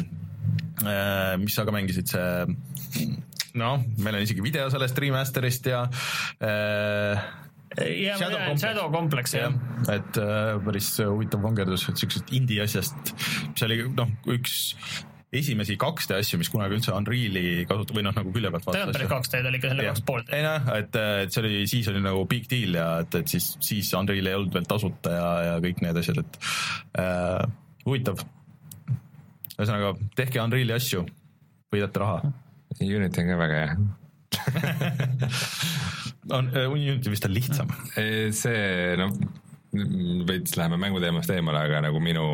äh, 0.85 1.35
mis 1.41 1.57
sa 1.57 1.67
ka 1.67 1.75
mängisid, 1.75 2.11
see 2.11 3.05
noh, 3.59 3.83
meil 3.99 4.17
on 4.17 4.25
isegi 4.25 4.43
video 4.43 4.69
sellest 4.71 4.99
remaster'ist 5.03 5.71
ja 5.71 5.85
äh, 6.39 7.29
ja 7.79 8.17
Shadow 8.19 8.39
Complex. 8.39 8.63
Shadow 8.65 8.91
Complex 8.91 9.35
jah 9.37 9.47
jah, 9.47 9.93
et 9.95 10.19
äh, 10.19 10.57
päris 10.65 10.91
huvitav 11.03 11.43
vangerdus, 11.45 11.87
et 11.91 12.01
siuksest 12.01 12.33
indie 12.35 12.63
asjast, 12.63 13.15
mis 13.51 13.65
oli 13.67 13.81
noh, 13.95 14.11
üks 14.31 14.59
esimesi 15.31 15.77
2D 15.79 16.17
asju, 16.19 16.41
mis 16.41 16.49
kunagi 16.51 16.75
üldse 16.75 16.91
Unreali 16.91 17.63
kasutab 17.67 17.95
või 17.95 18.03
noh, 18.03 18.15
nagu 18.15 18.33
külje 18.35 18.51
pealt 18.51 18.65
tegelikult 18.67 18.97
päris 18.97 19.11
kaks 19.13 19.31
teed 19.31 19.47
oli 19.47 19.61
ikka 19.61 19.71
selle 19.71 19.87
kaks 19.87 20.03
poolt. 20.07 20.31
ei 20.35 20.43
noh, 20.43 20.71
et, 20.75 20.99
et 21.23 21.31
see 21.31 21.43
oli, 21.43 21.61
siis 21.71 21.87
oli 21.91 22.03
nagu 22.03 22.25
big 22.27 22.49
deal 22.51 22.75
ja 22.75 22.87
et, 23.05 23.15
et 23.21 23.31
siis, 23.31 23.53
siis 23.63 23.93
Unreal 23.95 24.27
ei 24.27 24.37
olnud 24.37 24.59
veel 24.59 24.67
tasuta 24.67 25.15
ja, 25.15 25.29
ja 25.47 25.57
kõik 25.63 25.79
need 25.85 26.01
asjad, 26.03 26.19
et 26.25 26.39
äh, 26.99 27.45
huvitav. 27.85 28.21
ühesõnaga, 29.57 29.95
tehke 30.17 30.41
Unreali 30.41 30.73
asju, 30.75 31.05
võidate 31.73 32.01
raha. 32.01 32.31
Unity 32.81 33.23
on 33.23 33.29
ka 33.29 33.37
väga 33.41 33.59
hea. 33.61 33.75
on, 36.37 36.49
Unity 36.71 37.13
vist 37.13 37.27
on 37.27 37.35
lihtsam. 37.35 37.73
see 37.95 38.95
noh, 38.99 39.13
veits 40.27 40.55
läheme 40.59 40.79
mänguteemast 40.81 41.31
eemale, 41.35 41.65
aga 41.67 41.81
nagu 41.87 42.01
minu, 42.03 42.27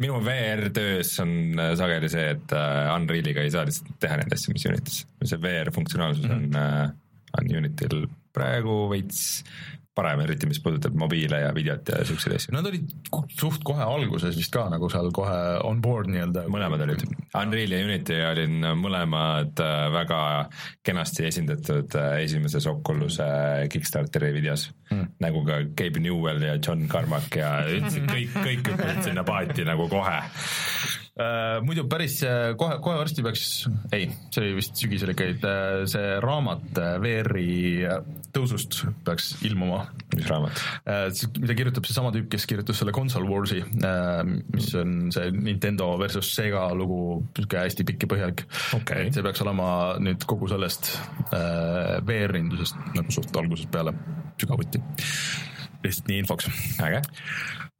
minu 0.00 0.18
VR-töös 0.24 1.12
on 1.24 1.32
äh, 1.60 1.72
sageli 1.78 2.10
see, 2.12 2.26
et 2.36 2.54
äh, 2.56 2.90
Unrealiga 2.94 3.44
ei 3.44 3.52
saa 3.52 3.66
lihtsalt 3.68 3.96
teha 4.02 4.18
neid 4.20 4.36
asju, 4.36 4.54
mis 4.56 4.66
Unitis. 4.70 5.04
see 5.24 5.40
VR 5.42 5.72
funktsionaalsus 5.74 6.28
on 6.28 6.46
mm, 6.48 6.58
-hmm. 6.58 6.94
on 7.40 7.56
Unitil 7.62 8.06
praegu 8.34 8.84
veits 8.90 9.44
parem, 9.94 10.24
eriti 10.24 10.48
mis 10.50 10.60
puudutab 10.62 10.96
mobiile 10.98 11.40
ja 11.44 11.52
videot 11.54 11.92
ja 11.92 12.00
siukseid 12.06 12.36
asju. 12.36 12.54
Nad 12.56 12.66
olid 12.66 12.90
suht 13.38 13.62
kohe 13.66 13.84
alguses 13.84 14.36
vist 14.38 14.52
ka 14.54 14.66
nagu 14.72 14.88
seal 14.92 15.10
kohe 15.14 15.38
on 15.66 15.80
board 15.84 16.10
nii-öelda. 16.10 16.46
mõlemad 16.50 16.82
olid, 16.86 17.04
Unreal 17.38 17.76
ja 17.76 17.82
Unity 17.86 18.18
olid 18.30 18.56
mõlemad 18.80 19.62
äh, 19.62 19.86
väga 19.94 20.20
kenasti 20.86 21.28
esindatud 21.30 21.94
äh, 22.00 22.18
esimeses 22.24 22.66
Oculus'e 22.70 23.68
Kickstarteri 23.72 24.32
videos 24.34 24.68
mm.. 24.90 25.14
nagu 25.22 25.44
ka 25.46 25.62
Gabe 25.78 26.02
Newell 26.02 26.42
ja 26.42 26.58
John 26.58 26.88
Carmack 26.90 27.38
ja 27.38 27.56
üldse 27.70 28.02
kõik, 28.08 28.34
kõik 28.34 28.70
hüppasid 28.72 29.10
sinna 29.10 29.26
paati 29.26 29.66
nagu 29.68 29.88
kohe. 29.92 30.20
Äh, 31.14 31.60
muidu 31.62 31.84
päris 31.86 32.16
äh, 32.26 32.56
kohe, 32.58 32.80
kohe 32.82 32.96
varsti 32.98 33.22
peaks, 33.22 33.42
ei, 33.94 34.08
see 34.34 34.40
oli 34.40 34.56
vist 34.56 34.80
sügisel 34.82 35.12
ikka, 35.12 35.28
et 35.30 35.44
äh, 35.46 35.82
see 35.86 36.16
raamat 36.24 36.80
VR-i 37.04 37.84
tõusust 38.34 38.80
peaks 39.06 39.28
ilmuma. 39.46 39.84
mis 40.16 40.26
raamat? 40.26 40.64
mida 41.38 41.54
kirjutab 41.54 41.86
seesama 41.86 42.10
tüüp, 42.16 42.26
kes 42.34 42.48
kirjutas 42.50 42.82
selle 42.82 42.96
Console 42.96 43.30
Warsi, 43.30 43.62
mis 44.50 44.68
on 44.80 45.14
see 45.14 45.30
Nintendo 45.38 45.92
versus 46.02 46.32
Sega 46.34 46.66
lugu, 46.74 46.98
sihuke 47.38 47.62
hästi 47.62 47.86
pikk 47.86 48.08
ja 48.08 48.12
põhjalik 48.16 48.46
et 48.82 49.14
see 49.14 49.22
peaks 49.22 49.46
olema 49.46 49.70
nüüd 50.02 50.26
kogu 50.26 50.50
sellest 50.50 50.96
VR-indusest 51.30 52.94
nagu 52.98 53.14
suht 53.14 53.38
algusest 53.38 53.70
peale 53.70 53.94
sügavuti. 54.42 54.82
Lihtsalt 55.84 56.10
nii 56.10 56.22
infoks 56.22 56.48
äge. 56.84 57.00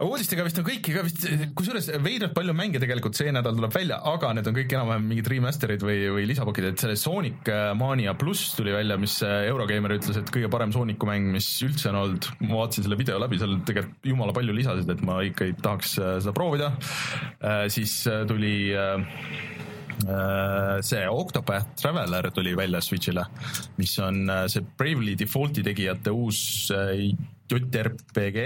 uudistega 0.04 0.44
vist 0.46 0.58
on 0.60 0.66
kõik, 0.66 0.88
ega 0.90 1.04
vist, 1.06 1.24
kusjuures 1.56 1.88
veidralt 2.02 2.34
palju 2.36 2.54
mänge 2.56 2.80
tegelikult 2.82 3.16
see 3.18 3.32
nädal 3.34 3.56
tuleb 3.56 3.72
välja, 3.74 4.00
aga 4.10 4.32
need 4.36 4.48
on 4.50 4.56
kõik 4.56 4.74
enam-vähem 4.74 5.06
mingid 5.10 5.30
remaster'id 5.30 5.84
või, 5.86 5.98
või 6.16 6.26
lisapakid, 6.30 6.68
et 6.70 6.82
selle 6.82 6.98
Sonic 7.00 7.48
äh, 7.52 7.70
Mania 7.78 8.16
pluss 8.18 8.54
tuli 8.58 8.74
välja, 8.74 8.98
mis 9.00 9.16
äh, 9.26 9.46
Eurogeimer 9.50 9.96
ütles, 9.96 10.18
et 10.20 10.32
kõige 10.34 10.50
parem 10.52 10.74
Sooniku 10.74 11.08
mäng, 11.08 11.30
mis 11.34 11.48
üldse 11.66 11.90
on 11.92 12.00
olnud. 12.02 12.30
ma 12.44 12.60
vaatasin 12.62 12.86
selle 12.86 12.98
video 13.00 13.18
läbi, 13.22 13.40
seal 13.40 13.58
tegelikult 13.66 14.10
jumala 14.10 14.36
palju 14.36 14.56
lisasid, 14.56 14.90
et 14.90 15.04
ma 15.06 15.20
ikka 15.26 15.50
tahaks 15.62 15.98
äh, 16.00 16.14
seda 16.24 16.34
proovida. 16.36 16.72
siis 17.72 17.92
tuli 18.28 18.72
see 20.84 21.02
Octopath 21.08 21.76
Traveler 21.78 22.30
tuli 22.34 22.54
välja 22.56 22.80
Switch'ile, 22.82 23.24
mis 23.78 23.94
on 24.02 24.26
see 24.50 24.64
Bravely 24.78 25.14
Default'i 25.18 25.62
tegijate 25.64 26.12
uus 26.12 26.40
JRPG, 27.50 28.38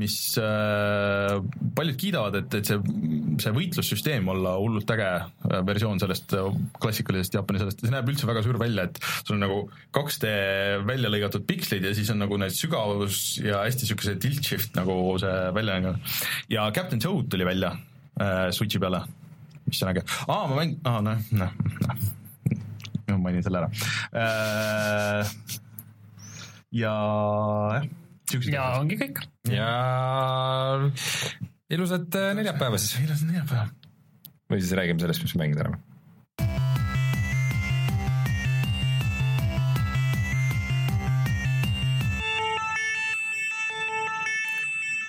mis 0.00 0.16
äh, 0.40 1.36
paljud 1.76 1.96
kiidavad, 2.00 2.38
et, 2.40 2.54
et 2.58 2.68
see, 2.68 2.78
see 3.42 3.52
võitlussüsteem 3.54 4.28
olla 4.32 4.54
hullult 4.60 4.90
äge 4.94 5.08
äh, 5.10 5.58
versioon 5.68 6.00
sellest 6.00 6.32
äh, 6.36 6.46
klassikalisest 6.80 7.36
Jaapani 7.36 7.60
sellest, 7.60 7.84
see 7.84 7.92
näeb 7.92 8.08
üldse 8.08 8.28
väga 8.28 8.42
suur 8.44 8.58
välja, 8.60 8.86
et 8.88 9.00
sul 9.18 9.36
on 9.36 9.44
nagu 9.44 9.58
2D 9.96 10.30
välja 10.88 11.12
lõigatud 11.12 11.44
pikslid 11.48 11.84
ja 11.84 11.92
siis 11.96 12.12
on 12.14 12.22
nagu 12.24 12.38
need 12.40 12.56
sügavus 12.56 13.20
ja 13.44 13.60
hästi 13.66 13.90
siukese 13.90 14.16
tilt 14.22 14.48
shift 14.48 14.72
nagu 14.78 14.96
see 15.20 15.36
välja 15.56 15.76
näeb. 15.84 16.16
ja 16.52 16.64
Captain 16.72 17.02
Toad 17.02 17.28
tuli 17.32 17.48
välja 17.48 17.74
äh, 18.16 18.48
Switch'i 18.56 18.80
peale, 18.80 19.02
mis 19.68 19.82
on 19.84 19.92
äge, 19.92 20.06
aa 20.24 20.48
ma 20.48 20.62
mäng-, 20.62 20.78
aa 20.88 21.04
noh, 21.04 21.28
noh, 21.36 21.52
noh, 21.84 22.08
ma 23.12 23.20
mainin 23.28 23.44
selle 23.44 23.60
ära 23.60 23.70
äh,. 24.16 25.36
ja 26.72 26.96
jah, 27.76 27.86
ja 28.52 28.68
ongi 28.80 28.98
kõik. 29.00 29.22
ja 29.52 29.70
ilusat 31.72 32.16
äh, 32.18 32.32
neljapäeva 32.38 32.80
siis 32.80 32.96
meil 33.00 33.12
on 33.14 33.28
neljapäev. 33.32 33.74
või 34.52 34.62
siis 34.62 34.74
räägime 34.78 35.02
sellest, 35.02 35.26
mis 35.26 35.36
me 35.36 35.44
mängida 35.44 35.66
oleme. 35.66 35.82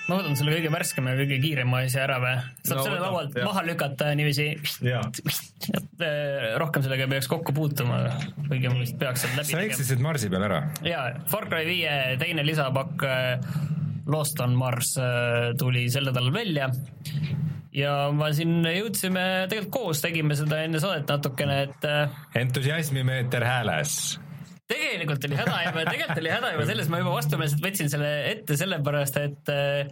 Ma 0.08 0.18
võtan 0.18 0.36
selle 0.38 0.54
kõige 0.56 0.70
värskema 0.72 1.12
ja 1.12 1.20
kõige 1.20 1.38
kiirema 1.42 1.82
asja 1.84 2.04
ära 2.06 2.18
või? 2.22 2.34
saab 2.64 2.78
No 2.80 2.84
selle 2.86 3.00
laualt 3.02 3.38
maha 3.44 3.64
lükata 3.66 4.10
niiviisi, 4.18 4.46
äh, 4.88 6.54
rohkem 6.60 6.84
sellega 6.84 7.06
ei 7.06 7.12
peaks 7.14 7.30
kokku 7.30 7.54
puutuma, 7.56 8.00
kuigi 8.48 8.70
ma 8.72 8.78
vist 8.80 8.98
peaks 9.00 9.26
selle 9.26 9.42
läbi 9.42 9.52
sa 9.52 9.64
eksisid 9.66 10.04
Marsi 10.04 10.30
peal 10.32 10.46
ära. 10.48 10.62
jaa, 10.86 11.08
Far 11.30 11.48
Cry 11.50 11.66
viie 11.68 11.96
teine 12.20 12.46
lisapakk 12.46 13.04
äh, 13.08 13.50
Lost 14.08 14.40
on 14.40 14.56
Mars 14.56 14.94
äh, 15.02 15.52
tuli 15.60 15.88
sel 15.92 16.08
nädalal 16.08 16.32
välja 16.32 16.70
ja 17.76 17.92
ma 18.16 18.30
siin 18.34 18.62
jõudsime 18.64 19.26
tegelikult 19.50 19.74
koos, 19.74 20.00
tegime 20.02 20.38
seda 20.38 20.62
enne 20.64 20.80
saadet 20.82 21.10
natukene, 21.12 21.60
et 21.68 22.40
entusiasmimeeter 22.40 23.44
hääles. 23.44 23.98
Tegelikult 24.68 25.24
oli 25.28 25.38
häda 25.38 25.56
juba, 25.66 25.84
tegelikult 25.88 26.22
oli 26.22 26.32
häda 26.32 26.52
juba 26.54 26.68
selles, 26.68 26.92
ma 26.92 27.00
juba 27.02 27.16
vastumeelselt 27.16 27.64
võtsin 27.64 27.90
selle 27.92 28.12
ette 28.34 28.56
sellepärast, 28.60 29.20
et 29.24 29.52
äh, 29.54 29.90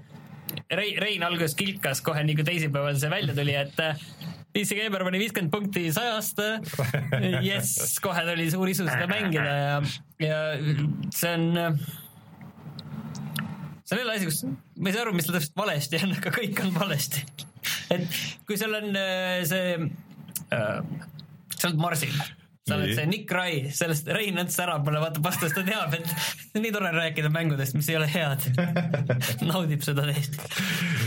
Rein, 0.70 0.98
Rein 1.02 1.24
alguses 1.26 1.56
kilkas 1.58 2.00
kohe 2.06 2.22
nii 2.22 2.36
kui 2.38 2.46
teisipäeval 2.46 2.98
see 3.00 3.10
välja 3.10 3.34
tuli, 3.34 3.54
et 3.58 3.80
äh, 3.82 3.98
PC 4.54 4.78
Gamer 4.78 5.04
pani 5.04 5.20
viiskümmend 5.20 5.52
punkti 5.52 5.88
sajast. 5.92 6.40
jess, 7.48 7.98
kohe 8.04 8.24
tuli 8.28 8.46
suur 8.52 8.70
isu 8.72 8.86
seda 8.88 9.08
mängida 9.10 9.56
ja, 9.58 9.80
ja 10.22 10.38
see 11.14 11.32
on, 11.32 11.80
see 13.82 13.96
on 13.96 14.02
jälle 14.02 14.16
asi, 14.16 14.30
kus 14.30 14.40
ma 14.46 14.90
ei 14.90 14.96
saa 14.96 15.04
aru, 15.04 15.16
mis 15.16 15.28
seal 15.28 15.38
täpselt 15.38 15.60
valesti 15.60 16.00
on, 16.04 16.16
aga 16.20 16.32
kõik 16.38 16.64
on 16.64 16.72
valesti. 16.78 17.26
et 17.96 18.20
kui 18.48 18.60
seal 18.60 18.78
on 18.78 18.96
äh, 18.96 19.42
see 19.48 19.76
äh,, 20.54 20.80
sa 21.56 21.68
oled 21.68 21.80
Marsil, 21.82 22.16
sa 22.66 22.74
oled 22.74 22.96
see 22.98 23.06
Nick 23.06 23.30
Rai, 23.30 23.68
sellest 23.74 24.08
Rein 24.10 24.40
Õnts 24.42 24.56
ära 24.58 24.80
pole 24.82 24.98
vaata 24.98 25.20
vastu, 25.22 25.46
sest 25.46 25.54
ta 25.54 25.62
teab, 25.66 25.92
et 25.94 26.56
nii 26.64 26.72
tore 26.74 26.90
on 26.90 26.98
rääkida 26.98 27.30
mängudest, 27.30 27.76
mis 27.78 27.88
ei 27.92 27.98
ole 28.00 28.08
head. 28.10 28.42
naudib 29.50 29.84
seda 29.86 30.06
täiesti. 30.08 30.50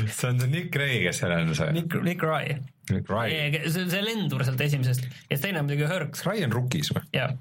see 0.08 0.30
on 0.30 0.40
see 0.40 0.52
Nick 0.54 0.78
Ray, 0.80 1.02
kes 1.04 1.20
seal 1.20 1.36
on 1.36 1.52
see. 1.58 1.74
Nick, 1.76 1.98
Nick 2.06 2.24
Rai. 2.24 2.56
Nick 2.94 3.12
Ray. 3.12 3.36
see, 3.68 3.90
see 3.92 4.04
lendur 4.06 4.46
sealt 4.48 4.64
esimesest 4.64 5.04
ja 5.04 5.34
siis 5.34 5.44
teine 5.44 5.60
on 5.60 5.68
muidugi 5.68 5.90
Herc, 5.90 6.14
kas 6.16 6.24
Ray 6.30 6.46
on 6.48 6.56
Rookis 6.56 6.94
või? 6.96 7.04
jah. 7.14 7.36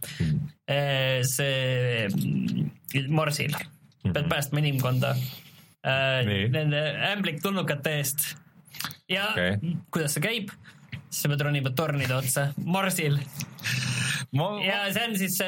see 1.30 2.08
mm, 2.10 3.06
Marsil, 3.14 3.54
pead 4.08 4.26
päästma 4.28 4.60
inimkonda 4.64 5.14
Nii. 6.26 6.50
nende 6.52 6.82
ämblik 7.12 7.38
tulnukate 7.44 7.94
eest. 8.00 8.32
ja 9.08 9.30
okay. 9.30 9.76
kuidas 9.94 10.18
see 10.18 10.26
käib? 10.26 10.52
sa 11.08 11.30
pead 11.30 11.46
ronima 11.46 11.70
tornide 11.72 12.18
otsa 12.18 12.50
Marsil 12.66 13.16
ma, 14.36 14.48
ja 14.60 14.80
see 14.92 15.04
on 15.08 15.18
siis 15.20 15.38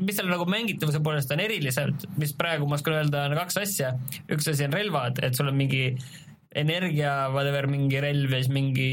mis 0.00 0.16
seal 0.16 0.30
nagu 0.32 0.46
mängitavuse 0.48 1.02
poolest 1.04 1.32
on 1.34 1.42
eriliselt, 1.44 2.06
mis 2.20 2.32
praegu 2.38 2.68
ma 2.68 2.78
oskan 2.78 3.00
öelda, 3.00 3.26
on 3.28 3.38
kaks 3.42 3.60
asja. 3.60 3.94
üks 4.32 4.48
asi 4.52 4.68
on 4.68 4.76
relvad, 4.76 5.20
et 5.26 5.36
sul 5.36 5.50
on 5.52 5.58
mingi 5.58 5.90
energia, 6.54 7.28
whatever, 7.34 7.66
mingi 7.70 8.00
relv 8.02 8.30
ja 8.30 8.40
siis 8.42 8.52
mingi 8.54 8.90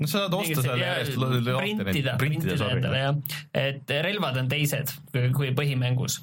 no 0.00 0.08
sa 0.08 0.24
saad 0.24 0.36
osta 0.38 0.64
selle 0.64 0.90
eest. 1.00 1.18
printida, 1.18 2.16
printida 2.20 2.70
endale 2.72 3.02
jah, 3.02 3.18
et 3.60 3.94
relvad 4.06 4.38
on 4.40 4.50
teised 4.50 4.94
kui, 5.12 5.52
põhimängus 5.56 6.20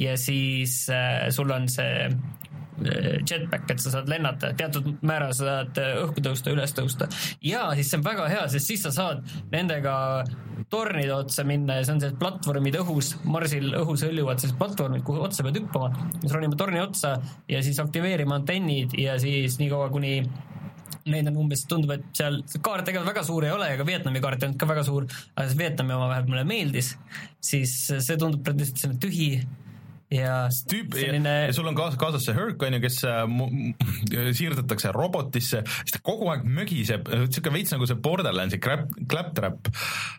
ja 0.00 0.16
siis 0.20 0.84
äh, 0.92 1.28
sul 1.34 1.52
on 1.54 1.68
see 1.72 2.08
jetpack, 2.84 3.70
et 3.70 3.82
sa 3.82 3.92
saad 3.94 4.10
lennata, 4.10 4.52
teatud 4.58 4.88
määral 5.06 5.34
sa 5.36 5.48
saad 5.48 5.80
äh, 5.82 5.94
õhku 6.04 6.24
tõusta, 6.24 6.54
üles 6.54 6.74
tõusta. 6.76 7.08
Ja 7.44 7.68
siis 7.78 7.92
see 7.92 8.00
on 8.00 8.06
väga 8.06 8.28
hea, 8.32 8.46
sest 8.52 8.72
siis 8.72 8.84
sa 8.86 8.92
saad 8.94 9.22
nendega 9.52 9.94
tornide 10.72 11.12
otsa 11.14 11.44
minna 11.46 11.78
ja 11.78 11.84
see 11.86 11.96
on 11.96 12.00
sellised 12.02 12.20
platvormid 12.20 12.78
õhus, 12.80 13.14
Marsil 13.28 13.72
õhus 13.78 14.06
hõljuvad 14.06 14.40
sellised 14.40 14.60
platvormid, 14.60 15.04
kuhu 15.06 15.24
otsa 15.26 15.44
pead 15.46 15.60
hüppama, 15.60 15.92
siis 16.20 16.32
ronime 16.32 16.58
torni 16.60 16.80
otsa 16.82 17.16
ja 17.50 17.60
siis 17.64 17.80
aktiveerima 17.82 18.40
antennid 18.40 18.96
ja 18.98 19.18
siis 19.20 19.58
niikaua, 19.60 19.90
kuni 19.92 20.20
neid 21.10 21.26
on 21.30 21.40
umbes, 21.44 21.64
tundub, 21.66 21.94
et 21.96 22.04
seal 22.16 22.38
kaart 22.62 22.86
tegelikult 22.86 23.10
väga 23.10 23.24
suur 23.26 23.46
ei 23.46 23.52
ole, 23.54 23.72
ega 23.74 23.86
Vietnami 23.86 24.22
kaart 24.22 24.42
ei 24.42 24.48
olnud 24.48 24.60
ka 24.60 24.68
väga 24.70 24.84
suur, 24.86 25.08
aga 25.34 25.48
see 25.48 25.58
Vietnami 25.58 25.96
oma 25.96 26.08
vähemalt 26.12 26.30
mulle 26.30 26.44
meeldis, 26.46 26.92
siis 27.42 27.74
see 27.90 28.20
tundub 28.20 28.46
lihtsalt 28.54 28.84
selline 28.84 29.02
tühi 29.02 29.28
ja 30.12 30.36
tüüp 30.70 30.96
selline 30.96 31.34
ja 31.48 31.54
sul 31.56 31.68
on 31.70 31.78
kaasas, 31.78 31.98
kaasas 32.00 32.26
see 32.26 32.36
Herc 32.36 32.62
on 32.66 32.76
ju, 32.76 32.82
kes 32.84 32.98
äh, 33.08 33.22
siirdatakse 34.36 34.92
robotisse, 34.94 35.62
siis 35.82 35.96
ta 35.96 36.02
kogu 36.04 36.30
aeg 36.32 36.44
mögiseb, 36.46 37.08
siuke 37.32 37.52
veits 37.54 37.74
nagu 37.74 37.88
see 37.88 37.98
Borderlandsi 38.02 38.60
crap, 38.62 38.88
claptrap. 39.10 39.70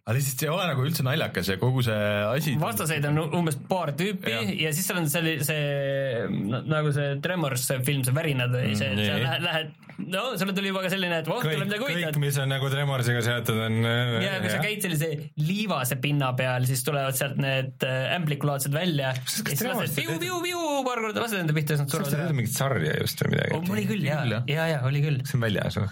aga 0.04 0.18
lihtsalt 0.18 0.44
see 0.44 0.50
ei 0.50 0.54
ole 0.54 0.68
nagu 0.72 0.88
üldse 0.88 1.06
naljakas 1.06 1.54
ja 1.54 1.60
kogu 1.62 1.86
see 1.86 2.02
asi. 2.30 2.58
vastaseid 2.62 3.08
on 3.12 3.24
umbes 3.40 3.60
paar 3.70 3.94
tüüpi 3.98 4.34
ja, 4.34 4.42
ja 4.68 4.74
siis 4.76 4.90
seal 4.90 5.02
on 5.04 5.10
see 5.12 5.64
no, 6.30 6.64
nagu 6.68 6.94
see 6.96 7.16
Tremors, 7.24 7.68
see 7.70 7.82
film, 7.86 8.04
see 8.06 8.16
värinad 8.16 8.54
või 8.54 8.76
see, 8.80 8.92
nii. 8.98 9.08
sa 9.10 9.20
lähed, 9.22 9.48
lähed, 9.48 9.74
no 10.14 10.24
sulle 10.40 10.56
tuli 10.58 10.72
juba 10.72 10.84
ka 10.86 10.92
selline, 10.94 11.20
et 11.22 11.30
voh, 11.30 11.42
tuleb, 11.44 11.66
midagi 11.68 11.84
kõik, 11.84 11.98
huvitavat. 11.98 12.20
mis 12.24 12.40
on 12.42 12.52
nagu 12.52 12.70
Tremorsiga 12.74 13.24
seotud, 13.26 13.60
on. 13.68 13.80
äh, 13.88 14.14
ja 14.26 14.36
kui 14.44 14.52
sa 14.52 14.60
käid 14.64 14.86
sellise 14.86 15.10
liivase 15.42 15.98
pinna 16.04 16.32
peal, 16.38 16.68
siis 16.70 16.84
tulevad 16.88 17.18
sealt 17.18 17.40
need 17.42 17.86
äh, 17.88 18.16
ämblikulaadsid 18.18 18.74
välja. 18.76 19.14
kas 19.20 19.44
Tremors- 19.62 19.83
lased 19.84 20.00
piu-piu-piu 20.02 20.62
paar 20.88 21.04
korda 21.06 21.24
lased 21.26 21.40
enda 21.44 21.56
pihta 21.56 21.76
ja 21.76 21.80
siis 21.80 21.86
nad 21.86 21.92
kas 21.92 22.00
surevad 22.00 22.14
see 22.14 22.20
ära 22.20 22.30
oli. 22.32 22.38
mingit 22.42 22.58
sarja 22.58 23.00
just 23.00 23.24
või 23.24 23.34
midagi? 23.36 23.74
oli 23.78 23.88
küll 23.90 24.06
ja 24.08 24.20
Küll, 24.24 24.36
jah., 24.38 24.52
ja, 24.56 24.68
ja 24.74 24.84
oli 24.90 25.02
küll, 25.06 25.24
see 25.28 25.40
on 25.40 25.46
väljas 25.48 25.80
või? 25.80 25.90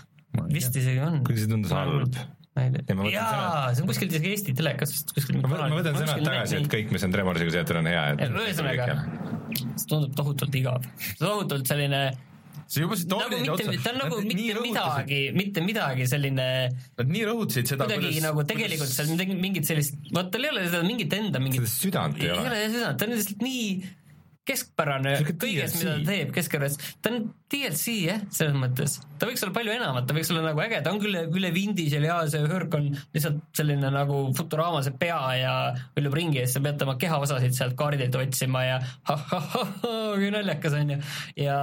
vist 0.55 0.77
isegi 0.81 1.03
on. 1.03 1.19
kuidas 1.27 1.45
see 1.45 1.51
tundus 1.51 1.75
halb? 1.75 2.21
ma 2.51 2.65
ei 2.65 2.71
Ja 2.75 2.83
tea 2.87 3.11
jaa, 3.15 3.69
see 3.75 3.85
on 3.85 3.91
kuskil 3.91 4.09
isegi 4.11 4.33
Eesti 4.33 4.55
telekas 4.57 4.91
vist 4.95 5.13
kuskil. 5.15 5.39
ma 5.43 5.69
võtan, 5.71 5.95
sõnad 6.01 6.25
tagasi, 6.25 6.57
et 6.59 6.67
kõik, 6.73 6.91
mis 6.95 7.05
on 7.07 7.13
Tremorsiga 7.15 7.53
seotud, 7.55 7.79
on 7.79 7.87
hea, 7.91 8.01
et. 8.11 8.25
ühesõnaga, 8.27 8.97
see 9.55 9.87
tundub 9.87 10.17
tohutult 10.19 10.57
igav, 10.59 10.87
tohutult 11.19 11.71
selline 11.71 12.01
see 12.71 12.85
juba 12.85 12.97
siit 12.99 13.11
nagu 13.11 13.39
mitte, 13.43 13.77
ta 13.83 13.93
on 13.93 14.01
nagu 14.01 14.19
mitte 14.25 14.63
midagi, 14.63 15.21
mitte 15.35 15.63
midagi 15.65 16.09
selline 16.09 16.49
Nad 16.71 17.15
nii 17.15 17.23
rõhutasid 17.27 17.73
seda, 17.73 17.87
kuidagi 17.87 18.23
nagu 18.23 18.45
tegelikult 18.47 18.93
seal 18.93 19.09
midagi, 19.11 19.39
mingit 19.39 19.67
sellist, 19.67 19.97
vaat 20.15 20.31
tal 20.33 20.47
ei 20.47 20.53
ole 20.53 20.67
seda 20.69 20.83
mingit 20.87 21.17
enda 21.17 21.41
mingit 21.43 21.65
seda 21.65 21.73
südant 21.77 22.21
ei 22.21 22.29
ei 22.29 22.37
ole. 22.37 22.45
ole 22.47 22.61
seda, 22.77 22.93
ta 22.95 23.07
on 23.07 23.17
lihtsalt 23.17 23.43
nii 23.45 23.65
keskpärane 24.47 25.11
kõiges, 25.37 25.75
mida 25.77 25.93
ta 25.99 26.05
teeb 26.07 26.31
Keskerakond, 26.33 26.85
ta 27.03 27.11
on 27.11 27.25
DLC 27.51 27.93
jah, 28.07 28.21
selles 28.33 28.55
mõttes, 28.57 28.95
ta 29.21 29.27
võiks 29.29 29.43
olla 29.45 29.53
palju 29.53 29.73
enamat, 29.75 30.07
ta 30.09 30.15
võiks 30.17 30.31
olla 30.33 30.47
nagu 30.47 30.63
äge, 30.63 30.79
ta 30.81 30.93
on 30.93 31.01
küll 31.03 31.19
üle 31.21 31.51
vindi 31.53 31.85
seal 31.91 32.07
ja 32.07 32.17
see 32.31 32.41
Hörk 32.49 32.73
on 32.77 32.89
lihtsalt 33.13 33.43
selline 33.57 33.91
nagu 33.93 34.23
Futurama 34.37 34.81
see 34.85 34.97
pea 35.01 35.19
ja 35.37 35.53
hõljub 35.97 36.17
ringi 36.17 36.41
ja 36.41 36.47
siis 36.47 36.57
sa 36.57 36.63
pead 36.65 36.79
tema 36.81 36.97
kehaosasid 37.01 37.57
sealt 37.57 37.77
kaardilt 37.79 38.17
otsima 38.17 38.65
ja 38.65 38.79
ha-ha-ha-ha, 39.11 39.93
kui 40.17 40.33
naljakas 40.33 40.79
on 40.79 40.95
ju, 40.95 40.99
ja 41.45 41.59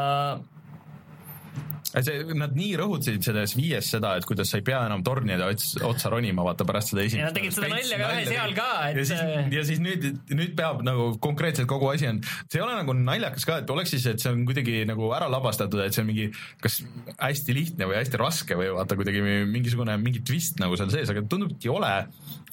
see, 1.89 2.18
nad 2.36 2.53
nii 2.57 2.74
rõhutasid 2.80 3.24
selles 3.24 3.55
viies 3.57 3.86
seda, 3.95 4.14
et 4.18 4.26
kuidas 4.28 4.51
sa 4.53 4.59
ei 4.61 4.64
pea 4.66 4.80
enam 4.89 5.03
tornide 5.07 5.45
ots, 5.47 5.70
otsa 5.84 6.11
ronima, 6.12 6.45
vaata 6.47 6.66
pärast 6.68 6.93
seda 6.93 7.05
esimest. 7.07 7.22
Ja 7.22 7.28
nad 7.30 7.39
tegid 7.39 7.55
seda 7.57 7.70
nalja 7.72 7.99
ka 8.01 8.11
ühe 8.14 8.24
seal 8.28 8.55
ka, 8.57 8.66
et- 8.91 8.99
ja 9.01 9.05
siis, 9.09 9.22
ja 9.57 9.64
siis 9.70 9.80
nüüd, 9.84 10.07
nüüd 10.34 10.55
peab 10.59 10.82
nagu 10.86 11.11
konkreetselt 11.24 11.68
kogu 11.70 11.89
asi 11.93 12.09
on, 12.11 12.20
see 12.49 12.61
ei 12.61 12.64
ole 12.66 12.76
nagu 12.80 12.97
naljakas 12.99 13.47
ka, 13.49 13.61
et 13.62 13.72
oleks 13.72 13.95
siis, 13.97 14.07
et 14.12 14.20
see 14.22 14.32
on 14.34 14.45
kuidagi 14.49 14.82
nagu 14.89 15.09
ära 15.16 15.30
lavastatud, 15.32 15.80
et 15.84 15.97
see 15.97 16.05
on 16.05 16.11
mingi 16.11 16.28
kas 16.64 16.80
hästi 17.16 17.57
lihtne 17.57 17.89
või 17.89 17.99
hästi 18.01 18.20
raske 18.20 18.59
või 18.59 18.70
vaata 18.76 18.99
kuidagi 18.99 19.22
mingisugune 19.49 19.97
mingi 20.03 20.20
twist 20.26 20.61
nagu 20.62 20.76
seal 20.78 20.93
sees, 20.93 21.09
aga 21.14 21.24
tundub, 21.30 21.55
et 21.57 21.64
ei 21.68 21.72
ole. 21.72 21.95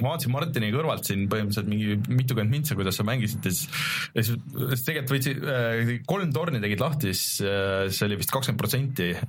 ma 0.01 0.09
vaatasin 0.11 0.31
Martini 0.33 0.71
kõrvalt 0.73 1.07
siin 1.07 1.27
põhimõtteliselt 1.31 1.69
mingi 1.71 1.95
mitukümmend 2.11 2.51
mintsa, 2.51 2.75
kuidas 2.75 2.97
sa 2.99 3.05
mängisid 3.07 3.45
ja 3.47 3.51
siis, 3.51 3.69
ja 4.15 4.23
siis 4.25 4.83
tegelikult 4.83 5.13
võtsid 5.15 5.45
äh,, 5.47 5.93
kolm 6.07 6.33
torni 6.36 6.59
tegid 6.63 6.81
lahti, 6.83 7.13
siis 7.15 7.39
äh, 7.47 7.86
see 7.95 8.09
oli 8.09 8.17
vist 8.19 8.33
kakskümmend 8.33 8.59
protsenti 8.59 9.07
äh, 9.15 9.24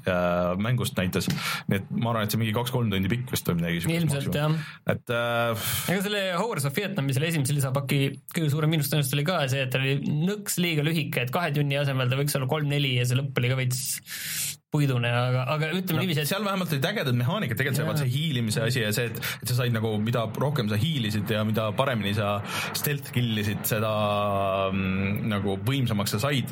mängust 0.63 0.97
näitas. 0.99 1.29
nii 1.71 1.81
et 1.81 1.89
ma 1.95 2.13
arvan, 2.13 2.27
et 2.27 2.35
see 2.35 2.41
mingi 2.41 2.55
kaks-kolm 2.57 2.91
tundi 2.93 3.11
pikk 3.13 3.33
vist 3.35 3.49
või 3.51 3.61
midagi 3.61 3.83
Ilmselt, 3.97 4.35
jah. 4.37 4.59
et 4.93 5.15
äh, 5.15 5.67
ega 5.93 6.05
selle 6.07 6.23
Horrors 6.37 6.69
of 6.69 6.77
Vietnami 6.77 7.17
selle 7.17 7.31
esimese 7.33 7.57
lisapaki 7.57 8.01
kõige 8.35 8.53
suurem 8.53 8.73
miinus 8.73 8.91
tõenäoliselt 8.93 9.19
oli 9.19 9.27
ka 9.29 9.41
see, 9.53 9.65
et 9.67 9.73
ta 9.73 9.81
oli 9.81 9.97
nõks 10.27 10.61
liiga 10.63 10.85
lühike, 10.87 11.27
et 11.27 11.35
kahe 11.35 11.53
tunni 11.57 11.79
asemel 11.81 12.11
ta 12.11 12.21
võiks 12.21 12.37
olla 12.39 12.51
kolm-neli 12.51 12.97
ja 12.99 13.09
see 13.09 13.19
lõpp 13.21 13.43
oli 13.43 13.53
ka 13.53 13.61
veits 13.63 13.85
puidune, 14.75 15.07
aga, 15.07 15.45
aga 15.55 15.69
ütleme 15.71 16.01
no, 16.01 16.03
niiviisi, 16.03 16.25
et 16.25 16.29
seal 16.29 16.43
vähemalt 16.43 16.73
olid 16.75 16.87
ägedad 16.89 17.17
mehaanikad, 17.17 17.59
tegelikult 17.59 17.79
see, 17.79 17.87
vaat 17.87 18.01
see 18.03 18.11
hiilimise 18.11 18.63
asi 18.67 18.83
ja 18.83 18.89
see, 18.95 19.11
et, 19.13 19.21
et 19.39 19.51
sa 19.51 19.61
said 19.61 19.75
nagu, 19.75 19.93
mida 20.03 20.25
rohkem 20.43 20.67
sa 20.71 20.79
hiilisid 20.81 21.31
ja 21.31 21.45
mida 21.47 21.69
paremini 21.79 22.11
sa 22.17 22.41
stealth 22.75 23.13
kill 23.15 23.39
isid, 23.39 23.63
seda 23.69 23.93
mm, 24.73 25.21
nagu 25.31 25.55
võimsamaks 25.67 26.17
sa 26.17 26.21
said. 26.27 26.51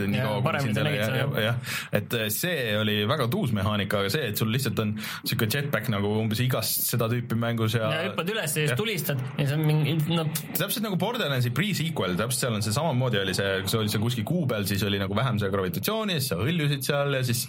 jah. 1.42 1.58
et 1.98 2.16
eh, 2.20 2.28
see 2.34 2.76
oli 2.78 3.00
väga 3.10 3.26
tuus 3.32 3.54
mehaanika, 3.56 4.04
aga 4.04 4.14
see, 4.14 4.30
et 4.30 4.38
sul 4.38 4.52
lihtsalt 4.54 4.84
on 4.84 4.94
siuke 5.26 5.50
jetpack 5.50 5.90
nagu 5.92 6.14
umbes 6.20 6.44
igast 6.44 6.86
seda 6.86 7.10
tüüpi 7.10 7.38
mängus 7.40 7.74
ja, 7.80 7.90
ja 7.98 8.06
hüppad 8.08 8.30
üles 8.30 8.46
ja 8.46 8.68
siis 8.68 8.78
tulistad 8.78 9.20
ja 9.40 9.48
see 9.50 9.58
on 9.58 9.66
mingi, 9.66 9.96
no 10.14 10.28
täpselt 10.54 10.86
nagu 10.86 11.00
Borderlandsi 11.02 11.50
pre-sequel, 11.54 12.14
täpselt 12.20 12.46
seal 12.46 12.56
on 12.60 12.64
see 12.64 12.78
samamoodi 12.78 13.20
oli 13.24 13.34
see, 13.36 13.58
kui 13.66 13.74
sa 13.74 13.82
olid 13.82 13.96
seal 13.96 14.06
kuskil 14.06 14.28
kuu 14.28 14.46
peal, 14.50 14.70
siis 14.70 14.86
oli 14.86 15.02
nagu 15.02 15.18
vähem 15.18 15.42
seda 15.42 15.50
gravitatsiooni, 15.54 16.20
siis 16.22 16.30
sa 16.30 16.40
hõljusid 16.40 16.86
seal 16.86 17.18
ja 17.18 17.24
siis 17.26 17.46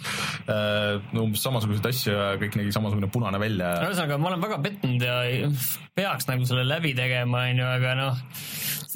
äh, 0.50 0.55
umbes 1.16 1.42
samasuguseid 1.44 1.88
asju 1.90 2.14
ja 2.14 2.26
kõik 2.40 2.58
nägi 2.60 2.74
samasugune 2.74 3.10
punane 3.12 3.40
välja 3.42 3.72
no 3.80 3.90
ühesõnaga, 3.90 4.18
ma 4.20 4.30
olen 4.32 4.44
väga 4.44 4.58
pettunud 4.64 5.06
ja 5.06 5.16
peaks 5.96 6.28
nagu 6.30 6.48
selle 6.48 6.66
läbi 6.68 6.92
tegema, 6.98 7.46
onju, 7.52 7.68
aga 7.78 7.94
noh, 7.98 8.20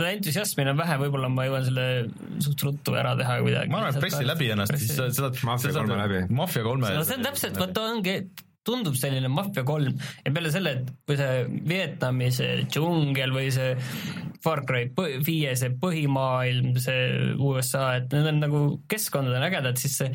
seda 0.00 0.10
entusiasmi 0.16 0.66
on 0.72 0.78
vähe, 0.80 0.98
võib-olla 1.04 1.30
ma 1.32 1.48
jõuan 1.48 1.66
selle 1.66 1.86
suht 2.44 2.66
ruttu 2.66 2.96
ära 2.98 3.16
teha 3.18 3.40
kuidagi. 3.44 3.72
ma 3.72 3.82
arvan, 3.82 3.96
et 3.96 4.04
pressi 4.04 4.28
läbi 4.28 4.52
ennast, 4.54 4.76
siis 4.80 4.94
sa 4.98 5.08
seda 5.14 5.32
Mafia 5.46 5.74
kolme 5.76 5.98
läbi. 6.04 6.22
Mafia 6.34 6.66
kolme 6.66 6.94
no 6.96 7.02
see 7.06 7.18
on 7.18 7.26
täpselt, 7.26 7.58
vot 7.60 7.82
ongi, 7.82 8.16
tundub 8.66 8.96
selline 9.00 9.30
Mafia 9.32 9.64
kolm 9.66 9.96
ja 10.24 10.32
peale 10.34 10.52
selle, 10.52 10.74
et 10.80 10.92
kui 11.08 11.16
see 11.20 11.44
Vietnami 11.68 12.28
see 12.34 12.66
džungel 12.68 13.32
või 13.34 13.48
see 13.54 13.72
Far 14.44 14.64
Cry 14.68 14.88
viie 15.24 15.54
see 15.58 15.72
põhimaailm, 15.80 16.76
see 16.80 17.34
USA, 17.36 17.94
et 18.00 18.12
need 18.14 18.30
on 18.30 18.44
nagu 18.44 18.62
keskkondad 18.90 19.36
on 19.36 19.48
ägedad, 19.48 19.80
siis 19.80 19.98
see 20.00 20.12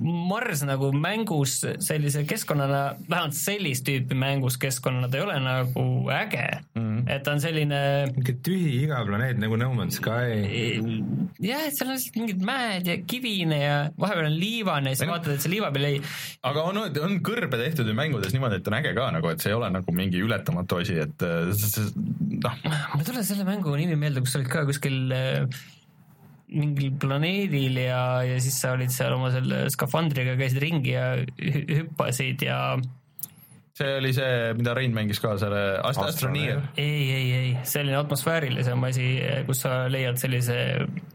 Mars 0.00 0.62
nagu 0.64 0.90
mängus 0.96 1.58
sellise 1.84 2.22
keskkonnana, 2.28 2.96
vähemalt 3.10 3.36
sellist 3.36 3.84
tüüpi 3.84 4.16
mängus 4.16 4.56
keskkonnana 4.60 5.10
ta 5.10 5.18
ei 5.18 5.24
ole 5.26 5.36
nagu 5.44 5.84
äge 6.14 6.46
mm. 6.74 6.80
-hmm. 6.80 7.02
et 7.10 7.24
ta 7.24 7.34
on 7.36 7.42
selline 7.42 7.80
mingi 8.16 8.34
tühi 8.46 8.70
igav 8.84 9.06
planeet 9.06 9.38
nagu 9.38 9.56
No 9.60 9.72
Man's 9.74 10.00
Sky. 10.00 10.40
jah, 11.40 11.66
et 11.66 11.76
seal 11.76 11.90
on 11.90 11.96
lihtsalt 11.96 12.16
mingid 12.16 12.44
mäed 12.44 12.86
ja 12.86 12.96
kivine 13.06 13.58
ja 13.62 13.76
vahepeal 14.00 14.30
on 14.30 14.38
liivane 14.40 14.94
ja 14.94 15.00
siis 15.00 15.10
vaatad, 15.10 15.34
et 15.34 15.44
see 15.44 15.52
liiva 15.52 15.72
peal 15.74 15.88
ei 15.90 16.00
aga 16.42 16.64
on, 16.70 16.80
on 17.04 17.18
kõrbe 17.26 17.60
tehtud 17.60 17.88
ju 17.88 17.96
mängudes 17.96 18.32
niimoodi, 18.32 18.60
et 18.60 18.70
on 18.70 18.78
äge 18.80 18.94
ka 18.96 19.10
nagu, 19.16 19.32
et 19.32 19.44
see 19.44 19.52
ei 19.52 19.58
ole 19.58 19.70
nagu 19.74 19.96
mingi 19.96 20.22
ületamatu 20.24 20.80
asi, 20.80 20.96
et 21.04 21.26
äh, 21.26 21.52
noh, 22.46 22.56
mul 22.64 23.04
ei 23.04 23.10
tule 23.10 23.26
selle 23.26 23.44
mängu 23.48 23.76
nimi 23.76 23.98
meelde, 24.00 24.24
kus 24.24 24.38
olid 24.38 24.50
ka 24.52 24.64
kuskil 24.68 25.12
äh, 25.12 25.60
mingil 26.50 26.94
planeedil 27.00 27.76
ja, 27.82 28.00
ja 28.26 28.38
siis 28.42 28.56
sa 28.62 28.74
olid 28.76 28.92
seal 28.94 29.14
oma 29.16 29.30
selle 29.34 29.66
skafandriga, 29.72 30.36
käisid 30.40 30.62
ringi 30.62 30.96
ja 30.96 31.12
hü- 31.20 31.66
hüppasid 31.80 32.42
ja 32.46 32.60
see 33.80 33.92
oli 33.96 34.10
see, 34.12 34.54
mida 34.58 34.74
Rein 34.76 34.94
mängis 34.96 35.20
ka, 35.22 35.36
selle 35.40 35.62
Ast- 35.86 36.02
Astroneer. 36.04 36.62
ei, 36.80 37.04
ei, 37.16 37.28
ei, 37.38 37.52
selline 37.68 37.96
atmosfäärilisem 38.00 38.88
asi, 38.88 39.06
kus 39.48 39.62
sa 39.64 39.84
leiad 39.92 40.20
sellise 40.20 40.56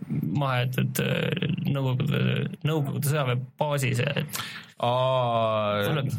mahajäetud 0.09 1.03
äh, 1.03 1.49
Nõukogude, 1.65 2.21
Nõukogude 2.65 3.11
sõjaväebaasis 3.11 4.01
ja 4.05 4.15
et 4.21 4.39
tuleb 4.79 6.13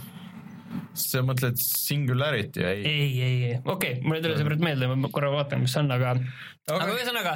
sa 0.97 1.23
mõtled 1.25 1.59
Singularity, 1.61 2.63
ei? 2.65 2.85
ei, 2.85 3.01
ei, 3.01 3.37
ei, 3.51 3.59
okei 3.65 3.97
okay,, 3.97 4.05
mul 4.05 4.19
ei 4.19 4.25
tule 4.25 4.37
see 4.39 4.49
praegu 4.49 4.65
meelde, 4.67 4.89
ma 4.93 5.11
korra 5.13 5.33
vaatan, 5.33 5.63
mis 5.65 5.75
see 5.75 5.83
on, 5.83 5.93
aga 5.97 6.15
okay. 6.19 6.77
aga 6.77 6.89
ühesõnaga 6.95 7.35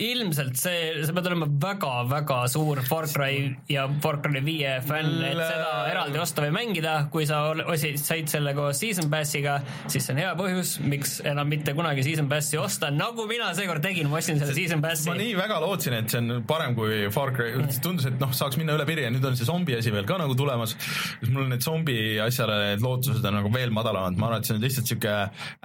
ilmselt 0.00 0.56
see, 0.58 1.04
sa 1.04 1.12
pead 1.16 1.26
olema 1.30 1.46
väga-väga 1.62 2.38
suur 2.52 2.80
Far 2.86 3.06
Cry 3.10 3.50
ja 3.70 3.86
Far 4.02 4.18
Cry 4.24 4.40
viie 4.44 4.76
fänn, 4.86 5.18
et 5.28 5.36
seda 5.40 5.72
eraldi 5.90 6.20
osta 6.22 6.44
või 6.46 6.52
mängida, 6.56 6.94
kui 7.12 7.26
sa 7.28 7.42
ol- 7.50 7.64
osi- 7.74 7.92
said 8.00 8.30
selle 8.32 8.54
koos 8.56 8.80
Season 8.80 9.10
Passiga, 9.12 9.58
siis 9.92 10.06
see 10.08 10.14
on 10.16 10.22
hea 10.22 10.32
põhjus, 10.38 10.76
miks 10.82 11.18
enam 11.28 11.48
mitte 11.52 11.74
kunagi 11.76 12.04
Season 12.06 12.28
Passi 12.30 12.56
osta, 12.60 12.90
nagu 12.94 13.26
mina 13.30 13.50
seekord 13.58 13.82
tegin, 13.84 14.08
ma 14.10 14.18
ostsin 14.22 14.40
selle 14.40 14.56
Season 14.56 14.80
Passi. 14.84 15.10
Ma. 15.10 15.18
nii 15.20 15.36
väga 15.38 15.60
lootsin, 15.64 15.98
et 16.00 16.10
see 16.12 16.22
on 16.22 16.42
parem 16.48 16.74
kui 16.78 17.02
Far 17.14 17.34
Cry, 17.36 17.52
tundus, 17.84 18.06
et 18.08 18.18
noh, 18.22 18.32
saaks 18.36 18.56
minna 18.60 18.78
üle 18.78 18.86
piiri 18.88 19.04
ja 19.08 19.12
nüüd 19.12 19.24
on 19.28 19.36
see 19.38 19.48
zombi 19.48 19.76
asi 19.76 19.92
veel 19.94 20.08
ka 20.08 20.16
nagu 20.20 20.34
tulemas. 20.38 20.76
siis 21.20 21.30
mul 21.34 21.48
need 21.50 21.60
zombi 21.64 21.98
asjale 22.24 22.56
need 22.70 22.84
lootused 22.84 23.24
on 23.26 23.36
nagu 23.42 23.52
veel 23.52 23.70
madalamad, 23.74 24.16
ma 24.16 24.30
arvan, 24.30 24.40
et 24.40 24.48
see 24.48 24.56
on 24.56 24.62
lihtsalt 24.64 24.88
sihuke 24.90 25.14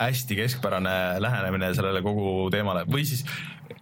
hästi 0.01 0.35
keskpärane 0.41 0.95
lähenemine 1.23 1.71
sellele 1.77 2.01
kogu 2.05 2.49
teemale. 2.53 2.83
Või 2.91 3.05
siis 3.07 3.23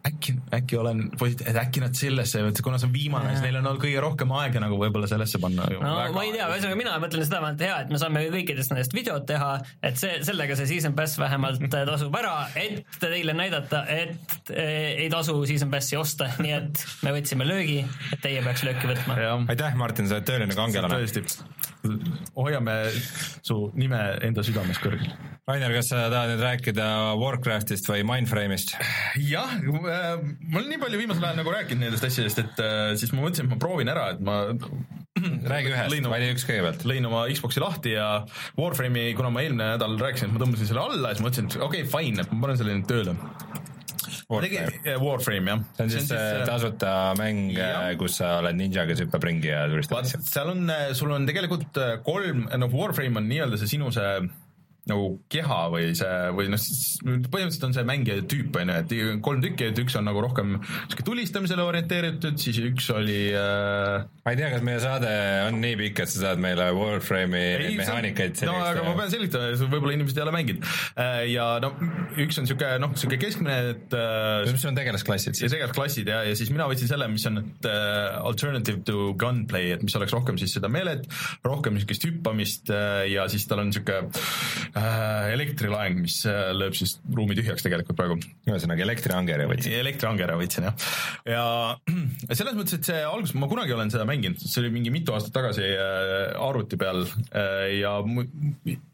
äkki, 0.07 0.33
äkki 0.53 0.77
olen 0.77 1.03
positiivne, 1.19 1.51
et 1.51 1.59
äkki 1.61 1.81
nad 1.83 1.95
sellesse, 1.97 2.41
kuna 2.63 2.79
see 2.79 2.89
on 2.89 2.93
viimane, 2.93 3.31
siis 3.31 3.43
neil 3.45 3.57
on 3.59 3.69
olnud 3.71 3.81
kõige 3.83 4.01
rohkem 4.03 4.33
aega 4.39 4.61
nagu 4.63 4.77
võib-olla 4.79 5.07
sellesse 5.09 5.39
panna. 5.43 5.67
no 5.71 5.95
väga... 5.97 6.15
ma 6.15 6.25
ei 6.25 6.33
tea, 6.35 6.47
ühesõnaga 6.51 6.79
mina 6.79 6.95
mõtlen 7.03 7.27
seda, 7.27 7.41
et 7.53 7.63
hea, 7.63 7.79
et 7.85 7.93
me 7.93 8.01
saame 8.01 8.25
kõikidest 8.33 8.73
nendest 8.73 8.95
videot 8.95 9.27
teha, 9.29 9.51
et 9.85 9.99
see, 9.99 10.19
sellega 10.27 10.57
see 10.59 10.69
Season 10.73 10.95
Pass 10.97 11.19
vähemalt 11.21 11.63
äh, 11.69 11.85
tasub 11.91 12.15
ära, 12.19 12.35
et 12.59 12.83
teile 13.01 13.35
näidata, 13.37 13.83
et 13.91 14.53
eh, 14.53 15.03
ei 15.05 15.09
tasu 15.13 15.37
Season 15.49 15.71
Passi 15.73 15.99
osta, 15.99 16.31
nii 16.43 16.55
et 16.59 16.85
me 17.05 17.15
võtsime 17.15 17.47
löögi, 17.47 17.81
et 18.11 18.23
teie 18.23 18.43
peaks 18.45 18.65
lööki 18.67 18.91
võtma. 18.91 19.19
aitäh, 19.47 19.77
Martin, 19.79 20.11
sa 20.11 20.19
oled 20.19 20.27
tõeline 20.27 20.57
kangelane. 20.57 21.03
tõesti, 21.03 21.23
hoiame 22.35 22.79
su 23.43 23.65
nime 23.79 24.03
enda 24.23 24.43
südames 24.45 24.79
kõrgel 24.83 25.11
Rainer, 25.43 25.73
kas 25.75 25.89
sa 25.91 26.05
tahad 26.07 26.29
nüüd 26.31 26.39
rääkida 26.39 26.83
Warcraftist 27.19 27.89
või 27.89 28.05
Mindframe'ist? 28.07 28.77
jah, 29.27 29.57
ma 29.73 30.59
olen 30.59 30.69
nii 30.71 30.79
palju 30.81 30.99
viimasel 31.01 31.25
ajal 31.27 31.39
nagu 31.39 31.53
rääkinud 31.53 31.87
nendest 31.87 32.07
asjadest, 32.07 32.41
et 32.43 32.61
äh, 32.63 32.93
siis 32.99 33.13
ma 33.15 33.23
mõtlesin, 33.23 33.47
et 33.47 33.53
ma 33.53 33.59
proovin 33.61 33.91
ära, 33.93 34.09
et 34.13 34.21
ma 34.23 34.39
räägi 35.53 35.73
ühest, 35.73 36.09
vali 36.11 36.31
üks 36.33 36.47
kõigepealt. 36.49 36.85
lõin 36.89 37.09
oma 37.09 37.25
Xbox'i 37.31 37.63
lahti 37.63 37.95
ja 37.95 38.07
Warframe'i, 38.59 39.13
kuna 39.17 39.33
ma 39.33 39.43
eelmine 39.45 39.73
nädal 39.75 39.97
rääkisin, 40.01 40.29
et 40.29 40.37
ma 40.37 40.43
tõmbasin 40.43 40.69
selle 40.69 40.83
alla 40.83 41.11
ja 41.11 41.17
siis 41.19 41.25
mõtlesin, 41.27 41.49
et 41.49 41.59
okei 41.59 41.85
okay,, 41.85 41.91
fine, 41.91 42.25
et 42.25 42.33
ma 42.33 42.45
panen 42.45 42.59
selle 42.59 42.77
nüüd 42.77 42.89
tööle. 42.89 43.17
Warframe, 44.33 44.97
Warframe 45.01 45.51
jah. 45.51 45.63
see 45.75 45.83
on 45.83 45.91
siis 45.91 46.05
see 46.09 46.45
tasuta 46.47 46.93
mäng 47.19 47.51
kus 47.99 48.17
sa 48.21 48.37
oled 48.39 48.55
ninja, 48.57 48.85
kes 48.89 49.03
hüppab 49.03 49.25
ringi 49.27 49.51
ja 49.51 49.65
tulistab 49.69 49.99
vaat 49.99 50.07
asju. 50.09 50.21
seal 50.25 50.53
on, 50.53 50.71
sul 50.97 51.11
on 51.13 51.27
tegelikult 51.29 51.81
äh, 51.81 51.97
kolm, 52.05 52.47
noh, 52.47 52.73
Warframe 52.73 53.21
on 53.21 53.29
nii-öelda 53.29 53.59
see 53.61 53.75
sinu 53.75 53.91
see 53.93 54.15
nagu 54.89 55.13
keha 55.31 55.59
või 55.71 55.91
see 55.95 56.15
või 56.35 56.49
noh, 56.51 56.63
põhimõtteliselt 57.31 57.67
on 57.69 57.75
see 57.77 57.85
mängija 57.87 58.25
tüüp 58.29 58.57
on 58.59 58.71
ju, 58.73 58.79
et 58.83 59.21
kolm 59.23 59.43
tükki, 59.43 59.69
et 59.71 59.79
üks 59.83 59.95
on 59.99 60.07
nagu 60.09 60.23
rohkem 60.23 60.57
sihuke 60.89 61.05
tulistamisele 61.07 61.63
orienteeritud, 61.63 62.39
siis 62.41 62.59
üks 62.67 62.89
oli 62.91 63.29
äh, 63.31 64.03
ma 64.23 64.33
ei 64.33 64.39
tea, 64.39 64.49
kas 64.51 64.65
meie 64.65 64.81
saade 64.83 65.13
on 65.47 65.61
nii 65.63 65.77
pikk, 65.79 66.03
et 66.03 66.11
sa 66.11 66.25
saad 66.25 66.43
meile 66.43 66.69
Warframe'i 66.75 67.73
mehaanikaid 67.79 68.43
no 68.49 68.57
aga 68.59 68.83
ma 68.85 68.95
pean 68.99 69.13
selgitama, 69.13 69.53
võib-olla 69.71 69.95
inimesed 69.97 70.19
ei 70.19 70.25
ole 70.25 70.35
mänginud. 70.35 70.67
ja 71.31 71.47
no 71.63 71.71
üks 72.23 72.41
on 72.41 72.49
sihuke 72.49 72.73
noh, 72.83 72.93
sihuke 72.99 73.21
keskmine, 73.21 73.57
et 73.73 73.95
äh, 73.97 74.51
mis 74.51 74.67
on 74.67 74.77
tegelasklassid 74.77 75.39
siis? 75.39 75.47
tegelikult 75.53 75.79
klassid 75.79 76.11
ja, 76.11 76.21
ja 76.27 76.35
siis 76.37 76.51
mina 76.53 76.67
võtsin 76.69 76.91
selle, 76.91 77.07
mis 77.11 77.25
on 77.29 77.39
et, 77.43 77.67
äh, 77.69 78.19
alternative 78.19 78.83
to 78.87 79.13
gunplay, 79.19 79.71
et 79.75 79.83
mis 79.85 79.95
oleks 79.99 80.13
rohkem 80.15 80.39
siis 80.41 80.55
seda 80.57 80.69
meelet, 80.71 81.07
rohkem 81.45 81.77
niisugust 81.77 82.07
hüppamist 82.07 82.71
äh, 82.73 83.05
ja 83.13 83.27
siis 83.31 83.47
tal 83.49 83.63
on 83.63 83.71
äh, 83.73 84.72
elektrilaeng, 84.73 85.99
mis 86.01 86.23
äh, 86.29 86.49
lööb 86.57 86.73
siis 86.77 86.95
ruumi 87.13 87.35
tühjaks 87.37 87.65
tegelikult 87.65 87.97
praegu. 87.99 88.17
ühesõnaga 88.49 88.85
elektriangeri 88.85 89.45
võtsid. 89.49 89.75
elektriangera 89.79 90.37
võtsin 90.39 90.65
jah, 90.65 90.87
ja 91.33 92.37
selles 92.37 92.57
mõttes, 92.57 92.79
et 92.79 92.89
see 92.89 93.03
alguses 93.05 93.37
ma 93.37 93.49
kunagi 93.51 93.75
olen 93.75 93.93
seda 93.93 94.07
mänginud, 94.09 94.41
see 94.41 94.63
oli 94.63 94.73
mingi 94.73 94.93
mitu 94.93 95.13
aastat 95.13 95.35
tagasi 95.35 95.67
äh, 95.75 96.33
arvuti 96.41 96.79
peal 96.81 97.05
äh, 97.05 97.77
ja 97.83 97.99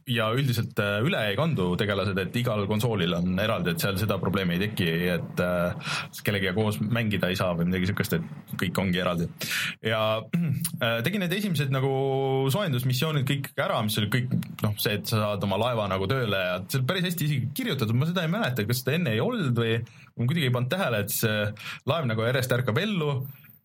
ja 0.10 0.30
üldiselt 0.36 0.80
äh, 0.82 1.00
üle 1.06 1.22
ei 1.30 1.38
kandu 1.38 1.72
tegelased, 1.80 2.18
et 2.22 2.36
igal 2.42 2.66
konsoolil 2.70 3.14
on 3.18 3.40
eraldi, 3.42 3.74
et 3.74 3.84
seal 3.84 3.98
seda 4.02 4.18
probleemi 4.22 4.58
ei 4.58 4.64
teki, 4.68 4.88
et 5.16 5.44
äh, 5.44 5.96
kellegagi 6.26 6.56
koos 6.58 6.80
mängida 6.82 7.30
ei 7.30 7.38
saa 7.40 7.54
või 7.58 7.70
midagi 7.70 7.92
siukest, 7.92 8.18
et 8.18 8.56
kõik 8.60 8.82
ongi 8.82 9.02
eraldi. 9.02 9.30
ja 9.86 10.02
äh, 10.20 11.00
tegin 11.06 11.24
need 11.26 11.36
esimesed 11.38 11.74
nagu 11.74 11.92
soojendusmissioonid 12.54 13.28
kõik 13.30 13.52
ära, 13.60 13.82
mis 13.86 14.00
oli 14.02 14.12
kõik 14.14 14.34
noh, 14.64 14.78
see, 14.82 14.98
et 15.00 15.10
sa 15.10 15.24
saad 15.24 15.46
oma 15.46 15.60
laeva 15.62 15.90
nagu 15.92 16.10
tööle 16.10 16.40
ja 16.46 16.62
see 16.66 16.82
on 16.82 16.88
päris 16.90 17.10
hästi 17.10 17.30
isegi 17.30 17.52
kirjutatud, 17.62 17.98
ma 17.98 18.10
seda 18.10 18.26
ei 18.26 18.34
mäleta, 18.34 18.66
kas 18.70 18.84
seda 18.84 18.98
enne 18.98 19.14
ei 19.16 19.24
olnud 19.24 19.54
või 19.58 19.78
ma 19.80 20.26
kuidagi 20.26 20.50
ei 20.50 20.56
pannud 20.56 20.74
tähele, 20.74 21.04
et 21.06 21.14
see 21.14 21.38
laev 21.90 22.10
nagu 22.10 22.26
järjest 22.26 22.58
ärkab 22.60 22.82
ellu 22.82 23.14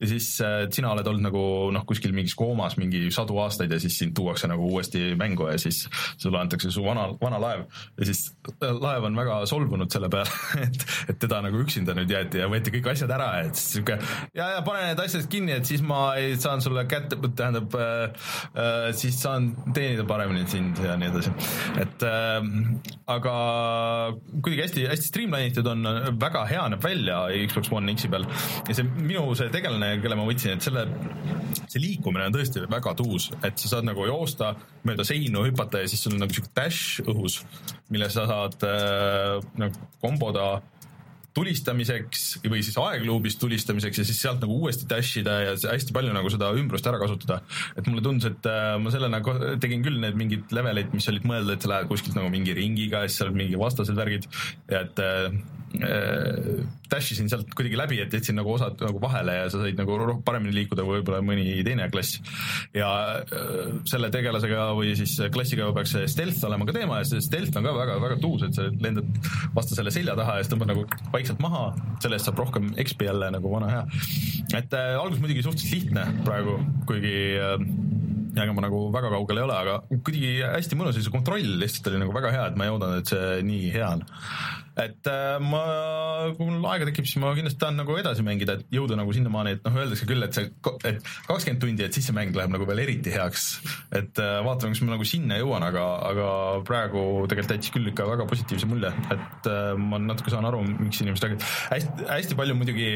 ja 0.05 0.11
siis 0.11 0.29
äh, 0.45 0.67
sina 0.75 0.93
oled 0.93 1.09
olnud 1.09 1.25
nagu 1.25 1.43
noh, 1.75 1.85
kuskil 1.89 2.13
mingis 2.17 2.37
koomas 2.39 2.77
mingi 2.81 3.07
sadu 3.15 3.39
aastaid 3.43 3.73
ja 3.73 3.81
siis 3.81 3.97
sind 4.01 4.15
tuuakse 4.17 4.49
nagu 4.51 4.67
uuesti 4.69 5.15
mängu 5.19 5.49
ja 5.49 5.59
siis 5.61 5.85
sulle 6.21 6.41
antakse 6.41 6.71
su 6.75 6.85
vana, 6.85 7.09
vana 7.21 7.41
laev 7.41 7.65
ja 7.99 8.09
siis 8.09 8.27
äh, 8.53 8.71
laev 8.73 9.09
on 9.09 9.17
väga 9.17 9.41
solvunud 9.49 9.93
selle 9.93 10.11
peale, 10.13 10.31
et, 10.67 10.87
et 11.13 11.21
teda 11.21 11.41
nagu 11.45 11.61
üksinda 11.65 11.97
nüüd 11.97 12.13
jäeti 12.13 12.43
ja 12.43 12.51
võeti 12.53 12.75
kõik 12.77 12.91
asjad 12.93 13.15
ära, 13.17 13.31
et 13.47 13.57
siis 13.59 13.79
sihuke 13.79 13.99
ja, 14.37 14.51
ja 14.57 14.61
pane 14.67 14.91
need 14.91 15.03
asjad 15.05 15.29
kinni, 15.33 15.57
et 15.57 15.69
siis 15.69 15.85
ma 15.85 16.03
ei 16.21 16.37
saan 16.41 16.63
sulle 16.65 16.85
kätte, 16.91 17.19
tähendab 17.25 17.75
äh, 17.79 18.05
äh, 18.53 18.91
siis 18.97 19.21
saan 19.23 19.53
teenida 19.75 20.07
paremini 20.09 20.45
sind 20.51 20.81
ja 20.85 20.99
nii 21.01 21.13
edasi. 21.13 21.35
et 21.81 22.07
äh, 22.09 22.51
aga 23.15 23.37
kuidagi 24.41 24.63
hästi, 24.67 24.87
hästi 24.93 25.11
streamline 25.13 25.53
itud 25.53 25.69
on, 25.71 25.87
väga 26.21 26.45
hea 26.51 26.69
näeb 26.75 26.85
välja 26.85 27.25
Xbox 27.49 27.73
One 27.73 27.95
X-i 27.95 28.11
peal 28.13 28.27
ja 28.69 28.77
see 28.77 28.87
minu 28.95 29.27
see 29.39 29.51
tegelane, 29.55 29.94
kelle 30.03 30.17
ma 30.19 30.27
võtsin, 30.27 30.57
et 30.57 30.65
selle, 30.65 30.87
see 31.69 31.83
liikumine 31.83 32.29
on 32.29 32.35
tõesti 32.35 32.65
väga 32.71 32.95
tuus, 32.99 33.31
et 33.47 33.59
sa 33.61 33.77
saad 33.77 33.89
nagu 33.89 34.07
joosta 34.09 34.55
mööda 34.87 35.07
seinu, 35.07 35.45
hüpata 35.47 35.83
ja 35.83 35.91
siis 35.91 36.05
sul 36.05 36.17
on 36.17 36.25
nagu 36.25 36.35
siuke 36.35 36.53
dash 36.57 37.05
õhus, 37.05 37.43
mille 37.95 38.11
sa 38.13 38.27
saad 38.31 38.67
äh, 38.69 39.39
nagu 39.61 39.91
komboda 40.03 40.59
tulistamiseks 41.35 42.25
või 42.47 42.63
siis 42.63 42.77
aegluubis 42.79 43.37
tulistamiseks 43.41 44.01
ja 44.01 44.07
siis 44.07 44.21
sealt 44.23 44.43
nagu 44.45 44.59
uuesti 44.63 44.87
dash 44.91 45.19
ida 45.21 45.39
ja 45.43 45.57
hästi 45.57 45.95
palju 45.97 46.15
nagu 46.15 46.31
seda 46.31 46.53
ümbrust 46.55 46.87
ära 46.91 47.01
kasutada. 47.03 47.41
et 47.77 47.87
mulle 47.91 48.05
tundus, 48.05 48.31
et 48.31 48.51
äh, 48.51 48.77
ma 48.79 48.93
sellena 48.95 49.21
tegin 49.63 49.83
küll 49.87 49.99
need 50.03 50.19
mingid 50.19 50.55
leveleid, 50.55 50.95
mis 50.95 51.09
olid 51.11 51.27
mõeldud, 51.27 51.57
et 51.57 51.67
sa 51.67 51.73
lähed 51.75 51.91
kuskilt 51.91 52.17
nagu 52.19 52.31
mingi 52.33 52.55
ringiga 52.57 53.05
ja 53.05 53.11
siis 53.11 53.23
seal 53.23 53.35
mingi 53.35 53.59
vastased 53.61 53.99
värgid 53.99 54.31
et 54.69 54.99
äh, 54.99 55.31
äh 55.83 56.65
dash 56.95 57.15
isin 57.15 57.31
sealt 57.31 57.49
kuidagi 57.57 57.79
läbi, 57.79 57.99
et 58.03 58.13
jätsin 58.15 58.37
nagu 58.39 58.53
osad 58.55 58.79
nagu 58.85 59.01
vahele 59.03 59.35
ja 59.39 59.47
sa 59.51 59.61
said 59.63 59.79
nagu 59.81 59.97
paremini 60.27 60.55
liikuda 60.61 60.85
kui 60.87 60.99
võib-olla 60.99 61.23
mõni 61.25 61.57
teine 61.67 61.89
klass. 61.93 62.21
ja 62.77 62.91
äh, 63.19 63.73
selle 63.91 64.11
tegelasega 64.15 64.69
või 64.79 64.95
siis 64.99 65.17
klassiga 65.35 65.71
peaks 65.75 65.95
see 65.97 66.11
stealth 66.11 66.45
olema 66.49 66.69
ka 66.69 66.77
teema 66.77 67.01
ja 67.01 67.09
see 67.09 67.25
stealth 67.25 67.57
on 67.59 67.67
ka 67.67 67.75
väga-väga 67.77 68.21
tuus, 68.23 68.47
et 68.47 68.59
sa 68.59 68.69
lendad 68.69 69.09
vastasele 69.57 69.95
selja 69.95 70.17
taha 70.19 70.39
ja 70.39 70.45
siis 70.45 70.53
tõmbad 70.55 70.73
nagu 70.75 70.87
vaikselt 71.25 71.41
maha, 71.41 71.65
selle 72.05 72.19
eest 72.19 72.29
saab 72.29 72.41
rohkem 72.43 72.69
XP 72.85 73.09
jälle 73.09 73.31
nagu 73.33 73.53
vana 73.53 73.71
hea. 73.73 73.85
et 74.61 74.77
äh, 74.77 74.95
algus 75.01 75.23
muidugi 75.23 75.45
suhteliselt 75.47 75.89
lihtne 75.89 76.05
praegu, 76.27 76.59
kuigi 76.89 77.15
äh, 77.41 77.57
ja 78.35 78.45
ega 78.45 78.53
ma 78.53 78.67
nagu 78.67 78.83
väga 78.93 79.13
kaugel 79.15 79.41
ei 79.41 79.47
ole, 79.47 79.57
aga 79.57 79.79
kuidagi 79.95 80.35
hästi 80.43 80.79
mõnus 80.79 80.99
ja 80.99 81.07
see 81.07 81.15
kontroll 81.15 81.57
lihtsalt 81.63 81.89
oli 81.93 82.03
nagu 82.03 82.15
väga 82.15 82.35
hea, 82.35 82.47
et 82.51 82.61
ma 82.61 82.69
ei 82.69 82.75
oodanud, 82.75 83.01
et 83.01 83.15
see 83.15 83.41
nii 83.49 83.73
hea 83.75 83.91
on 83.97 84.05
et 84.75 85.07
äh, 85.07 85.37
ma, 85.39 85.61
kui 86.35 86.49
mul 86.49 86.65
aega 86.73 86.89
tekib, 86.89 87.07
siis 87.07 87.21
ma 87.23 87.31
kindlasti 87.37 87.61
tahan 87.61 87.77
nagu 87.79 87.95
edasi 88.01 88.25
mängida, 88.27 88.57
et 88.59 88.73
jõuda 88.75 88.97
nagu 88.99 89.13
sinnamaani, 89.15 89.55
et 89.55 89.67
noh, 89.67 89.77
öeldakse 89.79 90.09
küll, 90.09 90.25
et 90.27 90.35
see, 90.35 90.49
et 90.91 90.99
kakskümmend 91.29 91.61
tundi, 91.63 91.85
et 91.87 91.95
siis 91.95 92.09
see 92.09 92.17
mäng 92.17 92.35
läheb 92.35 92.51
nagu 92.51 92.67
veel 92.67 92.83
eriti 92.83 93.13
heaks. 93.15 93.45
et 93.95 94.19
äh, 94.19 94.39
vaatame, 94.47 94.75
kas 94.75 94.83
ma 94.83 94.97
nagu 94.97 95.07
sinna 95.07 95.39
jõuan, 95.39 95.63
aga, 95.67 95.85
aga 96.11 96.31
praegu 96.67 97.05
tegelikult 97.31 97.55
jättis 97.55 97.75
küll 97.77 97.93
ikka 97.93 98.09
väga 98.09 98.27
positiivse 98.31 98.71
mulje, 98.71 98.91
et 99.15 99.49
äh, 99.53 99.77
ma 99.79 100.01
natuke 100.03 100.35
saan 100.35 100.49
aru, 100.51 100.65
miks 100.73 101.05
inimesed 101.05 101.29
räägivad. 101.29 101.47
hästi, 101.71 102.09
hästi 102.11 102.41
palju 102.43 102.59
muidugi, 102.59 102.91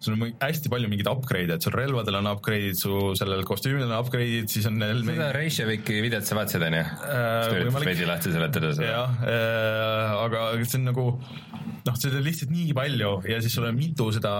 sul 0.00 0.16
on 0.16 0.32
hästi 0.40 0.72
palju 0.72 0.92
mingeid 0.92 1.12
upgrade'e, 1.12 1.60
et 1.60 1.68
sul 1.68 1.76
relvadel 1.76 2.20
on 2.22 2.32
upgrade'id, 2.32 2.80
su 2.80 3.12
sellel 3.20 3.44
kostüümil 3.48 3.84
on 3.90 3.96
upgrade'id, 3.98 4.48
siis 4.52 4.70
on 4.72 4.80
neil 4.80 5.04
seda 5.04 5.28
Reisjaviki 5.36 6.00
videot 6.00 6.24
sa 6.24 6.40
vaatasid, 6.40 6.64
onju? 6.70 7.76
veidi 7.84 8.08
lahti 8.08 8.32
seletada 8.32 8.72
seda. 8.76 8.90
jah, 8.96 10.18
aga 10.24 10.48
see 10.64 10.80
on 10.80 10.88
nagu 10.88 11.09
noh, 11.86 11.94
seda 12.00 12.18
on 12.20 12.26
lihtsalt 12.26 12.52
nii 12.54 12.74
palju 12.76 13.14
ja 13.30 13.40
siis 13.44 13.54
sul 13.56 13.68
on 13.68 13.78
mitu 13.78 14.10
seda 14.16 14.34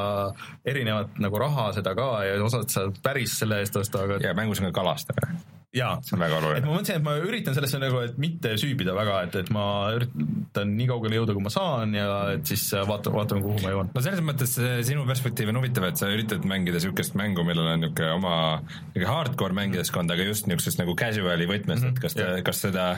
erinevat 0.66 1.20
nagu 1.22 1.40
raha 1.42 1.70
seda 1.76 1.94
ka 1.98 2.10
ja 2.26 2.36
osad 2.44 2.68
saad 2.72 3.00
päris 3.04 3.38
selle 3.42 3.62
eest 3.64 3.76
osta, 3.80 4.04
aga. 4.06 4.20
ja 4.24 4.36
mängus 4.36 4.62
on 4.62 4.70
ka 4.70 4.78
kalastamine 4.82 5.40
jaa, 5.74 6.00
et 6.02 6.18
ma 6.18 6.72
mõtlesin, 6.72 6.96
et 6.98 7.04
ma 7.04 7.12
üritan 7.22 7.54
sellesse 7.54 7.78
nagu, 7.78 8.00
et 8.02 8.16
mitte 8.20 8.56
süübida 8.58 8.94
väga, 8.96 9.20
et, 9.28 9.36
et 9.44 9.52
ma 9.54 9.64
üritan 9.94 10.72
nii 10.74 10.88
kaugele 10.90 11.20
jõuda, 11.20 11.36
kui 11.36 11.44
ma 11.44 11.52
saan 11.54 11.94
ja 11.94 12.08
et 12.34 12.50
siis 12.50 12.64
vaatame, 12.74 13.20
vaatame, 13.20 13.44
kuhu 13.44 13.62
ma 13.62 13.74
jõuan. 13.76 13.92
no 13.94 14.02
selles 14.02 14.24
mõttes 14.26 14.56
sinu 14.88 15.06
perspektiiv 15.08 15.52
on 15.52 15.60
huvitav, 15.60 15.86
et 15.86 16.00
sa 16.00 16.10
üritad 16.10 16.46
mängida 16.48 16.80
niisugust 16.80 17.14
mängu, 17.18 17.46
millel 17.46 17.70
on 17.70 17.84
niisugune 17.84 18.16
oma 18.16 18.34
niisugune 18.64 19.12
hardcore 19.12 19.58
mängijaskond, 19.60 20.10
aga 20.10 20.26
just 20.26 20.50
niisugusest 20.50 20.82
nagu 20.82 20.96
casual'i 20.98 21.46
võtmes 21.50 21.78
mm, 21.78 21.86
-hmm. 21.86 21.94
et 21.94 22.02
kas 22.02 22.18
ta, 22.18 22.32
kas 22.50 22.64
seda 22.66 22.88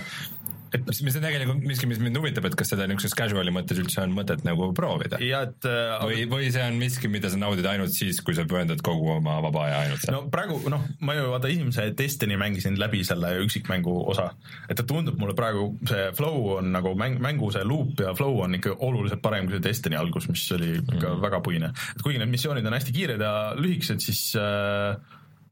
et 0.72 0.86
mis, 0.88 1.02
mis 1.06 1.16
on 1.18 1.24
tegelikult 1.24 1.66
miski, 1.66 1.88
mis 1.90 2.00
mind 2.02 2.18
huvitab, 2.20 2.46
et 2.48 2.56
kas 2.58 2.72
seda 2.72 2.86
niisuguses 2.88 3.16
casual'i 3.18 3.54
mõttes 3.54 3.80
üldse 3.82 4.02
on 4.04 4.14
mõtet 4.16 4.44
nagu 4.46 4.70
proovida? 4.76 5.20
Et, 5.22 5.68
äh, 5.68 5.94
või, 6.06 6.24
või 6.30 6.50
see 6.54 6.64
on 6.64 6.78
miski, 6.80 7.10
mida 7.12 7.30
sa 7.32 7.40
naudid 7.40 7.68
ainult 7.68 7.94
siis, 7.94 8.20
kui 8.24 8.36
sa 8.36 8.46
pühendad 8.48 8.82
kogu 8.84 9.12
oma 9.16 9.38
vaba 9.44 9.66
aja 9.68 9.80
ainult 9.86 10.04
sellele? 10.04 10.26
no 10.26 10.32
praegu 10.32 10.58
noh, 10.72 10.84
ma 11.04 11.16
ju 11.18 11.30
vaata 11.32 11.50
esimese 11.52 11.88
Destiny 11.98 12.38
mängisin 12.40 12.78
läbi 12.80 13.02
selle 13.06 13.34
üksikmängu 13.44 13.94
osa, 14.12 14.30
et 14.68 14.78
ta 14.78 14.86
tundub 14.88 15.20
mulle 15.20 15.36
praegu, 15.38 15.70
see 15.88 16.10
flow 16.18 16.58
on 16.58 16.72
nagu 16.74 16.94
mäng, 16.98 17.20
mängu 17.22 17.52
see 17.54 17.64
loop 17.68 18.00
ja 18.02 18.14
flow 18.18 18.42
on 18.44 18.58
ikka 18.58 18.76
oluliselt 18.84 19.22
parem 19.24 19.48
kui 19.48 19.58
see 19.58 19.66
Destiny 19.68 19.98
algus, 20.00 20.28
mis 20.32 20.46
oli 20.56 20.76
ikka 20.80 20.96
mm 20.96 21.20
väga 21.22 21.38
puine. 21.44 21.68
et 21.70 22.02
kuigi 22.02 22.18
need 22.18 22.30
missioonid 22.32 22.66
on 22.66 22.74
hästi 22.74 22.92
kiired 22.94 23.20
ja 23.22 23.32
lühikesed, 23.58 24.00
siis 24.02 24.32
äh, 24.38 24.96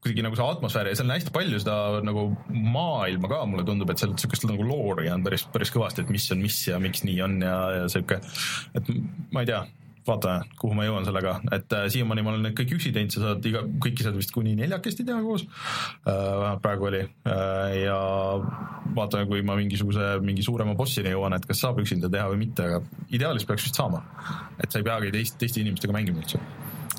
kuidagi 0.00 0.24
nagu 0.24 0.38
see 0.38 0.46
atmosfäär 0.48 0.88
ja 0.88 0.96
seal 0.96 1.10
on 1.10 1.16
hästi 1.16 1.34
palju 1.34 1.58
seda 1.60 1.74
nagu 2.06 2.30
maailma 2.48 3.28
ka, 3.28 3.42
mulle 3.48 3.66
tundub, 3.68 3.90
et 3.92 4.00
seal 4.00 4.14
niisugust 4.14 4.46
nagu 4.48 4.64
loori 4.64 5.10
on 5.12 5.26
päris, 5.26 5.44
päris 5.52 5.72
kõvasti, 5.74 6.04
et 6.04 6.14
mis 6.14 6.30
on 6.32 6.40
mis 6.40 6.62
ja 6.70 6.80
miks 6.80 7.04
nii 7.04 7.20
on 7.26 7.36
ja, 7.44 7.58
ja 7.80 7.92
sihuke, 7.92 8.20
et 8.80 8.90
ma 9.34 9.44
ei 9.44 9.50
tea, 9.50 9.60
vaatame, 10.06 10.48
kuhu 10.60 10.76
ma 10.76 10.86
jõuan 10.86 11.04
sellega, 11.04 11.34
et 11.52 11.76
äh, 11.76 11.84
siiamaani 11.92 12.24
ma 12.24 12.32
olen 12.32 12.46
need 12.48 12.56
kõik 12.58 12.72
üksi 12.78 12.92
teinud, 12.94 13.12
sa 13.12 13.22
saad 13.26 13.48
iga, 13.50 13.62
kõiki 13.84 14.06
saad 14.06 14.16
vist 14.16 14.32
kuni 14.34 14.54
neljakesti 14.58 15.04
teha 15.06 15.20
koos 15.24 15.44
äh,, 15.44 16.08
vähemalt 16.08 16.64
praegu 16.64 16.88
oli 16.88 17.02
äh,, 17.04 17.76
ja 17.82 17.98
vaatame, 18.96 19.28
kui 19.30 19.44
ma 19.46 19.58
mingisuguse, 19.60 20.14
mingi 20.24 20.46
suurema 20.46 20.74
bossini 20.78 21.12
jõuan, 21.12 21.36
et 21.36 21.44
kas 21.48 21.60
saab 21.66 21.82
üksinda 21.84 22.08
teha 22.12 22.30
või 22.32 22.40
mitte, 22.46 22.66
aga 22.70 22.80
ideaalis 23.12 23.44
peaks 23.48 23.68
vist 23.68 23.80
saama. 23.80 24.02
et 24.56 24.72
sa 24.72 24.80
ei 24.80 24.88
peagi 24.88 25.12
teist, 25.14 25.36
teiste 25.40 25.60
inimestega 25.60 25.94
mängima 25.96 26.24
üldse 26.24 26.40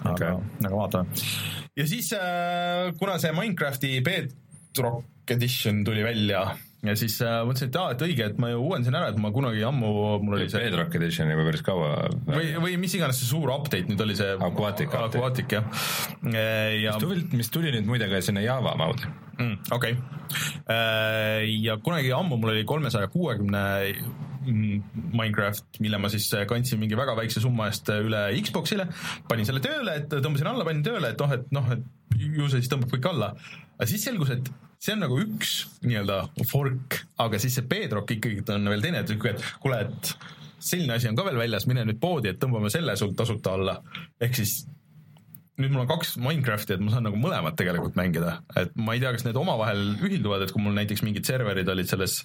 okay., 0.05 0.29
aga, 0.29 0.37
aga 0.67 0.75
vaatame. 0.75 1.60
Ja 1.77 1.87
siis 1.87 2.11
äh, 2.13 2.91
kuna 2.99 3.17
see 3.21 3.31
Minecrafti 3.35 4.01
Bedrock 4.05 5.31
Edition 5.31 5.85
tuli 5.87 6.03
välja 6.03 6.43
ja 6.81 6.95
siis 6.97 7.19
äh, 7.23 7.41
mõtlesin, 7.45 7.69
et 7.69 7.77
aa, 7.77 7.93
et 7.93 8.03
õige, 8.07 8.27
et 8.31 8.39
ma 8.41 8.49
ju 8.51 8.61
uuendasin 8.63 8.97
ära, 8.97 9.11
et 9.13 9.19
ma 9.21 9.31
kunagi 9.33 9.61
ammu, 9.67 9.91
mul 10.25 10.37
oli 10.39 10.49
see 10.51 10.63
Bedrock 10.65 10.97
Edition 10.97 11.29
juba 11.31 11.45
päris 11.47 11.63
kaua 11.65 11.91
või, 12.27 12.49
või 12.63 12.77
mis 12.81 12.95
iganes 12.97 13.21
see 13.21 13.29
suur 13.29 13.53
update 13.53 13.87
nüüd 13.91 14.01
oli, 14.03 14.17
see 14.19 14.33
Aquatic, 14.35 14.95
Aquatic 14.97 15.55
jah 15.57 15.85
ja.... 16.25 16.97
mis 16.97 17.05
tuli, 17.05 17.27
mis 17.43 17.53
tuli 17.53 17.75
nüüd 17.77 17.87
muide 17.89 18.09
ka 18.11 18.23
sinna 18.25 18.43
Java 18.43 18.73
moodi 18.81 19.07
mm,. 19.07 19.55
okei 19.71 19.95
okay., 19.95 20.59
äh, 20.73 21.47
ja 21.61 21.77
kunagi 21.83 22.11
ammu 22.17 22.41
mul 22.41 22.55
oli 22.57 22.67
kolmesaja 22.67 23.11
kuuekümne 23.13 23.63
Minecraft, 24.41 25.79
mille 25.83 25.99
ma 26.01 26.09
siis 26.11 26.27
äh, 26.37 26.47
kandsin 26.49 26.81
mingi 26.81 26.97
väga 26.97 27.15
väikse 27.19 27.43
summa 27.43 27.69
eest 27.69 27.91
äh, 27.93 28.01
üle 28.05 28.23
Xbox'ile, 28.41 28.87
panin 29.29 29.47
selle 29.47 29.63
tööle, 29.63 29.99
et 30.01 30.11
tõmbasin 30.11 30.49
alla, 30.51 30.65
panin 30.67 30.83
tööle, 30.85 31.13
et 31.13 31.21
noh, 31.21 31.35
et 31.37 31.53
noh, 31.55 31.71
et 31.75 32.19
ju 32.21 32.49
see 32.49 32.61
siis 32.61 32.71
tõmbab 32.71 32.93
kõik 32.95 33.07
alla. 33.11 33.33
aga 33.77 33.89
siis 33.89 34.03
selgus, 34.07 34.33
et 34.33 34.51
see 34.81 34.95
on 34.95 35.03
nagu 35.05 35.17
üks 35.21 35.55
nii-öelda 35.85 36.23
fork, 36.49 37.01
aga 37.21 37.39
siis 37.41 37.57
see 37.59 37.67
bedrock 37.69 38.17
ikkagi 38.17 38.41
on 38.53 38.69
veel 38.73 38.85
teine, 38.85 39.03
et 39.05 39.13
et 39.13 39.49
kuule, 39.61 39.81
et 39.85 40.13
selline 40.61 40.97
asi 40.97 41.09
on 41.09 41.17
ka 41.17 41.25
veel 41.27 41.39
väljas, 41.41 41.67
mine 41.69 41.85
nüüd 41.87 42.01
poodi, 42.01 42.31
et 42.31 42.41
tõmbame 42.41 42.69
selle 42.73 42.95
sul 42.97 43.13
tasuta 43.17 43.55
alla. 43.57 43.77
ehk 44.21 44.37
siis 44.37 44.61
nüüd 45.61 45.73
mul 45.73 45.85
on 45.85 45.89
kaks 45.91 46.15
Minecrafti, 46.21 46.75
et 46.75 46.83
ma 46.83 46.93
saan 46.93 47.07
nagu 47.07 47.19
mõlemat 47.21 47.57
tegelikult 47.59 47.97
mängida, 47.99 48.39
et 48.59 48.75
ma 48.75 48.97
ei 48.97 49.03
tea, 49.03 49.13
kas 49.15 49.25
need 49.27 49.39
omavahel 49.39 49.95
ühilduvad, 50.01 50.45
et 50.45 50.53
kui 50.53 50.63
mul 50.63 50.75
näiteks 50.77 51.05
mingid 51.05 51.27
serverid 51.27 51.69
olid 51.71 51.89
selles. 51.89 52.21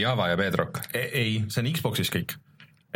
Java 0.00 0.30
ja 0.30 0.38
Bedrock 0.38 0.82
e? 0.94 1.02
ei, 1.18 1.42
see 1.50 1.62
on 1.62 1.70
Xbox'is 1.74 2.12
kõik 2.12 2.36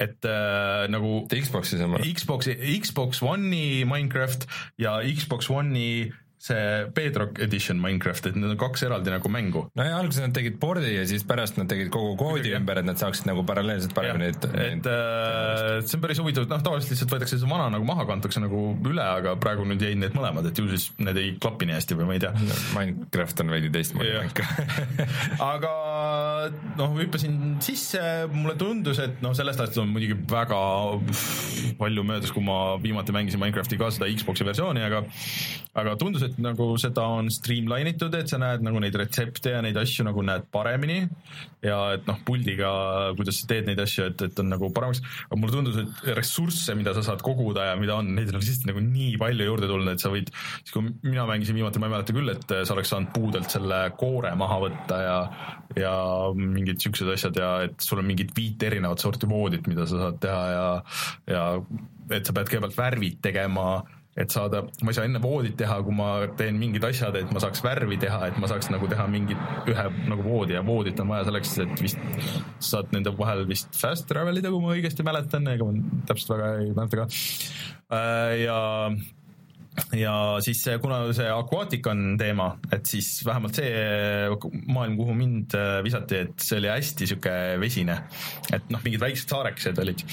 et 0.01 0.27
äh, 0.27 0.85
nagu 0.91 1.23
Xbox'is 1.31 1.83
on 1.85 1.97
Xbox'i, 2.03 2.57
Xbox 2.83 3.23
One'i 3.23 3.85
Minecraft 3.87 4.49
ja 4.83 4.99
Xbox 5.07 5.51
One'i 5.55 6.11
see 6.45 6.87
Bedrock 6.95 7.39
Edition 7.41 7.81
Minecraft, 7.81 8.27
et 8.29 8.37
need 8.37 8.53
on 8.53 8.59
kaks 8.61 8.85
eraldi 8.85 9.13
nagu 9.13 9.31
mängu. 9.33 9.65
no 9.73 9.87
ja 9.87 9.97
alguses 9.97 10.21
nad 10.27 10.35
tegid 10.37 10.59
pordi 10.61 10.93
ja 10.93 11.05
siis 11.09 11.25
pärast 11.25 11.57
nad 11.57 11.71
tegid 11.71 11.89
kogu 11.95 12.15
koodi 12.21 12.43
Kuidagi. 12.43 12.57
ümber, 12.59 12.81
et 12.83 12.89
nad 12.89 13.01
saaksid 13.01 13.29
nagu 13.31 13.45
paralleelselt 13.49 13.95
paremini 13.97 14.29
et, 14.33 14.45
et 14.53 14.89
äh, 14.91 15.81
see 15.87 15.97
on 15.97 16.05
päris 16.05 16.21
huvitav, 16.21 16.49
noh 16.51 16.65
tavaliselt 16.65 16.93
lihtsalt 16.93 17.15
võetakse 17.17 17.41
see 17.41 17.51
vana 17.51 17.71
nagu 17.73 17.89
maha, 17.89 18.05
kantakse 18.11 18.43
nagu 18.45 18.67
üle, 18.85 19.05
aga 19.05 19.37
praegu 19.41 19.65
nüüd 19.69 19.85
jäid 19.87 20.03
need 20.03 20.17
mõlemad, 20.17 20.51
et 20.51 20.61
ju 20.61 20.69
siis 20.69 20.91
need 21.01 21.21
ei 21.21 21.33
klapi 21.41 21.71
nii 21.71 21.79
hästi 21.79 21.99
või 22.01 22.11
ma 22.11 22.19
ei 22.19 22.25
tea 22.27 22.35
no,. 22.37 22.61
Minecraft 22.77 23.45
on 23.45 23.55
veidi 23.55 23.73
teistmoodi 23.73 24.13
mäng 24.19 24.45
aga 25.55 25.73
noh, 26.77 26.95
hüppasin 27.01 27.41
sisse, 27.65 28.05
mulle 28.35 28.59
tundus, 28.61 29.01
et 29.01 29.25
noh, 29.25 29.33
sellest 29.37 29.65
ajast 29.65 29.81
on 29.81 29.93
muidugi 29.97 30.19
väga 30.29 30.61
palju 31.81 32.05
möödas, 32.07 32.33
kui 32.35 32.45
ma 32.45 32.77
viimati 32.83 33.17
mängisin 33.17 33.41
Minecrafti 33.41 33.81
ka 33.81 33.89
seda 33.95 34.13
Xbox'i 34.13 34.47
versiooni, 34.47 34.85
aga 34.85 35.05
aga 35.75 35.97
tundus, 35.99 36.23
et 36.27 36.34
nagu 36.43 36.67
seda 36.81 37.05
on 37.17 37.31
streamline 37.33 37.95
itud, 37.95 38.15
et 38.19 38.31
sa 38.31 38.39
näed 38.41 38.65
nagu 38.65 38.81
neid 38.83 38.97
retsepte 38.99 39.55
ja 39.55 39.63
neid 39.65 39.79
asju 39.81 40.07
nagu 40.09 40.25
näed 40.27 40.49
paremini. 40.55 41.05
Ja 41.65 41.79
et 41.97 42.05
noh, 42.09 42.19
puldiga, 42.27 42.71
kuidas 43.19 43.41
sa 43.41 43.49
teed 43.51 43.69
neid 43.71 43.81
asju, 43.81 44.09
et, 44.11 44.25
et 44.27 44.43
on 44.43 44.51
nagu 44.53 44.69
paremaks, 44.75 45.01
aga 45.29 45.39
mulle 45.41 45.55
tundus, 45.57 45.79
et 45.81 46.11
ressursse, 46.19 46.77
mida 46.77 46.93
sa 46.97 47.05
saad 47.07 47.25
koguda 47.25 47.71
ja 47.71 47.79
mida 47.81 47.97
on, 48.01 48.11
neid 48.17 48.33
on 48.33 48.41
lihtsalt 48.43 48.69
nagu 48.69 48.83
nii 48.85 49.17
palju 49.21 49.49
juurde 49.49 49.71
tulnud, 49.71 49.93
et 49.95 50.05
sa 50.05 50.13
võid, 50.13 50.29
siis 50.61 50.75
kui 50.75 50.91
mina 51.07 51.25
mängisin 51.31 51.57
viimati, 51.57 51.81
ma 51.81 51.89
ei 51.89 51.97
mäleta 51.97 52.17
küll, 52.17 52.35
et 52.35 52.55
sa 52.55 52.77
oleks 52.77 52.93
saanud 52.93 53.15
puudelt 53.17 53.49
selle 53.53 53.81
koore 54.01 54.35
maha 54.39 54.61
võtta 54.67 55.01
ja 55.05 55.19
ja 55.79 55.95
mingid 56.37 56.83
siuksed 56.83 57.09
asjad 57.15 57.39
ja 57.41 57.51
et 57.67 57.81
sul 57.83 58.03
on 58.03 58.07
mingid 58.07 58.35
viit 58.37 58.63
erinevat 58.63 59.03
sorti 59.03 59.29
voodit, 59.31 59.67
mida 59.71 59.89
sa 59.89 60.01
saad 60.05 60.21
teha 60.23 60.45
ja 60.53 60.67
ja 61.31 61.45
et 62.13 62.27
sa 62.27 62.35
pead 62.37 62.51
kõigepealt 62.51 62.77
värvid 62.77 63.21
tegema 63.25 63.69
et 64.15 64.31
saada, 64.31 64.63
ma 64.83 64.93
ei 64.93 64.97
saa 64.97 65.07
enne 65.09 65.21
voodit 65.23 65.57
teha, 65.59 65.81
kui 65.83 65.95
ma 65.97 66.11
teen 66.39 66.59
mingid 66.61 66.85
asjad, 66.87 67.17
et 67.19 67.33
ma 67.35 67.43
saaks 67.43 67.65
värvi 67.65 67.99
teha, 68.03 68.21
et 68.31 68.39
ma 68.43 68.51
saaks 68.51 68.71
nagu 68.71 68.87
teha 68.91 69.07
mingit 69.11 69.71
ühe 69.71 69.87
nagu 70.11 70.27
voodi 70.27 70.55
ja 70.55 70.63
voodit 70.67 71.01
on 71.03 71.11
vaja 71.11 71.27
selleks, 71.31 71.57
et 71.65 71.83
vist 71.83 71.99
saad 72.63 72.95
nende 72.95 73.11
vahel 73.19 73.43
vist 73.51 73.75
fast 73.79 74.07
travel 74.11 74.39
ida, 74.39 74.55
kui 74.55 74.63
ma 74.63 74.77
õigesti 74.77 75.07
mäletan, 75.07 75.51
ega 75.51 75.67
ma 75.67 76.05
täpselt 76.07 76.37
väga 76.37 76.53
ei 76.63 76.71
mäleta 76.79 77.03
ka. 77.03 77.09
Äh, 77.95 78.37
ja 78.45 78.59
ja 79.99 80.15
siis 80.45 80.63
kuna 80.83 81.01
see 81.17 81.27
Aquatic 81.31 81.87
on 81.91 82.15
teema, 82.19 82.51
et 82.73 82.87
siis 82.87 83.09
vähemalt 83.27 83.59
see 83.59 83.71
maailm, 84.71 84.97
kuhu 84.99 85.17
mind 85.19 85.57
äh, 85.59 85.79
visati, 85.85 86.21
et 86.27 86.45
see 86.45 86.61
oli 86.61 86.71
hästi 86.71 87.09
sihuke 87.11 87.35
vesine. 87.63 87.97
et 88.55 88.71
noh, 88.71 88.83
mingid 88.85 89.03
väiksed 89.03 89.33
saarekesed 89.33 89.81
olid 89.83 90.05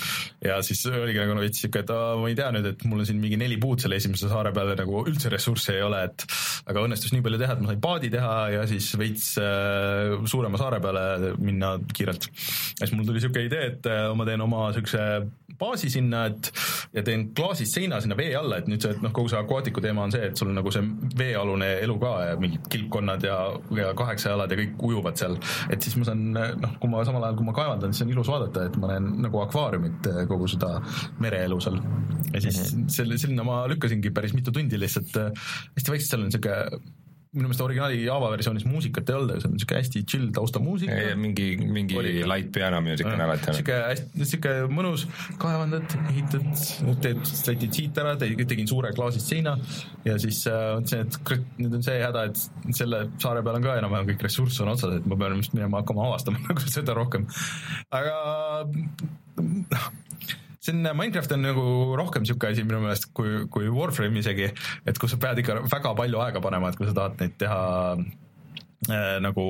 ja 0.46 0.60
siis 0.66 0.82
oligi 0.90 1.22
nagu 1.22 1.38
veits 1.44 1.62
sihuke, 1.62 1.84
et 1.86 1.94
aa, 1.94 2.16
ma 2.18 2.32
ei 2.32 2.38
tea 2.38 2.50
nüüd, 2.56 2.72
et 2.74 2.86
mul 2.90 3.04
on 3.04 3.10
siin 3.10 3.22
mingi 3.22 3.38
neli 3.42 3.60
puud 3.62 3.84
selle 3.84 4.00
esimese 4.02 4.32
saare 4.32 4.54
peale 4.56 4.76
nagu 4.80 5.04
üldse 5.06 5.32
ressursse 5.34 5.78
ei 5.78 5.86
ole, 5.86 6.04
et 6.10 6.26
aga 6.72 6.86
õnnestus 6.88 7.14
nii 7.14 7.26
palju 7.26 7.42
teha, 7.42 7.58
et 7.58 7.64
ma 7.64 7.72
sain 7.72 7.84
paadi 7.84 8.12
teha 8.14 8.36
ja 8.56 8.66
siis 8.70 8.90
veits 9.02 9.28
äh, 9.42 10.18
suurema 10.32 10.62
saare 10.62 10.82
peale 10.84 11.36
minna 11.42 11.76
kiirelt. 11.94 12.30
ja 12.80 12.88
siis 12.88 12.98
mul 12.98 13.06
tuli 13.10 13.22
sihuke 13.22 13.46
idee, 13.46 13.76
et 13.76 13.92
äh, 13.92 14.10
ma 14.18 14.26
teen 14.28 14.42
oma 14.42 14.72
siukse 14.76 15.06
baasi 15.62 15.92
sinna, 15.94 16.26
et 16.32 16.50
ja 16.96 17.04
teen 17.06 17.28
klaasist 17.38 17.78
seina 17.78 18.00
sinna 18.02 18.18
vee 18.18 18.34
alla, 18.38 18.62
et 18.62 18.70
nüüd 18.72 18.82
see, 18.82 18.96
et 18.96 19.04
noh, 19.04 19.14
kogu 19.16 19.30
see 19.32 19.40
akvaatiku 19.52 19.84
teema 19.84 20.06
on 20.08 20.14
see, 20.16 20.24
et 20.32 20.40
sul 20.40 20.54
nagu 20.56 20.72
see 20.72 20.84
veealune 21.20 21.68
elu 21.84 21.98
ka 22.00 22.12
ja 22.30 22.38
mingid 22.40 22.70
kilpkonnad 22.72 23.26
ja, 23.28 23.38
ja 23.76 23.92
kaheksajalad 23.98 24.54
ja 24.54 24.60
kõik 24.62 24.86
ujuvad 24.92 25.20
seal. 25.20 25.36
et 25.70 25.84
siis 25.84 25.98
ma 26.00 26.08
saan 26.08 26.24
noh, 26.36 26.78
kui 26.80 26.92
ma 26.92 27.04
samal 27.08 27.28
ajal, 27.28 27.40
kui 27.42 27.50
ma 27.50 27.56
kaevandan, 27.58 27.96
siis 27.96 28.06
on 28.06 28.14
ilus 28.16 28.32
vaadata, 28.32 28.66
et 28.70 28.80
ma 28.82 28.94
näen 28.94 29.12
nagu 29.26 29.44
akvaariumit 29.44 30.10
kogu 30.32 30.48
seda 30.52 30.78
mereelu 31.24 31.60
seal. 31.64 31.82
ja 32.32 32.44
siis 32.48 32.62
selle, 32.96 33.20
sinna 33.22 33.46
ma 33.48 33.64
lükkasingi 33.72 34.14
päris 34.16 34.36
mitu 34.38 34.56
tundi 34.56 34.80
lihtsalt 34.80 35.20
äh, 35.20 35.46
hästi 35.76 35.96
vaikselt, 35.96 36.16
seal 36.16 36.28
on 36.28 36.36
siuke 36.38 36.58
minu 37.32 37.48
meelest 37.48 37.62
originaali 37.64 38.02
Java 38.04 38.28
versioonis 38.34 38.66
muusikat 38.68 39.08
ei 39.08 39.16
olnud, 39.16 39.38
see 39.40 39.48
on 39.48 39.60
siuke 39.62 39.78
hästi 39.78 40.02
chill 40.04 40.32
taustamuusika. 40.36 40.98
mingi, 41.16 41.46
mingi 41.64 41.96
Oli. 42.00 42.12
light 42.28 42.52
piano 42.52 42.82
music 42.84 43.08
on 43.08 43.24
alati 43.24 43.48
olnud. 43.48 43.60
sihuke 43.62 43.78
hästi, 43.86 44.28
sihuke 44.34 44.56
mõnus, 44.76 45.06
kaevandad, 45.40 45.96
ehitad, 46.12 46.50
teed, 47.06 47.24
sätid 47.30 47.80
siit 47.80 48.02
ära, 48.04 48.18
tegin 48.20 48.68
suure 48.68 48.92
klaasist 48.98 49.32
seina 49.32 49.56
ja 50.04 50.18
siis 50.20 50.44
äh, 50.52 50.60
mõtlesin, 50.82 51.08
et 51.08 51.20
kurat, 51.24 51.48
nüüd 51.62 51.80
on 51.80 51.88
see 51.88 52.04
häda, 52.04 52.28
et 52.28 52.76
selle 52.82 53.04
saare 53.24 53.46
peal 53.48 53.62
on 53.62 53.68
ka 53.70 53.80
enam-vähem 53.80 54.12
kõik 54.12 54.28
ressurss 54.28 54.60
on 54.66 54.76
otsas, 54.76 55.00
et 55.00 55.08
ma 55.08 55.20
pean 55.24 55.40
vist 55.40 55.56
minema 55.56 55.86
hakkama 55.86 56.10
avastama 56.10 56.44
nagu 56.50 56.68
seda 56.68 57.00
rohkem. 57.00 57.30
aga 57.96 58.16
see 60.62 60.76
on, 60.76 60.90
Minecraft 60.98 61.36
on 61.36 61.46
nagu 61.46 61.68
rohkem 61.98 62.26
sihuke 62.28 62.52
asi 62.52 62.66
minu 62.68 62.82
meelest 62.84 63.10
kui, 63.18 63.46
kui 63.54 63.70
Warframe 63.74 64.22
isegi, 64.22 64.52
et 64.86 65.02
kus 65.02 65.16
sa 65.16 65.22
pead 65.22 65.42
ikka 65.42 65.62
väga 65.66 65.96
palju 65.98 66.22
aega 66.24 66.44
panema, 66.44 66.70
et 66.70 66.80
kui 66.80 66.90
sa 66.90 66.96
tahad 66.98 67.18
neid 67.22 67.38
teha 67.42 67.62
äh, 67.98 69.18
nagu 69.26 69.48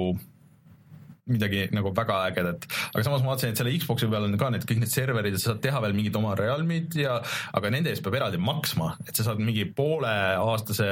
midagi 1.29 1.67
nagu 1.75 1.91
väga 1.95 2.17
ägedat, 2.31 2.65
aga 2.91 3.03
samas 3.05 3.21
ma 3.21 3.33
vaatasin, 3.33 3.53
et 3.53 3.61
selle 3.61 3.73
Xbox'i 3.77 4.09
peal 4.09 4.25
on 4.25 4.39
ka 4.41 4.49
need 4.53 4.65
kõik 4.69 4.81
need 4.81 4.93
serverid 4.93 5.35
ja 5.35 5.41
sa 5.41 5.51
saad 5.51 5.61
teha 5.63 5.81
veel 5.83 5.93
mingid 5.97 6.17
oma 6.17 6.33
realmid 6.39 6.97
ja 6.97 7.19
aga 7.57 7.73
nende 7.73 7.93
eest 7.93 8.03
peab 8.05 8.17
eraldi 8.17 8.41
maksma, 8.41 8.95
et 9.05 9.13
sa 9.13 9.27
saad 9.29 9.43
mingi 9.43 9.67
pooleaastase 9.77 10.89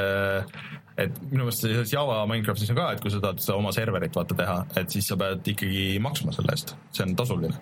et 1.00 1.20
minu 1.30 1.46
meelest 1.46 1.64
selles 1.64 1.92
Java 1.94 2.22
Minecraftis 2.30 2.72
on 2.74 2.78
ka, 2.78 2.90
et 2.94 3.02
kui 3.04 3.12
sa 3.14 3.22
tahad 3.24 3.42
seda 3.44 3.58
oma 3.60 3.72
serverit 3.76 4.16
vaata 4.16 4.38
teha, 4.38 4.58
et 4.82 4.94
siis 4.94 5.08
sa 5.10 5.18
pead 5.20 5.48
ikkagi 5.54 5.84
maksma 6.04 6.34
selle 6.36 6.56
eest, 6.56 6.76
see 6.96 7.06
on 7.06 7.16
tasuline. 7.20 7.56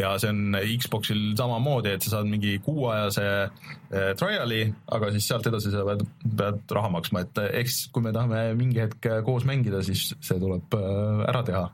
ja 0.00 0.14
see 0.20 0.32
on 0.32 0.56
Xbox'il 0.82 1.32
samamoodi, 1.38 1.94
et 1.96 2.04
sa 2.04 2.16
saad 2.16 2.30
mingi 2.30 2.56
kuuajase 2.64 3.26
eh, 3.28 4.10
trial'i, 4.18 4.64
aga 4.96 5.12
siis 5.14 5.28
sealt 5.30 5.46
edasi 5.50 5.72
sa 5.74 5.84
pead, 5.88 6.06
pead 6.24 6.76
raha 6.78 6.92
maksma, 6.96 7.26
et 7.26 7.42
eh, 7.44 7.60
eks 7.62 7.84
kui 7.94 8.04
me 8.04 8.14
tahame 8.14 8.48
mingi 8.58 8.82
hetk 8.82 9.10
koos 9.26 9.46
mängida, 9.48 9.84
siis 9.86 10.10
see 10.18 10.40
tuleb 10.42 10.78
eh, 10.78 11.28
ära 11.30 11.44
teha 11.46 11.68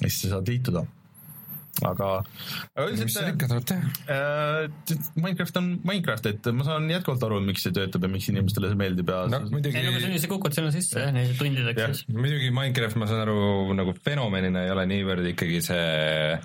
ja 0.00 0.08
siis 0.08 0.22
sa 0.22 0.28
saad 0.28 0.48
liituda. 0.48 0.84
aga, 1.86 2.08
aga 2.74 2.86
mis 2.90 2.98
seal 2.98 3.06
üldiselt 3.06 3.34
ikka 3.34 3.48
tuleb 3.52 3.66
teha? 3.68 3.90
äh, 4.14 4.96
Minecraft 5.18 5.60
on 5.60 5.68
Minecraft, 5.86 6.28
et 6.32 6.48
ma 6.56 6.66
saan 6.66 6.88
jätkuvalt 6.90 7.26
aru, 7.28 7.40
miks 7.44 7.66
see 7.66 7.74
töötab 7.76 8.06
ja 8.06 8.10
miks 8.12 8.28
inimestele 8.32 8.72
see 8.72 8.80
meeldib 8.80 9.12
ja 9.12 9.20
no 9.30 9.40
muidugi 9.52 9.78
ei 9.78 9.86
no 9.86 9.94
kui 9.98 10.22
sa 10.22 10.30
kukud 10.32 10.56
sinna 10.56 10.72
sisse 10.74 11.02
jah, 11.04 11.12
neile 11.14 11.36
tundideks 11.38 11.82
Jah. 11.82 11.94
siis. 11.94 12.08
muidugi 12.14 12.50
Minecraft, 12.54 12.98
ma 13.00 13.10
saan 13.10 13.24
aru, 13.26 13.38
nagu 13.78 13.94
fenomenina 14.04 14.64
ei 14.66 14.74
ole 14.74 14.86
niivõrd 14.90 15.30
ikkagi 15.34 15.60
see 15.68 16.38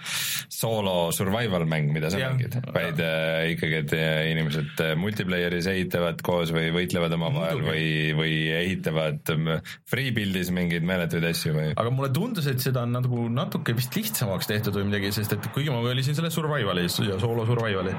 soolo 0.53 0.97
survival 1.15 1.65
mäng, 1.69 1.91
mida 1.95 2.11
sa 2.13 2.21
Jah. 2.21 2.36
mängid, 2.36 2.59
vaid 2.75 3.01
äh, 3.03 3.53
ikkagi, 3.55 3.81
et 3.84 3.95
äh, 3.97 4.11
inimesed 4.34 4.84
äh, 4.84 4.93
multiplayer'is 4.99 5.69
ehitavad 5.71 6.21
koos 6.25 6.53
või 6.55 6.69
võitlevad 6.75 7.15
omavahel 7.17 7.63
või, 7.65 7.88
või 8.17 8.36
ehitavad 8.59 9.34
ähm, 9.34 9.49
free 9.89 10.13
build'is 10.15 10.53
mingeid 10.53 10.86
meeletuid 10.88 11.25
asju 11.31 11.55
või 11.57 11.71
aga 11.73 11.93
mulle 11.93 12.11
tundus, 12.13 12.47
et 12.51 12.61
seda 12.63 12.86
on 12.86 12.95
nagu 12.97 13.27
natuke 13.34 13.75
vist 13.77 13.95
lihtsamaks 13.97 14.49
tehtud 14.49 14.77
või 14.77 14.89
midagi, 14.91 15.11
sest 15.15 15.22
et 15.32 15.49
kuigi 15.55 15.71
ma 15.71 15.80
valisin 15.86 16.17
selle 16.17 16.32
survival'i 16.34 16.89
soolo 16.91 17.45
survival'i, 17.47 17.93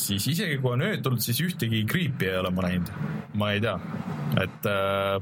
siis 0.00 0.28
isegi 0.34 0.60
kui 0.60 0.74
on 0.74 0.86
öötud, 0.90 1.18
siis 1.24 1.40
ühtegi 1.44 1.84
creep'i 1.88 2.30
ei 2.30 2.40
ole 2.42 2.52
ma 2.54 2.68
näinud. 2.68 2.92
ma 3.40 3.52
ei 3.54 3.62
tea, 3.62 3.76
et 4.42 4.68
äh, 4.68 5.16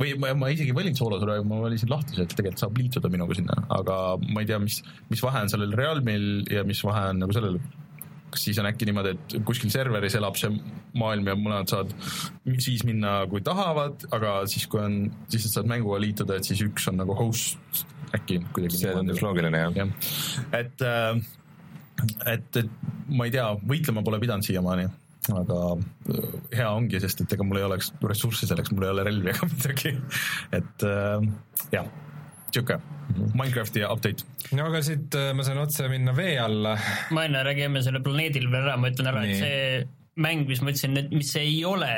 või 0.00 0.16
ma, 0.22 0.32
ma 0.38 0.50
isegi 0.54 0.74
valin 0.74 0.96
soolo 0.98 1.20
survival'i, 1.20 1.46
ma 1.48 1.60
valisin 1.66 1.92
lahtise, 1.92 2.24
et 2.24 2.34
tegelikult 2.38 2.64
saab 2.64 2.80
liituda 2.80 3.12
minuga 3.12 3.36
sinna, 3.38 3.58
aga 3.76 4.00
ma 4.24 4.42
ei 4.42 4.50
tea, 4.50 4.60
mis, 4.62 4.80
mis 5.12 5.22
vahe 5.24 5.44
on 5.44 5.52
sellel 5.52 5.76
Realmil 5.78 6.28
ja 6.50 6.64
mis 6.68 6.82
vahe 6.86 7.10
on 7.12 7.24
nagu 7.24 7.36
sellel 7.36 7.60
kas 8.32 8.46
siis 8.46 8.58
on 8.62 8.68
äkki 8.70 8.86
niimoodi, 8.88 9.12
et 9.12 9.34
kuskil 9.44 9.68
serveris 9.72 10.16
elab 10.16 10.38
see 10.40 10.48
maailm 10.96 11.28
ja 11.28 11.36
mõlemad 11.36 11.68
saavad 11.68 11.92
siis 12.64 12.84
minna, 12.88 13.18
kui 13.28 13.44
tahavad, 13.44 14.06
aga 14.16 14.38
siis, 14.50 14.64
kui 14.72 14.80
on, 14.80 15.02
siis 15.32 15.50
saad 15.52 15.68
mänguga 15.68 16.00
liituda, 16.02 16.38
et 16.38 16.48
siis 16.48 16.62
üks 16.64 16.88
on 16.88 16.96
nagu 17.02 17.16
host 17.18 17.84
äkki 18.16 18.40
kuidagi. 18.52 18.80
see 18.82 18.94
tundus 18.96 19.22
loogiline 19.24 19.62
jah. 19.62 19.76
jah, 19.76 19.92
et, 20.58 20.84
et, 22.34 22.60
et 22.62 22.70
ma 23.12 23.28
ei 23.28 23.34
tea, 23.34 23.46
võitlema 23.68 24.04
pole 24.06 24.20
pidanud 24.22 24.46
siiamaani, 24.46 24.86
aga 25.32 25.58
äh, 25.76 26.38
hea 26.58 26.70
ongi, 26.70 27.00
sest 27.02 27.24
et 27.24 27.36
ega 27.36 27.46
mul 27.46 27.60
ei 27.60 27.68
oleks 27.68 27.92
ressurssi 28.02 28.48
selleks, 28.50 28.72
mul 28.74 28.88
ei 28.88 28.94
ole 28.94 29.06
relvi 29.08 29.34
ega 29.34 29.48
midagi, 29.54 29.94
et 30.58 30.88
äh, 30.88 31.28
jah, 31.74 31.92
sihuke 32.52 32.80
Minecrafti 33.12 33.82
update. 33.84 34.24
no 34.56 34.70
aga 34.70 34.80
siit 34.84 35.14
äh, 35.18 35.32
ma 35.36 35.44
saan 35.46 35.60
otse 35.64 35.88
minna 35.92 36.14
vee 36.16 36.36
alla. 36.40 36.76
ma 37.12 37.26
enne 37.28 37.44
räägime 37.48 37.84
selle 37.84 38.02
planeedil 38.04 38.48
veel 38.52 38.64
ära, 38.64 38.78
ma 38.80 38.92
ütlen 38.92 39.12
ära, 39.12 39.24
et 39.26 39.40
see 39.40 39.84
mäng, 40.22 40.44
mis 40.48 40.60
ma 40.64 40.72
ütlesin, 40.72 40.98
et 41.00 41.14
mis 41.14 41.32
ei 41.40 41.62
ole 41.64 41.92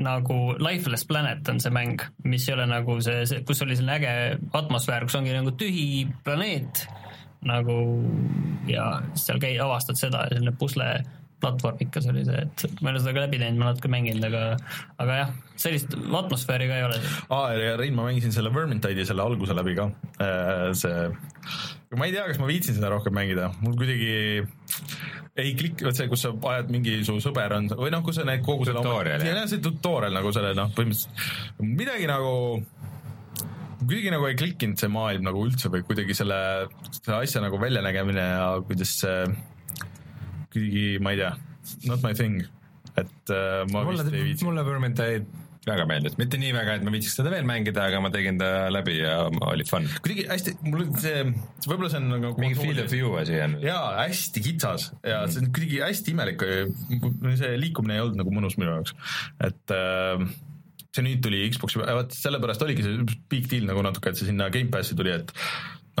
nagu 0.00 0.38
Lifeless 0.58 1.06
Planet 1.08 1.48
on 1.52 1.60
see 1.60 1.72
mäng, 1.74 2.00
mis 2.24 2.48
ei 2.48 2.56
ole 2.56 2.66
nagu 2.70 2.96
see, 3.04 3.24
see, 3.28 3.44
kus 3.46 3.62
oli 3.64 3.76
selline 3.76 3.98
äge 3.98 4.14
atmosfäär, 4.56 5.06
kus 5.06 5.18
ongi 5.18 5.34
nagu 5.36 5.52
tühi 5.60 6.06
planeet 6.24 6.86
nagu 7.46 7.76
ja 8.68 8.90
seal 9.16 9.40
käi-, 9.40 9.60
avastad 9.62 10.00
seda 10.00 10.26
ja 10.26 10.36
selline 10.36 10.56
pusle 10.60 10.90
platvorm 11.42 11.80
ikka 11.84 12.02
see, 12.04 12.24
et 12.36 12.64
ma 12.80 12.90
ei 12.90 12.94
ole 12.94 13.02
seda 13.02 13.14
ka 13.16 13.24
läbi 13.26 13.40
teinud, 13.42 13.60
ma 13.60 13.70
natuke 13.70 13.90
mänginud, 13.92 14.26
aga 14.28 14.42
aga 15.02 15.18
jah, 15.22 15.32
sellist 15.60 15.94
atmosfääri 15.96 16.68
ka 16.70 16.80
ei 16.80 16.86
ole. 16.88 17.00
aa, 17.36 17.52
ja 17.56 17.76
Rein, 17.80 17.96
ma 17.96 18.08
mängisin 18.08 18.34
selle 18.36 18.52
Vermintide'i 18.54 19.06
selle 19.08 19.24
alguse 19.24 19.56
läbi 19.56 19.76
ka, 19.78 19.88
see, 20.78 21.08
ma 21.96 22.08
ei 22.08 22.16
tea, 22.16 22.26
kas 22.30 22.42
ma 22.42 22.50
viitsin 22.50 22.78
seda 22.78 22.92
rohkem 22.92 23.16
mängida, 23.16 23.50
mul 23.64 23.78
kuidagi 23.80 24.12
ei 25.40 25.54
klikk, 25.56 25.84
vot 25.86 25.96
see, 25.96 26.08
kus 26.10 26.26
sa 26.26 26.34
ajad 26.52 26.70
mingi 26.74 27.00
su 27.06 27.16
sõber 27.22 27.54
on 27.56 27.70
või 27.78 27.92
noh, 27.94 28.04
kus 28.04 28.20
sa 28.20 28.26
näed 28.28 28.44
kogu 28.44 28.66
selle 28.68 28.82
Tutorial, 28.84 29.24
see 29.48 29.62
tutorial 29.64 30.16
nagu 30.18 30.32
selle 30.34 30.52
noh, 30.58 30.72
põhimõtteliselt 30.76 31.64
midagi 31.64 32.08
nagu 32.10 32.34
kuidagi 33.80 34.10
nagu 34.12 34.26
ei 34.28 34.36
klikkinud 34.38 34.80
see 34.80 34.90
maailm 34.92 35.24
nagu 35.26 35.44
üldse 35.46 35.70
või 35.72 35.84
kuidagi 35.86 36.16
selle, 36.16 36.38
selle 36.92 37.22
asja 37.22 37.42
nagu 37.42 37.58
väljanägemine 37.60 38.26
ja 38.26 38.50
kuidas 38.66 38.92
see 39.02 39.22
kuidagi, 40.52 40.86
ma 41.02 41.14
ei 41.14 41.22
tea, 41.22 41.34
not 41.90 42.02
my 42.06 42.16
thing, 42.16 42.42
et 42.96 43.34
äh, 43.34 43.62
ma 43.70 43.84
mulle 43.86 44.04
vist 44.04 44.16
ei, 44.16 44.26
viitsi. 44.32 44.48
mulle 44.48 44.66
Vermintide 44.66 45.22
väga 45.68 45.84
meeldis, 45.88 46.14
mitte 46.16 46.38
nii 46.40 46.52
väga, 46.56 46.78
et 46.78 46.84
ma 46.86 46.92
viitsiks 46.94 47.18
seda 47.18 47.32
veel 47.34 47.44
mängida, 47.48 47.84
aga 47.90 47.98
ma 48.00 48.10
tegin 48.12 48.38
ta 48.40 48.48
läbi 48.72 48.96
ja 48.96 49.16
oli 49.50 49.66
fun. 49.68 49.88
kuidagi 50.00 50.24
hästi, 50.30 50.54
mul 50.64 50.86
see, 51.00 51.24
võib-olla 51.66 51.90
see 51.92 52.00
on 52.00 52.08
nagu 52.14 52.30
mingi 52.40 52.56
field 52.56 52.80
of 52.84 52.92
view 52.92 53.12
asi 53.20 53.36
on. 53.44 53.58
jaa, 53.64 53.90
hästi 53.98 54.44
kitsas 54.46 54.88
ja 55.04 55.20
see 55.28 55.44
on 55.44 55.50
kuidagi 55.52 55.82
hästi 55.84 56.14
imelik, 56.14 56.46
see 57.42 57.52
liikumine 57.60 57.98
ei 57.98 58.04
olnud 58.06 58.22
nagu 58.22 58.32
mõnus 58.32 58.56
minu 58.60 58.72
jaoks, 58.78 58.96
et 59.50 59.76
äh, 59.76 60.24
see 60.96 61.06
nüüd 61.06 61.20
tuli 61.24 61.44
Xbox'i, 61.52 61.82
vot 61.84 62.16
sellepärast 62.16 62.64
oligi 62.64 62.86
see 62.86 63.20
big 63.30 63.52
deal 63.52 63.68
nagu 63.68 63.84
natuke, 63.84 64.14
et 64.14 64.20
see 64.20 64.30
sinna 64.32 64.48
Gamepassi 64.54 64.96
tuli, 64.98 65.12
et 65.20 65.34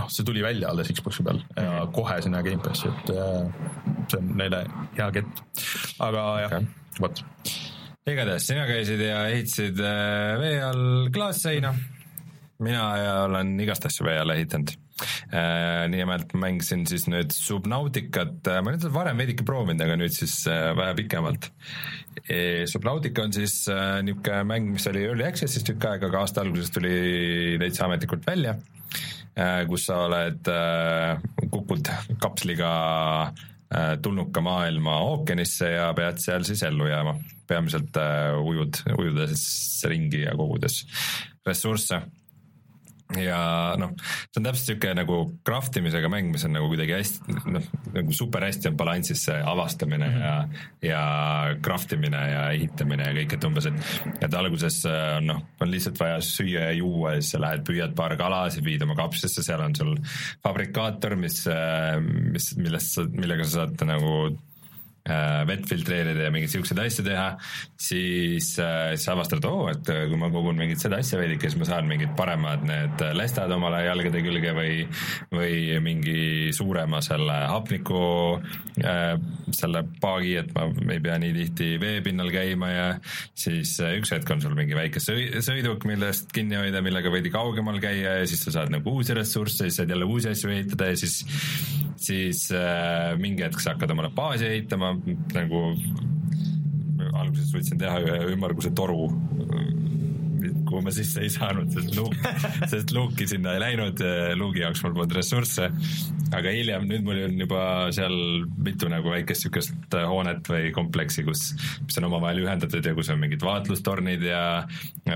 noh, 0.00 0.08
see 0.08 0.24
tuli 0.26 0.40
välja 0.44 0.72
alles 0.72 0.88
Xbox'i 0.96 1.26
peal 1.26 1.44
ja 1.60 1.84
kohe 1.92 2.16
sinna 2.24 2.40
Gamepassi, 2.46 2.88
et 2.88 3.12
äh, 3.12 3.89
see 4.10 4.20
on 4.20 4.34
neile 4.40 4.64
hea 4.98 5.08
kett. 5.18 5.42
aga 6.02 6.26
jah 6.44 6.58
okay., 6.58 6.68
vot. 7.00 7.22
igatahes 8.10 8.50
sina 8.50 8.66
käisid 8.68 9.00
ja 9.04 9.24
ehitasid 9.30 9.80
äh, 9.84 10.36
vee 10.40 10.60
all 10.66 11.10
klaasseina. 11.14 11.74
mina 12.60 12.86
olen 13.24 13.58
igast 13.62 13.86
asju 13.88 14.08
vee 14.08 14.18
all 14.20 14.36
ehitanud. 14.36 14.76
nimelt 15.88 16.34
mängisin 16.36 16.82
siis 16.86 17.06
nüüd 17.08 17.32
Subnauticat, 17.32 18.50
ma 18.60 18.68
olen 18.68 18.82
seda 18.82 18.92
varem 18.92 19.22
veidike 19.22 19.46
proovinud, 19.48 19.80
aga 19.80 19.96
nüüd 19.96 20.12
siis 20.12 20.34
äh, 20.50 20.74
vähe 20.76 20.92
pikemalt. 20.98 21.48
Subnautica 22.68 23.24
on 23.24 23.32
siis 23.32 23.62
äh, 23.72 24.02
niisugune 24.04 24.42
mäng, 24.50 24.68
mis 24.74 24.84
oli 24.90 25.06
early 25.06 25.24
access'is 25.24 25.64
tükk 25.64 25.86
aega, 25.88 26.10
aga 26.10 26.20
aasta 26.20 26.44
alguses 26.44 26.74
tuli 26.74 26.92
täitsa 27.62 27.86
ametlikult 27.86 28.28
välja, 28.28 28.58
kus 29.70 29.86
sa 29.88 30.02
oled, 30.04 30.52
kukud 31.54 31.88
kapsliga 32.20 32.74
äh, 33.30 33.49
tulnuka 34.02 34.40
maailma 34.42 34.96
ookeanisse 35.06 35.68
ja 35.70 35.92
pead 35.94 36.18
seal 36.18 36.42
siis 36.46 36.62
ellu 36.66 36.88
jääma. 36.90 37.14
peamiselt 37.46 37.96
äh, 37.96 38.38
ujud, 38.42 38.82
ujudes 38.98 39.44
ringi 39.90 40.22
ja 40.22 40.34
kogudes 40.38 40.84
ressursse 41.46 42.00
ja 43.18 43.40
noh, 43.80 43.92
see 44.30 44.40
on 44.40 44.46
täpselt 44.46 44.66
sihuke 44.66 44.92
nagu 44.94 45.18
craft 45.46 45.78
imisega 45.80 46.10
mäng, 46.12 46.30
mis 46.32 46.44
on 46.46 46.54
nagu 46.54 46.68
kuidagi 46.70 46.94
hästi, 46.94 47.36
noh, 47.56 47.68
nagu 47.96 48.16
super 48.16 48.44
hästi 48.46 48.70
on 48.70 48.76
balansis 48.78 49.24
see 49.26 49.38
avastamine 49.52 50.08
mm 50.08 50.16
-hmm. 50.16 50.26
ja, 50.26 50.90
ja 50.90 51.56
craft 51.62 51.92
imine 51.96 52.20
ja 52.30 52.44
ehitamine 52.50 53.08
ja 53.08 53.16
kõik, 53.16 53.34
et 53.34 53.44
umbes, 53.44 53.66
et, 53.66 53.74
et 54.20 54.34
alguses 54.34 54.82
on 54.90 55.26
noh, 55.32 55.42
on 55.60 55.70
lihtsalt 55.70 55.98
vaja 56.00 56.20
süüa 56.20 56.68
ja 56.70 56.72
juua 56.72 57.14
ja 57.14 57.22
siis 57.22 57.32
sa 57.36 57.40
lähed, 57.40 57.64
püüad 57.66 57.94
paar 57.96 58.16
kala, 58.16 58.50
siis 58.50 58.64
viid 58.64 58.82
oma 58.82 58.94
kapslisse, 58.94 59.42
seal 59.42 59.60
on 59.60 59.74
sul 59.74 59.96
fabrikaator, 60.42 61.16
mis, 61.16 61.44
mis, 62.32 62.54
millest 62.56 62.94
sa, 62.94 63.06
millega 63.10 63.44
sa 63.44 63.50
saad 63.50 63.86
nagu 63.86 64.30
Äh, 64.30 64.49
vett 65.48 65.64
filtreerida 65.68 66.26
ja 66.26 66.30
mingeid 66.32 66.52
siukseid 66.52 66.80
asju 66.82 67.04
teha, 67.06 67.26
siis 67.80 68.52
äh, 68.60 68.92
sa 69.00 69.14
avastad, 69.14 69.44
oo, 69.48 69.64
et 69.72 69.88
äh, 69.92 70.04
kui 70.10 70.18
ma 70.20 70.28
kogun 70.32 70.58
mingit 70.60 70.82
seda 70.82 70.98
asja 71.00 71.18
veidike, 71.20 71.48
siis 71.48 71.58
ma 71.60 71.68
saan 71.68 71.88
mingid 71.88 72.12
paremad 72.18 72.66
need 72.68 73.00
lestad 73.16 73.52
omale 73.54 73.80
jalgade 73.86 74.20
külge 74.24 74.52
või, 74.56 74.74
või 75.32 75.78
mingi 75.82 76.52
suurema 76.56 77.00
selle 77.04 77.38
hapniku 77.50 78.02
äh, 78.84 79.14
selle 79.56 79.84
paagi, 80.02 80.36
et 80.42 80.52
ma 80.56 80.68
ei 80.92 81.00
pea 81.02 81.16
nii 81.22 81.34
tihti 81.38 81.70
veepinnal 81.80 82.30
käima 82.34 82.70
ja 82.70 82.86
siis 83.34 83.78
üks 83.80 84.12
hetk 84.14 84.34
on 84.34 84.44
sul 84.44 84.56
mingi 84.58 84.76
väike 84.76 85.00
sõiduk, 85.00 85.88
millest 85.88 86.30
kinni 86.36 86.60
hoida, 86.60 86.84
millega 86.84 87.12
veidi 87.12 87.32
kaugemal 87.32 87.80
käia 87.82 88.20
ja 88.20 88.28
siis 88.28 88.44
sa 88.44 88.58
saad 88.60 88.74
nagu 88.74 88.98
uusi 88.98 89.16
ressursse, 89.16 89.64
siis 89.64 89.80
saad 89.80 89.96
jälle 89.96 90.08
uusi 90.08 90.30
asju 90.34 90.52
ehitada 90.52 90.92
ja 90.92 91.00
siis, 91.00 91.22
siis 92.00 92.46
äh, 92.52 93.16
mingi 93.20 93.46
hetk 93.46 93.64
sa 93.64 93.74
hakkad 93.74 93.96
omale 93.96 94.12
baasi 94.14 94.48
ehitama, 94.50 94.89
nagu 95.36 95.64
alguses 97.16 97.52
võtsin 97.54 97.80
teha 97.80 98.00
ühe 98.04 98.18
ümmarguse 98.34 98.72
toru, 98.76 99.08
kuhu 100.70 100.80
ma 100.84 100.92
sisse 100.94 101.22
ei 101.24 101.30
saanud, 101.32 101.70
sest 101.74 101.96
luuk, 101.96 102.14
sest 102.72 102.92
luuki 102.94 103.26
sinna 103.28 103.56
ei 103.56 103.62
läinud, 103.62 104.00
luugi 104.38 104.62
jaoks 104.62 104.82
mul 104.84 104.94
polnud 104.96 105.14
ressursse. 105.16 105.68
aga 106.36 106.52
hiljem, 106.54 106.86
nüüd 106.90 107.04
mul 107.06 107.20
on 107.26 107.36
juba 107.42 107.62
seal 107.94 108.14
mitu 108.62 108.88
nagu 108.92 109.10
väikest 109.12 109.46
sihukest 109.46 109.96
hoonet 110.06 110.46
või 110.50 110.70
kompleksi, 110.76 111.24
kus, 111.26 111.48
mis 111.82 111.98
on 112.00 112.06
omavahel 112.10 112.44
ühendatud 112.44 112.86
ja 112.86 112.94
kus 112.96 113.10
on 113.10 113.20
mingid 113.22 113.42
vaatlustornid 113.44 114.24
ja 114.28 114.42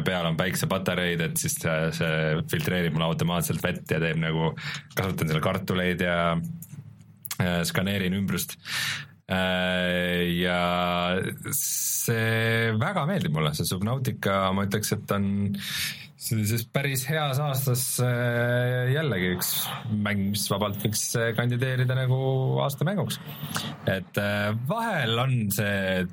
peal 0.05 0.29
on 0.31 0.39
päiksepatareid, 0.41 1.23
et 1.29 1.41
siis 1.41 1.57
see, 1.63 1.79
see 1.95 2.45
filtreerib 2.51 2.97
mulle 2.97 3.13
automaatselt 3.13 3.63
vett 3.65 3.95
ja 3.95 4.03
teeb 4.03 4.21
nagu, 4.21 4.53
kasutan 4.99 5.31
seal 5.31 5.45
kartuleid 5.45 6.03
ja 6.03 6.19
äh, 6.35 7.61
skaneerin 7.71 8.19
ümbrust 8.19 8.59
ja 9.25 10.61
see 11.57 12.73
väga 12.77 13.07
meeldib 13.09 13.33
mulle, 13.33 13.55
see 13.57 13.65
Subnautica, 13.69 14.51
ma 14.53 14.67
ütleks, 14.67 14.93
et 14.93 15.15
on 15.17 15.29
sellises 16.25 16.65
päris 16.73 17.05
heas 17.09 17.41
aastas 17.43 17.85
äh, 18.05 18.93
jällegi 18.95 19.33
üks 19.35 19.53
mäng, 19.93 20.31
mis 20.33 20.45
vabalt 20.53 20.81
võiks 20.81 21.07
kandideerida 21.37 21.97
nagu 21.99 22.19
aasta 22.65 22.87
mänguks. 22.89 23.21
et 23.91 24.21
äh, 24.21 24.53
vahel 24.69 25.19
on 25.21 25.35
see 25.53 26.05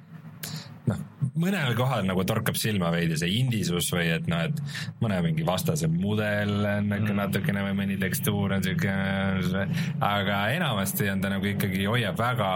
noh, 0.89 1.01
mõnel 1.41 1.75
kohal 1.77 2.05
nagu 2.07 2.23
torkab 2.27 2.57
silma 2.59 2.91
veidi 2.93 3.17
see 3.19 3.35
indisus 3.39 3.89
või 3.93 4.07
et 4.15 4.27
noh, 4.31 4.43
et 4.47 4.61
mõne 5.03 5.19
mingi 5.25 5.45
vastase 5.47 5.89
mudel 5.91 6.53
on 6.65 6.89
mm. 6.89 7.11
natukene 7.19 7.65
või 7.67 7.75
mõni 7.81 7.97
tekstuur 8.01 8.55
on 8.57 8.65
siuke, 8.65 8.95
aga 10.05 10.39
enamasti 10.55 11.09
on 11.13 11.23
ta 11.23 11.31
nagu 11.33 11.51
ikkagi 11.51 11.85
hoiab 11.89 12.19
väga 12.19 12.51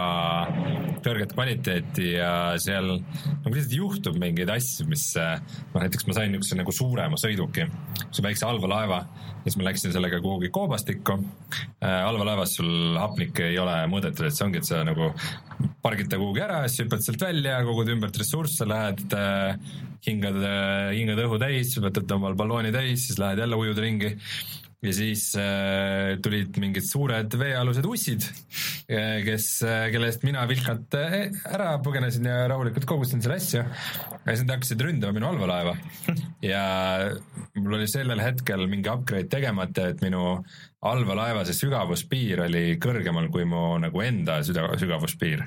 kõrget 1.06 1.34
kvaliteeti 1.36 2.12
ja 2.16 2.32
seal 2.62 2.96
nagu 2.96 3.54
lihtsalt 3.54 3.76
juhtub 3.76 4.18
mingeid 4.20 4.50
asju, 4.52 4.88
mis 4.90 5.08
noh, 5.16 5.80
näiteks 5.80 6.08
ma 6.08 6.18
sain 6.18 6.34
niisuguse 6.34 6.58
nagu 6.58 6.74
suurema 6.74 7.20
sõiduki, 7.20 7.68
niisuguse 7.96 8.26
väikse 8.26 8.46
allveelaeva 8.48 9.00
ja 9.00 9.44
siis 9.44 9.56
ma 9.60 9.68
läksin 9.68 9.94
sellega 9.94 10.20
kuhugi 10.24 10.50
koobastikku 10.54 11.16
äh,. 11.16 12.02
allveelaevas 12.06 12.56
sul 12.58 12.96
hapnik 12.98 13.40
ei 13.44 13.58
ole 13.62 13.76
mõõdetud, 13.92 14.26
et 14.26 14.36
see 14.36 14.46
ongi, 14.46 14.62
et 14.62 14.68
sa 14.68 14.82
nagu 14.86 15.12
pargid 15.84 16.10
ta 16.10 16.18
kuhugi 16.20 16.42
ära, 16.44 16.62
siis 16.66 16.84
hüppad 16.84 17.04
sealt 17.04 17.22
välja, 17.22 17.60
kogud 17.66 17.90
ümbert 17.94 18.18
ressursse, 18.20 18.66
lähed 18.68 19.16
äh, 19.16 19.58
hingad 20.06 20.40
äh,, 20.42 20.92
hingad 20.98 21.22
õhu 21.26 21.40
täis, 21.42 21.76
võtad 21.82 22.16
omal 22.18 22.38
ballooni 22.38 22.74
täis, 22.74 23.06
siis 23.06 23.20
lähed 23.22 23.44
jälle 23.44 23.60
ujud 23.60 23.82
ringi 23.82 24.16
ja 24.84 24.92
siis 24.92 25.30
äh, 25.40 26.16
tulid 26.22 26.56
mingid 26.60 26.84
suured 26.84 27.32
veealused 27.40 27.86
ussid, 27.88 28.26
äh, 28.92 29.22
kes, 29.24 29.48
äh, 29.64 29.86
kelle 29.92 30.10
eest 30.10 30.26
mina 30.26 30.44
vilkalt 30.50 30.96
äh, 30.98 31.16
ära 31.48 31.72
põgenesin 31.84 32.28
ja 32.28 32.42
rahulikult 32.52 32.88
kogustasin 32.88 33.24
selle 33.24 33.38
asju. 33.40 33.64
ja 33.64 34.34
siis 34.34 34.44
nad 34.44 34.56
hakkasid 34.56 34.84
ründama 34.84 35.16
minu 35.16 35.30
allveelaeva 35.30 35.76
ja 36.44 36.62
mul 37.56 37.78
oli 37.78 37.88
sellel 37.90 38.20
hetkel 38.22 38.66
mingi 38.70 38.92
upgrade 38.92 39.30
tegemata, 39.32 39.88
et 39.90 40.04
minu 40.04 40.36
allveelaeva 40.86 41.46
see 41.48 41.56
sügavuspiir 41.56 42.44
oli 42.46 42.66
kõrgemal 42.82 43.30
kui 43.32 43.48
mu 43.48 43.72
nagu 43.82 44.04
enda 44.04 44.42
süda, 44.46 44.68
sügavuspiir 44.80 45.46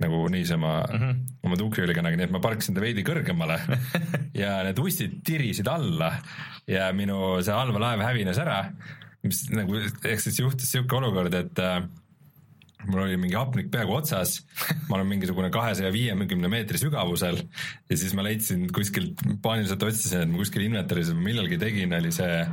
nagu 0.00 0.22
niisama 0.32 0.80
mm 0.86 0.98
-hmm. 0.98 1.20
oma 1.46 1.56
tuukriülekannega, 1.60 2.16
nii 2.16 2.28
et 2.28 2.34
ma 2.34 2.42
parkisin 2.42 2.74
ta 2.74 2.80
veidi 2.84 3.04
kõrgemale 3.06 3.58
ja 4.42 4.60
need 4.66 4.78
ussid 4.78 5.20
tirisid 5.26 5.68
alla 5.68 6.12
ja 6.66 6.90
minu 6.92 7.40
see 7.44 7.54
allveelaev 7.54 8.04
hävines 8.04 8.38
ära, 8.38 8.62
mis 9.22 9.44
nagu, 9.52 9.76
ehk 9.76 10.20
siis 10.20 10.40
juhtus 10.40 10.70
sihuke 10.72 10.96
olukord, 10.96 11.34
et 11.34 11.58
äh, 11.58 11.82
mul 12.88 13.02
oli 13.04 13.16
mingi 13.20 13.36
hapnik 13.36 13.68
peaaegu 13.72 13.94
otsas, 13.98 14.38
ma 14.88 14.96
olen 14.96 15.08
mingisugune 15.10 15.50
kahesaja 15.52 15.92
viiekümne 15.92 16.48
meetri 16.48 16.80
sügavusel 16.80 17.42
ja 17.42 17.96
siis 17.96 18.14
ma 18.16 18.24
leidsin 18.24 18.68
kuskilt, 18.72 19.20
paaniliselt 19.42 19.82
otsisin, 19.82 20.24
et 20.24 20.32
ma 20.32 20.40
kuskil 20.40 20.64
inventoris 20.64 21.12
või 21.12 21.30
millalgi 21.30 21.60
tegin, 21.60 21.92
oli 21.96 22.12
see 22.14 22.44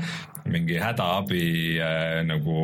mingi 0.52 0.80
hädaabi 0.82 1.46
äh, 1.84 2.24
nagu 2.28 2.58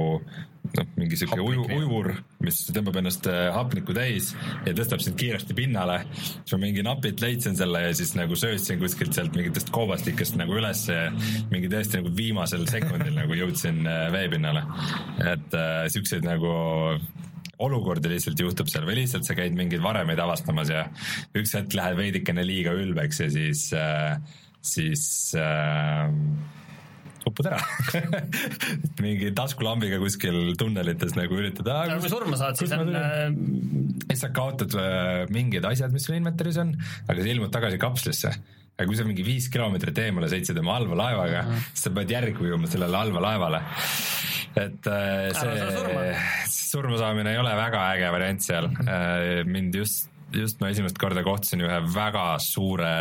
noh, 0.78 0.88
mingi 0.98 1.18
sihuke 1.20 1.40
uju, 1.44 1.66
ujur, 1.78 2.10
mis 2.44 2.60
tõmbab 2.74 3.00
ennast 3.02 3.28
äh, 3.30 3.48
hapnikku 3.54 3.96
täis 3.96 4.32
ja 4.66 4.74
tõstab 4.76 5.04
sind 5.04 5.18
kiiresti 5.20 5.56
pinnale. 5.58 6.00
siis 6.16 6.56
ma 6.56 6.62
mingi 6.66 6.86
napilt 6.86 7.22
leidsin 7.24 7.58
selle 7.60 7.84
ja 7.86 7.96
siis 7.98 8.14
nagu 8.18 8.38
söötsin 8.40 8.82
kuskilt 8.82 9.16
sealt 9.16 9.36
mingitest 9.38 9.70
koobastikest 9.74 10.38
nagu 10.40 10.58
ülesse 10.58 10.98
ja 10.98 11.10
mingi 11.52 11.70
tõesti 11.72 12.02
nagu 12.02 12.14
viimasel 12.18 12.66
sekundil 12.70 13.14
nagu 13.18 13.38
jõudsin 13.38 13.84
äh, 13.88 14.08
veepinnale. 14.14 14.66
et 15.34 15.60
äh, 15.60 15.84
siukseid 15.94 16.26
nagu 16.26 16.54
olukordi 17.64 18.10
lihtsalt 18.12 18.40
juhtub 18.40 18.72
seal 18.72 18.88
või 18.88 19.04
lihtsalt 19.04 19.28
sa 19.28 19.36
käid 19.38 19.54
mingeid 19.58 19.84
varemeid 19.84 20.20
avastamas 20.20 20.72
ja 20.74 20.88
üks 21.38 21.54
hetk 21.58 21.78
lähed 21.78 22.00
veidikene 22.00 22.46
liiga 22.46 22.74
ülbeks 22.76 23.22
ja 23.24 23.30
siis 23.32 23.68
äh,, 23.78 24.18
siis 24.64 25.06
äh, 25.38 26.10
upud 27.30 27.50
ära 27.50 27.60
mingi 29.04 29.32
taskulambiga 29.36 30.00
kuskil 30.02 30.56
tunnelites 30.60 31.16
nagu 31.18 31.38
üritada. 31.40 31.84
kui 32.00 32.12
surma 32.12 32.40
saad, 32.40 32.60
siis 32.60 32.74
on. 32.76 32.92
Äh, 32.98 33.22
siis 34.10 34.24
sa 34.26 34.32
kaotad 34.36 34.76
äh, 34.80 35.24
mingid 35.34 35.66
asjad, 35.68 35.94
mis 35.96 36.08
sul 36.08 36.18
inventory's 36.18 36.60
on, 36.62 36.76
aga 37.08 37.18
sa 37.20 37.32
ilmud 37.34 37.54
tagasi 37.54 37.80
kapslisse 37.82 38.34
aga 38.74 38.88
kui 38.90 38.98
sa 38.98 39.06
mingi 39.06 39.26
viis 39.26 39.50
kilomeetrit 39.54 40.00
eemale 40.08 40.30
sõitsid 40.32 40.58
oma 40.62 40.80
allveelaevaga 40.80 41.44
mm, 41.44 41.52
-hmm. 41.52 41.68
siis 41.72 41.86
sa 41.88 41.92
pead 41.98 42.14
järgi 42.16 42.48
ujuma 42.48 42.70
sellele 42.70 42.98
allveelaevale. 42.98 43.62
et 44.64 44.88
äh, 44.88 45.28
see 45.38 45.68
surma. 45.78 46.08
surma 46.56 46.98
saamine 47.04 47.36
ei 47.36 47.42
ole 47.42 47.54
väga 47.58 47.84
äge 47.94 48.12
variant 48.12 48.42
seal. 48.42 48.70
mind 49.46 49.76
just, 49.76 50.10
just 50.34 50.62
ma 50.62 50.74
esimest 50.74 50.98
korda 50.98 51.24
kohtasin 51.24 51.62
ühe 51.62 51.82
väga 51.96 52.40
suure, 52.42 52.96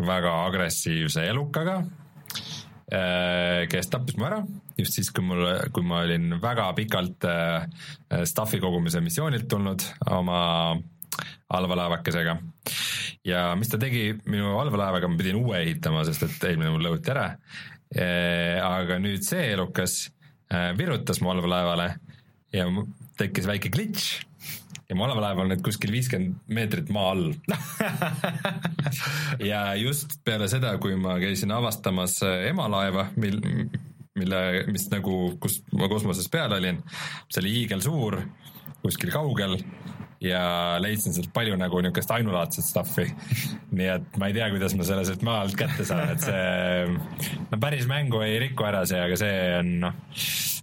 väga 0.00 0.38
agressiivse 0.46 1.28
elukaga 1.28 1.82
kes 2.92 3.88
tappis 3.88 4.18
mu 4.20 4.26
ära 4.28 4.42
just 4.78 4.96
siis, 4.96 5.10
kui 5.14 5.24
mul, 5.26 5.44
kui 5.74 5.84
ma 5.86 6.02
olin 6.06 6.36
väga 6.42 6.70
pikalt 6.76 7.26
äh, 7.28 7.66
stuff'i 8.28 8.60
kogumise 8.62 9.02
missioonilt 9.04 9.48
tulnud 9.50 9.84
oma 10.12 10.40
allveelaevakesega. 11.52 12.36
ja 13.28 13.42
mis 13.58 13.68
ta 13.68 13.78
tegi 13.80 14.12
minu 14.24 14.56
allveelaevaga, 14.60 15.10
ma 15.10 15.20
pidin 15.20 15.40
uue 15.42 15.60
ehitama, 15.60 16.04
sest 16.08 16.24
et 16.26 16.48
eelmine 16.48 16.72
mul 16.72 16.86
lõhuti 16.86 17.12
ära. 17.12 17.26
Äh, 17.92 18.58
aga 18.64 18.98
nüüd 19.02 19.24
see 19.26 19.52
elukas 19.52 20.06
virutas 20.76 21.22
mu 21.24 21.30
allveelaevale 21.32 21.86
ja 22.52 22.66
tekkis 23.16 23.46
väike 23.48 23.70
glitch 23.72 24.18
ja 24.92 24.96
mu 24.98 25.06
allveelaev 25.06 25.40
on 25.40 25.48
nüüd 25.52 25.62
kuskil 25.64 25.92
viiskümmend 25.94 26.52
meetrit 26.52 26.90
maa 26.92 27.14
all 27.14 27.30
ja 29.52 29.62
just 29.80 30.18
peale 30.26 30.50
seda, 30.52 30.74
kui 30.82 30.98
ma 31.00 31.16
käisin 31.22 31.54
avastamas 31.56 32.18
äh, 32.26 32.50
emalaeva, 32.50 33.06
mil, 33.16 33.40
mille, 34.18 34.42
mis 34.68 34.86
nagu, 34.92 35.16
kus 35.40 35.62
ma 35.72 35.88
kosmoses 35.92 36.28
peal 36.32 36.52
olin, 36.58 36.82
see 37.32 37.40
oli 37.40 37.56
hiigelsuur, 37.56 38.20
kuskil 38.84 39.14
kaugel 39.14 39.56
ja 40.22 40.42
leidsin 40.82 41.16
sealt 41.16 41.32
palju 41.34 41.56
nagu 41.58 41.80
niisugust 41.82 42.12
ainulaadset 42.14 42.68
stuff'i. 42.68 43.08
nii 43.78 43.88
et 43.96 44.20
ma 44.20 44.28
ei 44.28 44.36
tea, 44.36 44.50
kuidas 44.52 44.76
ma 44.76 44.86
selle 44.86 45.06
sealt 45.08 45.24
maa 45.26 45.40
alt 45.46 45.56
kätte 45.58 45.88
saan, 45.88 46.12
et 46.12 46.28
see, 46.28 47.38
no 47.48 47.62
päris 47.62 47.88
mängu 47.90 48.20
ei 48.26 48.36
riku 48.44 48.68
ära 48.68 48.84
see, 48.88 49.00
aga 49.02 49.18
see 49.18 49.38
on 49.56 49.72
noh, 49.86 50.02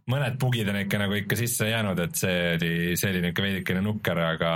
mõned 0.10 0.40
bugid 0.42 0.70
on 0.72 0.80
ikka 0.84 1.02
nagu 1.02 1.18
ikka 1.18 1.38
sisse 1.40 1.70
jäänud, 1.70 2.00
et 2.06 2.16
see 2.20 2.38
oli, 2.56 2.72
see 3.00 3.12
oli 3.12 3.26
niisugune 3.26 3.50
veidikene 3.50 3.84
nukker, 3.86 4.24
aga 4.34 4.54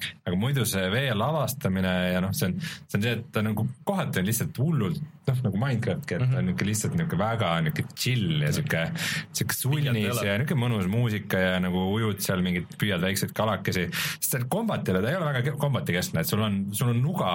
aga 0.00 0.36
muidu 0.38 0.64
see 0.68 0.86
vee 0.92 1.10
lavastamine 1.16 1.90
ja 2.14 2.20
noh, 2.24 2.32
see 2.36 2.48
on, 2.48 2.54
see 2.62 2.98
on 2.98 3.04
see, 3.04 3.14
et 3.18 3.26
ta 3.34 3.42
nagu 3.44 3.66
kohati 3.86 4.22
on 4.22 4.28
lihtsalt 4.28 4.60
hullult 4.62 5.00
noh, 5.00 5.40
nagu 5.46 5.60
Minecraftki, 5.60 6.16
et 6.16 6.24
ta 6.24 6.40
on 6.40 6.48
niisugune 6.48 6.70
lihtsalt 6.70 6.96
niisugune 6.96 7.20
väga 7.20 7.50
niisugune 7.66 7.96
chill 8.04 8.44
ja 8.46 8.52
sihuke, 8.56 8.84
sihuke 9.36 9.58
sulnis 9.58 10.22
ja 10.24 10.38
niisugune 10.40 10.62
mõnus 10.64 10.88
muusika 10.92 11.42
ja 11.42 11.58
nagu 11.62 11.84
ujud 11.96 12.22
seal 12.24 12.44
mingid, 12.46 12.70
püüad 12.80 13.04
väikseid 13.04 13.34
kalakesi, 13.36 13.88
sest 13.92 14.36
see 14.36 14.48
kombat 14.52 14.88
ei 14.88 14.96
ole, 14.96 15.04
ta 15.04 15.12
ei 15.12 15.20
ole 15.20 15.34
väga 15.34 15.58
kombatikeskne, 15.60 16.24
et 16.24 16.32
sul 16.32 16.44
on, 16.46 16.62
sul 16.76 16.94
on 16.94 17.04
nuga 17.04 17.34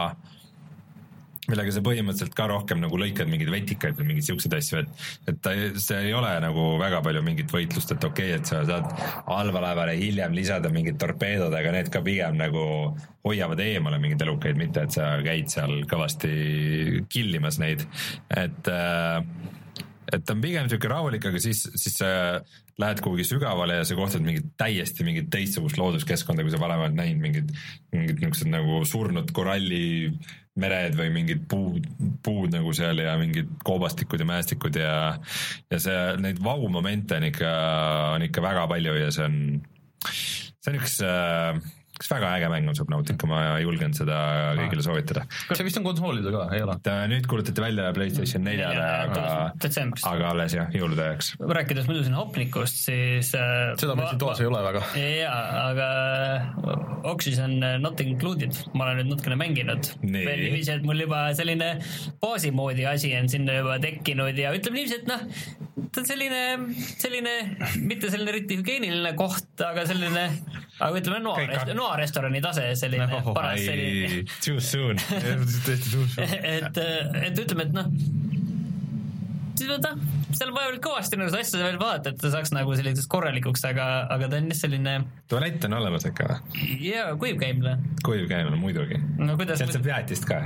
millega 1.50 1.74
sa 1.74 1.84
põhimõtteliselt 1.86 2.36
ka 2.38 2.48
rohkem 2.50 2.82
nagu 2.82 3.00
lõikad 3.00 3.30
mingeid 3.30 3.52
vetikaid 3.54 4.00
või 4.00 4.12
mingeid 4.12 4.30
siukseid 4.30 4.56
asju, 4.58 4.82
et, 4.82 5.04
et 5.32 5.42
ta, 5.46 5.54
see 5.82 6.00
ei 6.10 6.14
ole 6.18 6.32
nagu 6.44 6.68
väga 6.82 7.02
palju 7.06 7.24
mingit 7.26 7.54
võitlust, 7.54 7.94
et 7.94 8.08
okei 8.08 8.34
okay,, 8.34 8.40
et 8.40 8.52
sa 8.52 8.64
saad 8.68 8.92
allveelaevale 9.36 9.98
hiljem 10.00 10.36
lisada 10.38 10.72
mingid 10.74 11.00
torpeedod, 11.02 11.54
aga 11.54 11.76
need 11.76 11.92
ka 11.94 12.04
pigem 12.06 12.40
nagu 12.42 12.66
hoiavad 13.26 13.62
eemale 13.64 14.00
mingeid 14.02 14.26
elukaid, 14.26 14.60
mitte 14.60 14.86
et 14.86 14.96
sa 14.96 15.16
käid 15.26 15.52
seal 15.54 15.84
kõvasti 15.90 16.32
killimas 17.12 17.60
neid, 17.62 17.86
et 18.34 18.72
äh, 18.72 19.22
et 20.14 20.22
ta 20.22 20.36
on 20.36 20.42
pigem 20.44 20.70
sihuke 20.70 20.90
rahulik, 20.90 21.26
aga 21.26 21.40
siis, 21.42 21.64
siis 21.82 21.98
sa 21.98 22.10
lähed 22.82 23.02
kuhugi 23.04 23.26
sügavale 23.28 23.80
ja 23.80 23.86
sa 23.88 23.98
kohtad 23.98 24.24
mingit 24.26 24.52
täiesti 24.60 25.06
mingit 25.08 25.30
teistsugust 25.34 25.80
looduskeskkonda, 25.80 26.44
kui 26.44 26.54
sa 26.54 26.60
varem 26.62 26.84
oled 26.84 26.98
näinud 26.98 27.24
mingid, 27.24 27.54
mingid 27.96 28.20
niisugused 28.20 28.52
nagu 28.52 28.82
surnud 28.88 29.32
koralli 29.36 30.12
mered 30.62 30.96
või 30.96 31.10
mingid 31.12 31.46
puud, 31.52 31.88
puud 32.24 32.54
nagu 32.56 32.72
seal 32.76 33.02
ja 33.04 33.16
mingid 33.20 33.50
koobastikud 33.68 34.22
ja 34.24 34.28
mäestikud 34.30 34.78
ja 34.80 34.94
ja 35.72 35.80
see, 35.82 36.02
neid 36.24 36.40
vau-momente 36.44 37.18
on 37.20 37.28
ikka, 37.30 37.56
on 38.16 38.28
ikka 38.28 38.44
väga 38.46 38.68
palju 38.72 38.96
ja 39.02 39.10
see 39.16 39.28
on, 39.28 39.40
see 40.08 40.72
on 40.72 40.80
üks 40.80 41.00
äh, 41.04 41.60
üks 41.96 42.10
väga 42.12 42.32
äge 42.38 42.50
mäng 42.52 42.68
on 42.68 42.76
Subnautica, 42.76 43.28
ma 43.30 43.42
julgen 43.64 43.94
seda 43.96 44.18
kõigile 44.60 44.84
soovitada. 44.84 45.24
kas 45.48 45.60
see 45.60 45.68
vist 45.68 45.80
on 45.80 45.86
konsoolidel 45.88 46.34
ka, 46.36 46.44
ei 46.56 46.64
ole? 46.66 46.76
ta 46.84 46.96
nüüd 47.12 47.28
kuulutati 47.32 47.64
välja 47.64 47.92
Playstation 47.96 48.44
neljale, 48.44 48.84
aga, 49.08 49.24
aga 50.12 50.32
alles 50.34 50.58
jah, 50.58 50.68
jõulude 50.76 51.06
ajaks. 51.06 51.32
rääkides 51.40 51.88
muidu 51.88 52.04
siin 52.08 52.18
hopnikust, 52.20 52.82
siis 52.90 53.32
äh, 53.40 53.72
seda 53.80 53.96
meil 53.96 54.12
siin 54.12 54.22
toas 54.26 54.44
ei 54.44 54.50
ole 54.50 54.64
väga. 54.66 54.84
jaa, 55.00 55.40
aga 55.70 55.90
Oxygen 57.06 57.60
not 57.80 58.02
included, 58.04 58.60
ma 58.74 58.90
olen 58.90 59.04
nüüd 59.04 59.14
natukene 59.14 59.40
mänginud. 59.40 59.92
veel 60.04 60.44
niiviisi, 60.44 60.76
et 60.76 60.84
mul 60.88 61.06
juba 61.06 61.30
selline 61.38 61.78
baasi 62.22 62.52
moodi 62.56 62.88
asi 62.90 63.14
on 63.16 63.32
sinna 63.32 63.62
juba 63.62 63.80
tekkinud 63.84 64.44
ja 64.44 64.52
ütleme 64.58 64.82
niiviisi, 64.82 65.00
et 65.00 65.10
noh, 65.10 65.24
ta 65.96 66.04
on 66.04 66.10
selline, 66.10 66.42
selline, 67.00 67.34
mitte 67.88 68.12
selline 68.12 68.34
eriti 68.34 68.60
hügieeniline 68.60 69.16
koht, 69.20 69.48
aga 69.64 69.86
selline, 69.88 70.26
aga 70.76 71.00
ütleme 71.00 71.22
noa, 71.24 71.46
noarestorani 71.86 72.42
tase, 72.44 72.68
selline 72.80 73.08
no, 73.12 73.22
paras 73.38 73.64
selline. 73.64 74.24
Too 74.44 74.60
soon 74.64 75.02
tõesti 75.66 75.92
too 75.92 76.06
soon. 76.12 76.38
et, 76.56 76.80
et 77.30 77.42
ütleme, 77.46 77.68
et 77.68 77.76
noh, 77.76 77.90
noh, 79.72 80.06
seal 80.36 80.52
on 80.52 80.58
vaja 80.58 80.72
veel 80.72 80.82
kõvasti 80.84 81.20
nagu 81.20 81.32
seda 81.32 81.44
asja 81.46 81.62
veel 81.64 81.80
vaadata, 81.82 82.14
et 82.14 82.22
ta 82.22 82.32
saaks 82.34 82.54
nagu 82.56 82.76
selliseks 82.78 83.10
korralikuks, 83.12 83.64
aga, 83.70 83.88
aga 84.14 84.30
ta 84.32 84.42
on 84.42 84.52
jah 84.52 84.60
selline. 84.60 84.96
tualett 85.32 85.68
on 85.68 85.78
olemas 85.80 86.08
ikka 86.10 86.30
või? 86.32 86.66
jaa, 86.90 87.14
kuivkäimla. 87.22 87.78
kuivkäimla 88.06 88.60
muidugi 88.60 89.00
no,. 89.20 89.38
sealt 89.54 89.76
saab 89.78 89.92
jäätist 89.94 90.28
ka. 90.30 90.42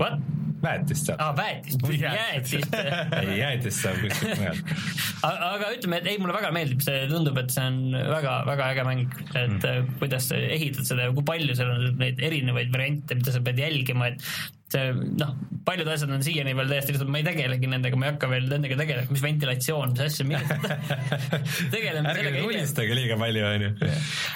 What? 0.00 0.20
Väetist 0.62 1.10
saab. 1.10 1.22
aa, 1.24 1.34
väetist, 1.38 1.88
jäätist 2.00 2.76
ei, 2.76 3.38
jäätist 3.38 3.84
saab 3.84 3.98
kuskilt 4.04 4.38
mujalt. 4.40 4.72
aga 5.30 5.72
ütleme, 5.76 6.00
et 6.00 6.08
ei, 6.12 6.20
mulle 6.22 6.36
väga 6.36 6.52
meeldib, 6.54 6.84
see 6.84 7.02
tundub, 7.10 7.40
et 7.42 7.52
see 7.54 7.66
on 7.66 7.80
väga-väga 7.96 8.70
äge 8.74 8.86
mäng, 8.88 9.18
et 9.32 9.58
mm. 9.58 9.90
kuidas 10.02 10.30
sa 10.30 10.38
ehitad 10.40 10.88
seda 10.88 11.08
ja 11.08 11.16
kui 11.16 11.26
palju 11.26 11.56
seal 11.58 11.74
on 11.74 12.00
neid 12.00 12.22
erinevaid 12.30 12.72
variante, 12.74 13.18
mida 13.18 13.34
sa 13.34 13.42
pead 13.44 13.60
jälgima, 13.62 14.10
et 14.12 14.24
see 14.70 14.90
noh, 15.18 15.32
paljud 15.66 15.88
asjad 15.90 16.12
on 16.14 16.22
siiani 16.24 16.54
veel 16.58 16.70
täiesti 16.70 16.94
lihtsalt, 16.94 17.10
ma 17.10 17.20
ei 17.22 17.26
tegelegi 17.26 17.70
nendega, 17.70 17.98
ma 17.98 18.06
ei 18.06 18.14
hakka 18.14 18.30
veel 18.30 18.46
nendega 18.50 18.78
tegelema, 18.78 19.10
mis 19.14 19.24
ventilatsioon, 19.24 19.96
mis 19.96 20.04
asja, 20.06 20.76
tegeleme 21.74 22.14
ärge 22.14 22.36
nulistage 22.36 22.98
liiga 22.98 23.18
palju, 23.20 23.48
onju. 23.54 23.72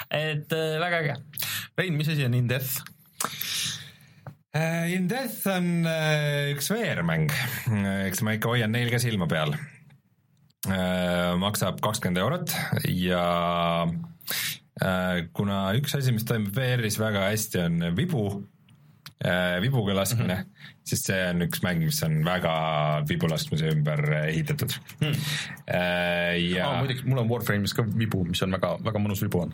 et 0.09 0.57
äh, 0.57 0.75
väga 0.83 1.05
äge. 1.05 1.15
Rein, 1.79 1.95
mis 1.99 2.11
asi 2.11 2.27
on 2.27 2.35
In 2.37 2.51
Death? 2.51 2.83
Uh, 4.55 4.87
In 4.87 5.09
Death 5.11 5.41
on 5.51 5.83
uh, 5.83 6.53
üks 6.53 6.69
VR-mäng, 6.71 7.27
eks 8.07 8.21
ma 8.23 8.37
ikka 8.37 8.53
hoian 8.53 8.71
neil 8.71 8.87
ka 8.93 9.01
silma 9.03 9.27
peal. 9.27 9.51
Maksab 11.37 11.77
kakskümmend 11.83 12.17
eurot 12.17 12.53
ja 12.89 13.25
kuna 15.37 15.57
üks 15.77 15.93
asi, 15.99 16.09
mis 16.15 16.25
toimub 16.25 16.55
VR-is 16.55 16.97
väga 16.97 17.27
hästi, 17.27 17.59
on 17.67 17.85
vibu, 17.99 18.23
vibuga 19.61 19.93
laskmine 19.99 20.39
mm, 20.39 20.47
-hmm. 20.47 20.81
siis 20.89 21.05
see 21.05 21.19
on 21.27 21.45
üks 21.45 21.61
mäng, 21.61 21.85
mis 21.85 22.01
on 22.07 22.17
väga 22.25 22.55
vibu 23.05 23.29
laskmise 23.29 23.69
ümber 23.75 24.01
ehitatud. 24.23 24.73
Mm.. 25.03 25.21
ja 26.47 26.71
ah, 26.71 26.79
muideks, 26.81 27.05
mul 27.05 27.21
on 27.21 27.29
Warframe'is 27.29 27.77
ka 27.77 27.85
vibu, 27.85 28.25
mis 28.25 28.41
on 28.41 28.57
väga, 28.57 28.79
väga 28.89 29.03
mõnus 29.05 29.21
vibu 29.21 29.45
on 29.45 29.53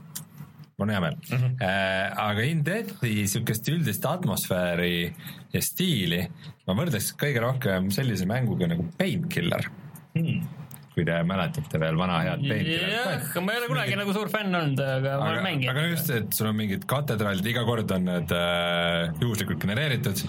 mul 0.82 0.90
on 0.90 0.96
hea 0.96 1.04
meel 1.06 1.18
mm. 1.20 1.36
-hmm. 1.38 1.60
Äh, 1.62 2.24
aga 2.28 2.48
In 2.52 2.64
Deathi 2.66 3.28
sihukest 3.28 3.70
üldist 3.70 4.08
atmosfääri 4.10 5.14
ja 5.54 5.62
stiili 5.62 6.26
ma 6.68 6.78
võrdleks 6.78 7.14
kõige 7.22 7.46
rohkem 7.46 7.92
sellise 7.94 8.26
mänguga 8.26 8.72
nagu 8.72 8.90
Painkiller 8.98 9.70
mm 10.16 10.58
kui 10.92 11.06
te 11.08 11.18
mäletate 11.24 11.80
veel 11.80 11.98
vana 12.00 12.18
head 12.26 12.42
Painkillerit. 12.44 12.94
jah, 12.94 13.44
ma 13.46 13.54
ei 13.54 13.62
ole 13.62 13.70
kunagi 13.72 13.98
nagu 14.00 14.16
suur 14.16 14.32
fänn 14.32 14.58
olnud, 14.60 14.82
aga 14.84 15.14
ma 15.22 15.30
olen 15.30 15.46
mänginud. 15.46 15.72
aga 15.72 15.86
just, 15.88 16.12
et 16.18 16.36
sul 16.36 16.50
on 16.50 16.58
mingid 16.58 16.84
katedraalid, 16.90 17.48
iga 17.48 17.64
kord 17.68 17.94
on 17.96 18.10
need 18.10 18.34
äh, 18.36 19.14
juhuslikult 19.24 19.62
genereeritud 19.64 20.24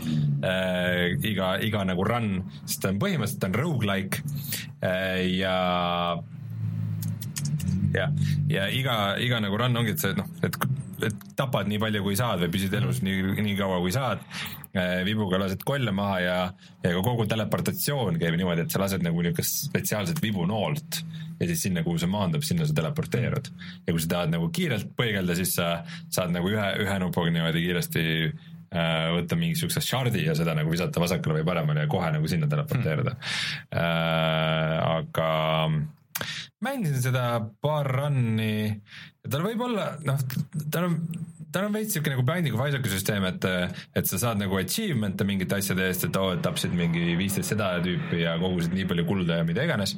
äh,, 0.47 1.16
iga, 1.33 1.57
iga 1.66 1.83
nagu 1.89 2.07
run, 2.07 2.31
sest 2.62 2.85
ta 2.85 2.93
on 2.95 3.03
põhimõtteliselt 3.03 3.49
on 3.49 3.59
rogu-like 3.59 4.23
äh, 4.87 5.24
ja 5.35 5.57
jah, 7.94 8.12
ja 8.51 8.69
iga, 8.73 8.97
iga 9.23 9.40
nagu 9.44 9.59
run 9.60 9.77
ongi, 9.82 9.94
et 9.97 10.02
see 10.02 10.16
noh, 10.19 10.28
et, 10.44 10.59
et 11.09 11.24
tapad 11.39 11.69
nii 11.70 11.81
palju, 11.82 12.02
kui 12.05 12.19
saad 12.19 12.43
või 12.44 12.52
püsid 12.55 12.74
elus 12.78 13.02
nii, 13.05 13.35
nii 13.39 13.56
kaua, 13.59 13.81
kui 13.85 13.94
saad. 13.94 14.23
Äh, 14.73 15.02
vibuga 15.05 15.36
lased 15.43 15.64
kolle 15.69 15.93
maha 15.93 16.20
ja, 16.24 16.36
ja 16.81 16.93
ka 16.94 17.02
kogu 17.05 17.27
teleportatsioon 17.28 18.16
käib 18.20 18.39
niimoodi, 18.40 18.64
et 18.64 18.73
sa 18.73 18.81
lased 18.81 19.05
nagu 19.05 19.20
niisugust 19.20 19.66
spetsiaalset 19.69 20.23
vibunoolt 20.24 21.02
ja 21.43 21.48
siis 21.51 21.66
sinna, 21.66 21.82
kuhu 21.85 22.01
see 22.01 22.09
maandub, 22.09 22.44
sinna 22.47 22.64
sa 22.69 22.77
teleporteerud. 22.77 23.51
ja 23.86 23.93
kui 23.93 24.01
sa 24.01 24.14
tahad 24.14 24.32
nagu 24.32 24.48
kiirelt 24.55 24.94
põigelda, 24.97 25.36
siis 25.36 25.56
sa 25.59 25.82
saad 26.09 26.32
nagu 26.35 26.48
ühe, 26.48 26.69
ühe 26.85 26.98
nupuga 27.02 27.32
niimoodi 27.35 27.64
kiiresti 27.66 28.05
äh, 28.28 29.09
võtta 29.16 29.39
mingi 29.39 29.59
siukse 29.60 29.82
shard'i 29.85 30.24
ja 30.24 30.36
seda 30.39 30.56
nagu 30.59 30.73
visata 30.73 31.02
vasakule 31.02 31.40
või 31.40 31.48
paremale 31.52 31.86
ja 31.86 31.90
kohe 31.93 32.12
nagu 32.14 32.31
sinna 32.31 32.48
teleporteeruda 32.52 33.16
mm.. 33.16 33.35
Äh, 33.82 34.78
aga 34.97 35.28
mängisin 36.65 37.03
seda 37.11 37.27
paar 37.62 37.90
run'i 37.99 38.55
ja 39.23 39.31
tal 39.31 39.44
võib 39.47 39.62
olla, 39.69 39.93
noh, 40.07 40.19
tal 40.73 40.89
on, 40.89 40.97
tal 41.55 41.69
on 41.69 41.77
veits 41.77 41.94
siuke 41.94 42.11
nagu 42.11 42.24
Binding 42.27 42.57
of 42.57 42.65
Isaacu 42.66 42.90
süsteem, 42.90 43.24
et, 43.28 43.44
et 43.99 44.09
sa 44.09 44.19
saad 44.19 44.40
nagu 44.40 44.57
achievement'e 44.59 45.27
mingite 45.28 45.59
asjade 45.61 45.85
eest, 45.86 46.09
et 46.09 46.19
oo 46.19 46.31
oh,, 46.31 46.35
et 46.35 46.43
tapsid 46.43 46.74
mingi 46.77 47.15
viisteist 47.19 47.53
seda 47.53 47.69
tüüpi 47.85 48.23
ja 48.24 48.35
kogusid 48.40 48.74
nii 48.74 48.86
palju 48.90 49.07
kulda 49.07 49.39
ja 49.39 49.47
mida 49.47 49.66
iganes. 49.66 49.94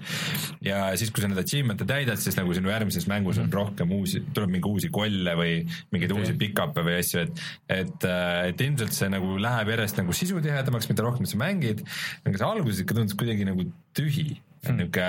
ja 0.64 0.86
siis, 1.00 1.12
kui 1.14 1.24
sa 1.24 1.30
need 1.30 1.40
achievement'e 1.40 1.88
täidad, 1.88 2.20
siis 2.20 2.36
nagu 2.36 2.56
sinu 2.56 2.72
järgmises 2.72 3.08
mängus 3.10 3.40
on 3.40 3.52
rohkem 3.54 3.94
uusi, 3.96 4.20
tuleb 4.36 4.52
mingi 4.56 4.68
uusi 4.68 4.92
kolle 4.94 5.36
või 5.40 5.54
mingeid 5.94 6.12
uusi 6.16 6.36
pick-up'e 6.40 6.84
või 6.84 6.98
asju, 7.00 7.24
et, 7.24 7.44
et, 7.80 8.08
et 8.50 8.66
ilmselt 8.66 8.96
see 8.96 9.08
nagu 9.14 9.38
läheb 9.40 9.72
järjest 9.72 10.02
nagu 10.02 10.16
sisutihedamaks, 10.16 10.90
mida 10.92 11.06
rohkem 11.06 11.28
sa 11.30 11.40
mängid. 11.40 11.80
aga 12.26 12.36
see 12.36 12.50
alguses 12.50 12.84
ikka 12.84 12.98
tundus 12.98 13.16
kuidagi 13.16 13.48
nagu 13.48 13.70
tühi 13.96 14.34
mm., 14.34 14.82
niuke 14.82 15.08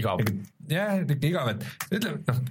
igav. 0.00 0.22
jah, 0.70 1.00
ikka 1.04 1.30
igav, 1.30 1.54
et 1.54 1.66
ütleme 1.98 2.22
noh, 2.28 2.44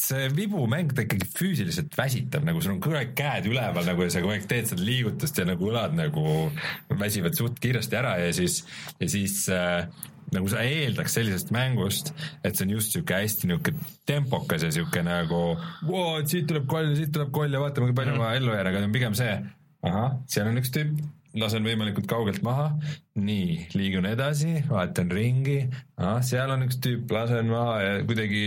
see 0.00 0.26
vibumäng 0.34 0.90
ta 0.94 1.04
ikkagi 1.04 1.28
füüsiliselt 1.36 1.94
väsitab, 1.98 2.42
nagu 2.46 2.62
sul 2.62 2.74
on 2.74 2.96
aeg 2.98 3.12
käed 3.18 3.46
üleval 3.50 3.86
nagu 3.86 4.02
ja 4.02 4.10
sa 4.10 4.22
kogu 4.24 4.34
aeg 4.34 4.48
teed 4.50 4.66
seda 4.70 4.82
liigutust 4.82 5.38
ja 5.38 5.46
nagu 5.46 5.70
õlad 5.70 5.94
nagu 5.98 6.24
väsivad 6.98 7.38
suht 7.38 7.60
kiiresti 7.62 8.00
ära 8.00 8.16
ja 8.18 8.32
siis, 8.34 8.62
ja 8.98 9.08
siis 9.10 9.44
äh, 9.54 9.86
nagu 10.34 10.50
sa 10.50 10.64
eeldaks 10.66 11.14
sellisest 11.14 11.52
mängust, 11.54 12.10
et 12.42 12.56
see 12.56 12.66
on 12.66 12.74
just 12.74 12.94
sihuke 12.94 13.18
hästi 13.22 13.50
nihuke 13.50 13.74
tempokas 14.08 14.66
ja 14.66 14.72
sihuke 14.74 15.04
nagu 15.06 15.42
wow, 15.86 16.16
siit 16.26 16.48
tuleb 16.50 16.66
koll, 16.70 16.94
siit 16.98 17.12
tuleb 17.14 17.30
koll 17.34 17.54
ja 17.54 17.62
vaatame, 17.62 17.90
kui 17.90 17.98
palju 18.00 18.16
mm. 18.16 18.24
ma 18.24 18.32
ellu 18.38 18.56
jään, 18.56 18.70
aga 18.72 18.88
pigem 18.94 19.18
see, 19.18 19.36
ahah, 19.86 20.16
seal 20.30 20.50
on 20.50 20.58
üks 20.62 20.74
tüüp, 20.74 20.96
lasen 21.40 21.66
võimalikult 21.66 22.06
kaugelt 22.10 22.42
maha, 22.46 22.68
nii, 23.18 23.70
liigun 23.74 24.06
edasi, 24.06 24.60
vaatan 24.68 25.10
ringi, 25.14 25.60
seal 26.26 26.52
on 26.54 26.66
üks 26.68 26.78
tüüp, 26.84 27.10
lasen 27.10 27.50
maha 27.50 27.78
ja 27.82 27.96
kuidagi 28.06 28.44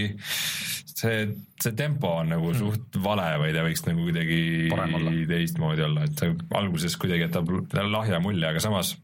see, 0.97 1.26
see 1.61 1.76
tempo 1.77 2.14
on 2.22 2.31
nagu 2.35 2.53
mm. 2.53 2.61
suht 2.61 2.99
vale 3.03 3.27
või 3.41 3.51
ta 3.55 3.65
võiks 3.65 3.84
nagu 3.88 4.07
kuidagi 4.07 5.27
teistmoodi 5.30 5.85
olla, 5.88 6.07
et 6.07 6.23
alguses 6.61 6.95
kuidagi 6.99 7.27
jätab 7.27 7.51
lahja 7.91 8.22
mulje, 8.23 8.47
aga 8.49 8.64
samas 8.64 8.95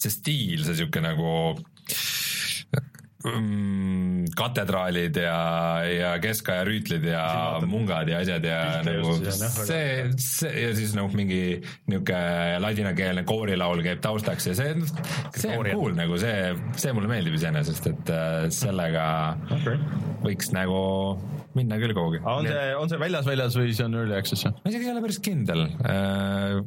see 0.00 0.10
stiil, 0.12 0.64
see 0.66 0.78
sihuke 0.78 1.02
nagu 1.02 1.28
mm, 3.24 4.32
katedraalid 4.36 5.16
ja, 5.22 5.36
ja 5.86 6.12
keskaja 6.22 6.64
rüütlid 6.68 7.06
ja 7.10 7.24
mungad 7.68 8.10
ja 8.10 8.22
asjad 8.22 8.46
ja 8.46 8.60
nagu 8.86 9.16
see, 9.22 10.08
see 10.22 10.52
ja 10.66 10.72
siis 10.76 10.94
nagu 10.98 11.12
mingi 11.16 11.60
niuke 11.90 12.18
ladinakeelne 12.62 13.26
koorilaul 13.28 13.84
käib 13.84 14.02
taustaks 14.04 14.50
ja 14.50 14.56
see, 14.58 14.74
see 15.36 15.56
on 15.56 15.70
cool 15.72 15.96
nagu 15.98 16.18
see, 16.20 16.52
see 16.78 16.96
mulle 16.96 17.10
meeldib 17.12 17.38
iseenesest, 17.38 17.90
et 17.92 18.12
äh, 18.14 18.48
sellega 18.54 19.06
okei. 19.58 19.78
võiks 20.26 20.52
nagu 20.54 20.82
minna 21.58 21.78
küll 21.82 21.94
kuhugi. 21.96 22.22
on 22.24 22.48
see, 22.48 22.68
on 22.78 22.92
see 22.92 23.00
väljas 23.00 23.28
väljas 23.28 23.58
või 23.58 23.74
see 23.76 23.86
on 23.88 23.98
early 24.00 24.16
access? 24.16 24.46
ma 24.48 24.72
isegi 24.72 24.88
ei 24.88 24.94
ole 24.94 25.04
päris 25.04 25.20
kindel, 25.24 25.66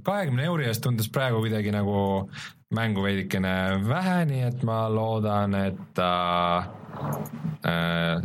kahekümne 0.05 0.45
euri 0.49 0.69
eest 0.69 0.83
tundus 0.85 1.09
praegu 1.13 1.41
kuidagi 1.43 1.73
nagu 1.75 2.29
mängu 2.75 3.03
veidikene 3.05 3.53
vähe, 3.85 4.17
nii 4.29 4.43
et 4.49 4.63
ma 4.67 4.85
loodan, 4.91 5.55
et 5.67 5.77
ta 5.97 6.11
äh, 7.67 8.23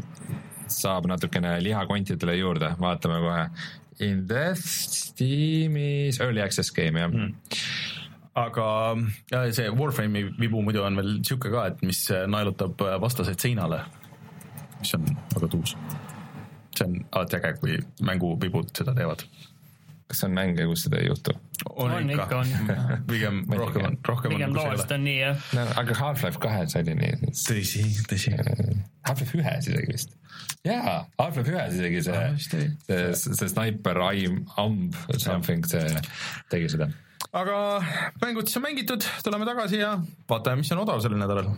saab 0.71 1.09
natukene 1.11 1.57
liha 1.65 1.85
kontidele 1.91 2.37
juurde, 2.39 2.75
vaatame 2.81 3.21
kohe. 3.25 3.47
In 4.07 4.25
Death 4.29 4.65
Steamis 4.65 6.21
early 6.25 6.41
access 6.41 6.73
game 6.73 7.03
jah 7.03 7.11
mm.. 7.11 7.35
aga 8.41 8.69
ja 9.33 9.43
see 9.53 9.69
Warframe'i 9.77 10.31
vibu 10.39 10.63
muidu 10.65 10.87
on 10.87 10.97
veel 10.97 11.19
sihuke 11.21 11.53
ka, 11.53 11.67
et 11.73 11.83
mis 11.85 12.07
naelutab 12.09 12.81
vastaseid 13.03 13.43
seinale, 13.43 13.83
mis 14.81 14.97
on 14.97 15.11
väga 15.35 15.53
tuus. 15.53 15.77
See 16.81 16.89
on 16.89 16.99
alati 17.13 17.39
äge, 17.41 17.55
kui 17.61 17.79
mänguvibud 18.07 18.73
seda 18.77 18.95
teevad. 18.97 19.25
kas 20.11 20.25
on 20.27 20.33
mänge, 20.35 20.65
kus 20.67 20.87
seda 20.87 20.99
ei 20.99 21.07
juhtu? 21.07 21.37
On 21.71 22.11
ikka, 22.11 22.39
on. 22.41 22.49
pigem 23.07 23.43
rohkem 23.47 23.85
on, 23.87 23.99
rohkem 24.09 24.33
pigem 24.33 24.49
on, 24.49 24.57
ei 24.57 24.63
tavaliselt 24.65 24.95
on 24.97 25.05
nii 25.07 25.19
jah. 25.19 25.45
no 25.59 25.67
aga 25.83 25.99
Half-Life 26.01 26.43
kahes 26.43 26.75
oli 26.81 26.97
nii. 26.99 27.35
tõsi, 27.37 27.85
tõsi. 28.11 28.35
Half-Life 29.07 29.39
ühes 29.39 29.69
isegi 29.71 29.93
vist. 29.93 30.17
jaa, 30.67 30.97
Half-Life 31.21 31.55
ühes 31.55 31.79
isegi 31.79 32.03
see 32.09 32.25
Ah, 32.25 32.35
see, 32.49 33.15
see 33.15 33.53
sniper 33.53 34.03
aim, 34.09 34.43
amb, 34.59 34.99
something, 35.19 35.69
see 35.71 36.03
tegi 36.51 36.75
seda 36.75 36.91
aga 37.37 37.57
mängud 38.23 38.49
siis 38.49 38.59
on 38.59 38.67
mängitud, 38.67 39.07
tuleme 39.25 39.47
tagasi 39.49 39.81
ja 39.81 39.95
vaatame, 40.31 40.65
mis 40.65 40.73
on 40.75 40.83
odav 40.83 41.03
sellel 41.05 41.21
nädalal. 41.23 41.53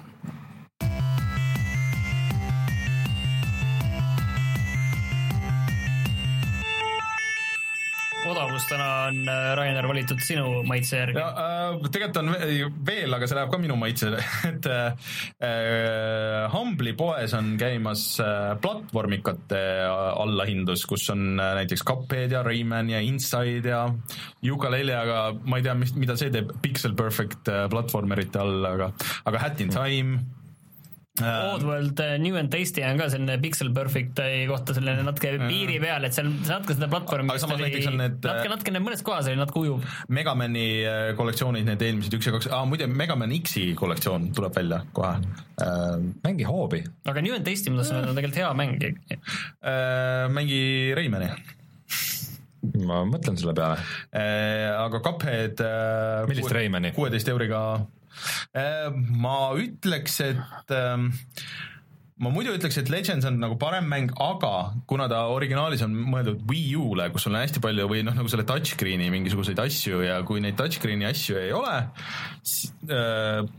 Odavus 8.28 8.66
täna 8.70 8.89
on, 9.09 9.20
Rainer, 9.59 9.86
valitud 9.89 10.20
sinu 10.23 10.62
maitse 10.69 10.99
järgi 11.01 11.19
ja. 11.19 11.28
äh, 11.32 11.78
tegelikult 11.89 12.20
on 12.23 12.32
ve- 12.35 12.69
veel, 12.86 13.16
aga 13.16 13.28
see 13.28 13.39
läheb 13.39 13.53
ka 13.53 13.61
minu 13.62 13.77
maitsele, 13.81 14.20
et 14.51 14.69
äh, 14.70 15.09
äh, 15.43 16.53
Humble'i 16.53 16.94
poes 16.99 17.35
on 17.39 17.55
käimas 17.61 18.05
äh, 18.23 18.53
platvormikate 18.62 19.62
allahindlus, 19.89 20.86
kus 20.90 21.09
on 21.15 21.35
äh, 21.36 21.55
näiteks 21.62 21.85
Cuphead 21.89 22.35
ja 22.36 22.44
Rayman 22.47 22.93
ja 22.93 23.01
Inside 23.03 23.74
ja 23.74 23.86
Yooka-Laylee, 24.47 24.99
aga 24.99 25.24
ma 25.44 25.59
ei 25.59 25.66
tea, 25.66 25.74
mis, 25.78 25.94
mida 25.99 26.16
see 26.20 26.31
teeb 26.35 26.55
Pixel 26.62 26.94
Perfect 26.99 27.51
äh, 27.51 27.66
platvormerite 27.73 28.43
all, 28.43 28.62
aga, 28.70 28.93
aga 29.28 29.43
Hat 29.43 29.61
in 29.65 29.74
Time 29.74 30.20
äh, 30.20 30.41
Oddworld 31.20 32.01
äh, 32.01 32.18
New 32.18 32.36
and 32.36 32.48
Tasty 32.48 32.80
on 32.89 32.97
ka 32.97 33.10
selline 33.12 33.34
Pixel 33.43 33.68
Perfecti 33.76 34.47
kohta 34.48 34.72
selline 34.72 35.02
natuke 35.05 35.34
piiri 35.43 35.76
peal, 35.82 36.06
et 36.09 36.16
seal 36.16 36.30
natuke 36.32 36.72
seda 36.72 36.89
platvormi 36.89 37.34
Aga 37.34 37.43
samas 37.43 37.60
näiteks 37.60 37.89
on 37.90 37.98
need, 38.01 38.16
natuke, 38.24 38.48
natuke 38.55 38.80
mõnes 38.80 39.05
kohas 39.05 39.28
oli 39.28 39.36
natuke 39.36 39.60
ujub. 39.60 39.84
Megamani 40.09 40.64
äh, 40.89 41.10
kollektsioonid, 41.18 41.68
need 41.68 41.84
eelmised 41.84 42.16
üks 42.16 42.30
ja 42.30 42.32
kaks 42.39 42.48
ah,, 42.48 42.64
muide 42.68 42.89
Megaman 42.89 43.36
X-i 43.43 43.74
kollektsioon 43.76 44.30
tuleb 44.32 44.56
välja 44.56 44.80
kohe 44.97 45.12
äh,. 45.60 46.01
mängi 46.24 46.48
hoobi. 46.48 46.80
aga 47.05 47.26
New 47.28 47.36
and 47.36 47.44
Tasty, 47.44 47.68
ma 47.68 47.82
tahtsin 47.82 48.01
öelda, 48.01 48.14
on 48.14 48.20
tegelikult 48.22 48.40
hea 48.40 48.52
mäng. 48.56 48.80
Äh, 48.80 50.28
mängi 50.32 50.62
Raymani 50.97 51.34
ma 52.89 53.02
mõtlen 53.05 53.36
selle 53.36 53.52
peale. 53.59 53.84
äh,, 54.16 54.70
aga 54.80 55.05
Cuphead 55.05 55.60
äh, 55.60 56.22
Millist 56.30 56.56
Raymani? 56.56 56.97
kuueteist 56.97 57.28
euriga 57.28 57.66
äh,. 57.82 57.90
Ma 58.98 59.55
ütleks, 59.59 60.20
et 60.20 60.70
äh, 60.70 61.10
ma 62.23 62.31
muidu 62.31 62.53
ütleks, 62.55 62.77
et 62.78 62.90
Legends 62.93 63.27
on 63.27 63.40
nagu 63.43 63.57
parem 63.59 63.89
mäng, 63.90 64.12
aga 64.23 64.53
kuna 64.86 65.09
ta 65.11 65.24
originaalis 65.35 65.82
on 65.86 65.94
mõeldud 65.97 66.44
Wii 66.51 66.77
U-le, 66.78 67.09
kus 67.15 67.27
sul 67.27 67.35
on 67.35 67.40
hästi 67.43 67.62
palju 67.65 67.89
või 67.90 68.05
noh, 68.07 68.15
nagu 68.15 68.31
selle 68.31 68.44
touchscreen'i 68.47 69.09
mingisuguseid 69.11 69.59
asju 69.59 70.03
ja 70.07 70.20
kui 70.27 70.43
neid 70.44 70.55
touchscreen'i 70.61 71.09
asju 71.09 71.40
ei 71.40 71.51
ole, 71.57 71.74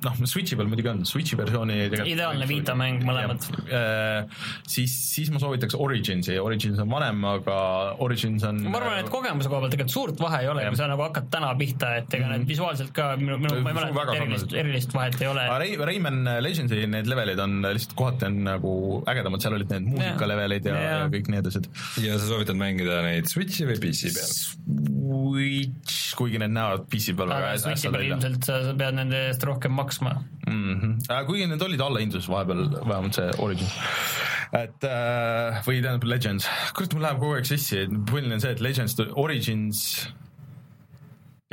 noh, 0.03 0.21
Switch'i 0.27 0.55
peal 0.59 0.69
muidugi 0.71 0.91
on, 0.91 1.03
Switch'i 1.07 1.37
versiooni 1.39 1.77
Ideaalne 2.13 2.47
Vita 2.47 2.75
mäng 2.79 3.03
mõlemad. 3.07 3.43
Äh, 3.67 4.31
siis, 4.69 4.95
siis 5.11 5.31
ma 5.33 5.41
soovitaks 5.43 5.75
Originsi, 5.79 6.37
Origins 6.39 6.79
on 6.83 6.91
vanem, 6.91 7.19
aga 7.33 7.57
Origins 8.03 8.43
on 8.47 8.63
ma 8.67 8.79
arvan, 8.79 8.99
et 9.03 9.11
kogemuse 9.11 9.51
koha 9.51 9.63
pealt 9.65 9.75
tegelikult 9.75 9.95
suurt 9.95 10.23
vahe 10.23 10.43
ei 10.45 10.51
ole, 10.51 10.65
kui 10.69 10.79
sa 10.79 10.87
nagu 10.91 11.03
hakkad 11.05 11.29
täna 11.33 11.51
pihta, 11.59 11.93
et 12.01 12.17
ega 12.17 12.31
need 12.31 12.47
visuaalselt 12.49 12.93
ka 12.95 13.11
minu, 13.19 13.37
minu, 13.43 13.59
ma 13.63 13.73
ei 13.73 13.79
mäleta, 13.79 14.07
et 14.07 14.23
erilist, 14.23 14.57
erilist 14.63 14.95
vahet 14.95 15.19
ei 15.23 15.31
ole. 15.31 15.45
Ray- 15.63 15.77
Rayman 15.91 16.23
Legendsi 16.43 16.83
need 16.87 17.09
levelid 17.11 17.39
on 17.43 17.59
lihtsalt 17.65 17.95
kohati 17.99 18.29
on 18.29 18.52
nagu 18.53 18.73
ägedamad, 19.09 19.43
seal 19.43 19.57
olid 19.57 19.71
need 19.73 19.89
muusikalevelid 19.91 20.69
ja, 20.69 20.75
ja. 20.77 20.95
Ja 21.03 21.11
kõik 21.13 21.29
need 21.33 21.49
asjad. 21.49 21.69
ja 22.03 22.17
sa 22.19 22.29
soovitad 22.29 22.59
mängida 22.59 23.01
neid 23.05 23.29
Switchi 23.31 23.67
või 23.69 23.79
PC 23.83 24.13
peal? 24.15 24.33
Switch, 24.33 25.99
kuigi 26.19 26.41
need 26.41 26.55
näevad 26.55 26.87
PC 26.91 27.17
peal 27.17 27.33
väga 27.33 27.53
hästi 27.53 27.69
Switchi 27.69 27.89
peal 27.89 27.99
välja 27.99 28.17
ilmselt 28.17 28.49
sa 28.49 28.59
pead 28.79 28.99
nende 28.99 29.21
eest 29.29 29.47
rohkem 29.49 29.75
maksma. 29.77 30.17
mm. 30.47 30.73
-hmm. 30.79 31.13
kuigi 31.29 31.47
need 31.51 31.67
olid 31.67 31.85
allahindluses 31.87 32.29
vahepeal, 32.29 32.65
vähemalt 32.81 33.19
see 33.19 33.29
Origin. 33.37 33.71
et 34.53 34.85
äh, 34.85 35.61
või 35.65 35.81
tähendab 35.81 36.03
Legends, 36.07 36.49
kurat, 36.77 36.93
mul 36.93 37.07
läheb 37.07 37.21
kogu 37.21 37.39
aeg 37.39 37.47
sassi, 37.49 37.87
põhiline 38.09 38.37
on 38.37 38.43
see, 38.43 38.51
et 38.53 38.61
Legends, 38.61 38.99
Origins 39.15 39.79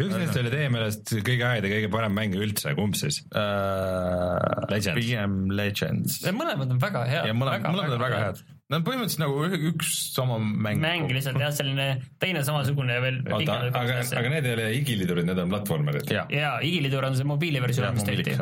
üks 0.07 0.17
neist 0.21 0.39
oli 0.41 0.53
teie 0.53 0.71
meelest 0.73 1.13
kõige 1.27 1.49
ägedam 1.49 1.71
ja 1.71 1.81
kõige 1.81 1.91
parem 1.93 2.17
mäng 2.17 2.39
üldse, 2.39 2.73
kumb 2.79 2.97
siis? 2.99 3.21
äh, 3.35 4.71
Legends. 4.71 4.97
pigem 4.97 5.37
Legends. 5.57 6.23
mõlemad 6.37 6.73
on 6.77 6.81
väga 6.83 7.05
head. 7.11 7.29
ja 7.31 7.37
mõlemad, 7.37 7.69
mõlemad 7.75 7.99
on 7.99 8.05
väga 8.07 8.25
head. 8.25 8.43
Nad 8.71 8.85
on 8.85 8.87
põhimõtteliselt 8.87 9.25
nagu 9.25 9.69
üks 9.73 9.93
sama 10.15 10.39
mäng. 10.39 10.79
mäng 10.79 11.11
lihtsalt 11.11 11.41
jah, 11.43 11.51
selline 11.55 11.89
teine 12.23 12.45
samasugune 12.47 12.99
ja 13.01 13.03
veel 13.03 13.21
oota, 13.27 13.61
aga, 13.75 14.01
aga 14.21 14.35
need 14.37 14.47
ei 14.47 14.57
ole 14.57 14.67
igilidurid, 14.79 15.27
need 15.27 15.43
on 15.43 15.51
platvormerid. 15.57 16.11
Jah. 16.11 16.31
jaa, 16.31 16.59
igilidur 16.63 17.09
on 17.09 17.19
see 17.19 17.27
mobiiliversioon, 17.27 17.99
mis 17.99 18.07
tehti. 18.07 18.37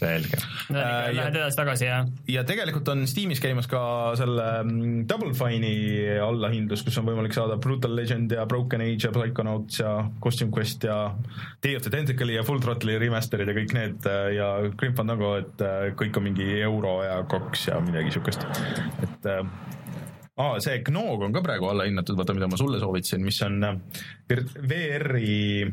selge. 0.00 0.38
Äh, 0.70 0.76
ja- 0.80 1.12
Lähed 1.20 1.36
edasi-tagasi 1.38 1.86
ja 1.88 2.00
ja 2.30 2.44
tegelikult 2.48 2.88
on 2.92 3.06
Steamis 3.10 3.40
käimas 3.42 3.68
ka 3.70 3.80
selle 4.18 4.46
mm, 4.64 5.04
Double 5.10 5.34
Fine'i 5.36 6.18
allahindlus, 6.24 6.82
kus 6.86 6.98
on 7.00 7.06
võimalik 7.08 7.36
saada 7.36 7.58
Brutal 7.60 7.94
Legend 7.96 8.32
ja 8.36 8.46
Broken 8.50 8.84
Age 8.86 9.08
ja 9.08 9.12
Psychonauts 9.14 9.80
ja 9.82 9.92
Costume 10.24 10.52
Quest 10.56 10.84
ja 10.88 10.98
Day 11.62 11.76
of 11.76 11.84
the 11.86 11.92
Tentacle'i 11.92 12.38
ja 12.38 12.44
Full 12.46 12.62
Throttle'i 12.64 12.98
remaster'id 13.02 13.52
ja 13.52 13.56
kõik 13.60 13.74
need 13.76 14.08
äh, 14.10 14.30
ja 14.38 14.50
Grim 14.80 14.96
Fandango, 14.98 15.34
et 15.42 15.60
äh, 15.66 15.90
kõik 16.00 16.16
on 16.20 16.28
mingi 16.30 16.48
euro 16.64 17.00
ja 17.04 17.20
kaks 17.28 17.68
ja 17.70 17.80
midagi 17.84 18.14
siukest, 18.16 18.46
et 19.04 19.28
äh, 19.28 19.44
aa, 20.40 20.54
see 20.64 20.78
Gnog 20.86 21.20
on 21.26 21.34
ka 21.36 21.42
praegu 21.44 21.68
allahinnatud, 21.68 22.16
vaata, 22.16 22.32
mida 22.36 22.48
ma 22.48 22.56
sulle 22.60 22.78
soovitasin, 22.80 23.20
mis 23.26 23.40
on 23.44 23.58
äh, 23.68 23.74
VR-i 24.70 25.66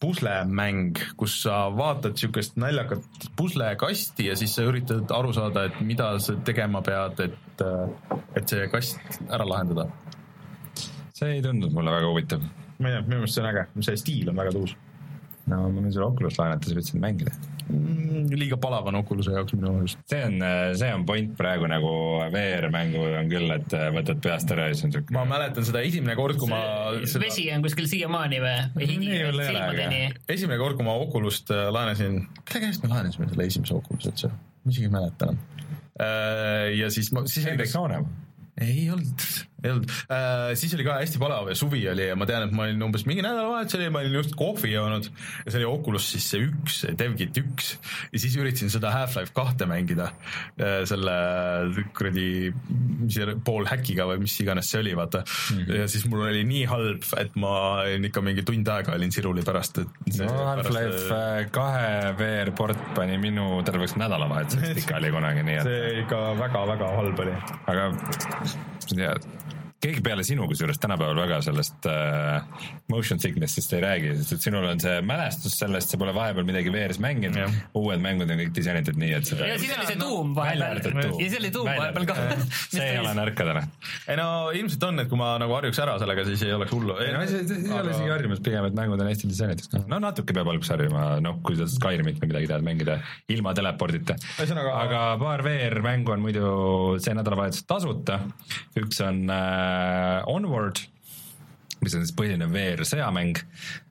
puslemäng, 0.00 0.98
kus 1.16 1.38
sa 1.42 1.66
vaatad 1.72 2.18
siukest 2.20 2.58
naljakat 2.60 3.28
puslekasti 3.36 4.26
ja 4.28 4.36
siis 4.36 4.54
sa 4.56 4.66
üritad 4.68 5.12
aru 5.16 5.32
saada, 5.32 5.66
et 5.70 5.80
mida 5.80 6.10
sa 6.20 6.36
tegema 6.44 6.82
pead, 6.84 7.22
et, 7.24 7.64
et 8.36 8.52
see 8.52 8.68
kast 8.72 9.22
ära 9.30 9.48
lahendada. 9.48 9.88
see 11.16 11.38
ei 11.38 11.42
tundunud 11.42 11.72
mulle 11.72 11.94
väga 11.96 12.10
huvitav. 12.12 12.44
ma 12.78 12.90
ei 12.90 12.98
tea, 12.98 13.06
minu 13.06 13.22
meelest 13.22 13.38
see 13.38 13.44
on 13.44 13.50
äge, 13.54 13.68
see 13.88 14.02
stiil 14.04 14.34
on 14.34 14.44
väga 14.44 14.52
tuus 14.58 14.76
no 15.50 15.62
ma 15.70 15.82
võin 15.82 15.92
sulle 15.94 16.08
Oculus 16.08 16.38
laenata, 16.40 16.68
sa 16.68 16.78
võid 16.78 16.88
seda 16.88 17.02
mängida. 17.02 17.34
mm,. 17.68 18.26
liiga 18.36 18.58
palav 18.60 18.88
on 18.90 18.98
Oculus'e 19.00 19.34
jaoks 19.36 19.56
minu 19.56 19.74
meelest. 19.76 20.02
see 20.10 20.22
on, 20.26 20.38
see 20.78 20.90
on 20.94 21.06
point 21.08 21.34
praegu 21.38 21.68
nagu 21.70 21.92
VR-mängu 22.34 23.04
on 23.22 23.30
küll, 23.32 23.50
et 23.56 23.76
võtad 23.96 24.22
peast 24.24 24.52
ära 24.54 24.68
ja 24.70 24.76
siis 24.76 24.88
on 24.88 24.96
siuke. 24.96 25.14
ma 25.16 25.26
mäletan 25.28 25.66
seda 25.68 25.82
esimene 25.86 26.16
kord, 26.18 26.38
kui 26.40 26.50
ma 26.50 26.60
seda 27.04 27.24
vesi 27.24 27.48
on 27.54 27.64
kuskil 27.66 27.88
siiamaani 27.90 28.42
või, 28.42 28.56
või 28.76 28.90
higi 28.94 29.22
ole, 29.30 29.48
silmadeni 29.50 30.02
esimene 30.36 30.60
kord, 30.62 30.78
kui 30.78 30.86
ma 30.86 30.96
Oculust 31.06 31.52
äh, 31.54 31.68
laenasin, 31.74 32.22
kelle 32.44 32.66
käest 32.66 32.84
me 32.84 32.92
laenasime 32.92 33.30
selle 33.30 33.48
esimese 33.50 33.76
Oculuse 33.76 34.12
üldse? 34.12 34.32
ma 34.66 34.74
isegi 34.74 34.88
ei 34.88 34.92
mäleta 34.92 35.30
enam. 35.30 35.42
ja 36.76 36.88
siis 36.92 37.12
ma, 37.14 37.24
siis 37.30 37.46
Hendrik 37.46 37.70
Soonem. 37.70 38.08
ei 38.60 38.88
olnud, 38.92 39.28
ei 39.64 39.72
olnud 39.72 39.88
äh,, 40.12 40.52
siis 40.58 40.74
oli 40.76 40.84
ka 40.86 40.98
hästi 41.00 41.20
palav 41.20 41.48
ja 41.50 41.56
suvi 41.58 41.80
oli 41.88 42.08
ja 42.10 42.16
ma 42.18 42.28
tean, 42.28 42.46
et 42.46 42.54
ma 42.56 42.66
olin 42.66 42.82
umbes 42.88 43.06
mingi 43.08 43.24
nädalavahetus 43.24 43.78
oli, 43.78 43.88
ma 43.92 44.02
olin 44.04 44.18
just 44.18 44.36
kohvi 44.38 44.72
joonud 44.74 45.08
ja 45.08 45.52
see 45.52 45.60
oli 45.62 45.68
Oculus 45.70 46.10
siis 46.12 46.26
see 46.32 46.44
üks, 46.44 46.82
DevKit 46.98 47.40
üks 47.40 47.72
ja 48.12 48.20
siis 48.20 48.36
üritasin 48.40 48.72
seda 48.72 48.92
Half-Life 48.94 49.32
kahte 49.36 49.68
mängida 49.70 50.10
äh, 50.60 50.82
selle 50.88 51.16
kuradi, 51.96 52.52
mis 53.00 53.16
see 53.16 53.36
pool 53.46 53.68
häkiga 53.70 54.08
või 54.10 54.22
mis 54.26 54.36
iganes 54.44 54.70
see 54.72 54.82
oli, 54.84 54.94
vaata 54.98 55.24
mm. 55.24 55.62
-hmm. 55.62 55.80
ja 55.80 55.88
siis 55.90 56.06
mul 56.10 56.26
oli 56.28 56.44
nii 56.48 56.64
halb, 56.70 57.08
et 57.20 57.40
ma 57.40 57.54
olin 57.86 58.10
ikka 58.10 58.24
mingi 58.24 58.44
tund 58.46 58.68
aega 58.76 58.94
olin 58.96 59.14
siruli 59.14 59.44
pärast, 59.46 59.82
et 59.82 60.20
no 60.20 60.30
Half-Life 60.52 61.08
äh, 61.16 61.42
kahe 61.54 62.14
VR-port 62.20 62.94
pani 62.98 63.18
minu 63.22 63.62
terveks 63.64 63.96
nädalavahetuseks 63.96 64.76
pikali 64.82 65.12
kunagi, 65.14 65.46
nii 65.46 65.60
et 65.62 65.68
see 65.72 65.92
ikka 66.04 66.22
väga-väga 66.44 66.94
halb 67.00 67.26
oli. 67.26 67.36
aga 67.72 67.90
ja 68.94 69.14
keegi 69.82 70.02
peale 70.04 70.24
sinu 70.26 70.46
kusjuures 70.48 70.78
tänapäeval 70.80 71.18
väga 71.18 71.38
sellest 71.44 71.86
äh, 71.90 72.64
motion 72.92 73.20
sickness'ist 73.20 73.74
ei 73.76 73.82
räägi, 73.84 74.12
sest 74.20 74.36
et 74.36 74.46
sinul 74.46 74.64
on 74.68 74.80
see 74.80 75.00
mälestus 75.04 75.56
sellest, 75.60 75.92
sa 75.92 76.00
pole 76.00 76.14
vahepeal 76.16 76.46
midagi 76.48 76.72
VR-is 76.72 77.00
mänginud, 77.02 77.58
uued 77.76 78.02
mängud 78.02 78.30
on 78.32 78.40
kõik 78.40 78.54
disainitud 78.56 78.96
nii, 79.00 79.12
et 79.18 79.28
seda 79.28 79.50
ja 79.50 79.58
siis 79.60 79.74
oli 79.76 79.88
see 79.90 79.98
tuum 80.00 80.32
vahepeal. 80.36 80.80
ja 80.80 81.12
siis 81.18 81.36
oli 81.40 81.50
tuum 81.54 81.68
vahepeal 81.68 82.08
ka. 82.08 82.16
see 82.72 82.86
ei 82.86 83.00
ole 83.02 83.12
nõrka 83.18 83.48
täna. 83.50 83.64
ei 84.08 84.18
no 84.20 84.28
ilmselt 84.56 84.88
on, 84.88 85.04
et 85.04 85.12
kui 85.12 85.20
ma 85.20 85.34
nagu 85.42 85.56
harjuks 85.58 85.82
ära 85.84 85.98
sellega, 86.00 86.24
siis 86.30 86.46
ei 86.48 86.56
oleks 86.56 86.72
hullu. 86.72 86.96
ei 87.04 87.12
no 87.12 87.22
see 87.28 87.44
ei 87.44 87.76
ole 87.76 87.92
isegi 87.92 88.14
harjumus, 88.14 88.42
pigem 88.48 88.70
et 88.70 88.80
mängud 88.80 89.04
on 89.04 89.12
hästi 89.12 89.32
disainitud. 89.32 89.78
no 89.92 90.00
natuke 90.02 90.36
peab 90.36 90.52
alguses 90.54 90.72
harjuma, 90.72 91.06
noh 91.24 91.40
kui 91.44 91.60
sa 91.60 91.68
Skyrimit 91.70 92.22
või 92.22 92.32
midagi 92.32 92.50
tahad 92.54 92.64
mängida 92.64 92.98
ilma 93.36 93.52
telepordita. 93.56 94.16
aga 94.40 95.04
paar 95.20 95.44
VR-mängu 95.44 96.16
on 96.16 96.24
muidu 96.24 96.48
see 97.02 97.14
nädalavahetus 97.16 97.68
tasuta, 97.68 98.22
üks 98.80 99.04
on 99.04 99.26
Äh, 99.26 99.65
Onward, 100.30 100.80
mis 101.82 101.94
on 101.96 102.06
siis 102.06 102.16
põhiline 102.16 102.48
VR 102.52 102.82
sõjamäng, 102.88 103.38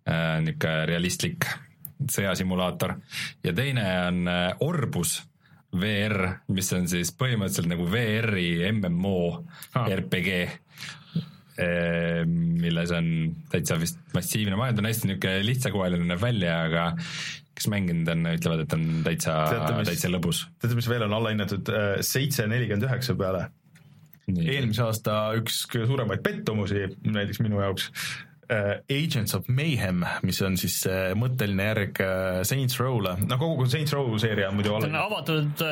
äh, 0.10 0.42
niisugune 0.46 0.90
realistlik 0.90 1.48
sõjasimulaator 2.12 2.98
ja 3.46 3.54
teine 3.56 3.86
on 4.10 4.28
äh, 4.28 4.50
Orbus 4.66 5.22
VR, 5.76 6.42
mis 6.56 6.72
on 6.76 6.88
siis 6.92 7.12
põhimõtteliselt 7.16 7.72
nagu 7.72 7.88
VR-i 7.92 8.72
MMO 8.72 9.18
ah. 9.76 9.90
RPG 9.90 10.46
milles 11.56 12.92
on 12.92 13.06
täitsa 13.48 13.78
vist 13.80 14.02
massiivne 14.12 14.58
maailm, 14.60 14.76
ta 14.76 14.84
on 14.84 14.90
hästi 14.90 15.08
niisugune 15.08 15.44
lihtsakoeline 15.48 16.08
näeb 16.10 16.20
välja, 16.20 16.58
aga 16.68 16.90
kes 17.56 17.70
mänginud 17.72 18.10
on, 18.12 18.26
ütlevad, 18.34 18.66
et 18.66 18.76
on 18.76 18.84
täitsa, 19.06 19.38
täitsa 19.88 20.12
lõbus. 20.12 20.42
teate, 20.60 20.76
mis 20.76 20.90
veel 20.92 21.06
on 21.08 21.16
allahinnatud, 21.16 21.72
seitse 22.04 22.44
nelikümmend 22.52 22.90
üheksa 22.90 23.16
peale 23.16 23.46
eelmise 24.34 24.86
aasta 24.86 25.18
üks 25.40 25.64
kõige 25.72 25.90
suuremaid 25.90 26.24
pettumusi 26.26 26.88
näiteks 27.06 27.42
minu 27.46 27.62
jaoks 27.62 27.92
Agents 28.48 29.34
of 29.34 29.48
Mayhem, 29.50 30.04
mis 30.26 30.40
on 30.46 30.58
siis 30.60 30.78
uh, 30.90 31.14
mõtteline 31.18 31.66
järg 31.70 32.02
uh, 32.04 32.42
Saints 32.48 32.78
Row'le, 32.80 33.16
noh 33.26 33.40
kogu 33.42 33.66
Saints 33.72 33.94
Row 33.96 34.12
seeria 34.22 34.50
on 34.52 34.60
muidu 34.60 34.74
on 34.76 34.98
avatud 35.00 35.64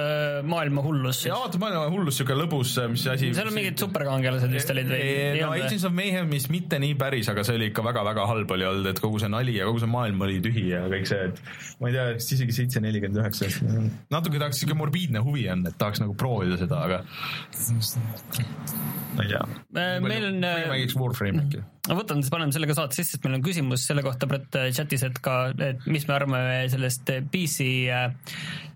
maailma 0.50 0.84
hullus. 0.86 1.24
avatud 1.30 1.62
maailma 1.62 1.86
hullus, 1.94 2.18
niisugune 2.18 2.40
lõbus, 2.42 2.74
mis 2.92 3.06
asi 3.12 3.32
seal 3.36 3.52
on 3.52 3.58
mingid 3.58 3.78
superkangelased 3.82 4.54
vist 4.54 4.74
olid 4.74 4.90
või? 4.90 5.10
no 5.40 5.52
Agents 5.54 5.86
of 5.90 5.96
Mayhemis 5.98 6.50
mitte 6.54 6.80
nii 6.82 6.96
päris, 7.00 7.30
aga 7.34 7.46
see 7.46 7.60
oli 7.60 7.70
ikka 7.72 7.86
väga-väga 7.86 8.26
halb 8.30 8.56
oli 8.58 8.68
olnud, 8.70 8.90
et 8.94 9.02
kogu 9.04 9.22
see 9.22 9.32
nali 9.34 9.58
ja 9.60 9.68
kogu 9.70 9.84
see 9.84 9.92
maailm 9.94 10.26
oli 10.26 10.40
tühi 10.44 10.66
ja 10.72 10.84
kõik 10.92 11.10
see, 11.10 11.30
et 11.30 11.42
ma 11.82 11.92
ei 11.92 11.98
tea, 11.98 12.08
vist 12.18 12.34
isegi 12.38 12.58
seitse 12.58 12.84
nelikümmend 12.84 13.22
üheksa. 13.22 13.52
natuke 14.14 14.40
tahaks, 14.40 14.58
niisugune 14.58 14.80
morbiidne 14.82 15.24
huvi 15.26 15.46
on, 15.54 15.68
et 15.70 15.78
tahaks 15.80 16.02
nagu 16.04 16.18
proovida 16.18 16.58
seda, 16.62 16.82
aga 16.88 17.04
ma 19.14 19.28
ei 19.28 19.34
tea. 19.36 19.46
meil 20.10 20.30
on. 20.32 20.42
mängiks 20.44 20.98
Warframe'i 20.98 21.44
äkki 21.44 21.64
ma 21.84 21.98
võtan 22.00 22.22
siis, 22.22 22.32
paneme 22.32 22.54
selle 22.56 22.68
ka 22.70 22.78
saate 22.78 22.96
sisse, 22.96 23.18
sest 23.18 23.26
meil 23.26 23.36
on 23.36 23.44
küsimus 23.44 23.84
selle 23.84 24.04
kohta 24.06 24.28
Brett 24.30 24.56
chatis, 24.76 25.04
et 25.04 25.18
ka, 25.24 25.50
et 25.52 25.84
mis 25.92 26.06
me 26.08 26.16
arvame 26.16 26.44
sellest 26.72 27.10
PC 27.32 27.66
äh, 27.92 28.06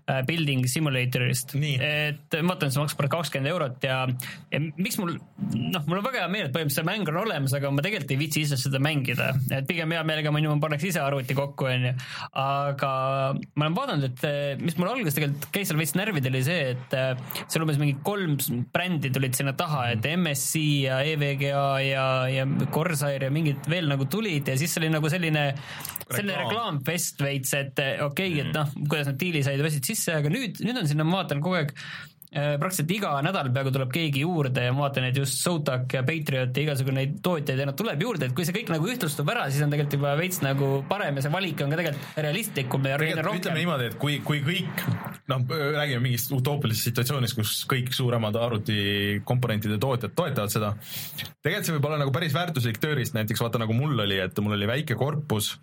äh, 0.04 0.20
building 0.28 0.66
simulator'ist. 0.68 1.54
et 1.56 2.36
ma 2.42 2.52
vaatan, 2.52 2.72
see 2.74 2.82
maksab 2.82 3.00
kakskümmend 3.08 3.52
eurot 3.54 3.86
ja, 3.88 4.02
ja 4.52 4.60
miks 4.60 4.98
mul, 5.00 5.14
noh, 5.16 5.86
mul 5.88 6.02
on 6.02 6.04
väga 6.04 6.20
hea 6.20 6.32
meel, 6.34 6.50
et 6.50 6.52
põhimõtteliselt 6.52 6.84
see 6.84 6.88
mäng 6.90 7.08
on 7.08 7.20
olemas, 7.22 7.54
aga 7.56 7.70
ma 7.72 7.84
tegelikult 7.86 8.12
ei 8.12 8.20
viitsi 8.20 8.44
ise 8.44 8.60
seda 8.60 8.82
mängida, 8.84 9.30
et 9.56 9.64
pigem 9.70 9.96
hea 9.96 10.04
meelega 10.04 10.34
ma 10.34 10.44
niimoodi 10.44 10.66
paneks 10.66 10.86
ise 10.90 11.00
arvuti 11.00 11.38
kokku, 11.38 11.70
onju. 11.72 11.94
aga 12.44 12.92
ma 13.32 13.70
olen 13.70 13.78
vaadanud, 13.80 14.06
et 14.10 14.28
äh, 14.28 14.60
mis 14.60 14.76
mul 14.76 14.92
alguses 14.92 15.16
tegelikult 15.16 15.48
käis 15.56 15.72
seal 15.72 15.80
veits 15.80 15.96
närvidel, 15.96 16.36
oli 16.36 16.44
see, 16.44 16.76
et 16.76 16.98
seal 17.48 17.64
umbes 17.64 17.80
mingi 17.80 17.96
kolm 18.04 18.36
brändi 18.68 19.08
tulid 19.16 19.40
sinna 19.40 19.56
taha, 19.56 19.94
et 19.96 20.12
MSC 20.12 20.60
ja 20.84 21.00
EVGA 21.08 21.66
ja, 21.88 22.06
ja 22.36 22.44
Kors 22.68 22.97
Corsair 22.98 23.28
ja 23.28 23.30
mingid 23.32 23.68
veel 23.70 23.86
nagu 23.90 24.06
tulid 24.10 24.48
ja 24.50 24.56
siis 24.58 24.74
oli 24.80 24.90
nagu 24.90 25.08
selline, 25.12 25.44
selline 26.10 26.38
reklaamfest 26.42 27.22
veits, 27.22 27.54
et 27.54 27.78
okei 27.78 28.02
okay, 28.08 28.30
mm., 28.34 28.48
et 28.48 28.56
noh, 28.56 28.72
kuidas 28.88 29.12
nad 29.12 29.18
diili 29.20 29.44
said, 29.46 29.62
võtsid 29.62 29.86
sisse, 29.86 30.18
aga 30.18 30.32
nüüd, 30.32 30.58
nüüd 30.66 30.82
on 30.82 30.90
sinna, 30.90 31.06
ma 31.06 31.20
vaatan 31.20 31.42
kogu 31.44 31.60
aeg 31.60 31.74
praktiliselt 32.32 32.90
iga 32.92 33.14
nädal 33.24 33.48
peaaegu 33.54 33.72
tuleb 33.72 33.92
keegi 33.92 34.22
juurde 34.24 34.66
ja 34.66 34.72
ma 34.76 34.84
vaatan, 34.84 35.08
et 35.08 35.16
just 35.16 35.40
Zotac 35.40 35.94
ja 35.94 36.02
Patriot 36.04 36.52
ja 36.52 36.64
igasugune 36.66 37.00
neid 37.00 37.14
tootjaid 37.24 37.62
ja 37.62 37.68
nad 37.70 37.78
tuleb 37.78 38.02
juurde, 38.04 38.28
et 38.28 38.36
kui 38.36 38.44
see 38.44 38.56
kõik 38.56 38.72
nagu 38.74 38.90
ühtlustub 38.92 39.30
ära, 39.32 39.46
siis 39.48 39.64
on 39.64 39.72
tegelikult 39.72 39.96
juba 39.96 40.14
veits 40.18 40.42
nagu 40.44 40.70
parem 40.90 41.16
ja 41.16 41.24
see 41.24 41.32
valik 41.32 41.64
on 41.64 41.72
ka 41.72 41.80
tegelikult 41.80 42.20
realistlikum 42.26 42.88
ja 42.90 43.00
tegelikult 43.00 43.40
ütleme 43.40 43.62
niimoodi, 43.62 43.90
et 43.92 43.98
kui, 44.02 44.18
kui 44.28 44.42
kõik 44.44 44.84
noh, 45.32 45.44
räägime 45.48 46.04
mingist 46.04 46.32
utoopilisest 46.36 46.90
situatsioonist, 46.90 47.38
kus 47.38 47.54
kõik 47.70 47.92
suuremad 47.96 48.36
arvutikomponentide 48.36 49.80
tootjad 49.80 50.16
toetavad 50.18 50.52
seda, 50.52 50.74
tegelikult 51.40 51.70
see 51.70 51.78
võib 51.78 51.88
olla 51.90 52.02
nagu 52.04 52.12
päris 52.14 52.36
väärtuslik 52.36 52.82
tööriist, 52.82 53.16
näiteks 53.16 53.40
vaata 53.40 53.62
nagu 53.64 53.76
mul 53.76 54.04
oli, 54.04 54.20
et 54.20 54.44
mul 54.44 54.58
oli 54.58 54.68
väike 54.68 54.98
korpus 55.00 55.54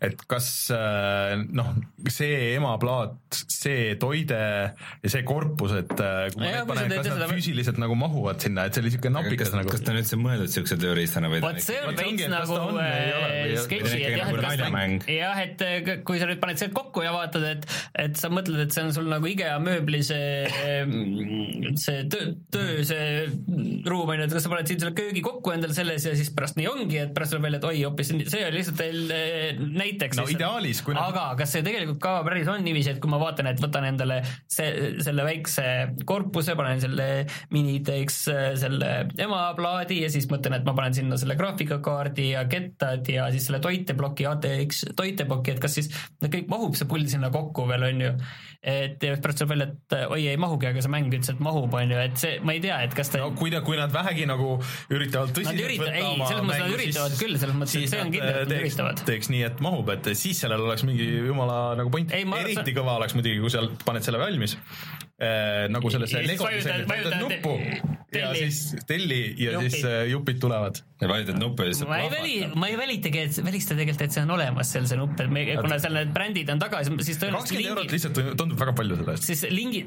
et 0.00 0.22
kas 0.28 0.46
äh, 0.72 1.34
noh, 1.52 1.74
see 2.08 2.54
emaplaat, 2.54 3.18
see 3.52 3.96
toide 4.00 4.38
ja 4.40 5.10
see 5.12 5.24
korpus, 5.28 5.74
et 5.76 5.92
äh, 6.00 6.30
kui 6.32 6.40
ma 6.40 6.52
need 6.54 6.70
panen, 6.70 6.94
kas 6.96 7.18
nad 7.20 7.28
füüsiliselt 7.28 7.80
nagu 7.82 7.96
mahuvad 8.00 8.40
sinna, 8.40 8.64
et 8.64 8.76
see 8.76 8.84
oli 8.84 8.94
siuke 8.94 9.12
napikas 9.12 9.52
nagu. 9.52 9.68
kas 9.68 9.84
ta 9.84 9.92
on 9.92 10.00
üldse 10.00 10.16
mõeldud 10.16 10.52
siukse 10.54 10.78
tööriistana 10.80 11.28
või? 11.32 11.42
vot 11.44 11.60
see 11.60 11.82
on 11.84 11.98
veits 11.98 12.30
nagu 12.32 12.56
äh, 12.80 13.52
sketši, 13.66 13.98
et 14.08 14.16
jah, 14.16 14.30
et 14.32 14.40
kas 14.46 15.10
jah, 15.12 15.42
et 15.44 15.66
kui 16.08 16.22
sa 16.22 16.30
nüüd 16.30 16.40
paned 16.40 16.62
selle 16.62 16.72
kokku 16.78 17.04
ja 17.04 17.12
vaatad, 17.12 17.44
et, 17.50 17.68
et 18.06 18.16
sa 18.16 18.32
mõtled, 18.32 18.64
et 18.64 18.72
see 18.72 18.86
on 18.86 18.96
sul 18.96 19.12
nagu 19.12 19.28
IKEA 19.28 19.60
mööbli 19.60 20.00
see, 20.06 20.48
see 21.76 22.08
töö, 22.08 22.32
töö, 22.56 22.80
see 22.88 23.84
ruum 23.84 24.14
on 24.14 24.24
ju, 24.24 24.30
et 24.30 24.38
kas 24.38 24.48
sa 24.48 24.54
paned 24.54 24.72
siin 24.72 24.80
selle 24.80 24.96
köögi 24.96 25.20
kokku 25.28 25.52
endale 25.52 25.76
selles 25.76 26.08
ja 26.08 26.16
siis 26.16 26.32
pärast 26.32 26.56
nii 26.56 26.72
ongi, 26.72 27.02
et 27.04 27.12
pärast 27.12 27.36
tuleb 27.36 27.50
välja, 27.50 27.60
et 27.60 27.68
oi, 27.68 27.76
hoopis 27.84 28.14
see 28.16 28.44
oli 28.48 28.62
lihtsalt 28.62 28.80
teil 28.80 29.14
näite 29.68 29.89
näiteks. 29.90 30.20
no 30.20 30.26
ideaalis, 30.30 30.82
kui 30.86 30.96
aga 30.98 31.26
kas 31.38 31.54
see 31.54 31.64
tegelikult 31.66 32.00
ka 32.02 32.14
päris 32.26 32.48
on 32.50 32.62
niiviisi, 32.64 32.94
et 32.94 33.00
kui 33.02 33.10
ma 33.12 33.20
vaatan, 33.22 33.50
et 33.50 33.60
võtan 33.62 33.86
endale 33.88 34.20
see, 34.50 34.94
selle 35.04 35.24
väikse 35.26 35.64
korpuse, 36.08 36.56
panen 36.58 36.82
selle 36.82 37.08
mini-ITX 37.54 38.20
selle 38.60 38.90
emaplaadi 39.20 40.02
ja 40.04 40.10
siis 40.12 40.28
mõtlen, 40.30 40.58
et 40.58 40.68
ma 40.68 40.74
panen 40.76 40.96
sinna 40.96 41.18
selle 41.20 41.36
graafikakaardi 41.40 42.30
ja 42.34 42.44
kettad 42.50 43.08
ja 43.10 43.28
siis 43.34 43.48
selle 43.48 43.62
toiteploki, 43.64 44.28
ATX 44.30 44.84
toiteploki, 44.98 45.56
et 45.56 45.62
kas 45.62 45.78
siis 45.80 45.90
kõik 46.22 46.48
mahub 46.50 46.76
see 46.78 46.88
pull 46.90 47.06
sinna 47.10 47.32
kokku 47.34 47.66
veel, 47.70 47.86
on 47.90 48.04
ju. 48.06 48.14
et 48.60 49.02
ja 49.02 49.16
pärast 49.16 49.40
tuleb 49.40 49.54
välja, 49.54 49.68
et 49.70 49.96
oi, 50.12 50.20
ei 50.32 50.40
mahugi, 50.40 50.68
aga 50.70 50.82
see 50.84 50.92
mäng 50.92 51.12
ütles, 51.12 51.32
et 51.32 51.40
mahub, 51.44 51.72
on 51.76 51.94
ju, 51.94 52.00
et 52.00 52.18
see, 52.20 52.38
ma 52.44 52.56
ei 52.56 52.62
tea, 52.64 52.80
et 52.86 52.96
kas 52.96 53.12
ta 53.12 53.22
no 53.22 53.30
kui 53.38 53.52
ta, 53.52 53.62
kui 53.64 53.78
nad 53.78 53.92
vähegi 53.94 54.26
nagu 54.28 54.56
üritavad 54.92 55.32
tõsiselt 55.36 55.64
ürita, 55.64 55.86
võtta 55.86 55.96
ei, 55.96 56.08
oma 56.10 56.28
selles 56.28 56.46
mõttes 56.46 56.64
nad 56.64 56.76
üritavad 56.76 57.16
küll, 57.20 57.38
selles 57.40 57.56
mõttes, 57.56 57.76
et 57.80 57.92
see 57.94 58.02
on 58.04 58.12
kindel, 58.12 58.40
et 58.42 58.50
nad 58.50 58.56
üritavad. 58.58 59.02
teeks 59.08 59.30
nii, 59.32 59.42
et 59.48 59.62
mahub, 59.64 59.79
et 59.94 60.10
siis 60.18 60.40
sellel 60.44 60.62
oleks 60.66 60.84
mingi 60.86 61.06
jumala 61.28 61.76
nagu 61.78 61.92
point, 61.92 62.12
eriti 62.12 62.74
kõva 62.76 62.98
oleks 63.00 63.16
muidugi, 63.16 63.40
kui 63.42 63.52
seal 63.52 63.70
paned 63.84 64.06
selle 64.06 64.20
valmis 64.20 64.58
äh, 65.20 65.68
nagu 65.72 65.92
sellesse 65.92 66.22
Lego 66.26 66.48
disainis, 66.52 66.88
vajutad 66.88 67.20
nuppu 67.20 67.56
ja 68.18 68.30
siis 68.34 68.76
telli 68.86 69.34
ja 69.38 69.52
Jupi. 69.52 69.70
siis 69.70 69.84
äh, 69.84 70.06
jupid 70.10 70.40
tulevad. 70.40 70.80
ja 71.00 71.08
vajutad 71.08 71.38
nuppu 71.38 71.62
ja 71.62 71.74
siis 71.74 71.88
ma 71.88 71.98
ei 71.98 72.10
väli, 72.10 72.34
ma 72.54 72.68
ei 72.68 72.76
välitagi, 72.78 73.18
et 73.18 73.38
välista 73.44 73.74
tegelikult, 73.74 74.02
et 74.02 74.16
see 74.16 74.24
on 74.24 74.32
olemas 74.34 74.72
seal 74.74 74.88
see 74.90 74.98
nupp, 74.98 75.20
et 75.22 75.30
me, 75.32 75.44
kuna 75.60 75.78
seal 75.80 75.94
need 75.96 76.12
brändid 76.16 76.50
on 76.52 76.62
taga, 76.62 76.82
siis 76.84 77.20
kakskümmend 77.22 77.70
eurot 77.70 77.94
lihtsalt 77.94 78.20
tundub 78.40 78.58
väga 78.60 78.74
palju 78.80 78.98
selle 79.00 79.16
eest. 79.16 79.28
siis 79.30 79.44
lingi, 79.54 79.84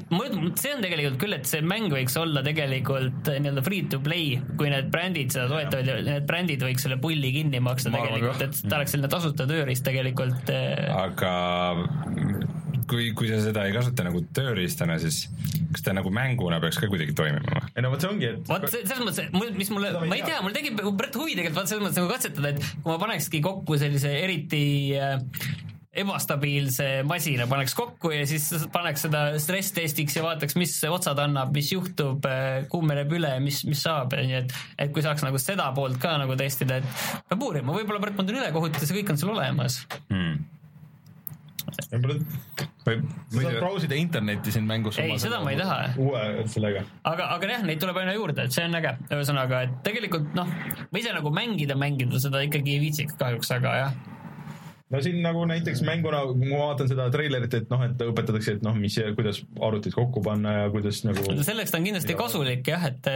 see 0.60 0.74
on 0.74 0.84
tegelikult 0.84 1.20
küll, 1.22 1.36
et 1.36 1.50
see 1.50 1.62
mäng 1.74 1.92
võiks 1.92 2.18
olla 2.20 2.42
tegelikult 2.46 3.30
äh, 3.32 3.40
nii-öelda 3.44 3.66
free 3.66 3.84
to 3.92 4.00
play, 4.04 4.38
kui 4.58 4.72
need 4.72 4.90
brändid 4.94 5.34
seda 5.34 5.46
toetavad 5.52 5.92
ja 5.92 6.00
need 6.08 6.28
brändid 6.30 6.64
võiks 6.64 6.88
selle 6.88 6.98
pulli 7.02 7.34
kinni 7.36 7.62
maksta 7.64 7.92
ma 7.92 8.02
tegelikult, 8.06 8.46
et 8.48 8.64
ta 8.64 8.80
oleks 8.80 8.96
selline 8.96 9.12
tasuta 9.12 9.48
tööriist 9.50 9.84
tegelikult. 9.86 10.52
Äh, 10.54 10.88
aga 11.04 11.34
kui, 12.90 13.10
kui 13.16 13.30
sa 13.30 13.40
seda 13.44 13.64
ei 13.68 13.74
kasuta 13.74 14.06
nagu 14.06 14.22
tööriistana, 14.36 14.96
siis 15.02 15.24
kas 15.74 15.84
ta 15.86 15.94
nagu 15.96 16.12
mänguna 16.14 16.60
peaks 16.62 16.80
ka 16.82 16.88
kuidagi 16.92 17.16
toimima 17.16 17.58
või? 17.58 17.72
ei 17.74 17.84
no 17.84 17.92
vot 17.94 18.04
see 18.04 18.12
ongi, 18.12 18.30
et 18.30 18.48
vot 18.50 18.66
selles 18.70 19.04
mõttes, 19.04 19.52
mis 19.58 19.74
mulle, 19.74 19.92
ma 20.04 20.18
ei 20.18 20.24
tea, 20.26 20.40
mul 20.44 20.56
tekib 20.56 20.80
Brett 20.98 21.18
huvi 21.18 21.36
tegelikult 21.36 21.62
vaat 21.62 21.72
selles 21.72 21.86
mõttes 21.86 22.00
nagu 22.02 22.12
katsetada, 22.12 22.54
et 22.54 22.72
kui 22.80 22.90
ma 22.92 22.98
panekski 23.02 23.42
kokku 23.44 23.78
sellise 23.80 24.12
eriti 24.24 24.64
äh, 24.98 25.18
ebastabiilse 25.94 26.88
masina 27.06 27.46
paneks 27.50 27.74
kokku 27.78 28.10
ja 28.14 28.24
siis 28.26 28.48
paneks 28.74 29.06
seda 29.06 29.22
stress-testiks 29.42 30.18
ja 30.18 30.24
vaataks, 30.26 30.56
mis 30.58 30.74
otsad 30.90 31.20
annab, 31.22 31.54
mis 31.54 31.70
juhtub, 31.72 32.26
kuumeneb 32.72 33.14
üle, 33.14 33.30
mis, 33.44 33.62
mis 33.68 33.84
saab, 33.86 34.16
nii 34.18 34.40
et 34.42 34.56
et 34.78 34.92
kui 34.94 35.04
saaks 35.04 35.22
nagu 35.26 35.38
seda 35.40 35.70
poolt 35.76 36.00
ka 36.02 36.16
nagu 36.20 36.36
testida, 36.38 36.80
et 36.80 37.22
peab 37.30 37.46
uurima, 37.46 37.76
võib-olla 37.76 38.02
Brett 38.02 38.20
on 38.20 38.34
ülekohut 38.34 38.74
ja 38.80 38.88
see 38.88 38.98
kõik 39.00 39.14
on 39.14 39.20
sul 39.20 39.34
olemas 39.36 39.84
hmm. 40.10 40.42
Võib-olla 41.92 42.16
sa 42.84 43.42
saad 43.44 43.58
brausida 43.58 43.98
internetti 43.98 44.54
siin 44.54 44.66
mängus. 44.68 44.98
ei, 45.02 45.16
seda 45.20 45.40
ma 45.44 45.52
ei 45.54 45.60
taha. 45.60 45.78
uue 46.00 46.24
sellega. 46.52 46.84
aga, 47.10 47.28
aga 47.36 47.52
jah, 47.56 47.66
neid 47.66 47.82
tuleb 47.82 48.00
aina 48.02 48.16
juurde, 48.16 48.46
et 48.46 48.56
see 48.56 48.66
on 48.68 48.80
äge, 48.80 48.96
ühesõnaga, 49.10 49.62
et 49.68 49.78
tegelikult 49.86 50.34
noh, 50.38 50.50
ma 50.90 51.02
ise 51.02 51.14
nagu 51.16 51.32
mängida, 51.34 51.78
mängida 51.80 52.20
seda 52.22 52.44
ikkagi 52.46 52.76
ei 52.76 52.84
viitsi 52.88 53.08
kahjuks, 53.14 53.54
aga 53.56 53.78
jah 53.82 54.02
no 54.94 55.00
siin 55.02 55.20
nagu 55.24 55.44
näiteks 55.48 55.82
mänguna, 55.86 56.22
kui 56.30 56.48
ma 56.50 56.64
vaatan 56.68 56.90
seda 56.90 57.08
treilerit, 57.12 57.54
et 57.56 57.70
noh, 57.72 57.82
et 57.86 58.02
õpetatakse, 58.06 58.58
et 58.58 58.66
noh, 58.66 58.76
mis, 58.78 58.96
kuidas 59.16 59.40
arvutit 59.58 59.96
kokku 59.96 60.22
panna 60.24 60.58
ja 60.58 60.72
kuidas 60.74 61.02
nagu. 61.06 61.24
selleks 61.40 61.72
ta 61.72 61.80
on 61.80 61.88
kindlasti 61.88 62.18
kasulik 62.18 62.68
jah, 62.74 62.90
et 62.92 63.10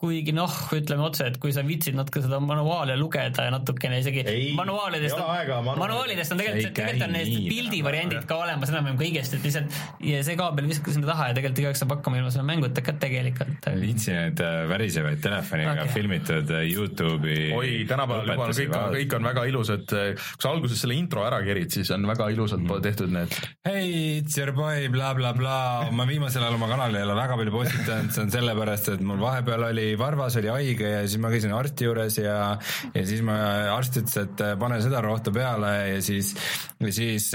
kuigi 0.00 0.32
noh, 0.32 0.52
ütleme 0.76 1.04
otse, 1.06 1.26
et 1.30 1.36
kui 1.40 1.52
sa 1.54 1.64
viitsid 1.66 1.96
natuke 1.96 2.22
seda 2.24 2.40
manuaali 2.42 2.96
lugeda 2.98 3.46
ja 3.46 3.52
natukene 3.54 4.00
isegi 4.00 4.24
ei, 4.24 4.50
manuaalidest 4.56 5.16
on, 5.16 5.26
aega, 5.34 5.60
manuaalidest 5.66 6.34
on 6.34 6.40
tegelikult, 6.40 6.74
tegelikult 6.78 7.06
on 7.06 7.14
need 7.16 7.48
pildivariandid 7.50 8.26
ka 8.28 8.38
olemas 8.44 8.72
enam-vähem 8.72 9.00
kõigest, 9.00 9.36
et 9.36 9.46
lihtsalt 9.46 9.78
ja 10.08 10.22
see 10.26 10.38
kaabel 10.40 10.70
viskas 10.70 10.96
sinna 10.96 11.10
taha 11.12 11.30
ja 11.30 11.36
tegelikult 11.38 11.62
igaüks 11.64 11.84
saab 11.84 11.94
hakkama 11.96 12.20
ilma 12.20 12.32
selle 12.34 12.46
mänguta 12.48 12.84
ka 12.84 12.96
tegelikult. 13.02 13.70
viitsi 13.80 14.16
neid 14.16 14.40
äh, 14.44 14.58
värisevaid 14.72 15.22
telefoniga 15.24 15.76
okay. 15.76 15.94
filmitud 15.94 16.54
äh, 16.56 16.64
Youtube'i 16.70 17.50
oi, 17.56 17.72
tänapäeval 17.90 18.34
juba 18.34 18.50
kõik, 18.50 18.76
kõik 18.96 19.18
on 19.20 19.30
väga 19.30 19.46
ilusad, 19.52 19.86
kui 19.86 20.46
sa 20.46 20.54
alguses 20.54 20.80
selle 20.84 20.96
intro 20.96 21.26
ära 21.28 21.42
kerid, 21.44 21.70
siis 21.76 21.92
on 21.94 22.08
väga 22.08 22.30
ilusalt 22.34 22.64
mm. 22.64 22.84
tehtud 22.88 23.12
need. 23.14 23.36
hei, 23.68 24.20
it's 24.20 24.40
your 24.40 24.56
boy 24.56 24.88
bla, 24.88 25.12
bla, 25.14 25.30
blablabla, 25.34 25.90
ma 25.92 26.06
viimasel 26.08 26.42
ajal 26.44 26.56
oma 26.56 26.68
kanalil 26.70 27.00
ei 27.00 27.04
ole 27.04 27.14
väga 27.18 27.36
palju 27.38 27.54
postitanud, 27.54 28.12
see 28.14 28.24
on 28.24 28.32
sellepärast, 28.32 28.90
et 28.94 29.04
mul 29.04 29.20
vahepeal 29.20 29.66
oli 29.68 29.89
oli 29.90 29.98
varvas, 29.98 30.36
oli 30.38 30.50
haige 30.52 30.88
ja 30.88 31.00
siis 31.06 31.18
ma 31.22 31.30
käisin 31.32 31.52
arsti 31.54 31.86
juures 31.88 32.18
ja, 32.20 32.36
ja 32.94 33.02
siis 33.06 33.22
ma, 33.26 33.36
arst 33.74 33.98
ütles, 34.00 34.16
et 34.22 34.42
pane 34.60 34.78
seda 34.84 35.02
rohtu 35.04 35.32
peale 35.34 35.72
ja 35.90 36.00
siis, 36.04 36.32
ja 36.80 36.92
siis 36.94 37.30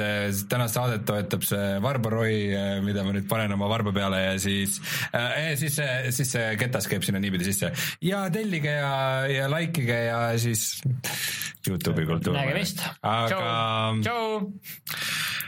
tänast 0.52 0.80
saadet 0.80 1.06
toetab 1.08 1.44
see 1.48 1.76
varbaroi, 1.84 2.38
mida 2.86 3.04
ma 3.06 3.16
nüüd 3.16 3.28
panen 3.30 3.56
oma 3.58 3.70
varba 3.72 3.94
peale 3.96 4.22
ja 4.24 4.34
siis 4.42 4.80
äh,, 5.12 5.54
siis 5.60 5.78
see, 5.82 5.94
siis 6.16 6.34
see 6.38 6.56
ketas 6.62 6.88
käib 6.92 7.06
sinna 7.06 7.22
niipidi 7.24 7.48
sisse. 7.50 7.72
ja 8.06 8.26
tellige 8.34 8.78
ja, 8.80 8.96
ja 9.32 9.50
like 9.52 9.84
ige 9.84 10.02
ja 10.08 10.20
siis 10.40 10.82
Youtube'i 11.66 12.06
kultuur. 12.08 12.38
nägemist. 12.38 12.84
aga. 13.02 13.40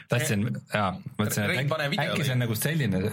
tahtsin, 0.09 0.47
jaa, 0.73 0.95
mõtlesin, 1.19 1.51
et 1.51 2.01
äkki 2.07 2.23
see 2.23 2.33
on 2.35 2.43
nagu 2.45 2.57
selline 2.57 3.03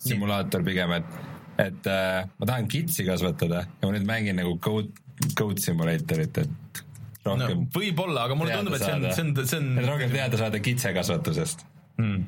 simulaator 0.00 0.64
pigem, 0.66 0.98
et 1.00 1.39
et 1.60 1.90
äh, 1.90 2.24
ma 2.38 2.48
tahan 2.48 2.68
kitsi 2.70 3.04
kasvatada 3.08 3.64
ja 3.68 3.88
ma 3.88 3.92
nüüd 3.96 4.06
mängin 4.08 4.38
nagu 4.40 4.56
Goat, 4.62 4.92
Goat 5.36 5.60
Simulatorit, 5.62 6.40
et 6.44 6.84
rohkem 7.26 7.64
no, 7.64 7.68
võib-olla, 7.74 8.24
aga 8.28 8.38
mulle 8.38 8.56
tundub, 8.56 8.78
et 8.78 8.84
see 8.84 8.96
on, 8.96 9.06
see 9.12 9.26
on, 9.26 9.34
see 9.44 9.60
on 9.60 9.84
rohkem 9.88 10.14
teada 10.14 10.40
saada 10.40 10.62
kitsekasvatusest 10.64 11.66
hmm.. 12.00 12.24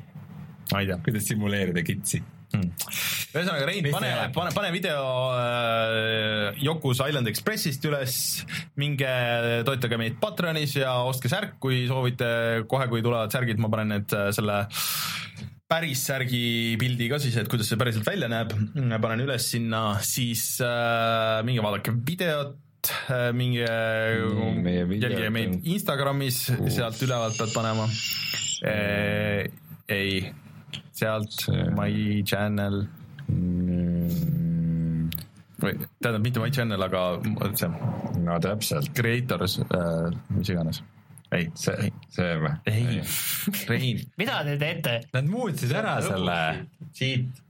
ma 0.71 0.83
ei 0.83 0.91
tea. 0.91 0.99
kuidas 1.07 1.27
simuleerida 1.31 1.83
kitsi. 1.85 2.21
Hmm.. 2.53 2.69
ühesõnaga, 3.33 3.65
Rein, 3.65 3.87
pane, 3.89 4.11
pane, 4.35 4.53
pane 4.53 4.69
video 4.75 4.99
äh, 5.33 6.61
Yoku's 6.61 7.01
Island 7.01 7.31
Expressist 7.31 7.85
üles, 7.89 8.17
minge 8.77 9.09
toetage 9.65 9.97
meid 9.97 10.19
Patreonis 10.21 10.77
ja 10.77 10.99
ostke 11.07 11.31
särk, 11.31 11.57
kui 11.63 11.87
soovite, 11.89 12.29
kohe 12.69 12.85
kui 12.91 13.01
tulevad 13.01 13.33
särgid, 13.33 13.61
ma 13.61 13.73
panen 13.73 13.95
need 13.95 14.13
äh, 14.13 14.29
selle 14.37 14.61
päris 15.73 16.03
särgi 16.05 16.75
pildi 16.81 17.07
ka 17.09 17.17
siis, 17.21 17.37
et 17.39 17.49
kuidas 17.49 17.71
see 17.71 17.79
päriselt 17.81 18.05
välja 18.05 18.29
näeb, 18.31 18.53
panen 19.01 19.23
üles 19.25 19.47
sinna, 19.55 19.81
siis 20.05 20.45
äh, 20.61 21.41
minge 21.47 21.63
vaadake 21.65 21.95
videot 22.05 22.91
äh,, 23.09 23.31
minge 23.33 23.65
jälgige 23.65 25.31
meid 25.33 25.65
Instagramis, 25.73 26.45
sealt 26.75 27.01
ülevalt 27.05 27.39
pead 27.39 27.55
panema 27.55 27.89
äh,. 28.69 29.49
ei, 29.89 30.21
sealt 30.93 31.47
my 31.73 32.21
channel 32.29 32.83
mm. 33.33 35.09
või 35.63 35.77
tähendab 35.81 36.21
mitte 36.21 36.43
my 36.43 36.53
channel, 36.53 36.85
aga 36.85 37.05
see. 37.57 37.73
no 38.23 38.41
täpselt. 38.45 38.93
Creators 38.97 39.61
äh,, 39.65 40.11
mis 40.37 40.53
iganes 40.53 40.83
ei, 41.33 41.47
see, 41.59 41.89
see 42.13 42.35
või? 42.41 42.53
ei, 42.69 42.99
Rein. 43.69 44.03
mida 44.21 44.43
te 44.47 44.59
teete? 44.61 44.99
Nad 45.15 45.31
muutsid 45.31 45.73
ära 45.75 45.97
selle. 46.05 46.37
siit, 46.93 47.41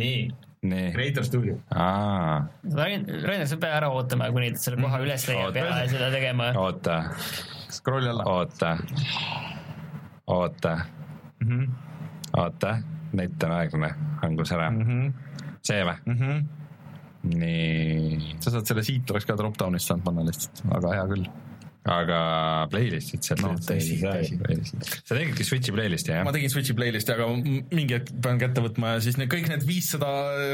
nii 0.00 0.30
nii. 0.62 0.92
Creator 0.92 1.24
Studio. 1.24 1.56
Rain, 1.72 3.06
Rainer, 3.24 3.46
sa 3.48 3.56
pead 3.56 3.76
ära 3.78 3.88
ootama, 3.94 4.28
kuni 4.34 4.50
ta 4.52 4.60
selle 4.60 4.80
koha 4.82 5.00
üles 5.04 5.24
leiab 5.28 5.56
ja 5.56 5.68
seda 5.88 6.10
tegema. 6.12 6.50
oota. 6.60 7.00
Scroll'i 7.70 8.10
alla. 8.12 8.26
oota. 8.28 8.76
oota 10.26 10.76
mm. 11.40 11.48
-hmm. 11.48 11.68
oota, 12.36 12.78
net 13.12 13.42
on 13.44 13.52
aeglane, 13.56 13.94
hangus 14.22 14.52
ära 14.52 14.70
mm. 14.70 14.82
-hmm. 14.86 15.12
see 15.62 15.84
või 15.84 15.96
mm? 16.04 16.18
-hmm. 16.18 16.48
nii. 17.38 18.34
sa 18.40 18.50
saad 18.50 18.66
selle 18.66 18.82
siit 18.82 19.10
oleks 19.10 19.26
ka 19.26 19.36
drop-down'ist 19.36 19.86
saanud 19.86 20.04
panna 20.04 20.26
lihtsalt, 20.26 20.62
aga 20.76 20.94
hea 20.94 21.06
küll 21.14 21.26
aga 21.88 22.16
playlist'id 22.68 23.24
sealt 23.24 23.40
no, 23.40 23.54
sa 23.56 23.72
tegidki 25.16 25.46
Switch'i 25.46 25.72
playlist'i, 25.72 26.12
jah? 26.12 26.26
ma 26.26 26.34
tegin 26.34 26.52
Switch'i 26.52 26.76
playlist'i, 26.76 27.14
aga 27.14 27.28
mingi 27.32 27.96
hetk 27.96 28.12
pean 28.20 28.40
kätte 28.42 28.64
võtma 28.64 28.96
ja 28.96 29.04
siis 29.04 29.16
need 29.20 29.30
kõik 29.32 29.48
need 29.48 29.64
viissada 29.68 30.10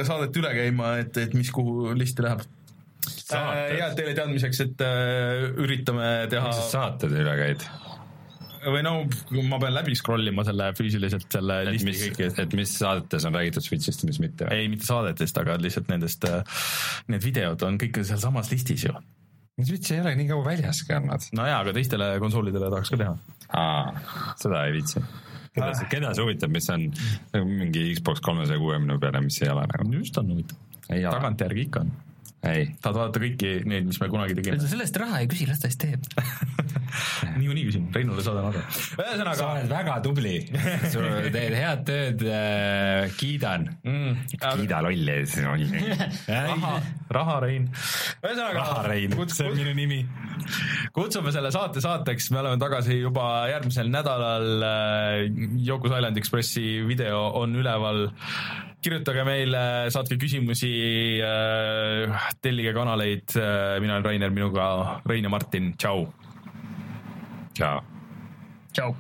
saadet 0.07 0.39
üle 0.39 0.53
käima, 0.55 0.93
et, 1.03 1.19
et 1.25 1.35
mis 1.35 1.51
kuhu 1.55 1.91
listi 1.99 2.23
läheb. 2.27 2.45
Äh, 3.35 3.59
ja 3.79 3.91
teile 3.99 4.15
teadmiseks, 4.19 4.63
et 4.69 4.87
äh, 4.87 5.49
üritame 5.63 6.13
teha. 6.31 6.47
mis 6.47 6.63
sa 6.63 6.71
saated 6.77 7.19
üle 7.19 7.35
käid? 7.43 7.67
või 8.67 8.83
no 8.83 8.95
ma 9.47 9.61
pean 9.63 9.77
läbi 9.77 9.95
scroll 9.95 10.27
ima 10.27 10.43
selle 10.47 10.73
füüsiliselt 10.75 11.29
selle 11.31 11.61
et 11.63 11.69
listi 11.71 11.87
mis, 11.87 12.01
kõiki. 12.03 12.31
et 12.43 12.57
mis 12.59 12.73
saadetes 12.81 13.27
on 13.29 13.37
räägitud 13.39 13.63
Switch'ist 13.63 14.03
ja 14.03 14.11
mis 14.11 14.19
mitte? 14.23 14.49
ei, 14.55 14.71
mitte 14.71 14.89
saadetest, 14.89 15.39
aga 15.43 15.59
lihtsalt 15.63 15.91
nendest, 15.91 16.27
äh, 16.27 16.65
need 17.13 17.23
videod 17.27 17.63
on 17.67 17.79
kõik 17.83 18.03
sealsamas 18.03 18.51
listis 18.55 18.89
ju 18.89 18.95
Switch 19.65 19.93
ei 19.95 20.03
ole 20.03 20.13
nii 20.19 20.29
kaua 20.29 20.45
väljas 20.45 20.83
ka 20.85 20.99
olnud. 21.01 21.29
no 21.39 21.47
jaa, 21.49 21.61
aga 21.65 21.73
teistele 21.77 22.11
konsoolidele 22.21 22.69
tahaks 22.73 22.93
ka 22.93 22.99
teha. 23.01 23.15
aa, 23.57 24.35
seda 24.37 24.65
ei 24.69 24.75
viitsi. 24.77 25.01
keda 25.55 25.71
see, 25.79 25.89
keda 25.95 26.11
see 26.17 26.27
huvitab, 26.27 26.53
mis 26.53 26.69
on 26.75 26.89
nagu 27.33 27.47
mingi 27.49 27.87
Xbox 27.97 28.21
kolmesaja 28.27 28.61
kuuekümne 28.61 28.99
peale, 29.01 29.23
mis 29.25 29.41
ei 29.43 29.53
ole 29.55 29.65
nagu? 29.73 29.93
just 29.97 30.21
on 30.21 30.35
huvitav. 30.35 30.61
tagantjärgi 30.91 31.65
ikka 31.71 31.87
on 31.87 31.95
tahad 32.45 32.99
vaadata 32.99 33.23
kõiki 33.23 33.53
neid, 33.67 33.89
mis 33.89 33.99
me 34.03 34.11
kunagi 34.13 34.37
tegime? 34.39 34.61
sellest 34.61 35.01
raha 35.01 35.23
ei 35.23 35.31
küsi, 35.31 35.49
las 35.49 35.63
ta 35.63 35.71
siis 35.73 35.81
teeb 35.83 36.05
niikuinii 37.41 37.65
küsin, 37.69 37.87
Reinule 37.95 38.25
saadan 38.25 38.51
aru. 38.51 38.63
ühesõnaga. 39.01 39.39
sa 39.41 39.49
oled 39.53 39.71
väga 39.73 39.97
tubli 40.05 40.35
teed 41.37 41.57
head 41.57 41.85
tööd 41.89 42.27
äh,, 42.27 43.07
kiidan 43.19 43.69
mm,. 43.85 44.27
kiida 44.43 44.83
lolli 44.85 45.17
raha, 46.29 46.75
raha, 47.19 47.39
Rein. 47.47 47.69
ühesõnaga. 48.23 48.59
raha, 48.61 48.85
Rein, 48.91 49.17
see 49.33 49.49
on 49.49 49.59
minu 49.59 49.75
nimi. 49.77 50.03
kutsume 50.97 51.33
selle 51.35 51.53
saate 51.55 51.83
saateks, 51.85 52.31
me 52.35 52.43
oleme 52.43 52.61
tagasi 52.63 53.01
juba 53.01 53.27
järgmisel 53.53 53.91
nädalal 53.93 54.53
äh,. 54.67 55.27
Yoko's 55.67 55.93
Island 55.97 56.17
Expressi 56.21 56.83
video 56.87 57.19
on 57.41 57.55
üleval 57.59 58.07
kirjutage 58.87 59.25
meile, 59.27 59.63
saatke 59.91 60.19
küsimusi, 60.21 60.71
äh, 61.25 62.29
tellige 62.43 62.75
kanaleid, 62.77 63.35
äh, 63.35 63.81
mina 63.83 63.97
olen 63.97 64.05
Rainer, 64.07 64.31
minuga 64.31 65.01
Rein 65.07 65.27
ja 65.27 65.33
Martin, 65.33 65.75
tšau. 65.79 66.07
Tšau. 67.57 67.81
tšau. 68.73 68.93